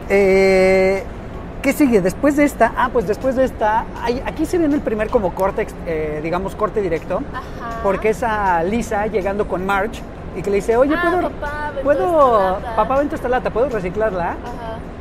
Eh, 0.09 1.03
¿Qué 1.61 1.73
sigue? 1.73 1.99
Después 2.01 2.37
de 2.37 2.45
esta, 2.45 2.71
ah, 2.77 2.89
pues 2.93 3.05
después 3.05 3.35
de 3.35 3.43
esta, 3.43 3.83
hay- 4.01 4.23
aquí 4.25 4.45
se 4.45 4.57
viene 4.57 4.75
el 4.75 4.81
primer 4.81 5.09
como 5.09 5.35
corte, 5.35 5.67
eh, 5.85 6.21
digamos, 6.23 6.55
corte 6.55 6.81
directo, 6.81 7.21
Ajá. 7.33 7.81
porque 7.83 8.09
es 8.09 8.23
a 8.23 8.63
Lisa 8.63 9.07
llegando 9.07 9.45
con 9.47 9.65
Marge 9.65 10.01
y 10.39 10.41
que 10.41 10.49
le 10.49 10.55
dice, 10.57 10.75
oye, 10.77 10.95
Ah, 10.97 11.01
¿puedo, 11.01 11.21
papá, 11.29 11.63
vente 11.75 11.83
puedo, 11.83 12.05
esta 12.49 12.59
lata". 12.61 12.75
papá, 12.75 12.97
vente 12.97 13.15
esta 13.15 13.29
lata, 13.29 13.49
¿puedo 13.51 13.69
reciclarla? 13.69 14.29
Ajá. 14.31 14.37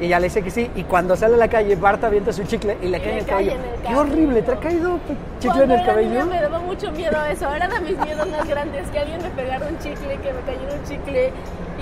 Y 0.00 0.04
ella 0.06 0.20
le 0.20 0.24
dice 0.26 0.42
que 0.42 0.50
sí, 0.50 0.70
y 0.76 0.84
cuando 0.84 1.16
sale 1.16 1.34
a 1.34 1.38
la 1.38 1.48
calle, 1.48 1.74
Bart 1.74 2.02
avienta 2.04 2.32
su 2.32 2.44
chicle 2.44 2.76
y 2.82 2.86
le 2.88 2.98
Y 2.98 3.00
cae 3.00 3.08
en 3.10 3.14
le 3.16 3.20
el 3.20 3.26
cae 3.26 3.34
cabello. 3.46 3.50
en 3.52 3.74
el 3.74 3.80
¡Qué 3.88 3.96
horrible! 3.96 4.42
¿Te 4.42 4.52
ha 4.52 4.56
caído 4.60 4.98
chicle 5.40 5.64
en 5.64 5.70
el 5.72 5.84
cabello? 5.86 6.10
niña 6.10 6.24
me 6.24 6.40
daba 6.40 6.58
mucho 6.60 6.92
miedo 6.92 7.16
eso. 7.24 7.52
Era 7.52 7.66
de 7.68 7.80
mis 7.80 7.98
miedos 7.98 8.28
más 8.28 8.46
grandes 8.48 8.88
que 8.90 8.98
alguien 9.00 9.22
me 9.22 9.30
pegara 9.30 9.66
un 9.66 9.78
chicle, 9.78 10.16
que 10.18 10.32
me 10.32 10.40
cayera 10.42 10.74
un 10.74 10.84
chicle. 10.88 11.32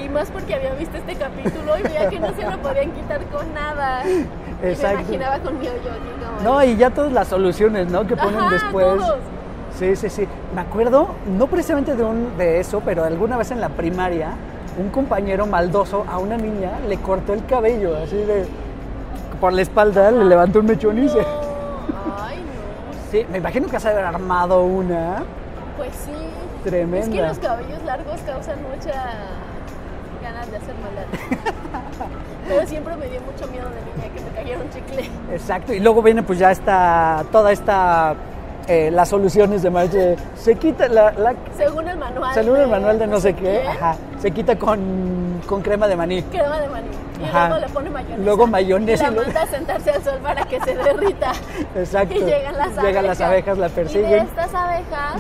Y 0.02 0.09
más 0.09 0.30
porque 0.30 0.54
había 0.54 0.72
visto 0.74 0.96
este 0.96 1.14
capítulo 1.14 1.78
y 1.78 1.82
veía 1.82 2.09
que 2.09 2.18
no 2.20 2.28
se 2.34 2.42
lo 2.42 2.59
podían 2.59 2.90
quitar 2.92 3.20
con 3.26 3.52
nada. 3.54 4.02
Y 4.09 4.26
Exacto. 4.66 4.96
me 4.96 5.02
imaginaba 5.02 5.38
con 5.40 5.59
mi 5.61 5.68
hoyo 5.68 5.80
como... 6.38 6.42
No, 6.42 6.64
y 6.64 6.76
ya 6.76 6.90
todas 6.90 7.12
las 7.12 7.28
soluciones, 7.28 7.88
¿no? 7.90 8.07
Que 8.07 8.16
ponen 8.16 8.40
Ajá, 8.40 8.50
después. 8.50 8.86
todos. 8.86 9.16
Sí, 9.79 9.95
sí, 9.95 10.09
sí. 10.09 10.29
Me 10.55 10.62
acuerdo, 10.62 11.09
no 11.27 11.47
precisamente 11.49 11.95
de, 11.95 12.03
un, 12.03 12.37
de 12.39 12.61
eso, 12.61 12.81
pero 12.85 13.05
alguna 13.05 13.37
vez 13.37 13.51
en 13.51 13.61
la 13.61 13.68
primaria, 13.68 14.31
un 14.79 14.89
compañero 14.89 15.47
maldoso 15.47 16.05
a 16.11 16.18
una 16.18 16.37
niña 16.37 16.72
le 16.89 16.97
cortó 16.99 17.35
el 17.35 17.45
cabello, 17.45 17.97
así 17.97 18.16
de. 18.16 18.47
por 19.41 19.53
la 19.53 19.62
espalda, 19.62 20.11
le 20.11 20.24
levantó 20.24 20.61
un 20.61 20.66
mechón 20.66 21.03
y 21.03 21.09
se. 21.09 21.18
Ay, 21.18 22.39
no. 22.39 23.11
Sí, 23.11 23.27
me 23.31 23.39
imagino 23.39 23.68
que 23.68 23.79
se 23.79 23.89
ha 23.89 23.93
de 23.93 23.99
haber 24.01 24.14
armado 24.14 24.64
una. 24.64 25.24
Pues 25.77 25.91
sí. 25.95 26.12
Tremenda. 26.64 27.07
Es 27.07 27.09
que 27.09 27.22
los 27.22 27.39
cabellos 27.39 27.83
largos 27.85 28.20
causan 28.22 28.59
mucha 28.62 28.93
ganas 30.22 30.51
de 30.51 30.57
hacer 30.57 30.74
maldad. 30.77 31.07
Pero 32.49 32.66
siempre 32.66 32.97
me 32.97 33.07
dio 33.09 33.20
mucho 33.20 33.47
miedo 33.49 33.68
de 33.68 34.03
niña 34.03 34.14
que 34.14 34.20
me 34.22 34.31
cayera 34.31 34.61
un 34.61 34.70
chicle. 34.70 35.11
Exacto, 35.33 35.72
y 35.74 35.81
luego 35.81 36.03
viene 36.03 36.22
pues 36.22 36.39
ya 36.39 36.51
esta. 36.51 37.24
toda 37.31 37.53
esta. 37.53 38.14
Eh, 38.68 38.90
las 38.90 39.08
soluciones 39.08 39.62
de 39.62 39.70
Marge. 39.70 40.16
Se 40.36 40.54
quita 40.56 40.88
la. 40.88 41.12
la 41.12 41.34
Según 41.56 41.88
el 41.88 41.96
manual. 41.96 42.34
según 42.34 42.56
el 42.58 42.68
manual 42.68 42.98
de 42.98 43.06
no 43.06 43.20
sé 43.20 43.34
qué, 43.34 43.62
ajá, 43.66 43.96
se 44.20 44.30
quita 44.30 44.56
con, 44.58 45.40
con 45.46 45.62
crema 45.62 45.86
de 45.88 45.96
maní. 45.96 46.22
Crema 46.22 46.60
de 46.60 46.68
maní. 46.68 46.86
Y 47.20 47.24
Ajá. 47.24 47.48
luego 47.48 47.66
le 47.66 47.72
pone 47.72 47.90
mayonesa. 47.90 48.22
Luego 48.22 48.46
mayonesa 48.46 49.04
Y 49.04 49.12
y 49.12 49.14
la 49.16 49.22
manda 49.22 49.42
a 49.42 49.46
sentarse 49.46 49.90
al 49.90 50.02
sol 50.04 50.18
para 50.22 50.44
que 50.44 50.60
se 50.60 50.74
derrita. 50.74 51.32
Exacto. 51.74 52.14
Y 52.14 52.18
llegan 52.18 52.56
las 52.58 52.66
abejas. 52.68 52.84
Llegan 52.84 53.06
las 53.06 53.20
abejas, 53.22 53.58
la 53.58 53.66
Y 53.66 53.70
de 53.70 53.74
persiguen. 53.74 54.26
estas 54.26 54.54
abejas 54.54 55.14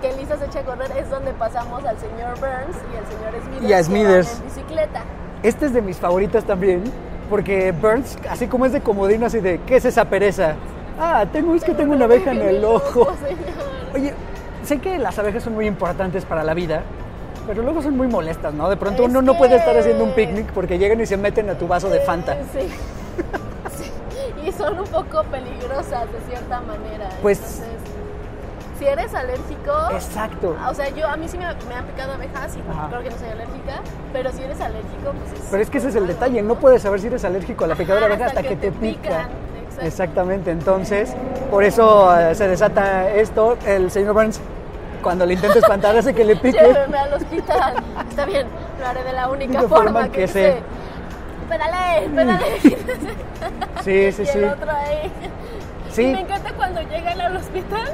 que 0.00 0.12
Lisa 0.12 0.36
se 0.36 0.44
echa 0.44 0.60
a 0.60 0.62
correr 0.62 0.90
es 0.96 1.10
donde 1.10 1.32
pasamos 1.32 1.84
al 1.84 1.98
señor 1.98 2.34
Burns 2.38 2.76
y 2.92 2.96
al 2.96 3.06
señor 3.06 3.42
Smithers. 3.44 3.68
Y 3.68 3.72
a 3.72 3.82
Smithers. 3.82 4.38
En 4.38 4.44
bicicleta. 4.44 5.00
Este 5.42 5.66
es 5.66 5.72
de 5.72 5.82
mis 5.82 5.96
favoritas 5.96 6.44
también, 6.44 6.84
porque 7.28 7.72
Burns, 7.72 8.16
así 8.30 8.46
como 8.46 8.66
es 8.66 8.72
de 8.72 8.80
comodino, 8.80 9.26
así 9.26 9.40
de, 9.40 9.58
¿qué 9.66 9.76
es 9.76 9.84
esa 9.86 10.04
pereza? 10.04 10.54
Ah, 10.98 11.24
tengo, 11.32 11.54
es 11.54 11.64
que 11.64 11.74
tengo 11.74 11.94
una 11.94 12.04
abeja 12.04 12.30
en 12.32 12.40
el 12.42 12.64
ojo. 12.64 13.08
Oye, 13.94 14.14
sé 14.64 14.78
que 14.78 14.98
las 14.98 15.18
abejas 15.18 15.42
son 15.42 15.54
muy 15.54 15.66
importantes 15.66 16.24
para 16.24 16.44
la 16.44 16.54
vida, 16.54 16.82
pero 17.46 17.62
luego 17.62 17.82
son 17.82 17.96
muy 17.96 18.06
molestas, 18.08 18.54
¿no? 18.54 18.68
De 18.68 18.76
pronto 18.76 19.02
Es 19.04 19.08
uno 19.08 19.22
no 19.22 19.36
puede 19.36 19.56
estar 19.56 19.76
haciendo 19.76 20.04
un 20.04 20.12
picnic 20.14 20.46
porque 20.52 20.78
llegan 20.78 21.00
y 21.00 21.06
se 21.06 21.16
meten 21.16 21.50
a 21.50 21.54
tu 21.54 21.66
vaso 21.68 21.88
de 21.90 22.00
Fanta. 22.00 22.36
Sí. 22.52 22.68
Sí. 23.78 24.48
Y 24.48 24.52
son 24.52 24.78
un 24.78 24.86
poco 24.86 25.22
peligrosas 25.24 26.10
de 26.12 26.18
cierta 26.28 26.60
manera. 26.60 27.08
Pues- 27.22 27.38
Entonces, 27.40 27.68
si 28.78 28.86
eres 28.86 29.14
alérgico. 29.14 29.72
Exacto. 29.92 30.56
O 30.68 30.74
sea, 30.74 30.88
yo 30.90 31.08
a 31.08 31.16
mí 31.16 31.28
sí 31.28 31.38
me, 31.38 31.44
me 31.44 31.74
han 31.74 31.84
picado 31.86 32.12
abejas 32.14 32.56
y 32.56 32.70
Ajá. 32.70 32.88
creo 32.88 33.02
que 33.02 33.10
no 33.10 33.16
soy 33.18 33.28
alérgica, 33.28 33.80
pero 34.12 34.32
si 34.32 34.42
eres 34.42 34.60
alérgico, 34.60 35.12
pues 35.18 35.40
es. 35.40 35.48
Pero 35.50 35.62
es 35.62 35.70
que 35.70 35.78
ese 35.78 35.88
es 35.88 35.94
el 35.96 36.06
detalle, 36.06 36.42
no 36.42 36.56
puedes 36.56 36.82
saber 36.82 37.00
si 37.00 37.06
eres 37.06 37.24
alérgico 37.24 37.64
a 37.64 37.68
la 37.68 37.74
picadura 37.76 38.06
de 38.08 38.12
abeja 38.14 38.26
hasta, 38.26 38.40
hasta 38.40 38.48
que, 38.50 38.56
que 38.56 38.70
te 38.70 38.70
te 38.72 38.78
pica. 38.78 39.00
pican, 39.02 39.26
exacto. 39.76 39.86
Exactamente, 39.86 40.50
entonces, 40.50 41.14
por 41.50 41.64
eso 41.64 42.16
eh, 42.18 42.34
se 42.34 42.48
desata 42.48 43.10
esto. 43.10 43.56
El 43.66 43.90
señor 43.90 44.14
Burns, 44.14 44.40
cuando 45.02 45.26
le 45.26 45.34
intenta 45.34 45.58
espantar, 45.58 45.96
hace 45.96 46.14
que 46.14 46.24
le 46.24 46.36
pique. 46.36 46.58
Lléveme 46.60 46.98
al 46.98 47.12
hospital. 47.14 47.74
Está 48.08 48.24
bien, 48.26 48.46
lo 48.80 48.86
haré 48.86 49.04
de 49.04 49.12
la 49.12 49.28
única 49.28 49.62
De 49.62 49.68
forma, 49.68 49.84
forma 49.84 50.04
que, 50.10 50.20
que 50.20 50.28
sé. 50.28 50.32
sé. 50.32 50.62
Espérale, 51.42 52.04
espérale. 52.06 52.60
Sí, 53.82 54.12
sí, 54.12 54.22
y 54.22 54.26
sí. 54.26 54.38
el 54.38 54.44
otro 54.44 54.70
ahí. 54.70 55.10
Sí. 55.90 56.02
Y 56.02 56.12
me 56.12 56.20
encanta 56.22 56.52
cuando 56.54 56.80
llegan 56.82 57.20
al 57.20 57.36
hospital 57.36 57.88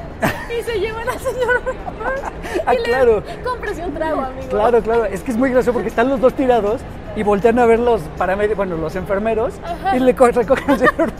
y 0.58 0.62
se 0.62 0.78
llevan 0.80 1.08
al 1.08 1.18
señor 1.18 1.62
Burns. 1.62 2.22
Ah, 2.64 2.74
y 2.74 2.78
le 2.78 2.82
claro. 2.84 3.22
Cómprese 3.44 3.84
un 3.84 3.92
trago, 3.94 4.20
amigo. 4.22 4.48
Claro, 4.48 4.80
claro. 4.80 5.04
Es 5.04 5.22
que 5.22 5.32
es 5.32 5.36
muy 5.36 5.50
gracioso 5.50 5.74
porque 5.74 5.88
están 5.88 6.08
los 6.08 6.20
dos 6.20 6.32
tirados 6.34 6.80
y 7.16 7.22
voltean 7.22 7.58
a 7.58 7.66
ver 7.66 7.78
los 7.78 8.00
paramédicos, 8.16 8.56
bueno, 8.56 8.76
los 8.76 8.94
enfermeros 8.96 9.54
Ajá. 9.64 9.96
y 9.96 10.00
le 10.00 10.14
co- 10.14 10.28
recogen 10.28 10.70
al 10.70 10.78
señor. 10.78 11.10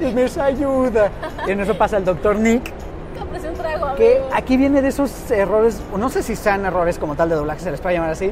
Y 0.00 0.04
me 0.12 0.22
dice, 0.24 0.40
ayuda. 0.40 1.10
Y 1.46 1.50
en 1.52 1.60
eso 1.60 1.74
pasa 1.76 1.96
el 1.96 2.04
doctor 2.04 2.36
Nick, 2.36 2.72
un 3.20 3.54
trago, 3.54 3.84
amigo. 3.86 3.96
que 3.96 4.22
aquí 4.34 4.56
viene 4.56 4.82
de 4.82 4.88
esos 4.88 5.30
errores, 5.30 5.80
o 5.92 5.98
no 5.98 6.08
sé 6.10 6.22
si 6.22 6.34
sean 6.36 6.64
errores 6.66 6.98
como 6.98 7.14
tal 7.14 7.28
de 7.28 7.36
doblaje, 7.36 7.60
se 7.60 7.70
les 7.70 7.80
puede 7.80 7.94
llamar 7.96 8.10
así, 8.10 8.30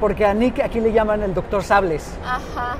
porque 0.00 0.24
a 0.26 0.34
Nick 0.34 0.60
aquí 0.60 0.80
le 0.80 0.92
llaman 0.92 1.22
el 1.22 1.32
doctor 1.34 1.62
Sables. 1.62 2.06
Ajá. 2.24 2.76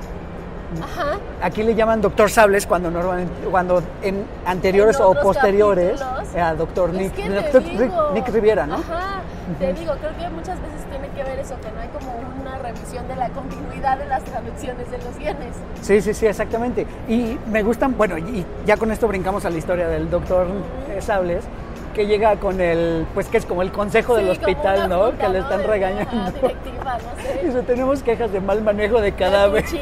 Ajá. 0.81 1.17
Aquí 1.41 1.63
le 1.63 1.73
llaman 1.75 2.01
Doctor 2.01 2.29
Sables 2.29 2.65
cuando 2.67 2.91
normalmente, 2.91 3.33
cuando 3.49 3.81
en 4.01 4.25
anteriores 4.45 4.97
En 4.97 5.03
o 5.05 5.13
posteriores 5.13 6.01
capítulos. 6.01 6.35
era 6.35 6.55
Doctor 6.55 6.89
Nick, 6.93 7.15
Doctor. 7.15 7.63
Rick- 7.63 8.13
Nick 8.13 8.27
Riviera, 8.29 8.65
¿no? 8.67 8.75
Ajá, 8.75 9.21
te 9.59 9.73
digo, 9.73 9.93
creo 9.99 10.11
que 10.17 10.29
muchas 10.31 10.59
veces 10.61 10.74
que 11.15 11.23
ver 11.23 11.39
eso, 11.39 11.55
que 11.61 11.71
no 11.71 11.79
hay 11.79 11.87
como 11.87 12.11
una 12.41 12.57
revisión 12.57 13.07
de 13.07 13.15
la 13.15 13.29
continuidad 13.29 13.97
de 13.97 14.05
las 14.05 14.23
traducciones 14.23 14.91
de 14.91 14.97
los 14.97 15.17
guiones. 15.17 15.55
Sí, 15.81 16.01
sí, 16.01 16.13
sí, 16.13 16.27
exactamente. 16.27 16.85
Y 17.07 17.37
me 17.51 17.63
gustan, 17.63 17.97
bueno, 17.97 18.17
y 18.17 18.45
ya 18.65 18.77
con 18.77 18.91
esto 18.91 19.07
brincamos 19.07 19.45
a 19.45 19.49
la 19.49 19.57
historia 19.57 19.87
del 19.87 20.09
doctor 20.09 20.47
Sables, 20.99 21.45
que 21.95 22.05
llega 22.05 22.35
con 22.35 22.59
el, 22.61 23.05
pues 23.13 23.27
que 23.29 23.37
es 23.37 23.45
como 23.45 23.61
el 23.61 23.71
consejo 23.71 24.15
del 24.15 24.25
Sí, 24.25 24.31
hospital, 24.33 24.89
¿no? 24.89 25.05
junta, 25.05 25.25
que 25.25 25.29
le 25.33 25.39
¿no? 25.39 25.45
están 25.45 25.61
de- 25.61 25.67
regañando. 25.67 26.11
no 26.13 26.27
sé. 26.31 26.55
Dice, 27.45 27.61
tenemos 27.63 28.03
quejas 28.03 28.31
de 28.31 28.41
mal 28.41 28.61
manejo 28.61 29.01
de 29.01 29.13
cadáver. 29.13 29.63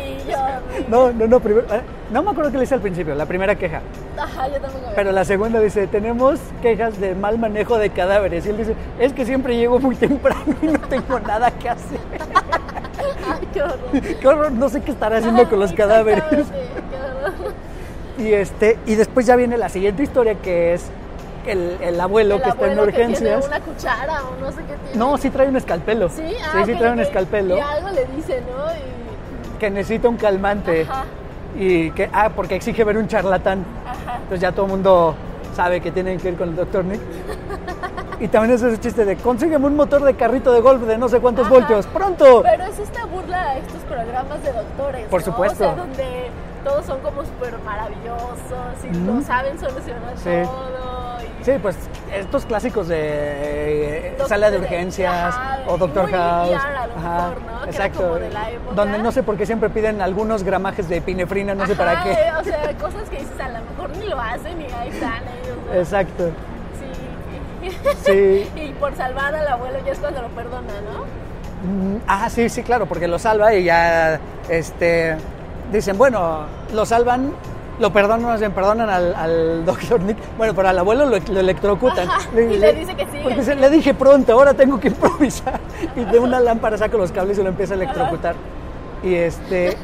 No, 0.90 1.12
no, 1.12 1.28
no, 1.28 1.40
primero, 1.40 1.68
eh, 1.74 1.82
no 2.12 2.24
me 2.24 2.32
acuerdo 2.32 2.52
qué 2.52 2.58
le 2.58 2.64
hice 2.64 2.74
al 2.76 2.82
principio, 2.82 3.14
la 3.16 3.26
primera 3.28 3.56
queja. 3.56 3.82
Ajá, 4.18 4.48
yo 4.48 4.56
tampoco. 4.60 4.86
Pero 4.96 5.12
la 5.12 5.24
segunda 5.24 5.60
dice, 5.60 5.86
tenemos 5.88 6.40
quejas 6.62 7.00
de 7.00 7.14
mal 7.16 7.38
manejo 7.38 7.78
de 7.78 7.90
cadáveres. 7.92 8.46
Y 8.46 8.50
él 8.50 8.58
dice, 8.58 8.74
es 9.00 9.14
que 9.14 9.24
siempre 9.26 9.56
llego 9.56 9.80
muy 9.80 9.96
temprano 9.96 10.44
y 10.62 10.66
no 10.68 10.80
tengo 10.80 11.20
nada 11.20 11.52
que 11.52 11.70
hacer. 11.70 12.00
Ay, 13.30 13.48
qué 13.54 13.62
horror. 13.62 13.78
Qué 14.20 14.28
horror, 14.28 14.52
no 14.52 14.70
sé 14.70 14.82
qué 14.82 14.92
estará 14.92 15.18
haciendo 15.18 15.48
con 15.48 15.60
los 15.60 15.72
cadáveres. 15.74 16.24
Exactamente, 16.32 16.82
qué 16.90 16.98
horror. 16.98 17.54
Y, 18.18 18.34
este, 18.34 18.78
y 18.88 18.96
después 18.96 19.26
ya 19.26 19.36
viene 19.36 19.58
la 19.58 19.70
siguiente 19.70 20.04
historia 20.04 20.36
que 20.36 20.74
es 20.74 20.86
el, 21.52 21.78
el 21.82 22.00
abuelo 22.00 22.36
El 22.36 22.42
que 22.42 22.50
está 22.50 22.66
en 22.66 22.72
abuelo 22.72 22.86
que 22.92 22.98
tiene 22.98 23.14
urgencias. 23.14 23.48
una 23.48 23.60
cuchara 23.60 24.22
o 24.24 24.40
no 24.40 24.52
sé 24.52 24.58
qué 24.58 24.76
tiene. 24.76 24.96
No, 24.98 25.18
sí 25.18 25.30
trae 25.30 25.48
un 25.48 25.56
escalpelo. 25.56 26.10
Sí, 26.10 26.24
sí, 26.28 26.36
ah, 26.44 26.64
sí 26.66 26.74
trae 26.76 26.92
un 26.92 27.00
escalpelo 27.00 27.58
Y 27.58 27.60
algo 27.60 27.90
le 27.90 28.06
dice, 28.16 28.42
¿no? 28.42 28.72
Y... 28.72 29.58
que 29.60 29.70
necesita 29.70 30.10
un 30.10 30.18
calmante. 30.18 30.84
Ajá. 30.84 31.06
Y 31.58 31.92
que, 31.92 32.10
ah, 32.12 32.30
porque 32.36 32.56
exige 32.56 32.84
ver 32.84 32.98
un 32.98 33.08
charlatán. 33.08 33.64
Ajá. 33.86 34.16
Entonces 34.18 34.40
ya 34.40 34.52
todo 34.52 34.66
el 34.66 34.72
mundo 34.72 35.16
sabe 35.56 35.82
que 35.82 35.92
tienen 35.92 36.20
que 36.20 36.30
ir 36.30 36.38
con 36.38 36.50
el 36.50 36.56
doctor 36.56 36.84
Nick. 36.86 37.02
Y 38.24 38.30
también 38.30 38.56
es 38.56 38.62
ese 38.64 38.80
chiste 38.80 39.04
de 39.04 39.18
consígueme 39.18 39.68
un 39.68 39.76
motor 39.76 40.02
de 40.02 40.14
carrito 40.14 40.54
de 40.54 40.62
golf 40.62 40.82
de 40.84 40.98
no 40.98 41.10
sé 41.10 41.20
cuántos 41.20 41.46
Ajá. 41.48 41.56
voltios, 41.56 41.86
pronto. 41.88 42.42
Pero 42.42 42.64
es 42.64 42.80
esta 42.80 43.04
burla 43.06 43.42
a 43.50 43.58
estos 43.58 43.82
programas 43.82 44.42
de 44.42 44.54
doctores. 44.54 45.06
Por 45.10 45.20
¿no? 45.20 45.26
supuesto. 45.26 45.56
O 45.66 45.68
sea, 45.68 45.76
donde 45.76 46.30
todos 46.64 46.86
son 46.86 47.02
como 47.02 47.22
súper 47.26 47.58
maravillosos 47.66 48.86
y 48.86 48.98
no 48.98 49.22
saben 49.24 49.60
solucionar 49.60 50.18
Sí. 50.18 50.30
todo. 50.42 51.18
Y... 51.42 51.44
Sí, 51.44 51.52
pues 51.62 51.76
estos 52.16 52.46
clásicos 52.46 52.88
de 52.88 52.98
eh, 54.08 54.16
Doc- 54.18 54.30
sala 54.30 54.50
de 54.50 54.58
de- 54.60 54.64
urgencias 54.64 55.14
ajá, 55.36 55.60
o 55.68 55.78
Doctor 55.78 56.10
House. 56.10 56.50
VR 56.52 56.78
a 56.78 56.88
lo 56.88 56.96
mejor, 56.96 57.42
¿no? 57.42 57.64
Que 57.64 57.70
era 57.76 57.86
Exacto. 57.88 58.00
como 58.04 58.16
de 58.16 58.30
la 58.30 58.52
época. 58.52 58.76
Donde 58.76 58.98
no 59.00 59.12
sé 59.12 59.24
por 59.24 59.36
qué 59.36 59.46
siempre 59.46 59.70
piden 59.70 60.02
algunos 60.02 60.44
gramajes 60.44 60.88
de 60.88 60.96
epinefrina, 60.98 61.56
no 61.56 61.68
sé 61.68 61.76
para 61.76 61.92
Ajá, 61.92 62.04
qué. 62.06 62.12
eh, 62.14 62.32
O 62.40 62.44
sea, 62.46 62.74
cosas 62.78 63.10
que 63.10 63.18
dices 63.18 63.38
a 63.38 63.50
lo 63.50 63.60
mejor 63.66 63.90
ni 63.98 64.08
lo 64.08 64.18
hacen 64.18 64.62
y 64.62 64.66
ahí 64.72 64.88
están 64.88 65.24
ellos. 65.44 65.58
¿no? 65.68 65.74
Exacto. 65.78 66.30
Sí. 68.06 68.50
Y 68.56 68.72
por 68.80 68.96
salvar 68.96 69.34
al 69.36 69.48
abuelo 69.48 69.80
ya 69.86 69.92
es 69.94 70.00
cuando 70.00 70.22
lo 70.22 70.28
perdona, 70.30 70.74
¿no? 70.82 71.04
Mm, 71.70 71.98
Ah, 72.08 72.30
sí, 72.30 72.50
sí, 72.50 72.64
claro, 72.64 72.86
porque 72.86 73.08
lo 73.08 73.18
salva 73.20 73.54
y 73.54 73.64
ya 73.64 74.20
este, 74.50 75.16
dicen, 75.72 75.98
bueno, 75.98 76.42
lo 76.74 76.86
salvan, 76.86 77.32
lo 77.80 77.92
perdonan, 77.94 78.52
perdonan 78.54 78.90
al, 78.90 79.16
al 79.16 79.66
doctor 79.66 80.02
Nick. 80.02 80.18
Bueno, 80.38 80.54
pero 80.54 80.68
al 80.70 80.80
abuelo 80.80 81.06
lo, 81.06 81.18
lo 81.20 81.40
electrocutan. 81.40 82.08
Ajá, 82.10 82.30
y 82.34 82.58
le 82.58 82.74
dice 82.74 82.96
que 82.96 83.06
sí. 83.06 83.20
Porque 83.24 83.40
dice, 83.40 83.56
le 83.56 83.70
dije 83.70 83.94
pronto, 83.94 84.34
ahora 84.34 84.54
tengo 84.54 84.80
que 84.80 84.88
improvisar. 84.94 85.60
Y 85.96 86.04
de 86.04 86.20
una 86.20 86.40
lámpara 86.40 86.78
saca 86.78 86.98
los 86.98 87.12
cables 87.12 87.38
y 87.40 87.44
lo 87.44 87.50
empieza 87.50 87.74
a 87.74 87.78
electrocutar. 87.78 88.36
Y 89.02 89.16
este 89.16 89.78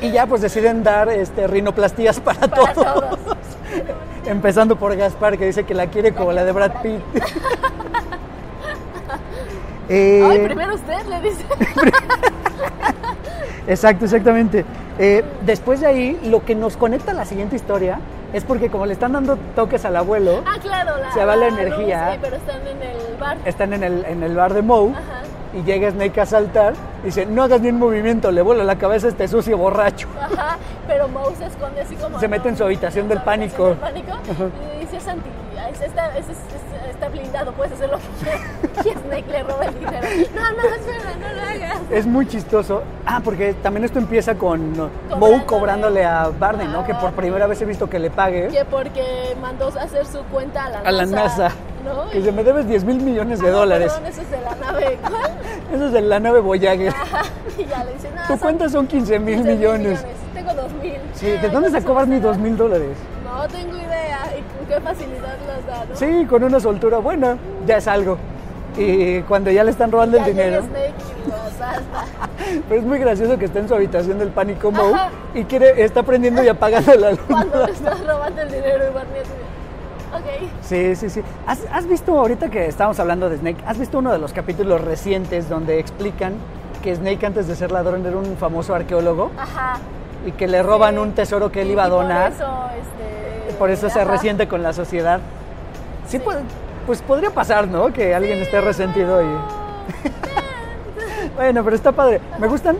y 0.00 0.10
ya 0.12 0.26
pues 0.26 0.42
deciden 0.42 0.82
dar 0.84 1.08
este 1.08 1.46
rinoplastías 1.46 2.20
para, 2.20 2.46
Para 2.46 2.72
todos. 2.72 2.94
todos. 3.00 3.18
Empezando 4.26 4.76
por 4.76 4.94
Gaspar 4.96 5.36
que 5.38 5.46
dice 5.46 5.64
que 5.64 5.74
la 5.74 5.86
quiere 5.88 6.12
como 6.12 6.32
la 6.32 6.44
de 6.44 6.52
Brad 6.52 6.72
Pitt. 6.82 7.00
Eh, 9.88 10.22
Ay, 10.26 10.38
primero 10.38 10.74
usted 10.74 11.04
le 11.10 11.20
dice. 11.20 11.44
Exacto, 13.68 14.06
exactamente. 14.06 14.64
Eh, 14.98 15.22
después 15.42 15.80
de 15.80 15.86
ahí, 15.86 16.18
lo 16.24 16.42
que 16.44 16.54
nos 16.54 16.76
conecta 16.78 17.10
a 17.10 17.14
la 17.14 17.24
siguiente 17.26 17.54
historia 17.56 17.98
es 18.32 18.44
porque 18.44 18.70
como 18.70 18.86
le 18.86 18.94
están 18.94 19.12
dando 19.12 19.36
toques 19.54 19.84
al 19.84 19.96
abuelo, 19.96 20.42
Ah, 20.46 20.56
claro, 20.60 20.96
la, 20.98 21.12
Se 21.12 21.22
va 21.24 21.36
la 21.36 21.48
energía. 21.48 22.12
sí, 22.14 22.18
pero 22.22 22.36
están 22.36 22.66
en 22.66 22.82
el 22.82 23.16
bar. 23.20 23.36
están 23.44 23.72
en 23.74 23.84
el, 23.84 24.04
en 24.06 24.22
el 24.22 24.34
bar 24.34 24.54
de 24.54 24.62
Moe 24.62 24.92
Ajá. 24.92 25.02
Y 25.54 25.62
llega 25.62 25.90
Snake 25.90 26.20
a 26.20 26.26
saltar 26.26 26.74
y 27.02 27.06
dice, 27.06 27.26
no 27.26 27.42
hagas 27.42 27.60
ni 27.60 27.68
un 27.68 27.78
movimiento, 27.78 28.30
le 28.32 28.42
vuelo 28.42 28.64
la 28.64 28.76
cabeza 28.76 29.06
a 29.06 29.10
este 29.10 29.28
sucio 29.28 29.56
borracho. 29.56 30.08
Ajá, 30.20 30.58
pero 30.86 31.08
Moe 31.08 31.34
se 31.36 31.46
esconde 31.46 31.80
así 31.82 31.94
como. 31.96 32.18
Se 32.18 32.28
mete 32.28 32.48
en 32.48 32.56
su 32.56 32.64
habitación 32.64 33.08
del 33.08 33.22
pánico. 33.22 33.68
del 33.68 33.76
pánico 33.76 34.10
y 34.76 34.80
dice: 34.80 34.96
es 34.96 35.08
anti. 35.08 35.28
es- 35.70 35.80
Está, 35.80 36.08
es- 36.18 36.28
es- 36.28 36.38
está 36.94 37.08
blindado, 37.08 37.52
puedes 37.52 37.72
hacer 37.72 37.90
lo 37.90 37.98
que 37.98 38.04
quieras. 38.22 38.40
Y 38.84 38.90
Snake 38.90 39.24
le 39.30 39.42
roba 39.44 39.64
el 39.66 39.74
dinero. 39.78 40.06
No, 40.34 40.42
no, 40.52 40.74
espera, 40.74 41.14
no 41.20 41.32
lo 41.34 41.42
hagas. 41.42 41.78
Es 41.90 42.06
muy 42.06 42.26
chistoso. 42.26 42.82
Ah, 43.06 43.20
porque 43.24 43.54
también 43.54 43.84
esto 43.84 43.98
empieza 43.98 44.34
con 44.34 44.72
Moe 45.18 45.44
Cobrándole. 45.46 46.04
a 46.04 46.28
Barney, 46.28 46.66
¿no? 46.68 46.84
Que 46.84 46.92
por 46.92 47.04
Barney. 47.04 47.16
primera 47.16 47.46
vez 47.46 47.62
he 47.62 47.64
visto 47.64 47.88
que 47.88 47.98
le 47.98 48.10
pague 48.10 48.48
Que 48.48 48.64
porque 48.64 49.36
mandó 49.40 49.66
a 49.78 49.82
hacer 49.82 50.04
su 50.06 50.18
cuenta 50.24 50.64
a 50.64 50.70
la 50.70 50.78
NASA. 50.82 50.88
a 50.88 50.92
la 50.92 51.06
NASA. 51.06 51.48
¿no? 51.84 52.10
Que 52.10 52.16
Y- 52.16 52.20
dice, 52.20 52.32
me 52.32 52.42
debes 52.44 52.66
10 52.66 52.84
mil 52.84 52.96
millones 53.00 53.40
de 53.40 53.48
Ah, 53.48 53.52
dólares. 53.52 53.92
Perdón, 53.92 54.10
eso 54.10 54.22
es 54.22 54.30
de 54.30 54.40
la 54.40 54.54
nave. 54.56 54.98
¿Cuál? 55.00 55.30
Eso 55.72 55.86
es 55.86 55.92
de 55.92 56.00
la 56.00 56.20
nave 56.20 56.40
Voyager. 56.40 56.88
Ajá, 56.94 57.22
y 57.58 57.64
ya 57.64 57.84
le 57.84 57.92
dice: 57.94 58.08
No, 58.14 58.22
Tu 58.34 58.38
cuenta 58.40 58.68
son 58.68 58.86
15 58.86 59.18
mil 59.18 59.36
15 59.36 59.54
millones. 59.54 60.04
Tengo 60.34 60.52
2 60.54 60.72
mil. 60.82 60.94
Sí, 61.14 61.26
¿de 61.30 61.48
dónde 61.48 61.70
sacó 61.70 61.94
Barney 61.94 62.18
2 62.20 62.38
mil 62.38 62.56
dólares? 62.56 62.96
No 63.24 63.46
tengo 63.48 63.76
idea. 63.76 64.18
¿Y 64.38 64.42
qué 64.74 64.80
facilidad 64.80 65.36
da, 65.66 65.84
no? 65.88 65.96
Sí, 65.96 66.26
con 66.26 66.42
una 66.44 66.60
soltura 66.60 66.98
buena, 66.98 67.36
ya 67.66 67.76
es 67.78 67.88
algo. 67.88 68.18
Y 68.76 69.20
cuando 69.22 69.50
ya 69.50 69.62
le 69.62 69.70
están 69.70 69.92
robando 69.92 70.16
Ya 70.16 70.26
el 70.26 70.32
dinero, 70.32 70.62
Snake 70.62 70.94
y 71.26 72.64
pero 72.68 72.80
es 72.80 72.86
muy 72.86 72.98
gracioso 72.98 73.38
que 73.38 73.44
está 73.44 73.60
en 73.60 73.68
su 73.68 73.74
habitación 73.74 74.18
del 74.18 74.28
pánico 74.30 74.72
Ajá. 74.74 75.10
y 75.32 75.44
quiere, 75.44 75.82
está 75.82 76.02
prendiendo 76.02 76.42
y 76.42 76.48
apagando 76.48 76.94
la 76.94 77.10
luz. 77.12 77.20
Cuando 77.28 77.64
le 77.66 77.72
estás 77.72 78.04
robando 78.04 78.42
el 78.42 78.48
dinero 78.50 78.84
y 78.90 78.94
Barney 78.94 79.20
así 79.20 79.30
de, 79.30 79.54
Ok. 80.14 80.50
Sí, 80.62 80.96
sí, 80.96 81.10
sí. 81.10 81.22
¿Has, 81.46 81.60
has 81.72 81.86
visto, 81.86 82.18
ahorita 82.18 82.48
que 82.48 82.66
estamos 82.66 82.98
hablando 83.00 83.28
de 83.30 83.38
Snake, 83.38 83.62
has 83.66 83.78
visto 83.78 83.98
uno 83.98 84.12
de 84.12 84.18
los 84.18 84.32
capítulos 84.32 84.80
recientes 84.80 85.48
donde 85.48 85.78
explican 85.78 86.34
que 86.82 86.94
Snake 86.94 87.24
antes 87.26 87.46
de 87.48 87.56
ser 87.56 87.72
ladrón 87.72 88.04
era 88.06 88.16
un 88.16 88.36
famoso 88.36 88.74
arqueólogo 88.74 89.30
Ajá. 89.38 89.78
y 90.26 90.32
que 90.32 90.46
le 90.48 90.62
roban 90.62 90.94
Sí. 90.94 91.00
un 91.00 91.12
tesoro 91.12 91.50
que 91.50 91.62
él 91.62 91.70
iba 91.70 91.84
a 91.84 91.86
y 91.86 91.90
por 91.90 92.02
donar? 92.02 92.32
eso, 92.32 92.46
este, 92.80 93.43
Por 93.64 93.70
eso 93.70 93.88
se 93.88 94.04
resiente 94.04 94.46
con 94.46 94.62
la 94.62 94.74
sociedad. 94.74 95.20
Sí, 96.06 96.18
Pues, 96.18 96.36
pues 96.84 97.00
podría 97.00 97.30
pasar, 97.30 97.66
¿no? 97.66 97.90
Que 97.94 98.14
alguien 98.14 98.36
esté 98.42 98.60
resentido 98.60 99.22
y... 99.22 99.26
bueno, 101.36 101.64
pero 101.64 101.74
está 101.74 101.90
padre. 101.92 102.20
Me 102.38 102.46
gustan 102.46 102.76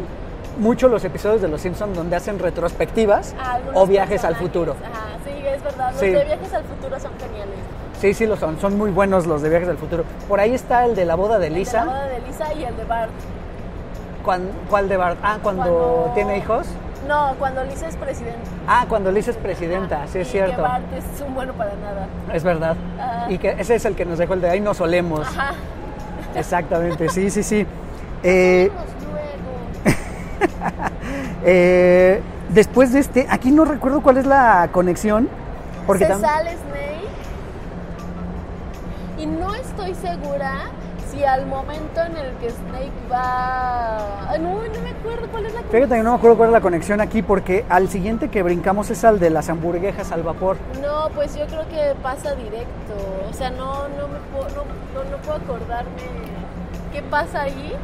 mucho 0.59 0.89
los 0.89 1.03
episodios 1.03 1.41
de 1.41 1.49
Los 1.49 1.63
Simpsons 1.63 1.97
donde 1.97 2.17
hacen 2.17 2.39
retrospectivas 2.39 3.35
A 3.43 3.55
algunos 3.55 3.83
o 3.83 3.87
viajes 3.87 4.25
al 4.27 4.37
futuro. 4.37 4.77
Ajá, 4.85 5.17
sí, 5.25 5.31
es 5.47 5.63
verdad. 5.65 5.91
Los 5.93 6.01
Sí. 6.01 6.11
de 6.11 6.23
viajes 6.23 6.53
al 6.53 6.65
futuro 6.65 7.01
son 7.01 7.13
geniales. 7.19 7.55
Sí, 7.99 8.13
sí 8.13 8.27
lo 8.27 8.37
son. 8.37 8.61
Son 8.61 8.77
muy 8.77 8.91
buenos 8.91 9.27
los 9.27 9.41
de 9.41 9.49
viajes 9.49 9.71
al 9.71 9.79
futuro. 9.79 10.05
Por 10.29 10.39
ahí 10.39 10.53
está 10.53 10.85
el 10.85 10.95
de 10.95 11.07
la 11.07 11.15
boda 11.15 11.39
de 11.39 11.47
El 11.47 11.55
de 11.55 11.59
Lisa. 11.61 11.79
la 11.79 11.85
boda 11.93 12.07
de 12.09 12.21
Lisa 12.21 12.53
y 12.53 12.65
el 12.65 12.77
de 12.77 12.85
Bart. 12.85 13.11
¿Cuán- 14.23 14.51
¿Cuál 14.69 14.91
de 14.91 14.99
Bart? 14.99 15.19
Ah, 15.23 15.39
cuando, 15.43 15.63
Cuando- 15.63 16.13
tiene 16.15 16.37
hijos. 16.37 16.67
No, 17.07 17.35
cuando 17.39 17.65
Lisa 17.65 17.89
es 17.89 17.97
presidente. 17.97 18.41
Ah, 18.67 18.87
cuando 18.89 19.13
Lisa 19.13 19.31
es 19.31 19.37
presidenta, 19.37 20.07
sí 20.09 20.19
es 20.21 20.29
y 20.29 20.31
cierto. 20.33 20.57
Que 20.57 20.63
Bart 20.63 20.85
es 20.93 21.21
un 21.21 21.35
bueno 21.35 21.53
para 21.53 21.75
nada. 21.77 22.07
Es 22.33 22.43
verdad. 22.43 22.77
Ajá. 22.99 23.31
Y 23.31 23.39
que 23.39 23.51
ese 23.59 23.75
es 23.75 23.85
el 23.85 23.95
que 23.95 24.05
nos 24.05 24.19
dejó 24.19 24.35
el 24.35 24.41
de 24.41 24.51
ahí 24.51 24.61
nos 24.61 24.79
solemos. 24.79 25.27
Ajá. 25.29 25.53
Exactamente, 26.35 27.09
sí, 27.09 27.31
sí, 27.31 27.43
sí. 27.43 27.67
Eh, 28.27 28.71
Luego. 29.13 29.99
eh, 31.45 32.23
después 32.49 32.91
de 32.95 33.01
este, 33.01 33.27
aquí 33.29 33.51
no 33.51 33.67
recuerdo 33.67 34.01
cuál 34.01 34.17
es 34.17 34.25
la 34.25 34.71
conexión. 34.73 35.29
Porque 35.87 36.07
se 36.07 36.19
sale. 36.19 36.53
Y 39.19 39.27
no 39.27 39.55
estoy 39.55 39.95
segura 39.95 40.71
si 41.15 41.25
al 41.25 41.47
momento 41.47 42.01
en 42.01 42.17
el 42.17 42.33
que 42.37 42.51
Snake 42.51 42.91
va. 43.11 44.37
No, 44.41 44.55
no 44.55 44.81
me 44.83 44.91
acuerdo 44.91 45.27
cuál 45.31 45.47
es 45.47 45.55
la 45.55 45.63
Fíjate 45.63 45.97
que 45.97 46.03
no 46.03 46.11
me 46.13 46.17
acuerdo 46.17 46.37
cuál 46.37 46.49
es 46.51 46.53
la 46.53 46.61
conexión 46.61 47.01
aquí 47.01 47.23
porque 47.23 47.65
al 47.69 47.89
siguiente 47.89 48.29
que 48.29 48.43
brincamos 48.43 48.91
es 48.91 49.05
al 49.05 49.21
de 49.21 49.31
las 49.31 49.49
hamburguesas 49.49 50.11
al 50.13 50.23
vapor. 50.23 50.57
No, 50.83 51.09
pues 51.15 51.35
yo 51.37 51.47
creo 51.47 51.69
que 51.69 51.95
pasa 52.03 52.35
directo. 52.35 52.95
O 53.31 53.33
sea, 53.33 53.51
no, 53.51 53.89
no, 53.89 54.09
me 54.09 54.19
puedo, 54.33 54.49
no, 54.51 54.65
no, 54.95 55.11
no 55.11 55.17
puedo 55.19 55.37
acordarme 55.37 55.91
qué 56.93 57.03
pasa 57.03 57.43
ahí 57.43 57.75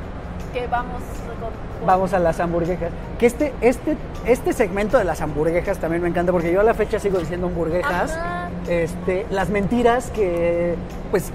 que 0.52 0.66
vamos 0.66 1.00
con- 1.40 1.86
Vamos 1.86 2.12
a 2.12 2.18
las 2.18 2.38
hamburguesas. 2.40 2.90
Que 3.18 3.26
este, 3.26 3.54
este, 3.60 3.96
este 4.26 4.52
segmento 4.52 4.98
de 4.98 5.04
las 5.04 5.20
hamburguesas 5.22 5.78
también 5.78 6.02
me 6.02 6.08
encanta 6.08 6.32
porque 6.32 6.52
yo 6.52 6.60
a 6.60 6.64
la 6.64 6.74
fecha 6.74 6.98
sigo 6.98 7.18
diciendo 7.18 7.46
hamburguesas. 7.46 8.12
Ajá. 8.16 8.50
Este, 8.68 9.26
las 9.30 9.48
mentiras 9.48 10.10
que, 10.10 10.74
pues, 11.10 11.32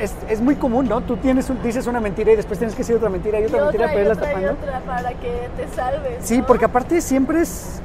es, 0.00 0.14
es 0.28 0.40
muy 0.40 0.54
común, 0.56 0.88
¿no? 0.88 1.00
Tú 1.02 1.16
tienes 1.18 1.48
un- 1.50 1.62
dices 1.62 1.86
una 1.86 2.00
mentira 2.00 2.32
y 2.32 2.36
después 2.36 2.58
tienes 2.58 2.74
que 2.74 2.82
decir 2.82 2.96
otra 2.96 3.08
mentira 3.10 3.38
y 3.40 3.44
otra 3.44 3.58
y 3.58 3.60
mentira 3.62 3.84
otra, 3.84 3.92
para 3.94 4.00
irlas 4.02 4.18
otra, 4.18 4.30
y 4.30 4.34
tapando. 4.34 4.62
otra 4.62 4.80
para 4.80 5.10
que 5.14 5.48
te 5.56 5.68
salves. 5.74 6.12
Sí, 6.20 6.38
¿no? 6.38 6.46
porque 6.46 6.64
aparte 6.64 7.00
siempre 7.00 7.40
es 7.42 7.80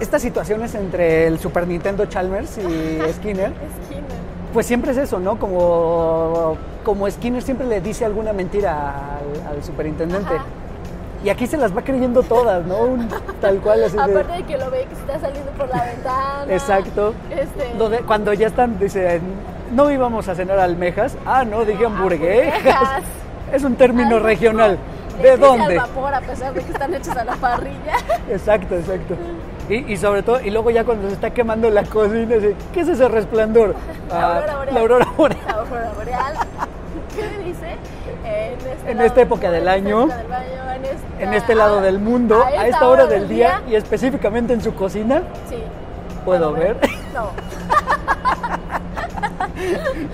estas 0.00 0.22
situaciones 0.22 0.74
entre 0.74 1.26
el 1.26 1.38
Super 1.38 1.66
Nintendo 1.68 2.06
Chalmers 2.06 2.56
y 2.58 2.62
Skinner, 3.12 3.52
Skinner. 3.86 4.10
pues 4.52 4.66
siempre 4.66 4.92
es 4.92 4.96
eso, 4.98 5.20
¿no? 5.20 5.38
Como, 5.38 6.56
como 6.84 7.08
Skinner 7.10 7.42
siempre 7.42 7.66
le 7.66 7.80
dice 7.80 8.04
alguna 8.04 8.32
mentira 8.32 9.18
al, 9.46 9.56
al 9.56 9.62
superintendente. 9.64 10.34
Ajá. 10.34 10.44
Y 11.22 11.28
aquí 11.28 11.46
se 11.46 11.58
las 11.58 11.76
va 11.76 11.82
creyendo 11.82 12.22
todas, 12.22 12.64
¿no? 12.64 12.78
Un- 12.78 13.06
tal 13.42 13.58
cual, 13.58 13.84
así 13.84 13.94
Aparte 13.98 14.32
de 14.32 14.42
que 14.44 14.56
lo 14.56 14.70
ve 14.70 14.86
que 14.88 14.94
está 14.94 15.20
saliendo 15.20 15.50
por 15.52 15.68
la 15.68 15.84
ventana. 15.84 16.46
Exacto. 16.48 17.12
Este, 17.30 17.74
Donde- 17.76 17.98
cuando 17.98 18.32
ya 18.32 18.46
están, 18.46 18.78
dice, 18.78 19.20
no 19.70 19.90
íbamos 19.90 20.28
a 20.28 20.34
cenar 20.34 20.58
almejas. 20.58 21.16
Ah, 21.26 21.44
no, 21.44 21.64
dije 21.64 21.86
hamburguesas. 21.86 23.02
Es 23.52 23.64
un 23.64 23.74
término 23.74 24.20
regional. 24.20 24.78
¿De 25.22 25.36
dónde? 25.36 25.76
al 25.78 25.86
vapor 25.88 26.14
a 26.14 26.20
pesar 26.20 26.54
de 26.54 26.62
que 26.62 26.70
están 26.72 26.94
hechos 26.94 27.16
a 27.16 27.24
la 27.24 27.34
parrilla. 27.34 27.96
Exacto, 28.30 28.76
exacto. 28.76 29.14
Y, 29.68 29.92
y 29.92 29.96
sobre 29.96 30.22
todo, 30.22 30.40
y 30.40 30.50
luego 30.50 30.70
ya 30.70 30.84
cuando 30.84 31.08
se 31.08 31.14
está 31.14 31.30
quemando 31.30 31.68
la 31.68 31.82
cocina, 31.84 32.36
¿qué 32.72 32.80
es 32.80 32.88
ese 32.88 33.08
resplandor? 33.08 33.74
La 34.08 34.16
"Ah, 34.20 34.36
aurora 34.36 34.56
boreal. 34.56 34.74
la 34.74 34.80
aurora 34.80 35.06
boreal. 35.16 35.40
La 35.46 35.52
aurora 35.54 35.90
boreal. 35.96 36.34
¿Qué 37.14 37.44
dice? 37.44 37.76
En, 38.24 38.54
este 38.70 38.90
En 38.90 38.96
lado- 38.96 39.06
esta 39.08 39.20
época 39.20 39.50
del 39.50 39.68
año, 39.68 40.06
del 40.06 40.26
baño, 40.28 40.72
en, 40.76 40.84
esta- 40.84 41.22
En 41.22 41.34
este 41.34 41.54
lado 41.56 41.80
del 41.80 41.98
mundo, 41.98 42.44
a 42.44 42.66
esta 42.68 42.88
hora 42.88 43.06
del 43.06 43.28
día, 43.28 43.60
día, 43.66 43.72
y 43.72 43.74
específicamente 43.76 44.52
en 44.54 44.60
su 44.60 44.74
cocina, 44.74 45.22
Sí. 45.48 45.56
puedo 46.24 46.52
ver. 46.52 46.76
No. 47.14 47.30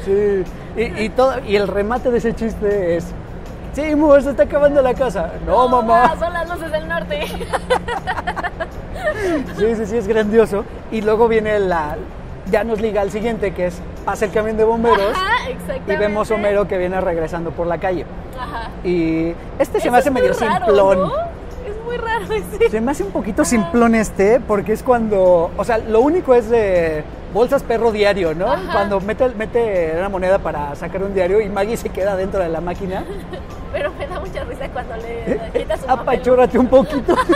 Sí. 0.05 0.45
Y, 0.77 1.05
y 1.05 1.09
todo, 1.11 1.35
y 1.47 1.57
el 1.57 1.69
remate 1.69 2.11
de 2.11 2.19
ese 2.19 2.35
chiste 2.35 2.97
es, 2.97 3.07
sí, 3.73 3.91
amor, 3.91 4.23
se 4.23 4.31
está 4.31 4.45
acabando 4.45 4.83
la 4.83 4.95
casa. 4.95 5.33
No, 5.47 5.69
mamá. 5.69 6.15
Son 6.19 6.33
las 6.33 6.49
luces 6.49 6.71
del 6.71 6.89
norte. 6.89 7.21
Sí, 9.59 9.75
sí, 9.77 9.87
sí, 9.87 9.97
es 9.97 10.09
grandioso. 10.09 10.65
Y 10.91 11.01
luego 11.03 11.29
viene 11.29 11.59
la. 11.59 11.97
Ya 12.51 12.63
nos 12.65 12.81
liga 12.81 13.01
al 13.01 13.11
siguiente, 13.11 13.53
que 13.53 13.67
es 13.67 13.81
pasa 14.05 14.27
el 14.27 14.31
camión 14.31 14.57
de 14.57 14.63
bomberos 14.63 15.17
Ajá, 15.17 15.51
y 15.85 15.97
vemos 15.97 16.31
a 16.31 16.35
Homero 16.35 16.69
que 16.69 16.79
viene 16.79 17.01
regresando 17.01 17.51
por 17.51 17.67
la 17.67 17.79
calle. 17.79 18.07
Ajá. 18.39 18.71
Y 18.85 19.33
este 19.59 19.81
se 19.81 19.89
Eso 19.89 19.91
me 19.91 19.99
hace 19.99 20.11
medio 20.13 20.33
raro, 20.33 20.67
simplón. 20.67 20.99
¿no? 20.99 21.13
Es 21.69 21.85
muy 21.85 21.97
raro 21.97 22.25
ese. 22.33 22.71
Se 22.71 22.81
me 22.81 22.93
hace 22.93 23.03
un 23.03 23.11
poquito 23.11 23.45
simplón 23.45 23.97
este, 23.97 24.39
porque 24.41 24.73
es 24.75 24.83
cuando. 24.83 25.51
O 25.57 25.65
sea, 25.65 25.79
lo 25.79 26.01
único 26.01 26.35
es 26.35 26.49
de 26.49 27.03
bolsas 27.33 27.63
perro 27.63 27.93
diario, 27.93 28.35
¿no? 28.35 28.51
Ajá. 28.51 28.73
Cuando 28.73 29.01
mete, 29.01 29.29
mete 29.31 29.95
una 29.99 30.09
moneda 30.09 30.39
para 30.39 30.75
sacar 30.75 31.03
un 31.03 31.15
diario 31.15 31.41
y 31.41 31.49
Maggie 31.49 31.77
se 31.77 31.89
queda 31.91 32.17
dentro 32.17 32.43
de 32.43 32.49
la 32.49 32.61
máquina. 32.61 33.05
Pero 33.73 33.93
me 33.99 34.07
da 34.07 34.21
mucha 34.21 34.45
risa 34.45 34.69
cuando 34.71 34.97
le 34.97 35.27
le 35.27 35.51
quita 35.53 35.77
su 35.77 35.87
papel. 35.87 36.03
Apachúrate 36.03 36.59
un 36.59 36.69
poquito. 36.69 37.15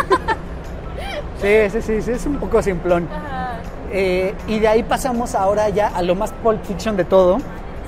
Sí, 1.41 1.71
sí, 1.71 1.81
sí, 1.81 2.03
sí, 2.03 2.11
es 2.13 2.27
un 2.27 2.37
poco 2.37 2.61
simplón. 2.63 3.09
Ajá. 3.11 3.61
Eh, 3.91 4.35
y 4.47 4.59
de 4.59 4.69
ahí 4.69 4.83
pasamos 4.83 5.35
ahora 5.35 5.71
ya 5.71 5.89
a 5.89 6.03
lo 6.03 6.15
más 6.15 6.33
Pulp 6.43 6.63
Fiction 6.65 6.97
de 6.99 7.05
todo, 7.05 7.39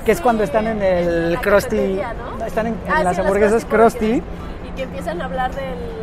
que 0.05 0.11
es 0.11 0.21
cuando 0.21 0.43
están 0.43 0.65
en 0.67 0.81
el 0.81 1.37
Krusty, 1.39 2.01
están 2.47 2.65
en, 2.67 2.73
en 2.73 2.91
Ah, 2.91 2.97
sí, 2.97 3.03
las 3.03 3.17
en 3.19 3.25
hamburguesas 3.25 3.63
Krusty. 3.65 4.23
Y 4.67 4.71
que 4.75 4.83
empiezan 4.83 5.21
a 5.21 5.25
hablar 5.25 5.53
de 5.53 5.61
las 6.01 6.02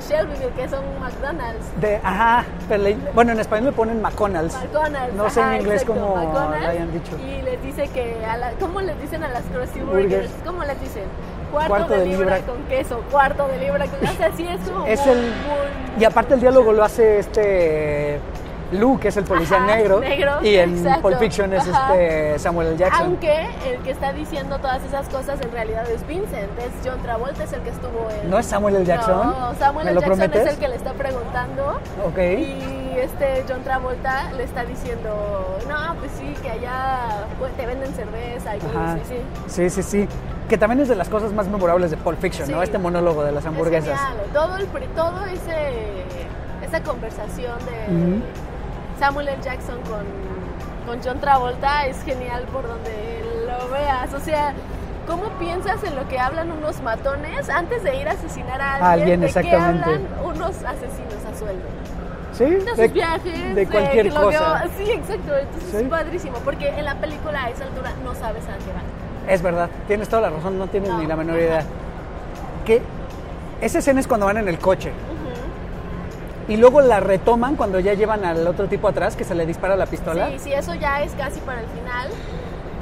Shelbyville, 0.14 0.50
que 0.56 0.68
son 0.68 0.80
McDonald's. 1.00 1.64
De, 1.80 1.96
ajá, 2.02 2.44
pero 2.68 2.82
le- 2.82 2.96
bueno, 3.14 3.32
en 3.32 3.40
español 3.40 3.66
le 3.66 3.72
ponen 3.72 4.00
McDonald's. 4.02 4.54
McDonald's. 4.54 5.14
No 5.14 5.30
sé 5.30 5.40
en 5.40 5.54
inglés 5.54 5.82
exacto, 5.82 6.00
cómo 6.02 6.16
lo 6.16 6.66
hayan 6.68 6.92
dicho. 6.92 7.16
Y 7.18 7.42
les 7.42 7.62
dice 7.62 7.88
que, 7.88 8.24
a 8.24 8.36
la, 8.36 8.50
¿cómo 8.60 8.80
les 8.80 9.00
dicen 9.00 9.22
a 9.24 9.28
las 9.28 9.42
Krusty 9.44 9.80
Burgers? 9.80 10.30
¿Cómo 10.44 10.62
les 10.64 10.80
dicen? 10.80 11.04
Cuarto, 11.50 11.68
Cuarto 11.68 11.92
de, 11.94 11.98
de 12.00 12.06
libra, 12.06 12.36
libra. 12.38 12.52
con 12.52 12.62
queso, 12.64 13.00
cuarto 13.10 13.48
de 13.48 13.58
libra 13.58 13.86
con 13.86 14.00
queso. 14.00 14.12
O 14.12 14.16
sea, 14.16 14.32
sí 14.36 14.46
es 14.48 14.60
como 14.68 14.86
Es 14.86 15.00
muy, 15.06 15.14
el, 15.14 15.20
muy- 15.20 16.00
y 16.00 16.04
aparte 16.04 16.34
el 16.34 16.40
diálogo 16.40 16.72
lo 16.72 16.84
hace 16.84 17.18
este 17.20 18.18
Lou, 18.72 18.98
que 18.98 19.08
es 19.08 19.16
el 19.16 19.24
policía 19.24 19.58
Ajá, 19.58 19.76
negro, 19.76 20.00
negro, 20.00 20.38
y 20.42 20.56
en 20.56 20.76
exacto. 20.78 21.02
Pulp 21.02 21.18
Fiction 21.18 21.52
es 21.52 21.68
Ajá. 21.68 21.94
este 21.94 22.38
Samuel 22.38 22.68
L. 22.68 22.76
Jackson. 22.76 23.06
Aunque 23.06 23.46
el 23.66 23.78
que 23.82 23.90
está 23.90 24.12
diciendo 24.12 24.58
todas 24.58 24.82
esas 24.84 25.08
cosas 25.08 25.40
en 25.40 25.52
realidad 25.52 25.88
es 25.90 26.06
Vincent, 26.06 26.50
es 26.58 26.72
John 26.88 27.00
Travolta, 27.02 27.44
es 27.44 27.52
el 27.52 27.60
que 27.60 27.70
estuvo 27.70 28.08
en... 28.10 28.30
¿No 28.30 28.38
es 28.38 28.46
Samuel 28.46 28.76
L. 28.76 28.84
Jackson? 28.84 29.28
No, 29.28 29.54
Samuel 29.54 29.84
¿Me 29.86 29.90
L. 29.92 30.00
Jackson 30.00 30.32
es 30.32 30.46
el 30.52 30.56
que 30.58 30.68
le 30.68 30.76
está 30.76 30.92
preguntando. 30.92 31.80
Ok. 32.06 32.18
Y 32.18 32.96
este 32.98 33.44
John 33.48 33.62
Travolta 33.62 34.32
le 34.32 34.44
está 34.44 34.64
diciendo, 34.64 35.58
no, 35.68 35.94
pues 36.00 36.10
sí, 36.18 36.34
que 36.42 36.50
allá 36.50 37.26
pues, 37.38 37.52
te 37.56 37.66
venden 37.66 37.92
cerveza 37.94 38.56
y 38.56 38.58
cosas 38.60 39.00
así, 39.00 39.00
sí. 39.08 39.16
Sí, 39.46 39.70
sí, 39.70 39.82
sí. 39.82 40.08
Que 40.48 40.56
también 40.56 40.80
es 40.80 40.88
de 40.88 40.94
las 40.94 41.08
cosas 41.08 41.32
más 41.32 41.48
memorables 41.48 41.90
de 41.90 41.96
Pulp 41.96 42.20
Fiction, 42.20 42.50
¿no? 42.50 42.58
Sí. 42.58 42.64
Este 42.64 42.78
monólogo 42.78 43.24
de 43.24 43.32
las 43.32 43.42
Es 43.44 43.48
hamburguesas. 43.48 43.98
genial, 43.98 44.16
todo, 44.32 44.56
el, 44.56 44.66
todo 44.94 45.24
ese, 45.26 46.04
esa 46.64 46.82
conversación 46.82 47.58
de. 47.66 48.22
Samuel 48.98 49.28
L. 49.28 49.38
Jackson 49.42 49.78
con, 49.82 50.04
con 50.86 51.02
John 51.04 51.20
Travolta 51.20 51.86
es 51.86 52.02
genial 52.04 52.44
por 52.52 52.66
donde 52.66 53.24
lo 53.46 53.68
veas. 53.70 54.12
O 54.14 54.20
sea, 54.20 54.52
¿cómo 55.06 55.24
piensas 55.38 55.82
en 55.84 55.94
lo 55.96 56.08
que 56.08 56.18
hablan 56.18 56.50
unos 56.52 56.80
matones 56.82 57.48
antes 57.50 57.82
de 57.82 57.96
ir 58.00 58.08
a 58.08 58.12
asesinar 58.12 58.60
a 58.60 58.74
alguien? 58.76 58.90
Alguien, 59.00 59.20
¿De 59.20 59.26
exactamente. 59.26 59.84
qué 59.84 59.94
hablan 59.94 60.06
unos 60.24 60.56
asesinos 60.64 61.24
a 61.32 61.38
sueldo? 61.38 61.64
Sí, 62.32 62.44
De 62.44 62.76
sus 62.76 62.92
viajes, 62.92 63.54
de 63.54 63.66
cualquier 63.66 64.08
que- 64.10 64.14
cosa. 64.14 64.64
sí, 64.76 64.90
exacto. 64.90 65.36
Entonces 65.36 65.70
Sí. 65.70 65.76
es 65.78 65.88
padrísimo 65.88 66.36
porque 66.44 66.68
en 66.68 66.84
la 66.84 66.94
película 66.96 67.44
a 67.44 67.50
esa 67.50 67.64
altura 67.64 67.92
no 68.04 68.14
sabes 68.14 68.44
a 68.44 68.56
qué 68.58 68.72
van. 68.72 69.30
Es 69.32 69.42
verdad, 69.42 69.70
tienes 69.88 70.08
toda 70.08 70.22
la 70.22 70.30
razón, 70.30 70.58
no 70.58 70.66
tienes 70.68 70.90
No. 70.90 70.98
ni 70.98 71.06
la 71.06 71.16
menor 71.16 71.36
idea. 71.38 71.62
Que 72.66 72.82
esa 73.60 73.78
escena 73.78 74.00
es 74.00 74.06
cuando 74.06 74.26
van 74.26 74.36
en 74.36 74.48
el 74.48 74.58
coche. 74.58 74.92
Y 76.48 76.56
luego 76.56 76.80
la 76.80 77.00
retoman 77.00 77.56
cuando 77.56 77.80
ya 77.80 77.94
llevan 77.94 78.24
al 78.24 78.46
otro 78.46 78.68
tipo 78.68 78.86
atrás 78.86 79.16
que 79.16 79.24
se 79.24 79.34
le 79.34 79.46
dispara 79.46 79.74
la 79.74 79.86
pistola. 79.86 80.28
Sí, 80.30 80.38
sí, 80.38 80.52
eso 80.52 80.74
ya 80.74 81.02
es 81.02 81.12
casi 81.12 81.40
para 81.40 81.60
el 81.60 81.66
final. 81.66 82.08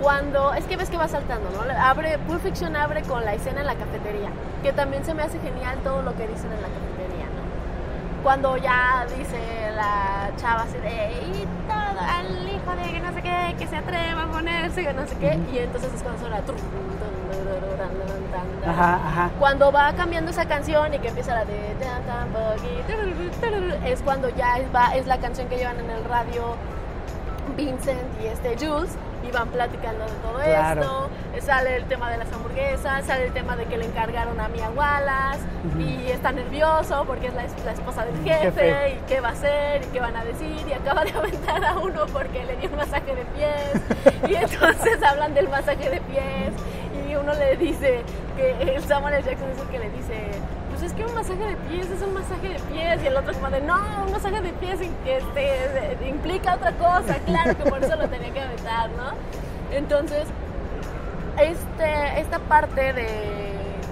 Cuando, 0.03 0.53
es 0.53 0.65
que 0.67 0.77
ves 0.77 0.91
que 0.91 0.99
va 0.99 1.09
saltando, 1.09 1.49
¿no? 1.51 1.63
Abre, 1.81 2.19
Pulp 2.27 2.43
Fiction 2.43 2.77
abre 2.77 3.03
con 3.03 3.25
la 3.25 3.33
escena 3.33 3.61
en 3.61 3.67
la 3.67 3.75
cafetería, 3.75 4.29
que 4.63 4.73
también 4.73 5.03
se 5.05 5.15
me 5.15 5.23
hace 5.23 5.39
genial 5.39 5.79
todo 5.83 6.03
lo 6.03 6.15
que 6.15 6.29
dicen 6.29 6.53
en 6.53 6.61
la 6.61 6.69
cafetería, 6.69 7.25
¿no? 7.25 8.23
Cuando 8.23 8.59
ya 8.59 9.07
dice 9.17 9.39
la 9.75 10.31
chava 10.37 10.65
así 10.65 10.77
de, 10.79 11.13
y 11.39 11.47
todo 11.67 12.01
al 12.01 12.49
hijo 12.49 12.77
de 12.77 12.93
que 12.93 13.01
no 13.01 13.15
sé 13.15 13.23
qué, 13.23 13.55
que 13.59 13.67
se 13.67 13.77
atreva 13.77 14.25
a 14.25 14.27
ponerse, 14.27 14.83
que 14.85 14.93
no 14.93 15.07
sé 15.07 15.17
qué, 15.17 15.39
y 15.55 15.59
entonces 15.59 15.95
es 15.95 16.03
cuando 16.03 16.21
suena... 16.21 16.41
tan. 18.35 18.71
Ajá, 18.71 18.95
ajá. 19.07 19.31
Cuando 19.39 19.71
va 19.73 19.93
cambiando 19.95 20.31
esa 20.31 20.47
canción 20.47 20.93
y 20.95 20.99
que 20.99 21.09
empieza 21.09 21.35
la 21.35 21.45
de 21.45 21.75
es 23.87 24.03
cuando 24.03 24.29
ya 24.31 24.59
es, 24.59 24.67
va, 24.75 24.95
es 24.95 25.07
la 25.07 25.19
canción 25.19 25.49
que 25.49 25.57
llevan 25.57 25.79
en 25.79 25.91
el 25.91 26.05
radio 26.05 26.57
Vincent 27.57 28.01
y 28.23 28.27
este 28.27 28.57
Jules 28.57 28.97
y 29.27 29.31
van 29.31 29.49
platicando 29.49 30.05
de 30.05 30.11
todo 30.23 30.39
Claro. 30.43 30.81
esto. 30.81 31.11
Sale 31.47 31.77
el 31.77 31.85
tema 31.85 32.11
de 32.11 32.19
las 32.19 32.33
hamburguesas, 32.33 33.05
sale 33.07 33.27
el 33.27 33.33
tema 33.33 33.57
de 33.57 33.65
que 33.67 33.77
le 33.77 33.87
encargaron 33.87 34.39
a 34.41 34.49
Mia 34.49 34.71
Wallace 34.71 35.41
Ujú. 35.69 35.81
y 35.81 36.11
está 36.11 36.33
nervioso 36.33 37.05
porque 37.07 37.29
es 37.29 37.35
la, 37.35 37.43
la 37.65 37.73
esposa 37.73 38.05
del 38.05 38.17
jefe, 38.23 38.51
Jefe. 38.53 38.91
y 38.95 38.99
qué 39.09 39.21
va 39.21 39.29
a 39.29 39.33
hacer 39.33 39.83
y 39.83 39.87
qué 39.87 40.01
van 40.01 40.17
a 40.17 40.25
decir 40.25 40.65
y 40.67 40.73
acaba 40.73 41.05
de 41.05 41.11
aventar 41.13 41.65
a 41.65 41.75
uno 41.79 42.07
porque 42.13 42.45
le 42.45 42.57
dio 42.57 42.71
un 42.71 42.77
masaje 42.77 43.15
de 43.15 43.25
pies 43.27 44.29
y 44.31 44.35
entonces 44.35 45.03
hablan 45.03 45.35
del 45.35 45.49
masaje 45.49 45.89
de 45.91 46.01
pies 46.03 46.53
uno 47.17 47.35
le 47.35 47.57
dice 47.57 48.03
que 48.37 48.75
el 48.75 48.83
Samuel. 48.89 49.23
Jackson 49.25 49.49
es 49.51 49.61
el 49.61 49.69
que 49.69 49.79
le 49.79 49.91
dice 49.91 50.15
pues 50.71 50.83
es 50.83 50.93
que 50.93 51.05
un 51.05 51.15
masaje 51.15 51.45
de 51.45 51.57
pies 51.69 51.89
es 51.89 52.03
un 52.03 52.15
masaje 52.15 52.49
de 52.49 52.59
pies 52.59 53.01
y 53.05 53.07
el 53.07 53.17
otro 53.17 53.33
como 53.35 53.49
de 53.49 53.61
no, 53.61 53.77
un 54.05 54.11
masaje 54.11 54.41
de 54.41 54.51
pies 54.55 54.81
este, 54.81 56.09
implica 56.09 56.57
otra 56.57 56.73
cosa, 56.73 57.15
claro 57.27 57.57
que 57.57 57.71
por 57.71 57.83
eso 57.83 57.95
lo 57.95 58.09
tenía 58.09 58.33
que 58.33 58.41
aventar, 58.41 58.91
¿no? 58.91 59.13
Entonces, 59.71 60.25
este, 61.39 62.21
esta 62.21 62.41
parte 62.41 62.93
de 62.93 63.07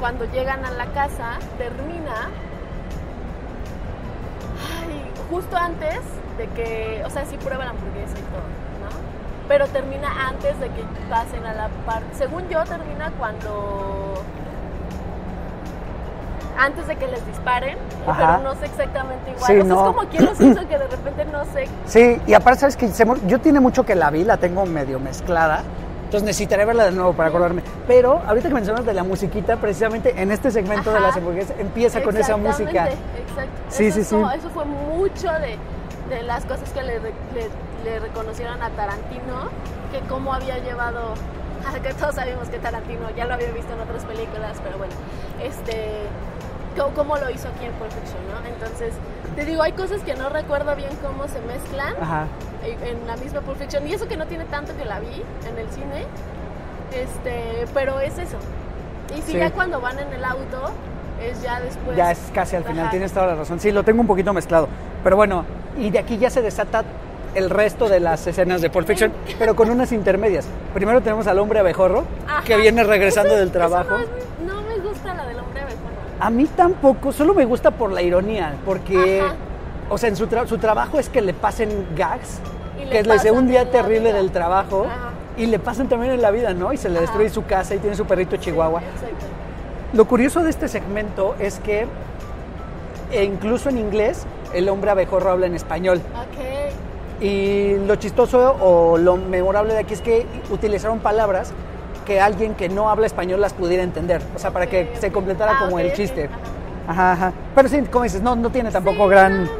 cuando 0.01 0.25
llegan 0.33 0.65
a 0.65 0.73
la 0.73 0.87
casa 0.87 1.39
termina 1.57 2.31
justo 5.31 5.57
antes 5.57 6.01
de 6.37 6.49
que, 6.49 7.03
o 7.07 7.11
sea, 7.11 7.25
sí 7.25 7.37
prueba 7.37 7.65
la 7.65 7.71
hamburguesa 7.71 8.19
y 8.19 8.23
todo. 8.23 8.62
Pero 9.49 9.67
termina 9.69 10.29
antes 10.29 10.59
de 10.61 10.67
que 10.69 10.83
pasen 11.11 11.45
a 11.45 11.53
la 11.53 11.69
parte, 11.85 12.07
según 12.15 12.49
yo 12.49 12.63
termina 12.65 13.11
cuando 13.19 14.23
antes 16.59 16.87
de 16.87 16.97
que 16.97 17.07
les 17.09 17.27
disparen, 17.27 17.77
Ajá. 18.07 18.39
pero 18.39 18.55
no 18.55 18.61
sé 18.61 18.67
exactamente 18.67 19.31
igual. 19.31 19.47
Sí, 19.47 19.53
o 19.59 19.65
sea, 19.65 19.65
no. 19.65 19.81
es 19.81 19.97
como 19.97 20.09
quien 20.09 20.25
los 20.27 20.41
hizo 20.41 20.61
que 20.69 20.79
de 20.79 20.87
repente 20.87 21.25
no 21.27 21.45
sé. 21.47 21.67
Sí, 21.87 22.21
y 22.27 22.35
aparte, 22.35 22.61
¿sabes 22.61 22.77
que 22.77 22.91
Yo 23.27 23.41
tiene 23.41 23.61
mucho 23.61 23.85
que 23.85 23.95
la 23.95 24.11
vi, 24.11 24.25
la 24.25 24.37
tengo 24.37 24.65
medio 24.67 25.01
mezclada. 25.01 25.63
Entonces 26.05 26.27
necesitaré 26.27 26.67
verla 26.67 26.85
de 26.85 26.93
nuevo 26.93 27.15
para 27.15 27.31
acordarme. 27.31 27.63
Pero 27.87 28.21
ahorita 28.27 28.49
que 28.49 28.55
mencionas 28.55 28.85
de 28.85 28.93
la 28.93 29.03
musiquita, 29.03 29.57
precisamente 29.57 30.13
en 30.21 30.31
este 30.31 30.51
segmento 30.51 30.91
de 30.91 30.99
Ajá. 30.99 31.07
las 31.07 31.17
hamburguesas 31.17 31.59
empieza 31.59 32.03
con 32.03 32.15
esa 32.19 32.37
música. 32.37 32.91
Exacto. 32.91 33.51
Sí, 33.71 33.87
eso 33.87 33.95
sí, 33.95 34.01
es 34.03 34.09
sí. 34.09 34.17
eso 34.39 34.51
fue 34.51 34.67
mucho 34.67 35.29
de, 35.33 35.57
de 36.15 36.23
las 36.23 36.45
cosas 36.45 36.69
que 36.71 36.83
le- 36.83 37.01
le 37.85 37.99
reconocieron 37.99 38.63
a 38.63 38.71
Tarantino, 38.71 39.51
que 39.91 40.01
cómo 40.09 40.33
había 40.35 40.59
llevado 40.59 41.15
que 41.83 41.95
todos 41.95 42.15
sabemos 42.15 42.49
que 42.49 42.59
Tarantino 42.59 43.11
ya 43.17 43.27
lo 43.27 43.35
había 43.35 43.51
visto 43.51 43.73
en 43.73 43.81
otras 43.81 44.05
películas, 44.05 44.59
pero 44.63 44.79
bueno, 44.79 44.95
este, 45.43 46.03
cómo, 46.95 47.17
lo 47.17 47.31
hizo 47.31 47.49
aquí 47.49 47.67
en 47.67 47.73
Pulp 47.73 47.91
Fiction, 47.91 48.21
¿no? 48.29 48.47
Entonces, 48.49 48.95
te 49.37 49.45
digo, 49.45 49.63
hay 49.63 49.73
cosas 49.73 50.03
que 50.03 50.15
no 50.15 50.29
recuerdo 50.29 50.75
bien 50.77 50.91
cómo 51.03 51.29
se 51.29 51.41
mezclan 51.43 51.95
Ajá. 52.01 52.27
en 52.65 52.87
en 52.87 53.07
la 53.07 53.17
misma 53.17 53.41
Pulp 53.41 53.59
Fiction, 53.59 53.87
y 53.87 53.95
eso 53.95 54.09
que 54.09 54.17
no 54.17 54.27
tiene 54.27 54.45
tanto 54.47 54.77
que 54.77 54.85
la 54.85 55.01
vi 55.01 55.23
en 55.49 55.59
el 55.59 55.69
cine, 55.71 56.05
este, 56.93 57.67
pero 57.75 58.01
es 58.01 58.19
eso. 58.19 58.37
Y 59.17 59.23
si 59.23 59.33
Sí. 59.33 59.39
ya 59.39 59.51
cuando 59.51 59.81
van 59.81 59.99
en 59.99 60.13
el 60.13 60.25
auto, 60.25 60.71
es 61.21 61.41
ya 61.43 61.61
después. 61.61 61.97
ya 61.97 62.11
es 62.11 62.19
casi 62.35 62.57
al 62.57 62.65
final, 62.65 62.85
Ajá. 62.85 62.91
tienes 62.91 63.13
toda 63.13 63.27
la 63.27 63.35
razón. 63.37 63.61
Sí, 63.61 63.71
lo 63.71 63.85
tengo 63.85 64.01
un 64.01 64.07
poquito 64.07 64.33
mezclado. 64.33 64.69
Pero 65.05 65.17
bueno, 65.17 65.45
y 65.79 65.91
de 65.91 65.99
aquí 65.99 66.19
ya 66.19 66.31
se 66.31 66.43
desata 66.43 66.83
el 67.35 67.51
resto 67.51 67.89
de 67.89 68.01
las 68.01 68.27
escenas 68.27 68.61
de 68.61 68.71
Pulp 68.71 68.87
Fiction, 68.87 69.13
pero 69.39 69.57
con 69.57 69.71
unas 69.71 69.93
intermedias. 69.93 70.47
Primero 70.75 71.01
tenemos 71.01 71.27
al 71.27 71.39
hombre 71.39 71.59
abejorro, 71.61 72.05
Ajá. 72.29 72.45
que 72.45 72.57
viene 72.57 72.85
regresando 72.85 73.35
del 73.37 73.51
trabajo. 73.51 73.97
no, 74.47 74.63
me 74.63 74.77
gusta 74.79 75.15
la 75.15 75.27
del 75.27 75.39
hombre 75.39 75.63
abejorro. 75.63 75.81
A 76.21 76.31
mí 76.31 76.47
tampoco, 76.57 77.13
solo 77.13 77.35
me 77.35 77.45
gusta 77.45 77.71
por 77.71 77.91
la 77.93 78.03
ironía, 78.03 78.55
porque, 78.67 79.21
Ajá. 79.23 79.35
o 79.91 79.99
sea, 79.99 80.09
en 80.09 80.17
su, 80.17 80.27
tra- 80.29 80.47
su 80.47 80.59
trabajo 80.59 80.99
es 80.99 81.09
que 81.09 81.21
le 81.23 81.33
pasen 81.35 81.87
gags, 81.97 82.39
le 82.79 82.89
que 82.91 83.03
le 83.03 83.19
sea 83.19 83.33
un 83.33 83.49
día 83.49 83.71
terrible 83.71 84.11
vida. 84.11 84.17
del 84.19 84.31
trabajo, 84.31 84.87
Ajá. 84.87 85.11
y 85.37 85.47
le 85.47 85.59
pasan 85.59 85.89
también 85.89 86.13
en 86.13 86.23
la 86.23 86.31
vida, 86.31 86.53
¿no? 86.55 86.73
Y 86.73 86.77
se 86.77 86.89
le 86.91 87.01
destruye 87.01 87.29
su 87.31 87.45
casa 87.47 87.75
y 87.75 87.79
tiene 87.79 87.97
su 87.97 88.05
perrito 88.05 88.37
chihuahua. 88.37 88.81
Exacto. 88.81 89.27
Lo 89.95 90.05
curioso 90.07 90.43
de 90.43 90.51
este 90.51 90.69
segmento 90.69 91.35
es 91.39 91.59
que 91.61 91.87
e 93.11 93.25
incluso 93.25 93.69
en 93.69 93.77
inglés 93.79 94.25
el 94.55 94.69
hombre 94.71 94.91
abejorro 94.91 95.31
habla 95.31 95.47
en 95.47 95.55
español. 95.55 96.01
Ok. 96.15 96.45
Y 97.23 97.77
lo 97.87 97.95
chistoso 97.97 98.57
o 98.61 98.99
lo 98.99 99.17
memorable 99.17 99.75
de 99.75 99.81
aquí 99.81 99.95
es 99.95 100.01
que 100.01 100.27
utilizaron 100.51 100.99
palabras 100.99 101.53
que 102.05 102.21
alguien 102.21 102.55
que 102.55 102.69
no 102.69 102.91
habla 102.91 103.07
español 103.07 103.41
las 103.41 103.53
pudiera 103.53 103.85
entender. 103.85 104.21
O 104.35 104.39
sea, 104.41 104.51
para 104.51 104.67
que 104.67 104.91
se 105.01 105.13
completara 105.13 105.53
Ah, 105.55 105.65
como 105.65 105.79
el 105.79 105.93
chiste. 105.93 106.29
ajá. 106.89 107.13
Ajá, 107.13 107.13
ajá. 107.13 107.33
Pero 107.55 107.69
sí, 107.69 107.81
como 107.83 108.03
dices, 108.03 108.23
no, 108.23 108.35
no 108.35 108.51
tiene 108.51 108.73
tampoco 108.73 109.05
Sí, 109.05 109.11
gran... 109.11 109.45
No, 109.45 109.51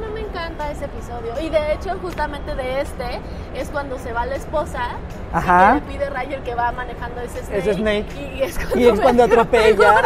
encanta 0.63 0.71
ese 0.71 0.85
episodio. 0.85 1.41
Y 1.41 1.49
de 1.51 1.73
hecho, 1.73 1.99
justamente 2.01 2.55
de 2.55 2.81
este 2.81 3.21
es 3.55 3.69
cuando 3.71 3.99
se 3.99 4.13
va 4.13 4.27
la 4.27 4.37
esposa 4.37 4.81
Ajá. 5.33 5.77
y 5.77 5.81
que 5.81 5.87
le 5.87 5.93
pide 5.99 6.11
Ryder 6.11 6.41
que 6.43 6.55
va 6.55 6.73
manejando 6.73 7.21
ese 7.21 7.41
Snake. 7.45 7.59
Ese 7.59 7.75
Snake. 7.75 8.07
Y 8.37 8.43
es 8.43 8.57
cuando, 8.59 8.79
Y 8.79 8.87
es 8.89 8.95
me- 8.97 9.03
cuando 9.03 9.25
atropella. 9.25 10.03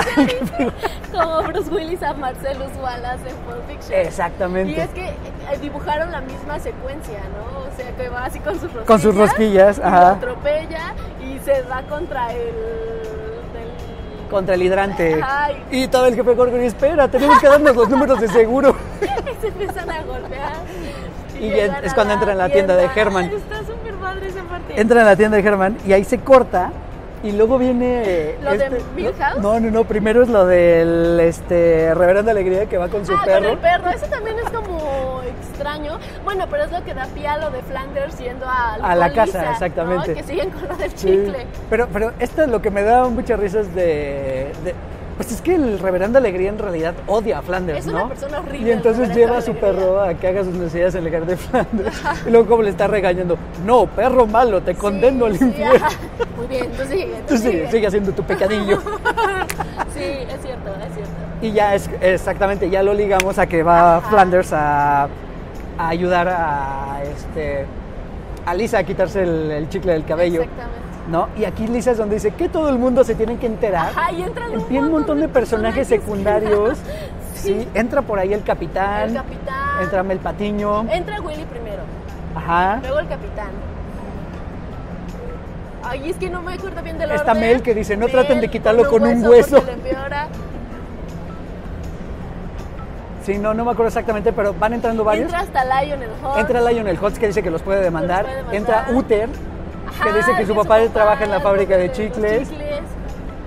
Como 1.13 1.43
Bruce 1.45 1.71
Willis 1.71 2.03
a 2.03 2.15
Marcellus 2.15 2.71
Wallace 2.83 3.29
en 3.29 3.37
Pulp 3.37 3.67
Fiction. 3.69 4.01
Exactamente. 4.01 4.73
Y 4.73 4.77
es 4.81 4.91
que 4.91 5.07
eh, 5.09 5.15
dibujaron 5.61 6.11
la 6.13 6.21
misma 6.21 6.59
secuencia, 6.59 7.21
¿no? 7.37 7.61
O 7.61 7.77
sea, 7.77 7.91
que 7.97 8.09
va 8.09 8.25
así 8.25 8.39
con 8.41 8.55
sus 8.55 8.63
rosquillas. 8.73 8.87
Con 8.87 9.01
sus 9.01 9.15
rosquillas, 9.17 9.79
y 9.79 9.83
ajá. 9.83 10.01
Lo 10.01 10.07
atropella 10.17 10.95
y 11.23 11.39
se 11.45 11.63
da 11.65 11.83
contra 11.83 12.33
el... 12.33 13.26
Contra 14.31 14.55
el 14.55 14.63
hidrante. 14.63 15.21
Ay. 15.23 15.63
Y 15.71 15.89
todo 15.89 16.07
el 16.07 16.15
jefe 16.15 16.35
Gorgon, 16.35 16.61
espera, 16.61 17.09
tenemos 17.09 17.39
que 17.39 17.49
darnos 17.49 17.77
los 17.77 17.89
números 17.89 18.21
de 18.21 18.29
seguro. 18.29 18.75
se 19.41 19.49
empiezan 19.49 19.91
a 19.91 20.03
golpear. 20.03 20.53
Y 21.41 21.51
es 21.51 21.95
cuando 21.95 22.15
entra 22.15 22.33
en 22.33 22.39
la 22.39 22.49
tienda 22.49 22.77
de 22.77 22.89
Herman. 22.95 23.27
Está 23.27 23.59
súper 23.59 23.95
padre 23.95 24.29
esa 24.29 24.43
parte. 24.43 24.81
Entra 24.81 25.01
en 25.01 25.07
la 25.07 25.17
tienda 25.17 25.37
de 25.37 25.43
Germán 25.43 25.77
y 25.87 25.93
ahí 25.93 26.05
se 26.05 26.19
corta 26.19 26.73
y 27.23 27.33
luego 27.33 27.59
viene 27.59 28.37
¿Lo 28.43 28.57
de 28.57 28.83
Milhouse? 28.95 29.39
No, 29.41 29.59
no, 29.59 29.71
no, 29.71 29.85
primero 29.85 30.23
es 30.23 30.29
lo 30.29 30.47
del 30.47 31.19
este 31.21 31.93
Reverendo 31.95 32.31
Alegría 32.31 32.67
que 32.67 32.79
va 32.79 32.89
con 32.89 33.05
su 33.05 33.15
ah, 33.15 33.23
perro. 33.25 33.43
con 33.43 33.53
el 33.53 33.59
perro. 33.59 33.91
Eso 33.91 34.07
también 34.07 34.37
es 34.39 34.51
como 34.51 34.66
extraño. 35.61 35.99
Bueno, 36.25 36.47
pero 36.51 36.65
es 36.65 36.73
lo 36.73 36.85
que 36.85 36.95
da 36.95 37.07
pie 37.07 37.27
a 37.29 37.39
lo 37.39 37.51
de 37.51 37.63
Flanders 37.63 38.19
yendo 38.19 38.47
a, 38.47 38.75
A 38.75 38.95
la 38.95 39.13
casa, 39.13 39.51
exactamente. 39.53 40.15
Que 40.15 40.23
siguen 40.23 40.51
con 40.51 40.69
lo 40.69 40.77
del 40.77 40.91
Sí. 40.91 40.97
chicle. 41.09 41.47
Pero, 41.71 41.89
pero 41.93 42.13
esto 42.19 42.43
es 42.43 42.49
lo 42.49 42.61
que 42.63 42.71
me 42.71 42.83
da 42.83 43.05
muchas 43.09 43.39
risas 43.41 43.75
de, 43.75 44.53
de- 44.65 44.75
Pues 45.17 45.33
es 45.33 45.41
que 45.41 45.55
el 45.55 45.79
reverendo 45.79 46.19
Alegría 46.19 46.51
en 46.51 46.59
realidad 46.59 46.93
odia 47.07 47.39
a 47.39 47.43
Flanders, 47.43 47.79
Es 47.81 47.87
¿no? 47.87 47.95
una 48.05 48.09
persona 48.09 48.41
horrible, 48.41 48.69
Y 48.69 48.71
entonces 48.73 49.09
el 49.09 49.15
lleva 49.17 49.39
a 49.39 49.41
su 49.43 49.55
perro 49.55 50.03
a 50.03 50.13
que 50.13 50.29
haga 50.29 50.45
sus 50.45 50.53
necesidades 50.53 50.95
en 50.95 51.05
lugar 51.05 51.25
de 51.25 51.37
Flanders. 51.39 52.03
Y 52.27 52.31
luego 52.31 52.47
como 52.49 52.63
le 52.63 52.69
está 52.71 52.87
regañando, 52.87 53.39
no, 53.65 53.87
perro 53.87 54.27
malo, 54.27 54.61
te 54.63 54.75
condeno 54.75 55.25
al 55.25 55.39
Sí, 55.39 55.45
infierno. 55.45 55.77
ajá. 55.87 55.97
Muy 56.37 56.47
bien, 56.49 56.71
tú 56.73 56.83
sigue. 56.85 57.07
Tú 57.27 57.35
Tú 57.35 57.37
sigue, 57.39 57.51
sigue. 57.53 57.71
sigue 57.71 57.87
haciendo 57.87 58.13
tu 58.13 58.23
pecadillo. 58.23 58.79
Sí, 59.95 60.03
es 60.03 60.43
cierto, 60.43 60.71
es 60.87 60.93
cierto. 60.95 61.11
Y 61.41 61.53
ya 61.53 61.75
es 61.75 61.89
exactamente, 62.03 62.69
ya 62.69 62.83
lo 62.83 62.93
ligamos 62.93 63.39
a 63.39 63.47
que 63.47 63.63
va 63.63 63.97
Ajá. 63.97 64.11
Flanders 64.11 64.53
a, 64.53 65.09
a 65.79 65.89
ayudar 65.89 66.29
a 66.29 67.03
este 67.05 67.67
a 68.45 68.55
Lisa 68.55 68.79
a 68.79 68.85
quitarse 68.85 69.23
el, 69.23 69.51
el 69.51 69.69
chicle 69.69 69.93
del 69.93 70.05
cabello. 70.05 70.43
Exactamente. 70.43 70.87
¿No? 71.09 71.29
Y 71.37 71.45
aquí 71.45 71.67
Lisa 71.69 71.93
es 71.93 71.99
donde 71.99 72.17
dice 72.17 72.33
que 72.33 72.49
todo 72.49 72.69
el 72.69 72.79
mundo 72.79 73.05
se 73.05 73.15
tiene 73.15 73.37
que 73.39 73.47
enterar. 73.47 73.89
Ajá, 73.91 74.13
y 74.13 74.23
entran 74.23 74.51
un 74.53 74.91
montón 74.91 75.21
de 75.21 75.29
personajes 75.29 75.87
secundarios. 75.87 76.79
sí. 77.35 77.69
entra 77.75 78.03
por 78.03 78.19
ahí 78.19 78.33
el 78.33 78.43
capitán. 78.43 79.11
El 79.11 79.15
capitán. 79.15 79.83
Entra 79.83 80.03
Mel 80.03 80.19
Patiño. 80.19 80.87
Entra 80.91 81.21
Willy 81.21 81.45
primero, 81.45 81.83
Ajá. 82.35 82.79
luego 82.83 82.99
el 83.01 83.09
capitán. 83.09 83.51
Ay, 85.85 86.11
es 86.11 86.17
que 86.17 86.29
no 86.29 86.43
me 86.43 86.55
acuerdo 86.55 86.83
bien 86.83 86.99
del 86.99 87.13
Está 87.13 87.33
orden. 87.33 87.45
Mel 87.45 87.63
que 87.63 87.73
dice, 87.73 87.97
no 87.97 88.09
traten 88.09 88.41
de 88.41 88.49
quitarlo 88.49 88.89
con 88.89 89.05
un 89.05 89.25
hueso. 89.25 89.57
porque 89.57 89.77
le 89.77 89.91
empeora. 89.91 90.27
Sí, 93.27 93.39
no, 93.39 93.53
no 93.55 93.65
me 93.65 93.73
acuerdo 93.73 93.89
exactamente, 93.89 94.33
pero 94.33 94.55
van 94.55 94.73
entrando 94.75 95.03
varios. 95.03 95.25
Entra 95.33 95.41
hasta 95.41 95.83
Lionel 95.83 96.11
Hall. 96.23 96.39
Entra 96.39 96.61
Lionel 96.61 96.97
Hutz 97.03 97.19
que 97.19 97.27
dice 97.27 97.43
que 97.43 97.51
los 97.51 97.61
puede 97.61 97.83
demandar. 97.83 98.23
puede 98.23 98.37
demandar. 98.37 98.55
Entra 98.55 98.87
Uther, 98.95 99.29
que 100.05 100.13
dice 100.13 100.31
que 100.37 100.47
su 100.47 100.55
papá, 100.55 100.79
trabaja 100.93 101.25
en 101.25 101.31
la 101.33 101.41
fábrica 101.41 101.77
de 101.77 101.91
chicles. 101.91 102.49
chicles. 102.49 102.81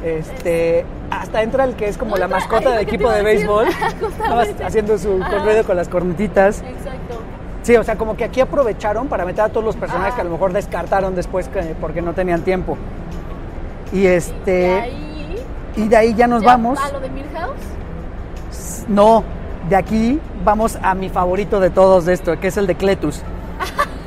Este, 0.04 0.86
hasta 1.10 1.42
entra 1.44 1.64
el 1.64 1.76
que 1.76 1.88
es 1.88 1.98
como 1.98 2.18
la 2.18 2.28
mascota 2.28 2.72
del 2.72 2.80
equipo 2.80 3.10
de 3.10 3.24
decir, 3.24 3.48
béisbol, 3.48 3.68
haciendo 4.66 4.98
su 4.98 5.18
corrido 5.20 5.64
con 5.66 5.78
las 5.78 5.88
cornetitas. 5.88 6.62
Exacto. 6.62 7.22
Sí, 7.64 7.78
o 7.78 7.84
sea, 7.84 7.96
como 7.96 8.18
que 8.18 8.26
aquí 8.26 8.42
aprovecharon 8.42 9.08
para 9.08 9.24
meter 9.24 9.46
a 9.46 9.50
todos 9.50 9.64
los 9.64 9.78
personajes 9.78 10.14
que 10.14 10.22
a 10.22 10.24
lo 10.26 10.32
mejor 10.32 10.52
descartaron 10.52 11.16
después 11.16 11.48
que- 11.48 11.76
porque 11.80 12.02
no 12.02 12.14
tenían 12.14 12.42
tiempo. 12.42 12.78
Y 13.94 14.06
este, 14.08 14.52
De 14.52 14.80
ahí. 14.82 15.46
y 15.78 15.88
de 15.88 15.96
ahí 15.96 16.14
ya 16.16 16.28
nos 16.28 16.42
ya 16.42 16.48
vamos. 16.50 16.80
¿A 16.82 16.92
lo 16.92 17.00
de 17.00 17.10
Milhouse? 17.10 18.86
No, 18.90 19.24
de 19.70 19.76
aquí 19.76 20.20
vamos 20.44 20.78
a 20.82 20.96
mi 20.96 21.10
favorito 21.10 21.60
de 21.60 21.70
todos 21.70 22.06
de 22.06 22.14
esto, 22.14 22.40
que 22.40 22.48
es 22.48 22.58
el 22.58 22.68
de 22.68 22.76
Cletus. 22.76 23.22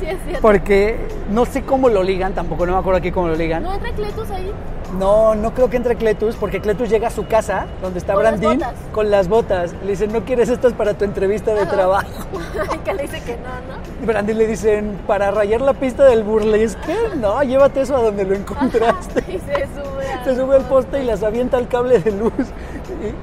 Sí, 0.00 0.08
es 0.08 0.18
cierto. 0.24 0.42
Porque 0.42 0.98
no 1.30 1.44
sé 1.44 1.62
cómo 1.62 1.88
lo 1.88 2.02
ligan, 2.02 2.34
tampoco 2.34 2.66
no 2.66 2.72
me 2.72 2.78
acuerdo 2.78 2.98
aquí 2.98 3.12
cómo 3.12 3.28
lo 3.28 3.36
ligan. 3.36 3.62
¿No 3.62 3.72
entra 3.72 3.92
Cletus 3.92 4.28
ahí? 4.32 4.50
No, 4.98 5.36
no 5.36 5.54
creo 5.54 5.70
que 5.70 5.76
entre 5.76 5.94
Cletus, 5.94 6.34
porque 6.34 6.60
Cletus 6.60 6.90
llega 6.90 7.06
a 7.06 7.10
su 7.12 7.24
casa, 7.28 7.66
donde 7.80 8.00
está 8.00 8.14
Con 8.14 8.24
las 8.24 8.40
Brandin, 8.40 8.58
botas. 8.58 8.74
con 8.92 9.10
las 9.12 9.28
botas. 9.28 9.74
Le 9.84 9.90
dicen, 9.90 10.12
¿no 10.12 10.24
quieres 10.24 10.48
estas 10.48 10.72
para 10.72 10.94
tu 10.94 11.04
entrevista 11.04 11.54
de 11.54 11.60
Ajá. 11.60 11.70
trabajo? 11.70 12.08
que 12.84 12.94
le 12.94 13.02
dice 13.02 13.20
que 13.22 13.36
no, 13.36 13.42
¿no? 13.44 14.02
Y 14.02 14.06
Brandin 14.06 14.38
le 14.38 14.46
dicen, 14.48 14.98
para 15.06 15.30
rayar 15.30 15.60
la 15.60 15.74
pista 15.74 16.04
del 16.04 16.24
burlesque, 16.24 16.96
no, 17.20 17.40
llévate 17.44 17.82
eso 17.82 17.96
a 17.96 18.02
donde 18.02 18.24
lo 18.24 18.34
encontraste. 18.34 19.22
Y 19.28 19.38
se 19.38 19.68
sube 19.68 20.12
a... 20.12 20.24
Se 20.24 20.34
sube 20.34 20.56
al 20.56 20.64
poste 20.64 21.00
y 21.00 21.06
las 21.06 21.22
avienta 21.22 21.58
al 21.58 21.68
cable 21.68 22.00
de 22.00 22.10
luz. 22.10 22.32
Y, 22.38 23.14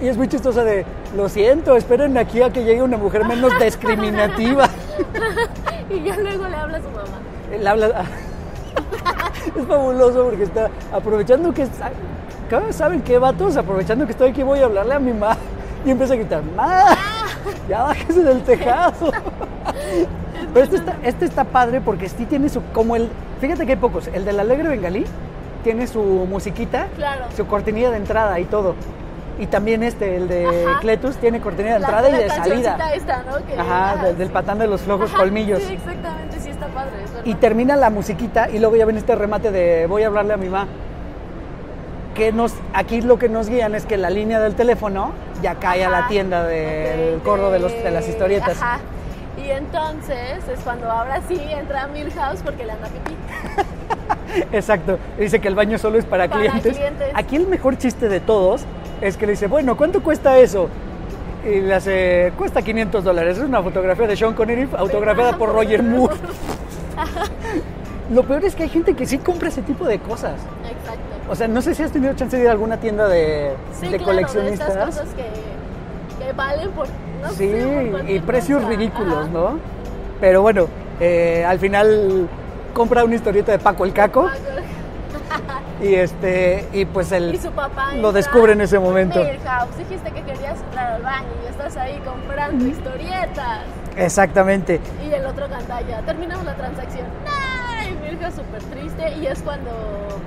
y 0.00 0.08
es 0.08 0.16
muy 0.16 0.28
chistosa 0.28 0.64
de, 0.64 0.84
lo 1.16 1.28
siento, 1.28 1.76
esperen 1.76 2.16
aquí 2.18 2.42
a 2.42 2.50
que 2.50 2.64
llegue 2.64 2.82
una 2.82 2.96
mujer 2.96 3.24
menos 3.24 3.52
discriminativa. 3.60 4.68
y 5.90 6.02
ya 6.02 6.16
luego 6.16 6.46
le 6.48 6.56
habla 6.56 6.78
a 6.78 6.80
su 6.80 6.88
mamá. 6.90 7.18
Él 7.52 7.66
habla... 7.66 8.04
es 9.56 9.66
fabuloso 9.66 10.24
porque 10.24 10.44
está 10.44 10.70
aprovechando 10.92 11.52
que... 11.52 11.66
¿Saben 12.70 13.02
qué, 13.02 13.18
vatos? 13.18 13.56
Aprovechando 13.56 14.06
que 14.06 14.12
estoy 14.12 14.30
aquí 14.30 14.42
voy 14.42 14.60
a 14.60 14.64
hablarle 14.66 14.94
a 14.94 14.98
mi 14.98 15.12
mamá. 15.12 15.36
Y 15.84 15.90
empieza 15.90 16.14
a 16.14 16.16
gritar, 16.16 16.42
¡Ma! 16.56 16.96
¡Ya 17.68 17.82
bájese 17.82 18.22
del 18.22 18.42
tejado! 18.42 19.12
Pero 20.54 20.64
este 20.64 20.76
está, 20.76 20.96
este 21.02 21.24
está 21.24 21.44
padre 21.44 21.80
porque 21.80 22.08
sí 22.08 22.24
tiene 22.24 22.48
su... 22.48 22.62
Como 22.72 22.96
el... 22.96 23.08
Fíjate 23.40 23.66
que 23.66 23.72
hay 23.72 23.78
pocos. 23.78 24.08
El 24.08 24.24
del 24.24 24.40
Alegre 24.40 24.68
Bengalí 24.68 25.04
tiene 25.62 25.86
su 25.86 26.00
musiquita, 26.00 26.88
Claro. 26.96 27.26
su 27.36 27.46
cortinilla 27.46 27.90
de 27.90 27.98
entrada 27.98 28.38
y 28.40 28.44
todo. 28.44 28.74
Y 29.38 29.46
también 29.46 29.82
este, 29.84 30.16
el 30.16 30.26
de 30.28 30.46
Ajá. 30.66 30.80
Cletus, 30.80 31.16
tiene 31.18 31.40
cortinilla 31.40 31.74
de 31.74 31.80
La- 31.80 31.86
entrada 31.86 32.08
la 32.08 32.20
y 32.20 32.22
de 32.24 32.28
salida. 32.30 32.92
esta, 32.94 33.22
¿no? 33.22 33.36
Que- 33.46 33.54
Ajá, 33.60 33.92
ajá, 33.92 34.04
de- 34.04 34.14
del 34.14 34.30
patán 34.30 34.58
de 34.58 34.66
los 34.66 34.80
flojos 34.80 35.10
Ajá, 35.10 35.18
colmillos. 35.20 35.62
Sí, 35.62 35.74
exactamente, 35.74 36.40
sí 36.40 36.50
está 36.50 36.66
padre. 36.66 36.90
es. 37.04 37.10
Y 37.26 37.34
termina 37.34 37.76
la 37.76 37.90
musiquita 37.90 38.48
y 38.50 38.58
luego 38.58 38.74
ya 38.76 38.84
ven 38.84 38.96
este 38.96 39.14
remate 39.14 39.50
de 39.52 39.86
voy 39.86 40.02
a 40.02 40.08
hablarle 40.08 40.34
a 40.34 40.36
mi 40.36 40.48
mamá. 40.48 40.66
Que 42.14 42.32
nos, 42.32 42.52
aquí 42.74 43.00
lo 43.00 43.16
que 43.20 43.28
nos 43.28 43.48
guían 43.48 43.76
es 43.76 43.86
que 43.86 43.96
la 43.96 44.10
línea 44.10 44.40
del 44.40 44.56
teléfono 44.56 45.12
ya 45.40 45.54
cae 45.54 45.84
a 45.84 45.88
la 45.88 46.08
tienda 46.08 46.42
del 46.44 47.18
Ok, 47.18 47.22
corro 47.22 47.50
de, 47.52 47.60
los, 47.60 47.72
de 47.72 47.90
las 47.92 48.08
historietas. 48.08 48.60
Ajá. 48.60 48.80
Y 49.36 49.50
entonces 49.50 50.38
es 50.52 50.58
cuando 50.64 50.90
ahora 50.90 51.20
sí 51.28 51.40
entra 51.48 51.84
a 51.84 51.86
Milhouse 51.86 52.40
porque 52.42 52.64
le 52.64 52.72
anda 52.72 52.88
pipí. 52.88 53.16
Exacto. 54.52 54.98
Dice 55.16 55.38
que 55.40 55.46
el 55.46 55.54
baño 55.54 55.78
solo 55.78 55.96
es 55.96 56.04
para, 56.04 56.26
Para 56.28 56.40
clientes. 56.40 56.76
clientes. 56.76 57.08
Aquí 57.14 57.36
el 57.36 57.46
mejor 57.46 57.78
chiste 57.78 58.08
de 58.08 58.18
todos 58.18 58.62
es 59.00 59.16
que 59.16 59.26
le 59.26 59.32
dice, 59.32 59.46
bueno, 59.46 59.76
¿cuánto 59.76 60.02
cuesta 60.02 60.38
eso? 60.38 60.68
Y 61.44 61.60
le 61.60 61.74
hace, 61.74 62.32
cuesta 62.36 62.62
500 62.62 63.04
dólares. 63.04 63.38
Es 63.38 63.44
una 63.44 63.62
fotografía 63.62 64.06
de 64.06 64.16
Sean 64.16 64.34
Connery 64.34 64.68
autografiada 64.76 65.36
por 65.36 65.52
Roger 65.52 65.82
Moore. 65.82 66.16
lo 68.10 68.22
peor 68.24 68.44
es 68.44 68.54
que 68.54 68.64
hay 68.64 68.68
gente 68.68 68.94
que 68.94 69.06
sí 69.06 69.18
compra 69.18 69.48
ese 69.48 69.62
tipo 69.62 69.86
de 69.86 69.98
cosas. 69.98 70.34
Exacto. 70.64 71.00
O 71.30 71.34
sea, 71.36 71.46
no 71.46 71.62
sé 71.62 71.74
si 71.74 71.82
has 71.82 71.92
tenido 71.92 72.14
chance 72.14 72.36
de 72.36 72.42
ir 72.42 72.48
a 72.48 72.52
alguna 72.52 72.78
tienda 72.78 73.08
de, 73.08 73.52
Sí, 73.78 73.88
de 73.88 73.98
claro, 73.98 74.04
coleccionistas. 74.12 74.74
De 74.74 74.80
cosas 74.80 75.08
que, 75.14 76.24
que 76.24 76.32
valen 76.32 76.70
por. 76.70 76.86
No 77.22 77.30
sí, 77.30 77.50
sé, 77.50 77.88
por 77.92 78.10
y 78.10 78.20
precios 78.20 78.62
cosa. 78.62 78.70
ridículos, 78.70 79.18
Ajá. 79.24 79.28
¿no? 79.28 79.58
Pero 80.20 80.42
bueno, 80.42 80.66
eh, 81.00 81.44
al 81.46 81.58
final 81.58 82.28
compra 82.74 83.04
una 83.04 83.14
historieta 83.14 83.52
de 83.52 83.58
Paco 83.58 83.84
el 83.84 83.92
Caco 83.92 84.28
y 85.82 85.94
este 85.94 86.68
y 86.72 86.84
pues 86.84 87.12
el 87.12 87.34
Y 87.34 87.38
su 87.38 87.50
papá 87.52 87.94
lo 87.94 88.12
descubre 88.12 88.52
en 88.52 88.60
ese 88.60 88.78
momento. 88.78 89.20
Dijiste 89.20 90.10
que 90.10 90.22
querías 90.22 90.60
entrar 90.60 90.94
al 90.94 91.02
baño 91.02 91.28
y 91.44 91.48
estás 91.48 91.76
ahí 91.76 92.00
comprando 92.04 92.66
historietas. 92.66 93.60
Exactamente. 93.96 94.80
Y 95.04 95.12
el 95.12 95.26
otro 95.26 95.48
gandalla, 95.48 96.02
terminamos 96.02 96.44
la 96.44 96.54
transacción. 96.54 97.06
Súper 98.34 98.62
triste 98.64 99.16
y 99.20 99.26
es 99.26 99.40
cuando 99.42 99.70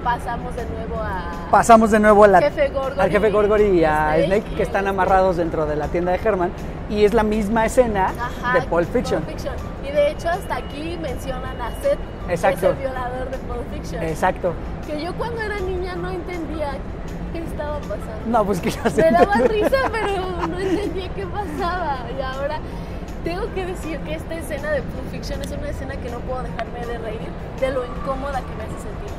pasamos 0.04 0.56
de 0.56 0.66
nuevo 0.66 0.96
a... 1.02 1.50
Pasamos 1.52 1.92
de 1.92 2.00
nuevo 2.00 2.24
a 2.24 2.28
la- 2.28 2.42
Jefe 2.42 2.70
Gorgory 2.70 3.00
al 3.00 3.10
jefe 3.12 3.30
Gorgory 3.30 3.64
y 3.80 3.84
a 3.86 4.14
Snake 4.16 4.26
Snake, 4.26 4.56
que 4.56 4.64
están 4.64 4.88
amarrados 4.88 5.38
dentro 5.38 5.66
de 5.66 5.76
la 5.76 5.88
tienda 5.88 6.12
de 6.12 6.18
Herman 6.24 6.52
y 6.90 7.06
es 7.06 7.14
la 7.14 7.24
misma 7.24 7.66
escena 7.66 8.08
Ajá, 8.42 8.54
de 8.60 8.62
Pulp 8.64 8.92
Fiction. 8.92 9.24
Y 9.88 9.92
de 9.92 10.12
hecho 10.12 10.30
hasta 10.30 10.56
aquí 10.56 10.98
mencionan 11.02 11.62
a 11.62 11.70
Seth, 11.82 12.00
que 12.28 12.34
es 12.34 12.44
Exacto. 12.44 12.70
el 12.70 12.76
violador 12.78 13.30
de 13.30 13.38
Pulp 13.40 13.74
Fiction. 13.74 14.04
Exacto. 14.04 14.54
Que 14.88 15.02
yo 15.04 15.14
cuando 15.16 15.42
era 15.42 15.60
niña 15.60 15.96
no 15.96 16.10
entendía 16.10 16.72
qué 17.34 17.40
estaba 17.44 17.78
pasando. 17.80 18.26
No, 18.28 18.46
pues 18.46 18.60
que 18.62 18.72
ya 18.72 18.90
se 18.90 19.04
Me 19.04 19.12
daba 19.12 19.36
risa, 19.36 19.78
pero 19.92 20.48
no 20.48 20.60
entendía 20.60 21.10
qué 21.14 21.26
pasaba. 21.28 21.98
Y 22.18 22.22
ahora 22.22 22.60
tengo 23.24 23.54
que 23.54 23.66
decir 23.66 24.00
que 24.00 24.16
esta 24.16 24.36
escena 24.36 24.72
de 24.72 24.82
Pulp 24.82 25.12
Fiction 25.12 25.42
es 25.42 25.52
una 25.52 25.70
escena 25.70 25.96
que 25.96 26.10
no 26.10 26.20
puedo 26.20 26.44
dejarme 26.44 26.86
de 26.86 26.98
reír 26.98 27.30
de 27.60 27.72
lo 27.72 27.86
incómoda 27.86 28.40
que 28.40 28.56
me 28.56 28.64
hace 28.64 28.84
sentir. 28.84 29.12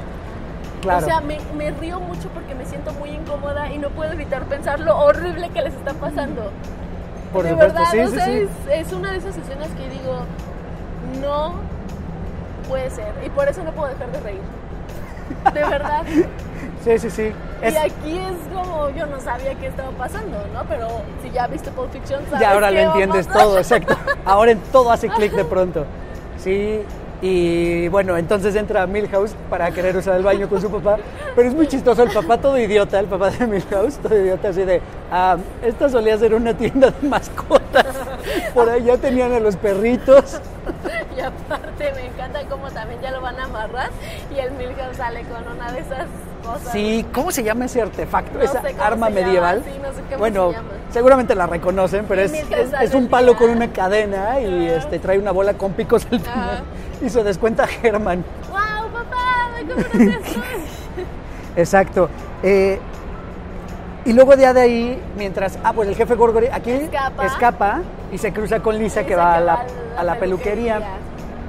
Claro. 0.83 1.07
O 1.07 1.09
sea, 1.09 1.21
me, 1.21 1.39
me 1.57 1.71
río 1.71 2.01
mucho 2.01 2.29
porque 2.31 2.55
me 2.55 2.65
siento 2.67 2.93
muy 2.95 3.11
incómoda 3.11 3.71
y 3.71 3.79
no 3.79 3.91
puedo 3.91 4.13
evitar 4.13 4.45
pensar 4.45 4.81
lo 4.81 4.99
horrible 4.99 5.49
que 5.51 5.63
les 5.63 5.75
está 5.75 5.93
pasando. 5.95 6.51
Por 7.33 7.45
de 7.45 7.51
supuesto, 7.51 7.75
verdad, 7.75 7.91
sí, 7.93 8.01
o 8.01 8.09
sí, 8.09 8.15
sea, 8.17 8.27
sí. 8.27 8.49
Es, 8.71 8.87
es 8.89 8.93
una 8.93 9.13
de 9.13 9.19
esas 9.19 9.37
escenas 9.37 9.69
que 9.69 9.89
digo, 9.89 10.25
no 11.21 11.55
puede 12.69 12.91
ser. 12.91 13.13
Y 13.25 13.31
por 13.31 13.49
eso 13.49 13.63
no 13.63 13.71
puedo 13.73 13.89
dejar 13.89 14.11
de 14.11 14.21
reír. 14.21 14.41
De 15.55 15.61
verdad. 15.61 16.03
Sí, 16.85 16.99
sí, 16.99 17.11
sí. 17.11 17.33
Es- 17.63 17.75
Y 17.75 17.77
aquí 17.77 18.19
es 18.19 18.37
como 18.53 18.91
yo 18.91 19.07
no 19.07 19.21
sabía 19.21 19.55
qué 19.55 19.69
estaba 19.69 19.91
pasando, 19.93 20.37
¿no? 20.53 20.65
Pero 20.69 20.89
si 21.23 21.31
ya 21.31 21.47
viste 21.47 21.71
Pulp 21.71 21.93
Fiction, 21.93 22.25
sabes 22.27 22.41
Ya 22.41 22.53
ahora 22.53 22.71
lo 22.71 22.79
entiendes 22.81 23.29
todo, 23.29 23.59
exacto. 23.59 23.97
Ahora 24.25 24.51
en 24.53 24.59
todo 24.73 24.91
hace 24.91 25.09
clic 25.09 25.33
de 25.33 25.45
pronto. 25.45 25.85
Sí, 26.39 26.81
y 27.21 27.87
bueno, 27.87 28.17
entonces 28.17 28.57
entra 28.57 28.85
Milhouse 28.89 29.33
para 29.49 29.71
querer 29.71 29.97
usar 29.97 30.17
el 30.17 30.25
baño 30.25 30.49
con 30.49 30.61
su 30.61 30.69
papá, 30.73 30.97
pero 31.37 31.49
es 31.49 31.55
muy 31.55 31.69
chistoso 31.69 32.03
el 32.03 32.11
papá 32.11 32.39
todo 32.39 32.59
idiota, 32.59 32.99
el 32.99 33.07
papá 33.07 33.31
de 33.31 33.47
Milhouse 33.47 33.99
todo 33.99 34.19
idiota, 34.21 34.49
así 34.49 34.63
de, 34.65 34.83
ah, 35.13 35.37
esta 35.63 35.89
solía 35.89 36.19
ser 36.19 36.35
una 36.35 36.53
tienda 36.55 36.91
de 36.91 37.09
mascotas, 37.09 37.87
por 38.53 38.69
ahí 38.69 38.83
ya 38.83 38.97
tenían 38.97 39.33
a 39.33 39.39
los 39.39 39.55
perritos. 39.55 40.41
Y 41.17 41.21
aparte 41.21 41.93
me 41.95 42.07
encanta 42.07 42.41
cómo 42.49 42.71
también 42.71 43.01
ya 43.03 43.11
lo 43.11 43.21
van 43.21 43.39
a 43.39 43.45
amarrar 43.45 43.91
y 44.35 44.39
el 44.39 44.53
Milhouse 44.53 44.97
sale 44.97 45.23
con 45.25 45.47
una 45.57 45.71
de 45.73 45.81
esas 45.81 46.07
cosas. 46.45 46.73
Sí, 46.73 47.05
¿cómo 47.13 47.31
se 47.31 47.43
llama 47.43 47.67
ese 47.67 47.83
artefacto, 47.83 48.39
No 48.39 48.45
esa 48.45 48.63
arma 48.81 49.11
medieval? 49.11 49.63
sí, 49.65 49.79
no 49.83 49.93
sé 49.93 50.01
cómo 50.09 50.19
bueno, 50.19 50.49
se 50.51 50.57
llama. 50.57 50.69
seguramente 50.91 51.35
la 51.35 51.47
reconocen, 51.47 52.07
pero 52.09 52.23
es, 52.23 52.33
es- 52.33 52.95
un 52.95 53.05
al 53.05 53.09
palo 53.09 53.37
con 53.37 53.51
una 53.51 53.71
cadena 53.73 54.41
y 54.41 54.67
este, 54.69 54.99
trae 54.99 55.19
una 55.19 55.33
bola 55.33 55.55
con 55.55 55.73
picos 55.73 56.07
al 56.11 56.21
final 56.21 56.63
y 57.03 57.09
se 57.11 57.23
descuenta 57.23 57.67
Herman. 57.83 58.25
¡Wow, 58.51 58.91
papá! 58.91 59.49
¿Cómo 59.93 60.05
no? 60.05 60.13
Exacto. 61.57 62.09
Eh, 62.43 62.79
y 64.05 64.13
luego 64.15 64.35
de 64.53 64.61
ahí, 64.63 65.01
mientras. 65.17 65.59
Ah, 65.63 65.73
pues 65.73 65.89
el 65.89 65.95
jefe 65.95 66.15
Gorgory 66.17 66.49
aquí 66.49 66.71
Escapa. 66.73 67.27
escapa 67.27 67.81
y 68.11 68.19
se 68.19 68.33
cruza 68.33 68.59
con 68.61 68.77
Lisa, 68.79 69.05
que 69.05 69.15
va 69.15 69.35
que 69.35 69.35
va 69.35 69.35
a 69.37 69.41
la 69.41 69.65
a 69.97 70.05
la 70.05 70.19
peluquería. 70.19 70.75
peluquería. 70.75 70.99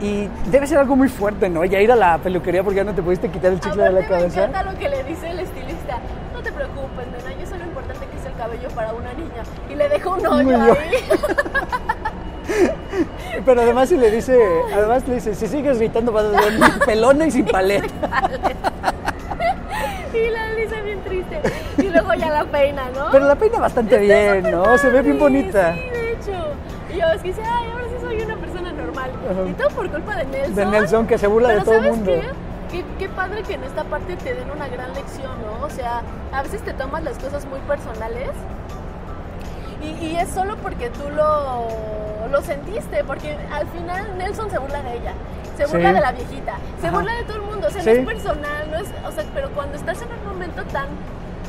Y 0.01 0.27
debe 0.51 0.67
ser 0.67 0.79
algo 0.79 0.95
muy 0.97 1.07
fuerte, 1.07 1.47
¿no? 1.49 1.63
Ya 1.63 1.79
ir 1.79 1.91
a 1.91 1.95
la 1.95 2.17
peluquería 2.17 2.61
porque 2.63 2.77
ya 2.77 2.83
no 2.83 2.93
te 2.93 3.01
pudiste 3.01 3.29
quitar 3.29 3.53
el 3.53 3.59
chicle 3.59 3.83
de 3.83 3.91
la 3.91 3.99
Aparte 3.99 4.13
me 4.13 4.19
cabeza. 4.19 4.43
encanta 4.45 4.71
lo 4.71 4.77
que 4.79 4.89
le 4.89 5.03
dice 5.05 5.29
el 5.29 5.39
estilista. 5.39 5.97
No 6.33 6.41
te 6.41 6.51
preocupes, 6.51 7.07
nena, 7.07 7.39
yo 7.39 7.45
sé 7.47 7.57
lo 7.57 7.63
importante 7.63 8.05
que 8.07 8.17
es 8.19 8.25
el 8.25 8.33
cabello 8.33 8.67
para 8.75 8.91
una 8.93 9.13
niña. 9.13 9.43
Y 9.71 9.75
le 9.75 9.87
dejo 9.87 10.15
un 10.15 10.27
hoyo 10.27 10.73
ahí. 10.73 10.97
Pero 13.45 13.61
además 13.61 13.89
si 13.89 13.97
le 13.97 14.11
dice, 14.11 14.37
además 14.73 15.07
le 15.07 15.15
dice, 15.15 15.35
si 15.35 15.47
sigues 15.47 15.77
gritando 15.79 16.11
vas 16.11 16.25
a 16.25 16.39
ser 16.41 16.79
pelona 16.85 17.25
y 17.27 17.31
sin 17.31 17.45
paleta. 17.45 17.87
y 20.13 20.29
la 20.29 20.53
Lisa 20.53 20.81
bien 20.81 21.01
triste. 21.03 21.41
Y 21.77 21.89
luego 21.89 22.13
ya 22.13 22.29
la 22.29 22.45
peina, 22.45 22.83
¿no? 22.95 23.07
Pero 23.11 23.25
la 23.25 23.35
peina 23.35 23.59
bastante 23.59 23.95
Está 24.05 24.33
bien, 24.33 24.51
¿no? 24.51 24.77
Se 24.77 24.89
ve 24.89 25.01
bien 25.01 25.19
bonita. 25.19 25.73
Sí, 25.73 25.79
de 25.89 26.11
hecho. 26.11 26.31
Y 26.93 26.99
yo 26.99 27.07
es 27.07 27.21
que 27.21 27.29
dice, 27.29 27.41
ay, 27.43 27.69
ahora 27.71 27.85
sí 27.89 27.95
soy 28.01 28.21
una 28.21 28.35
persona 28.37 28.71
normal. 28.71 29.09
Ajá. 29.31 29.49
Y 29.49 29.53
todo 29.53 29.69
por 29.69 29.89
culpa 29.89 30.15
de 30.17 30.25
Nelson. 30.25 30.55
De 30.55 30.65
Nelson, 30.65 31.07
que 31.07 31.17
se 31.17 31.27
burla 31.27 31.49
de 31.49 31.61
todo 31.61 31.73
el 31.75 31.81
¿sabes 31.83 31.95
mundo. 31.97 32.11
Qué? 32.11 32.29
Qué, 32.71 32.85
qué 32.99 33.09
padre 33.09 33.43
que 33.43 33.53
en 33.55 33.63
esta 33.63 33.83
parte 33.83 34.15
te 34.15 34.33
den 34.33 34.49
una 34.49 34.67
gran 34.67 34.93
lección, 34.93 35.31
¿no? 35.45 35.65
O 35.65 35.69
sea, 35.69 36.01
a 36.31 36.41
veces 36.43 36.61
te 36.63 36.73
tomas 36.73 37.03
las 37.03 37.17
cosas 37.19 37.45
muy 37.45 37.59
personales 37.61 38.29
y, 39.81 40.05
y 40.05 40.15
es 40.17 40.29
solo 40.29 40.55
porque 40.57 40.89
tú 40.89 41.03
lo, 41.15 41.67
lo 42.31 42.41
sentiste, 42.41 43.03
porque 43.03 43.37
al 43.51 43.67
final 43.67 44.17
Nelson 44.17 44.49
se 44.49 44.57
burla 44.57 44.81
de 44.81 44.93
ella, 44.97 45.13
se 45.57 45.65
burla 45.67 45.89
Sí. 45.89 45.95
de 45.95 46.01
la 46.01 46.11
viejita, 46.13 46.53
se 46.81 46.87
Ajá. 46.87 46.95
burla 46.97 47.13
de 47.15 47.23
todo 47.23 47.35
el 47.37 47.41
mundo, 47.43 47.67
o 47.67 47.69
sea, 47.69 47.81
Sí. 47.81 47.89
no 47.89 47.99
es 47.99 48.05
personal, 48.05 48.71
no 48.71 48.77
es, 48.77 48.87
o 49.07 49.11
sea, 49.11 49.23
pero 49.35 49.49
cuando 49.51 49.75
estás 49.77 50.01
en 50.01 50.07
un 50.07 50.25
momento 50.33 50.63
tan 50.65 50.87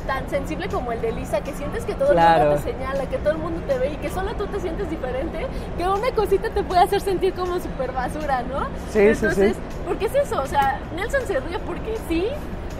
tan 0.06 0.28
sensible 0.30 0.68
como 0.68 0.92
el 0.92 1.00
de 1.00 1.12
Lisa, 1.12 1.40
que 1.40 1.52
sientes 1.52 1.84
que 1.84 1.94
todo 1.94 2.08
el 2.08 2.14
Claro. 2.14 2.44
mundo 2.50 2.62
te 2.62 2.72
señala, 2.72 3.06
que 3.06 3.16
todo 3.18 3.30
el 3.32 3.38
mundo 3.38 3.60
te 3.66 3.78
ve 3.78 3.90
y 3.92 3.96
que 3.96 4.10
solo 4.10 4.34
tú 4.34 4.46
te 4.46 4.60
sientes 4.60 4.88
diferente, 4.90 5.46
que 5.76 5.88
una 5.88 6.10
cosita 6.14 6.50
te 6.50 6.62
puede 6.62 6.82
hacer 6.82 7.00
sentir 7.00 7.32
como 7.34 7.58
super 7.60 7.92
basura, 7.92 8.42
¿no? 8.42 8.64
Sí, 8.90 8.92
sí, 8.92 8.98
Entonces, 9.00 9.52
sí. 9.56 9.62
porque 9.86 10.06
es 10.06 10.14
eso, 10.14 10.40
o 10.42 10.46
sea, 10.46 10.78
Nelson 10.96 11.22
se 11.26 11.40
ríe 11.40 11.58
porque 11.60 11.96
sí, 12.08 12.26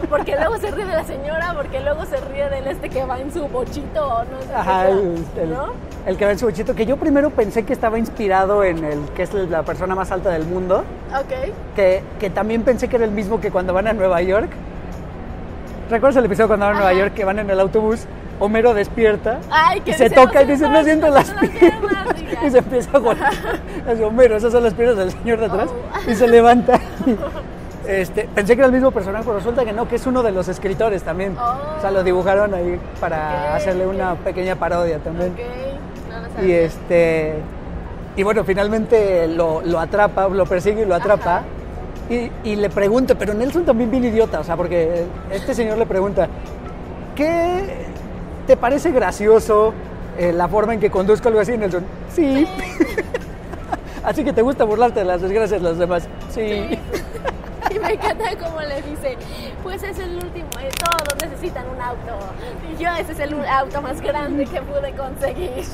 porque 0.09 0.35
luego 0.35 0.57
se 0.57 0.71
ríe 0.71 0.85
de 0.85 0.93
la 0.93 1.03
señora, 1.03 1.53
porque 1.55 1.79
luego 1.79 2.05
se 2.05 2.17
ríe 2.17 2.49
del 2.49 2.67
este 2.67 2.89
que 2.89 3.05
va 3.05 3.19
en 3.19 3.31
su 3.33 3.47
bochito 3.47 4.05
o 4.07 4.23
no 4.25 4.41
sé 4.41 4.47
qué 4.47 4.53
Ajá, 4.55 4.89
el, 4.89 5.25
el- 5.37 5.49
¿no? 5.53 5.67
el 6.05 6.17
que 6.17 6.25
va 6.25 6.31
en 6.31 6.39
su 6.39 6.45
bochito, 6.45 6.75
que 6.75 6.85
yo 6.85 6.97
primero 6.97 7.29
pensé 7.31 7.63
que 7.63 7.73
estaba 7.73 7.97
inspirado 7.97 8.63
en 8.63 8.83
el 8.83 8.99
que 9.15 9.23
es 9.23 9.33
la 9.33 9.63
persona 9.63 9.95
más 9.95 10.11
alta 10.11 10.29
del 10.31 10.45
mundo, 10.45 10.83
Ok. 11.17 11.53
que, 11.75 12.03
que 12.19 12.29
también 12.29 12.63
pensé 12.63 12.87
que 12.87 12.97
era 12.97 13.05
el 13.05 13.11
mismo 13.11 13.39
que 13.39 13.51
cuando 13.51 13.73
van 13.73 13.87
a 13.87 13.93
Nueva 13.93 14.21
York. 14.21 14.49
¿Recuerdas 15.89 16.17
el 16.17 16.25
episodio 16.25 16.47
cuando 16.47 16.65
van 16.65 16.75
a 16.75 16.79
Nueva 16.79 16.93
York 16.93 17.13
que 17.13 17.25
van 17.25 17.39
en 17.39 17.49
el 17.49 17.59
autobús? 17.59 18.05
Homero 18.37 18.73
despierta 18.73 19.39
Ay, 19.49 19.81
y 19.85 19.93
se 19.93 20.03
dice, 20.05 20.15
toca 20.15 20.41
y 20.41 20.45
"No 20.45 20.51
dice, 20.51 20.67
no 20.69 20.83
siento 20.83 21.07
las 21.09 21.31
piernas. 21.31 21.59
piernas", 22.13 22.43
Y 22.45 22.49
se 22.49 22.57
empieza 22.57 22.97
a 22.97 22.99
jugar. 22.99 23.17
Es 23.87 24.01
Homero, 24.01 24.35
esas 24.35 24.51
son 24.51 24.63
las 24.63 24.73
piernas 24.73 24.97
del 24.97 25.11
señor 25.11 25.39
de 25.39 25.45
atrás. 25.45 25.69
Oh. 25.69 26.11
Y 26.11 26.15
se 26.15 26.27
levanta. 26.27 26.79
Este, 27.87 28.27
pensé 28.33 28.55
que 28.55 28.61
era 28.61 28.65
el 28.65 28.71
mismo 28.71 28.89
personaje, 28.89 29.23
pero 29.25 29.37
resulta 29.37 29.63
que 29.63 29.71
no, 29.71 29.87
que 29.87 29.97
es 29.97 30.07
uno 30.07 30.23
de 30.23 30.31
los 30.31 30.47
escritores 30.47 31.03
también. 31.03 31.37
O 31.37 31.79
sea, 31.81 31.91
lo 31.91 32.03
dibujaron 32.03 32.51
ahí 32.55 32.79
para 32.99 33.51
Oh. 33.51 33.55
Hacerle 33.57 33.85
una 33.85 34.15
pequeña 34.15 34.55
parodia 34.55 34.97
también. 34.97 35.35
No 36.39 36.43
Y 36.43 36.51
este 36.51 37.35
y 38.17 38.23
bueno, 38.23 38.43
finalmente 38.43 39.27
lo, 39.27 39.61
lo 39.61 39.79
atrapa, 39.79 40.27
lo 40.29 40.47
persigue 40.47 40.81
y 40.81 40.85
lo 40.85 40.95
atrapa. 40.95 41.43
Y, 42.09 42.31
y 42.43 42.55
le 42.55 42.69
pregunta, 42.69 43.15
pero 43.15 43.33
Nelson 43.33 43.65
también 43.65 43.89
bien 43.89 44.05
idiota, 44.05 44.39
o 44.39 44.43
sea, 44.43 44.55
porque 44.55 45.05
este 45.31 45.55
señor 45.55 45.77
le 45.77 45.85
pregunta, 45.85 46.27
¿qué 47.15 47.85
te 48.45 48.55
parece 48.55 48.91
gracioso 48.91 49.73
eh, 50.17 50.31
la 50.31 50.47
forma 50.47 50.73
en 50.75 50.79
que 50.79 50.91
conduzco 50.91 51.29
algo 51.29 51.39
así, 51.39 51.57
Nelson? 51.57 51.83
Sí. 52.13 52.47
así 54.03 54.23
que 54.23 54.33
te 54.33 54.43
gusta 54.43 54.65
burlarte 54.65 54.99
de 54.99 55.05
las 55.05 55.21
desgracias 55.21 55.61
de 55.61 55.69
los 55.69 55.77
demás. 55.77 56.07
Sí. 56.29 56.79
Y 57.71 57.79
me 57.79 57.93
encanta 57.93 58.25
cómo 58.41 58.61
le 58.61 58.81
dice, 58.83 59.17
pues 59.63 59.81
es 59.83 59.97
el 59.97 60.15
último, 60.15 60.47
eh, 60.61 60.69
todos 60.79 61.15
necesitan 61.21 61.65
un 61.67 61.81
auto. 61.81 62.19
Y 62.71 62.81
yo 62.81 62.89
ese 62.91 63.11
es 63.11 63.19
el 63.19 63.33
auto 63.43 63.81
más 63.81 63.99
grande 64.01 64.45
que 64.45 64.61
pude 64.61 64.93
conseguir. 64.93 65.65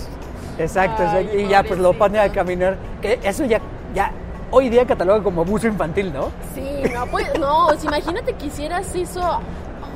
Exacto, 0.58 1.04
Ay, 1.06 1.30
y 1.38 1.48
ya 1.48 1.64
pues 1.64 1.80
lo 1.80 1.94
pone 1.94 2.18
a 2.20 2.32
caminar. 2.32 2.78
Que 3.02 3.20
eso 3.24 3.46
ya, 3.46 3.60
ya 3.94 4.12
hoy 4.52 4.70
día 4.70 4.86
cataloga 4.86 5.24
como 5.24 5.42
abuso 5.42 5.68
infantil, 5.68 6.12
¿no? 6.14 6.30
Sí, 6.54 6.84
no, 6.94 7.06
pues, 7.08 7.28
no, 7.40 7.70
imagínate 7.84 8.34
que 8.34 8.46
hicieras 8.48 8.94
eso 8.96 9.40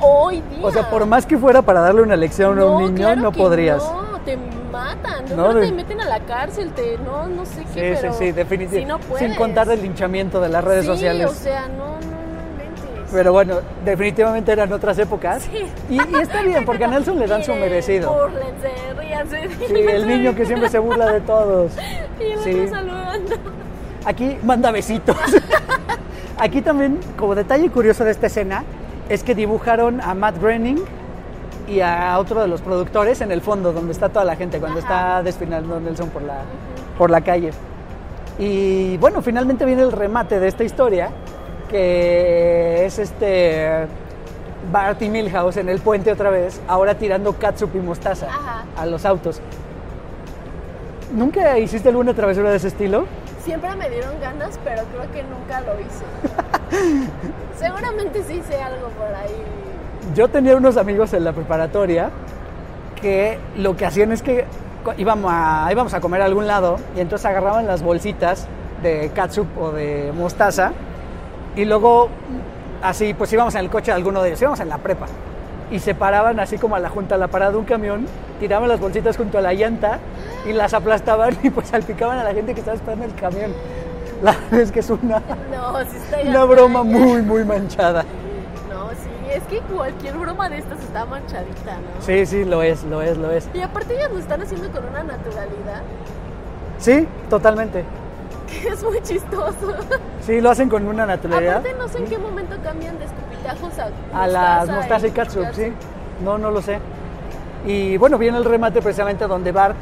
hoy 0.00 0.42
día. 0.50 0.64
O 0.66 0.70
sea, 0.72 0.90
por 0.90 1.06
más 1.06 1.24
que 1.26 1.38
fuera 1.38 1.62
para 1.62 1.80
darle 1.80 2.02
una 2.02 2.16
lección 2.16 2.58
a 2.58 2.64
un 2.66 2.82
niño, 2.84 2.96
claro 2.96 3.20
no 3.22 3.32
que 3.32 3.38
podrías. 3.38 3.78
No, 3.82 4.18
te 4.24 4.36
matan, 4.72 5.24
No, 5.36 5.54
te 5.54 5.70
meten 5.72 6.00
a 6.00 6.06
la 6.06 6.20
cárcel, 6.20 6.70
te, 6.72 6.98
no, 6.98 7.26
no 7.28 7.46
sé 7.46 7.60
Sí, 7.60 7.66
qué, 7.74 7.98
pero 8.00 8.12
sí, 8.12 8.18
sí, 8.26 8.32
definitivamente. 8.32 9.02
Sí, 9.02 9.08
puedes. 9.08 9.26
Sin 9.26 9.34
contar 9.36 9.70
el 9.70 9.80
linchamiento 9.82 10.40
de 10.40 10.48
las 10.48 10.64
redes 10.64 10.82
sí, 10.82 10.86
sociales. 10.88 11.26
o 11.30 11.34
sea, 11.34 11.68
no, 11.68 11.86
no. 11.86 12.16
Pero 13.12 13.32
bueno, 13.32 13.58
definitivamente 13.84 14.50
eran 14.50 14.72
otras 14.72 14.98
épocas. 14.98 15.48
Y, 15.88 15.94
y 15.94 16.20
está 16.20 16.42
bien, 16.42 16.64
porque 16.64 16.84
a 16.84 16.88
Nelson 16.88 17.18
le 17.20 17.26
dan 17.28 17.44
su 17.44 17.54
merecido. 17.54 18.12
Búrlense, 18.12 18.70
ríanse. 18.98 19.48
Sí, 19.68 19.74
el 19.76 20.08
niño 20.08 20.34
que 20.34 20.44
siempre 20.44 20.68
se 20.68 20.78
burla 20.80 21.12
de 21.12 21.20
todos. 21.20 21.72
Y 22.18 22.32
el 22.32 22.38
Sí. 22.40 22.68
saludando. 22.68 23.36
Aquí 24.06 24.38
manda 24.44 24.70
besitos. 24.70 25.16
Aquí 26.38 26.62
también, 26.62 27.00
como 27.18 27.34
detalle 27.34 27.68
curioso 27.70 28.04
de 28.04 28.12
esta 28.12 28.28
escena, 28.28 28.62
es 29.08 29.24
que 29.24 29.34
dibujaron 29.34 30.00
a 30.00 30.14
Matt 30.14 30.38
Groening 30.40 30.78
y 31.66 31.80
a 31.80 32.16
otro 32.20 32.40
de 32.40 32.46
los 32.46 32.60
productores 32.60 33.20
en 33.20 33.32
el 33.32 33.40
fondo, 33.40 33.72
donde 33.72 33.92
está 33.92 34.08
toda 34.08 34.24
la 34.24 34.36
gente, 34.36 34.60
cuando 34.60 34.78
está 34.78 35.24
desfilando 35.24 35.80
Nelson 35.80 36.10
por 36.10 36.22
la, 36.22 36.42
por 36.96 37.10
la 37.10 37.20
calle. 37.22 37.50
Y 38.38 38.96
bueno, 38.98 39.22
finalmente 39.22 39.64
viene 39.64 39.82
el 39.82 39.90
remate 39.90 40.38
de 40.38 40.46
esta 40.46 40.62
historia, 40.62 41.10
que 41.68 42.86
es 42.86 43.00
este 43.00 43.86
Bart 44.70 45.02
y 45.02 45.08
Milhouse 45.08 45.56
en 45.56 45.68
el 45.68 45.80
puente 45.80 46.12
otra 46.12 46.30
vez, 46.30 46.60
ahora 46.68 46.94
tirando 46.94 47.32
catsup 47.32 47.74
y 47.74 47.80
mostaza 47.80 48.28
a 48.76 48.86
los 48.86 49.04
autos. 49.04 49.40
¿Nunca 51.12 51.58
hiciste 51.58 51.88
alguna 51.88 52.14
travesura 52.14 52.50
de 52.50 52.56
ese 52.56 52.68
estilo? 52.68 53.06
Siempre 53.46 53.76
me 53.76 53.88
dieron 53.88 54.20
ganas, 54.20 54.58
pero 54.64 54.82
creo 54.86 55.12
que 55.12 55.22
nunca 55.22 55.60
lo 55.60 55.78
hice. 55.78 57.08
Seguramente 57.56 58.24
sí 58.24 58.42
hice 58.44 58.60
algo 58.60 58.88
por 58.88 59.06
ahí. 59.14 59.40
Yo 60.16 60.26
tenía 60.26 60.56
unos 60.56 60.76
amigos 60.76 61.12
en 61.14 61.22
la 61.22 61.32
preparatoria 61.32 62.10
que 63.00 63.38
lo 63.56 63.76
que 63.76 63.86
hacían 63.86 64.10
es 64.10 64.20
que 64.20 64.46
íbamos 64.96 65.30
a, 65.32 65.68
íbamos 65.70 65.94
a 65.94 66.00
comer 66.00 66.22
a 66.22 66.24
algún 66.24 66.48
lado 66.48 66.78
y 66.96 67.00
entonces 67.00 67.24
agarraban 67.24 67.68
las 67.68 67.84
bolsitas 67.84 68.48
de 68.82 69.12
catsup 69.14 69.46
o 69.56 69.70
de 69.70 70.12
mostaza 70.12 70.72
y 71.54 71.66
luego 71.66 72.08
así 72.82 73.14
pues 73.14 73.32
íbamos 73.32 73.54
en 73.54 73.60
el 73.60 73.70
coche 73.70 73.92
de 73.92 73.96
alguno 73.96 74.22
de 74.22 74.30
ellos, 74.30 74.42
íbamos 74.42 74.58
en 74.58 74.70
la 74.70 74.78
prepa 74.78 75.06
y 75.70 75.78
se 75.80 75.94
paraban 75.94 76.38
así 76.40 76.58
como 76.58 76.76
a 76.76 76.78
la 76.78 76.88
junta 76.88 77.16
a 77.16 77.18
la 77.18 77.28
parada 77.28 77.52
de 77.52 77.58
un 77.58 77.64
camión, 77.64 78.06
tiraban 78.40 78.68
las 78.68 78.78
bolsitas 78.80 79.16
junto 79.16 79.38
a 79.38 79.40
la 79.40 79.52
llanta 79.52 79.98
y 80.46 80.52
las 80.52 80.74
aplastaban 80.74 81.36
y 81.42 81.50
pues 81.50 81.68
salpicaban 81.68 82.18
a 82.18 82.24
la 82.24 82.32
gente 82.34 82.54
que 82.54 82.60
estaba 82.60 82.76
esperando 82.76 83.04
el 83.04 83.14
camión. 83.14 83.52
La 84.22 84.32
verdad 84.50 84.60
es 84.60 84.72
que 84.72 84.80
es 84.80 84.90
una, 84.90 85.20
No, 85.50 85.78
sí 85.84 85.96
está 85.96 86.20
una 86.28 86.44
broma 86.44 86.82
muy, 86.82 87.20
muy 87.22 87.44
manchada. 87.44 88.02
No, 88.72 88.88
sí, 88.90 89.30
es 89.32 89.42
que 89.44 89.58
cualquier 89.60 90.16
broma 90.16 90.48
de 90.48 90.58
estas 90.58 90.80
está 90.80 91.04
manchadita, 91.04 91.72
¿no? 91.74 92.00
Sí, 92.02 92.24
sí, 92.26 92.44
lo 92.44 92.62
es, 92.62 92.84
lo 92.84 93.02
es, 93.02 93.16
lo 93.18 93.30
es. 93.30 93.48
Y 93.52 93.60
aparte 93.60 93.94
ellas 93.94 94.10
lo 94.12 94.18
están 94.18 94.40
haciendo 94.42 94.70
con 94.70 94.86
una 94.88 95.02
naturalidad 95.02 95.82
Sí, 96.78 97.06
totalmente. 97.28 97.84
que 98.46 98.68
es 98.72 98.82
muy 98.82 99.00
chistoso. 99.02 99.74
Sí, 100.24 100.40
lo 100.40 100.50
hacen 100.50 100.68
con 100.68 100.86
una 100.86 101.06
naturalidad. 101.06 101.56
Aparte 101.58 101.74
no 101.78 101.88
sé 101.88 101.98
en 101.98 102.04
qué 102.06 102.18
momento 102.18 102.56
cambian 102.62 102.98
de 102.98 103.04
escupitajos 103.04 103.35
a 103.46 104.22
A 104.22 104.26
las 104.26 104.68
mostaza 104.68 105.06
y 105.06 105.12
sí. 105.54 105.72
No, 106.24 106.38
no 106.38 106.50
lo 106.50 106.62
sé. 106.62 106.78
Y 107.66 107.96
bueno, 107.96 108.18
viene 108.18 108.38
el 108.38 108.44
remate 108.44 108.80
precisamente 108.80 109.26
donde 109.26 109.52
Bart 109.52 109.76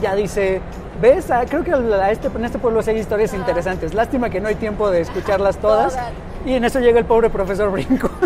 ya 0.00 0.14
dice, 0.14 0.60
ves, 1.00 1.30
Ah, 1.30 1.44
creo 1.48 1.64
que 1.64 1.72
a 1.72 2.10
este, 2.10 2.28
en 2.28 2.44
este 2.44 2.58
pueblo 2.58 2.82
sí 2.82 2.90
hay 2.90 2.98
historias 2.98 3.32
interesantes. 3.34 3.94
Lástima 3.94 4.30
que 4.30 4.40
no 4.40 4.48
hay 4.48 4.54
tiempo 4.56 4.90
de 4.90 5.00
escucharlas 5.00 5.56
todas. 5.58 5.94
Todas. 5.94 6.10
Y 6.44 6.54
en 6.54 6.64
eso 6.64 6.80
llega 6.80 6.98
el 6.98 7.04
pobre 7.04 7.30
profesor 7.30 7.70
Brinco 7.70 8.10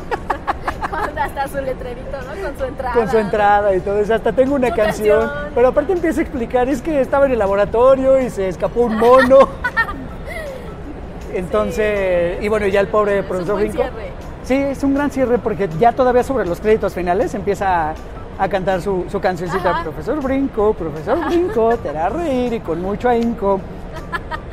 hasta 1.16 1.48
su 1.48 1.60
letrerito, 1.60 2.16
¿no? 2.22 2.42
Con 2.42 2.58
su 2.58 2.64
entrada. 2.64 2.94
con 2.94 3.10
su 3.10 3.18
entrada 3.18 3.74
y 3.74 3.80
todo 3.80 3.98
eso. 3.98 4.14
Hasta 4.14 4.32
tengo 4.32 4.54
una 4.54 4.72
canción. 4.72 5.20
canción. 5.20 5.50
Pero 5.54 5.68
aparte 5.68 5.92
empieza 5.92 6.20
a 6.20 6.22
explicar, 6.22 6.68
es 6.68 6.82
que 6.82 7.00
estaba 7.00 7.26
en 7.26 7.32
el 7.32 7.38
laboratorio 7.38 8.20
y 8.20 8.30
se 8.30 8.48
escapó 8.48 8.82
un 8.82 8.96
mono. 8.96 9.48
Entonces, 11.34 12.42
y 12.42 12.48
bueno, 12.48 12.66
ya 12.66 12.80
el 12.80 12.88
pobre 12.88 13.22
profesor 13.22 13.56
Brinco. 13.56 13.76
cierre. 13.76 14.25
Sí, 14.46 14.54
es 14.54 14.82
un 14.84 14.94
gran 14.94 15.10
cierre 15.10 15.38
porque 15.38 15.68
ya 15.78 15.92
todavía 15.92 16.22
sobre 16.22 16.46
los 16.46 16.60
créditos 16.60 16.94
finales 16.94 17.34
empieza 17.34 17.90
a, 17.90 17.94
a 18.38 18.48
cantar 18.48 18.80
su, 18.80 19.04
su 19.10 19.20
cancioncita, 19.20 19.70
Ajá. 19.70 19.82
Profesor 19.82 20.22
Brinco, 20.22 20.72
Profesor 20.74 21.18
Brinco, 21.26 21.76
te 21.82 21.88
hará 21.90 22.08
reír 22.08 22.52
y 22.54 22.60
con 22.60 22.80
mucho 22.80 23.08
ahínco. 23.08 23.60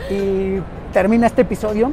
Y 0.10 0.60
termina 0.92 1.28
este 1.28 1.44
episodio 1.44 1.92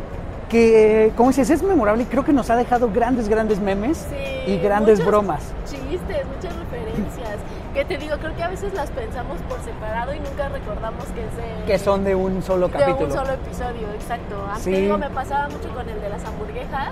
que, 0.49 1.13
como 1.17 1.29
dices, 1.29 1.51
es 1.51 1.63
memorable 1.63 2.03
y 2.03 2.07
creo 2.07 2.25
que 2.25 2.33
nos 2.33 2.51
ha 2.51 2.57
dejado 2.57 2.91
grandes, 2.91 3.29
grandes 3.29 3.61
memes 3.61 4.07
y 4.47 4.57
grandes 4.59 4.99
muchos 4.99 5.07
bromas. 5.07 5.53
Chistes, 5.67 6.27
muchas 6.35 6.57
referencias. 6.59 7.37
Que 7.75 7.85
te 7.85 7.99
digo, 7.99 8.17
creo 8.19 8.35
que 8.35 8.43
a 8.43 8.49
veces 8.49 8.75
las 8.75 8.91
pensamos 8.91 9.39
por 9.49 9.61
separado 9.61 10.13
y 10.13 10.19
nunca 10.19 10.49
recordamos 10.49 11.05
que 11.05 11.21
es 11.21 11.37
de, 11.37 11.65
Que 11.73 11.79
son 11.79 12.03
de 12.03 12.17
un 12.17 12.43
solo 12.43 12.67
de 12.67 12.73
capítulo. 12.79 13.07
un 13.07 13.13
solo 13.13 13.33
episodio, 13.35 13.87
exacto. 13.95 14.35
A 14.53 14.57
mí 14.57 14.61
Sí. 14.63 14.91
me 14.99 15.11
pasaba 15.11 15.49
mucho 15.51 15.69
con 15.73 15.89
el 15.89 16.01
de 16.01 16.09
las 16.09 16.25
hamburguesas 16.25 16.91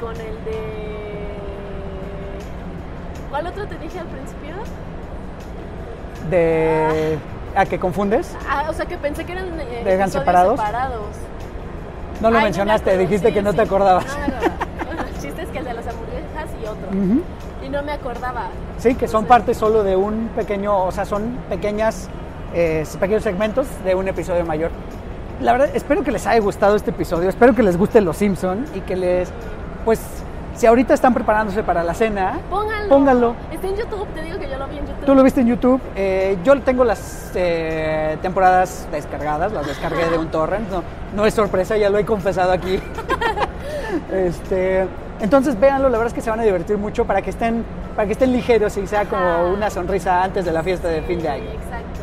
con 0.00 0.12
el 0.12 0.44
de... 0.44 0.58
¿Cuál 3.30 3.46
otro 3.46 3.66
te 3.66 3.78
dije 3.78 4.00
al 4.00 4.06
principio? 4.06 4.54
De... 6.30 7.18
¿A 7.54 7.66
qué 7.66 7.78
confundes? 7.78 8.36
Ah, 8.48 8.66
o 8.68 8.72
sea, 8.72 8.86
que 8.86 8.96
pensé 8.96 9.24
que 9.24 9.32
eran 9.32 9.46
eh, 9.60 9.82
¿De 9.84 9.92
eran 9.92 10.10
separados? 10.10 10.58
separados. 10.58 11.06
No 12.20 12.30
lo 12.30 12.38
Ay, 12.38 12.44
mencionaste, 12.44 12.96
dijiste 12.96 13.28
sí, 13.28 13.34
que 13.34 13.42
no 13.42 13.50
sí. 13.50 13.56
te 13.56 13.62
acordabas. 13.62 14.06
No. 14.06 14.84
Bueno, 14.86 15.02
el 15.02 15.20
chiste 15.20 15.42
es 15.42 15.48
que 15.48 15.58
el 15.58 15.64
de 15.64 15.74
las 15.74 15.86
hamburguesas 15.86 16.50
y 16.60 16.66
otro. 16.66 16.88
Y 17.64 17.68
no 17.68 17.82
me 17.82 17.92
acordaba. 17.92 18.48
Sí, 18.78 18.94
que 18.94 19.08
son 19.08 19.24
parte 19.26 19.54
solo 19.54 19.82
de 19.82 19.96
un 19.96 20.30
pequeño, 20.34 20.84
o 20.84 20.92
sea, 20.92 21.04
son 21.04 21.38
pequeñas, 21.48 22.08
eh, 22.54 22.84
pequeños 22.98 23.22
segmentos 23.22 23.66
de 23.84 23.94
un 23.94 24.08
episodio 24.08 24.44
mayor. 24.44 24.70
La 25.40 25.52
verdad, 25.52 25.70
espero 25.74 26.02
que 26.04 26.12
les 26.12 26.26
haya 26.26 26.40
gustado 26.40 26.76
este 26.76 26.90
episodio, 26.90 27.28
espero 27.28 27.54
que 27.54 27.62
les 27.62 27.76
guste 27.76 28.00
Los 28.00 28.18
Simpson 28.18 28.66
y 28.74 28.80
que 28.80 28.96
les, 28.96 29.32
pues, 29.84 30.00
si 30.54 30.66
ahorita 30.66 30.92
están 30.94 31.14
preparándose 31.14 31.62
para 31.62 31.82
la 31.82 31.94
cena, 31.94 32.38
Pónganlo. 32.50 32.88
pónganlo. 32.88 33.34
Está 33.50 33.68
en 33.68 33.76
YouTube, 33.76 34.06
te 34.14 34.22
digo 34.22 34.38
que 34.38 34.48
yo 34.48 34.58
lo 34.58 34.66
vi 34.68 34.78
en 34.78 34.86
YouTube. 34.86 35.04
Tú 35.06 35.14
lo 35.14 35.22
viste 35.22 35.40
en 35.40 35.46
YouTube, 35.46 35.80
eh, 35.96 36.36
yo 36.44 36.60
tengo 36.60 36.84
las 36.84 37.32
eh, 37.34 38.18
temporadas 38.20 38.86
descargadas, 38.92 39.52
las 39.52 39.66
descargué 39.66 40.10
de 40.10 40.18
un 40.18 40.28
torrent, 40.30 40.68
no, 40.70 40.82
no 41.14 41.24
es 41.26 41.32
sorpresa, 41.34 41.76
ya 41.76 41.88
lo 41.88 41.98
he 41.98 42.04
confesado 42.04 42.52
aquí. 42.52 42.78
este, 44.12 44.86
entonces 45.20 45.58
véanlo, 45.58 45.88
la 45.88 45.98
verdad 45.98 46.08
es 46.08 46.14
que 46.14 46.20
se 46.20 46.30
van 46.30 46.40
a 46.40 46.42
divertir 46.42 46.76
mucho 46.78 47.04
para 47.06 47.22
que 47.22 47.30
estén, 47.30 47.64
para 47.96 48.06
que 48.06 48.12
estén 48.12 48.32
ligeros 48.32 48.76
y 48.76 48.86
sea 48.86 49.04
como 49.06 49.48
una 49.52 49.70
sonrisa 49.70 50.22
antes 50.22 50.44
de 50.44 50.52
la 50.52 50.62
fiesta 50.62 50.88
de 50.88 51.02
fin 51.02 51.22
de 51.22 51.28
año. 51.28 51.44
Exacto. 51.44 51.99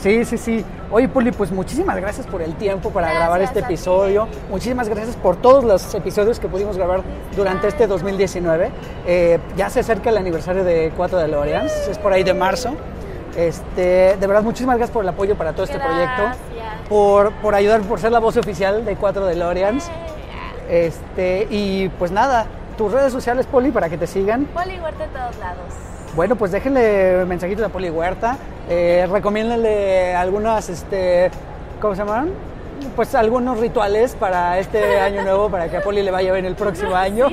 Sí, 0.00 0.24
sí, 0.24 0.38
sí. 0.38 0.64
Oye, 0.92 1.08
Poli, 1.08 1.32
pues 1.32 1.50
muchísimas 1.50 1.96
gracias 1.96 2.26
por 2.26 2.40
el 2.40 2.54
tiempo 2.54 2.90
para 2.90 3.08
Gracias 3.08 3.22
grabar 3.22 3.42
este 3.42 3.60
ti. 3.60 3.64
episodio. 3.66 4.28
Muchísimas 4.48 4.88
gracias 4.88 5.16
por 5.16 5.36
todos 5.36 5.64
los 5.64 5.92
episodios 5.94 6.38
que 6.38 6.46
pudimos 6.48 6.76
grabar 6.76 7.02
durante 7.34 7.66
este 7.66 7.86
2019. 7.88 8.70
Eh, 9.06 9.38
ya 9.56 9.68
se 9.70 9.80
acerca 9.80 10.10
el 10.10 10.16
aniversario 10.16 10.62
de 10.62 10.92
4 10.96 11.18
de 11.18 11.28
Loreans, 11.28 11.72
es 11.88 11.98
por 11.98 12.12
ahí 12.12 12.22
de 12.22 12.32
marzo. 12.32 12.74
Este, 13.36 14.16
de 14.16 14.26
verdad, 14.26 14.42
muchísimas 14.42 14.76
gracias 14.76 14.92
por 14.94 15.02
el 15.02 15.08
apoyo 15.08 15.36
para 15.36 15.52
todo 15.52 15.64
este 15.64 15.78
proyecto. 15.78 16.22
Por, 16.88 17.32
por 17.34 17.54
ayudar, 17.54 17.80
por 17.82 18.00
ser 18.00 18.12
la 18.12 18.18
voz 18.20 18.36
oficial 18.36 18.84
de 18.84 18.96
4 18.96 19.26
de 19.26 19.34
Loreans. 19.36 19.90
Este, 20.70 21.46
y 21.50 21.88
pues 21.98 22.12
nada, 22.12 22.46
tus 22.76 22.92
redes 22.92 23.12
sociales, 23.12 23.46
Poli, 23.46 23.70
para 23.72 23.88
que 23.88 23.98
te 23.98 24.06
sigan. 24.06 24.44
Poli 24.46 24.78
Huerta 24.78 25.04
en 25.04 25.10
todos 25.10 25.36
lados. 25.38 25.74
Bueno, 26.14 26.36
pues 26.36 26.50
déjenle 26.50 27.24
mensajitos 27.26 27.64
a 27.64 27.68
Poli 27.68 27.90
Huerta. 27.90 28.36
Eh, 28.68 29.06
recomiéndenle 29.10 30.14
algunas, 30.14 30.68
este, 30.68 31.30
¿cómo 31.80 31.94
se 31.94 32.00
llaman? 32.00 32.30
Pues 32.96 33.14
algunos 33.14 33.58
rituales 33.58 34.14
para 34.14 34.58
este 34.58 35.00
año 35.00 35.22
nuevo, 35.22 35.48
para 35.48 35.68
que 35.68 35.76
a 35.76 35.82
Poli 35.82 36.02
le 36.02 36.10
vaya 36.10 36.32
bien 36.32 36.44
el 36.44 36.54
próximo 36.54 36.94
año. 36.94 37.28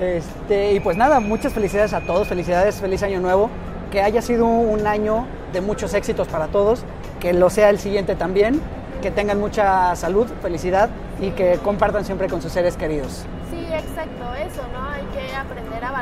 Este, 0.00 0.72
y 0.72 0.80
pues 0.80 0.96
nada, 0.96 1.20
muchas 1.20 1.52
felicidades 1.52 1.94
a 1.94 2.00
todos, 2.00 2.26
felicidades, 2.28 2.80
feliz 2.80 3.02
año 3.02 3.20
nuevo. 3.20 3.48
Que 3.90 4.02
haya 4.02 4.20
sido 4.20 4.44
un 4.46 4.86
año 4.86 5.24
de 5.52 5.60
muchos 5.60 5.94
éxitos 5.94 6.26
para 6.26 6.48
todos, 6.48 6.84
que 7.20 7.32
lo 7.32 7.48
sea 7.48 7.70
el 7.70 7.78
siguiente 7.78 8.16
también, 8.16 8.60
que 9.00 9.12
tengan 9.12 9.38
mucha 9.38 9.94
salud, 9.94 10.26
felicidad 10.42 10.90
y 11.20 11.30
que 11.30 11.58
compartan 11.62 12.04
siempre 12.04 12.28
con 12.28 12.42
sus 12.42 12.52
seres 12.52 12.76
queridos. 12.76 13.24
Sí, 13.50 13.64
exacto, 13.72 14.34
eso, 14.34 14.62
¿no? 14.72 14.93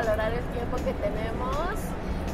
Valorar 0.03 0.33
el 0.33 0.43
tiempo 0.57 0.77
que 0.77 0.93
tenemos. 0.93 1.79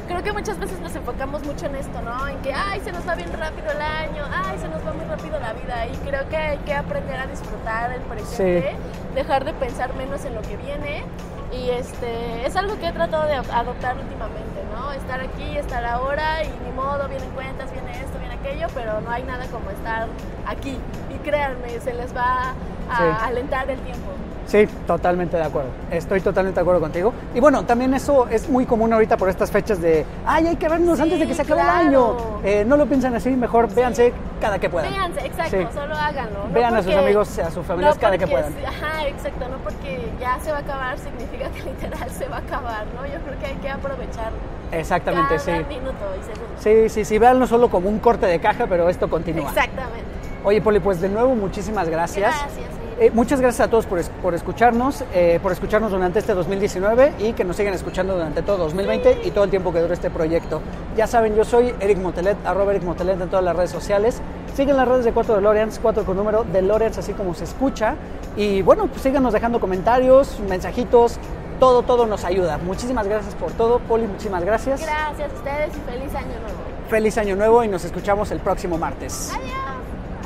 Creo 0.08 0.24
que 0.24 0.34
muchas 0.34 0.58
veces 0.58 0.80
nos 0.80 0.96
enfocamos 0.96 1.44
mucho 1.46 1.68
en 1.68 1.76
esto, 1.76 2.02
¿no? 2.02 2.28
En 2.28 2.38
que, 2.40 2.52
ay, 2.52 2.82
se 2.84 2.92
nos 2.92 3.08
va 3.08 3.14
bien 3.14 3.32
rápido 3.32 3.72
el 3.72 3.82
año, 3.82 4.24
ay, 4.34 4.58
se 4.58 4.68
nos 4.68 4.86
va 4.86 4.92
muy 4.94 5.06
rápido 5.06 5.40
la 5.40 5.54
vida. 5.54 5.86
Y 5.86 5.96
creo 5.98 6.28
que 6.30 6.36
hay 6.38 6.58
que 6.60 6.74
aprender 6.74 7.20
a 7.20 7.28
disfrutar 7.28 7.92
el 7.92 8.02
presente, 8.02 8.76
dejar 9.14 9.46
de 9.46 9.54
pensar 9.54 9.94
menos 9.94 10.26
en 10.26 10.34
lo 10.34 10.42
que 10.42 10.58
viene. 10.58 11.04
Y 11.52 11.70
este, 11.70 12.46
es 12.46 12.56
algo 12.56 12.78
que 12.80 12.88
he 12.88 12.92
tratado 12.92 13.26
de 13.28 13.36
adoptar 13.36 13.98
últimamente, 13.98 14.64
¿no? 14.76 14.92
Estar 14.94 15.22
aquí, 15.22 15.58
estar 15.58 15.86
ahora 15.86 16.44
y 16.44 16.48
ni 16.66 16.72
modo, 16.76 17.08
vienen 17.08 17.30
cuentas, 17.32 17.72
viene 17.72 17.92
esto, 17.92 18.18
viene 18.20 18.34
aquello, 18.36 18.68
pero 18.74 19.02
no 19.02 19.12
hay 19.12 19.24
nada 19.24 19.46
como 19.48 19.70
estar 19.70 20.08
aquí. 20.48 20.78
Y 21.14 21.18
créanme, 21.20 21.80
se 21.80 21.94
les 21.94 22.16
va 22.16 22.52
a 22.92 22.98
Sí. 22.98 23.04
alentar 23.26 23.70
el 23.70 23.80
tiempo. 23.82 24.10
Sí, 24.50 24.68
totalmente 24.88 25.38
de 25.38 25.44
acuerdo. 25.44 25.70
Estoy 25.92 26.22
totalmente 26.22 26.56
de 26.56 26.62
acuerdo 26.62 26.82
contigo. 26.82 27.14
Y 27.36 27.40
bueno, 27.40 27.66
también 27.66 27.94
eso 27.94 28.28
es 28.30 28.50
muy 28.50 28.66
común 28.66 28.92
ahorita 28.92 29.16
por 29.16 29.30
estas 29.30 29.52
fechas 29.52 29.80
de, 29.80 30.04
ay, 30.26 30.48
hay 30.48 30.56
que 30.56 30.68
vernos 30.68 30.98
Sí, 30.98 31.04
antes 31.04 31.20
de 31.20 31.28
que 31.28 31.36
se 31.36 31.44
acabe 31.44 31.62
claro. 31.62 31.80
el 31.82 31.88
año. 31.88 32.18
Eh, 32.44 32.66
no 32.66 32.76
lo 32.76 32.88
piensan 32.88 33.14
así, 33.14 33.30
mejor 33.30 33.72
véanse 33.72 34.12
cada 34.42 34.58
que 34.58 34.68
puedan. 34.68 34.92
Véanse, 34.92 35.24
exacto, 35.24 35.56
Sí. 35.56 35.68
solo 35.72 35.94
háganlo. 35.96 36.48
no 36.48 36.52
Vean 36.54 36.76
a 36.76 36.82
sus 36.82 36.96
amigos, 36.96 37.38
a 37.38 37.52
sus 37.52 37.64
familias 37.64 37.94
no 37.96 38.02
cada 38.02 38.18
que 38.18 38.26
puedan. 38.26 38.52
sí, 38.52 38.60
Ajá, 38.66 39.08
exacto, 39.08 39.48
no 39.50 39.58
porque 39.58 40.10
ya 40.20 40.40
se 40.40 40.52
va 40.52 40.58
a 40.58 40.62
acabar 40.62 40.98
significa 40.98 41.48
que 41.52 41.62
literal 41.70 42.10
se 42.10 42.28
va 42.28 42.38
a 42.38 42.40
acabar, 42.40 42.86
¿no? 42.96 43.06
Yo 43.06 43.20
creo 43.24 43.40
que 43.40 43.46
hay 43.46 43.56
que 43.58 43.70
aprovechar 43.70 44.32
Exactamente, 44.72 45.36
cada 45.36 45.40
sí. 45.40 45.52
minuto 45.52 45.94
y 46.20 46.24
segundo. 46.24 46.56
Sí, 46.58 46.90
sí, 46.90 47.06
sí, 47.06 47.20
véanlo 47.20 47.46
solo 47.46 47.70
como 47.70 47.88
un 47.88 48.00
corte 48.00 48.26
de 48.26 48.40
caja, 48.40 48.66
pero 48.68 48.90
esto 48.90 49.08
continúa. 49.12 49.48
Exactamente. 49.50 50.06
Oye, 50.44 50.60
Poli, 50.60 50.80
pues 50.80 51.00
de 51.02 51.10
nuevo 51.10 51.36
muchísimas 51.36 51.88
gracias. 51.88 52.34
Gracias. 52.36 52.79
Eh, 53.00 53.12
muchas 53.14 53.40
gracias 53.40 53.66
a 53.66 53.70
todos 53.70 53.86
por, 53.86 54.04
por 54.22 54.36
escucharnos, 54.36 55.06
eh, 55.14 55.40
por 55.42 55.54
escucharnos 55.54 55.92
durante 55.92 56.20
este 56.20 56.34
2019 56.34 57.14
y 57.20 57.32
que 57.32 57.46
nos 57.46 57.56
sigan 57.56 57.74
escuchando 57.74 58.14
durante 58.14 58.42
todo 58.42 58.58
2020 58.58 59.22
y 59.24 59.32
todo 59.32 59.46
el 59.46 59.50
tiempo 59.50 59.72
que 59.72 59.80
dure 59.80 59.94
este 59.94 60.10
proyecto. 60.10 60.62
Ya 60.98 61.08
saben, 61.08 61.34
yo 61.34 61.46
soy 61.46 61.74
Eric 61.80 61.98
Motelet, 62.00 62.38
arroba 62.46 62.72
Eric 62.72 62.84
Motelet 62.84 63.22
en 63.22 63.30
todas 63.30 63.46
las 63.46 63.56
redes 63.56 63.72
sociales. 63.72 64.22
Sigan 64.54 64.76
las 64.76 64.86
redes 64.86 65.06
de 65.06 65.14
4 65.14 65.36
DeLoreans, 65.36 65.80
4 65.82 66.04
con 66.04 66.18
número 66.18 66.44
DeLoreans, 66.44 66.98
así 66.98 67.14
como 67.14 67.34
se 67.34 67.46
escucha. 67.46 67.96
Y 68.36 68.64
bueno, 68.64 68.88
pues 68.88 69.02
síganos 69.02 69.32
dejando 69.32 69.62
comentarios, 69.62 70.38
mensajitos, 70.50 71.20
todo, 71.58 71.84
todo 71.84 72.06
nos 72.06 72.26
ayuda. 72.26 72.58
Muchísimas 72.58 73.08
gracias 73.08 73.34
por 73.36 73.54
todo, 73.54 73.80
Poli, 73.80 74.08
muchísimas 74.08 74.44
gracias. 74.44 74.82
Gracias 74.82 75.32
a 75.32 75.36
ustedes 75.36 75.70
y 75.70 75.90
feliz 75.90 76.14
año 76.16 76.38
nuevo. 76.42 76.58
Feliz 76.90 77.18
año 77.18 77.38
nuevo 77.38 77.64
y 77.64 77.70
nos 77.70 77.86
escuchamos 77.86 78.30
el 78.32 78.40
próximo 78.40 78.78
martes. 78.78 79.32
Adiós. 79.34 79.56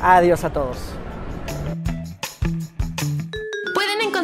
Adiós 0.02 0.44
a 0.44 0.50
todos. 0.50 1.03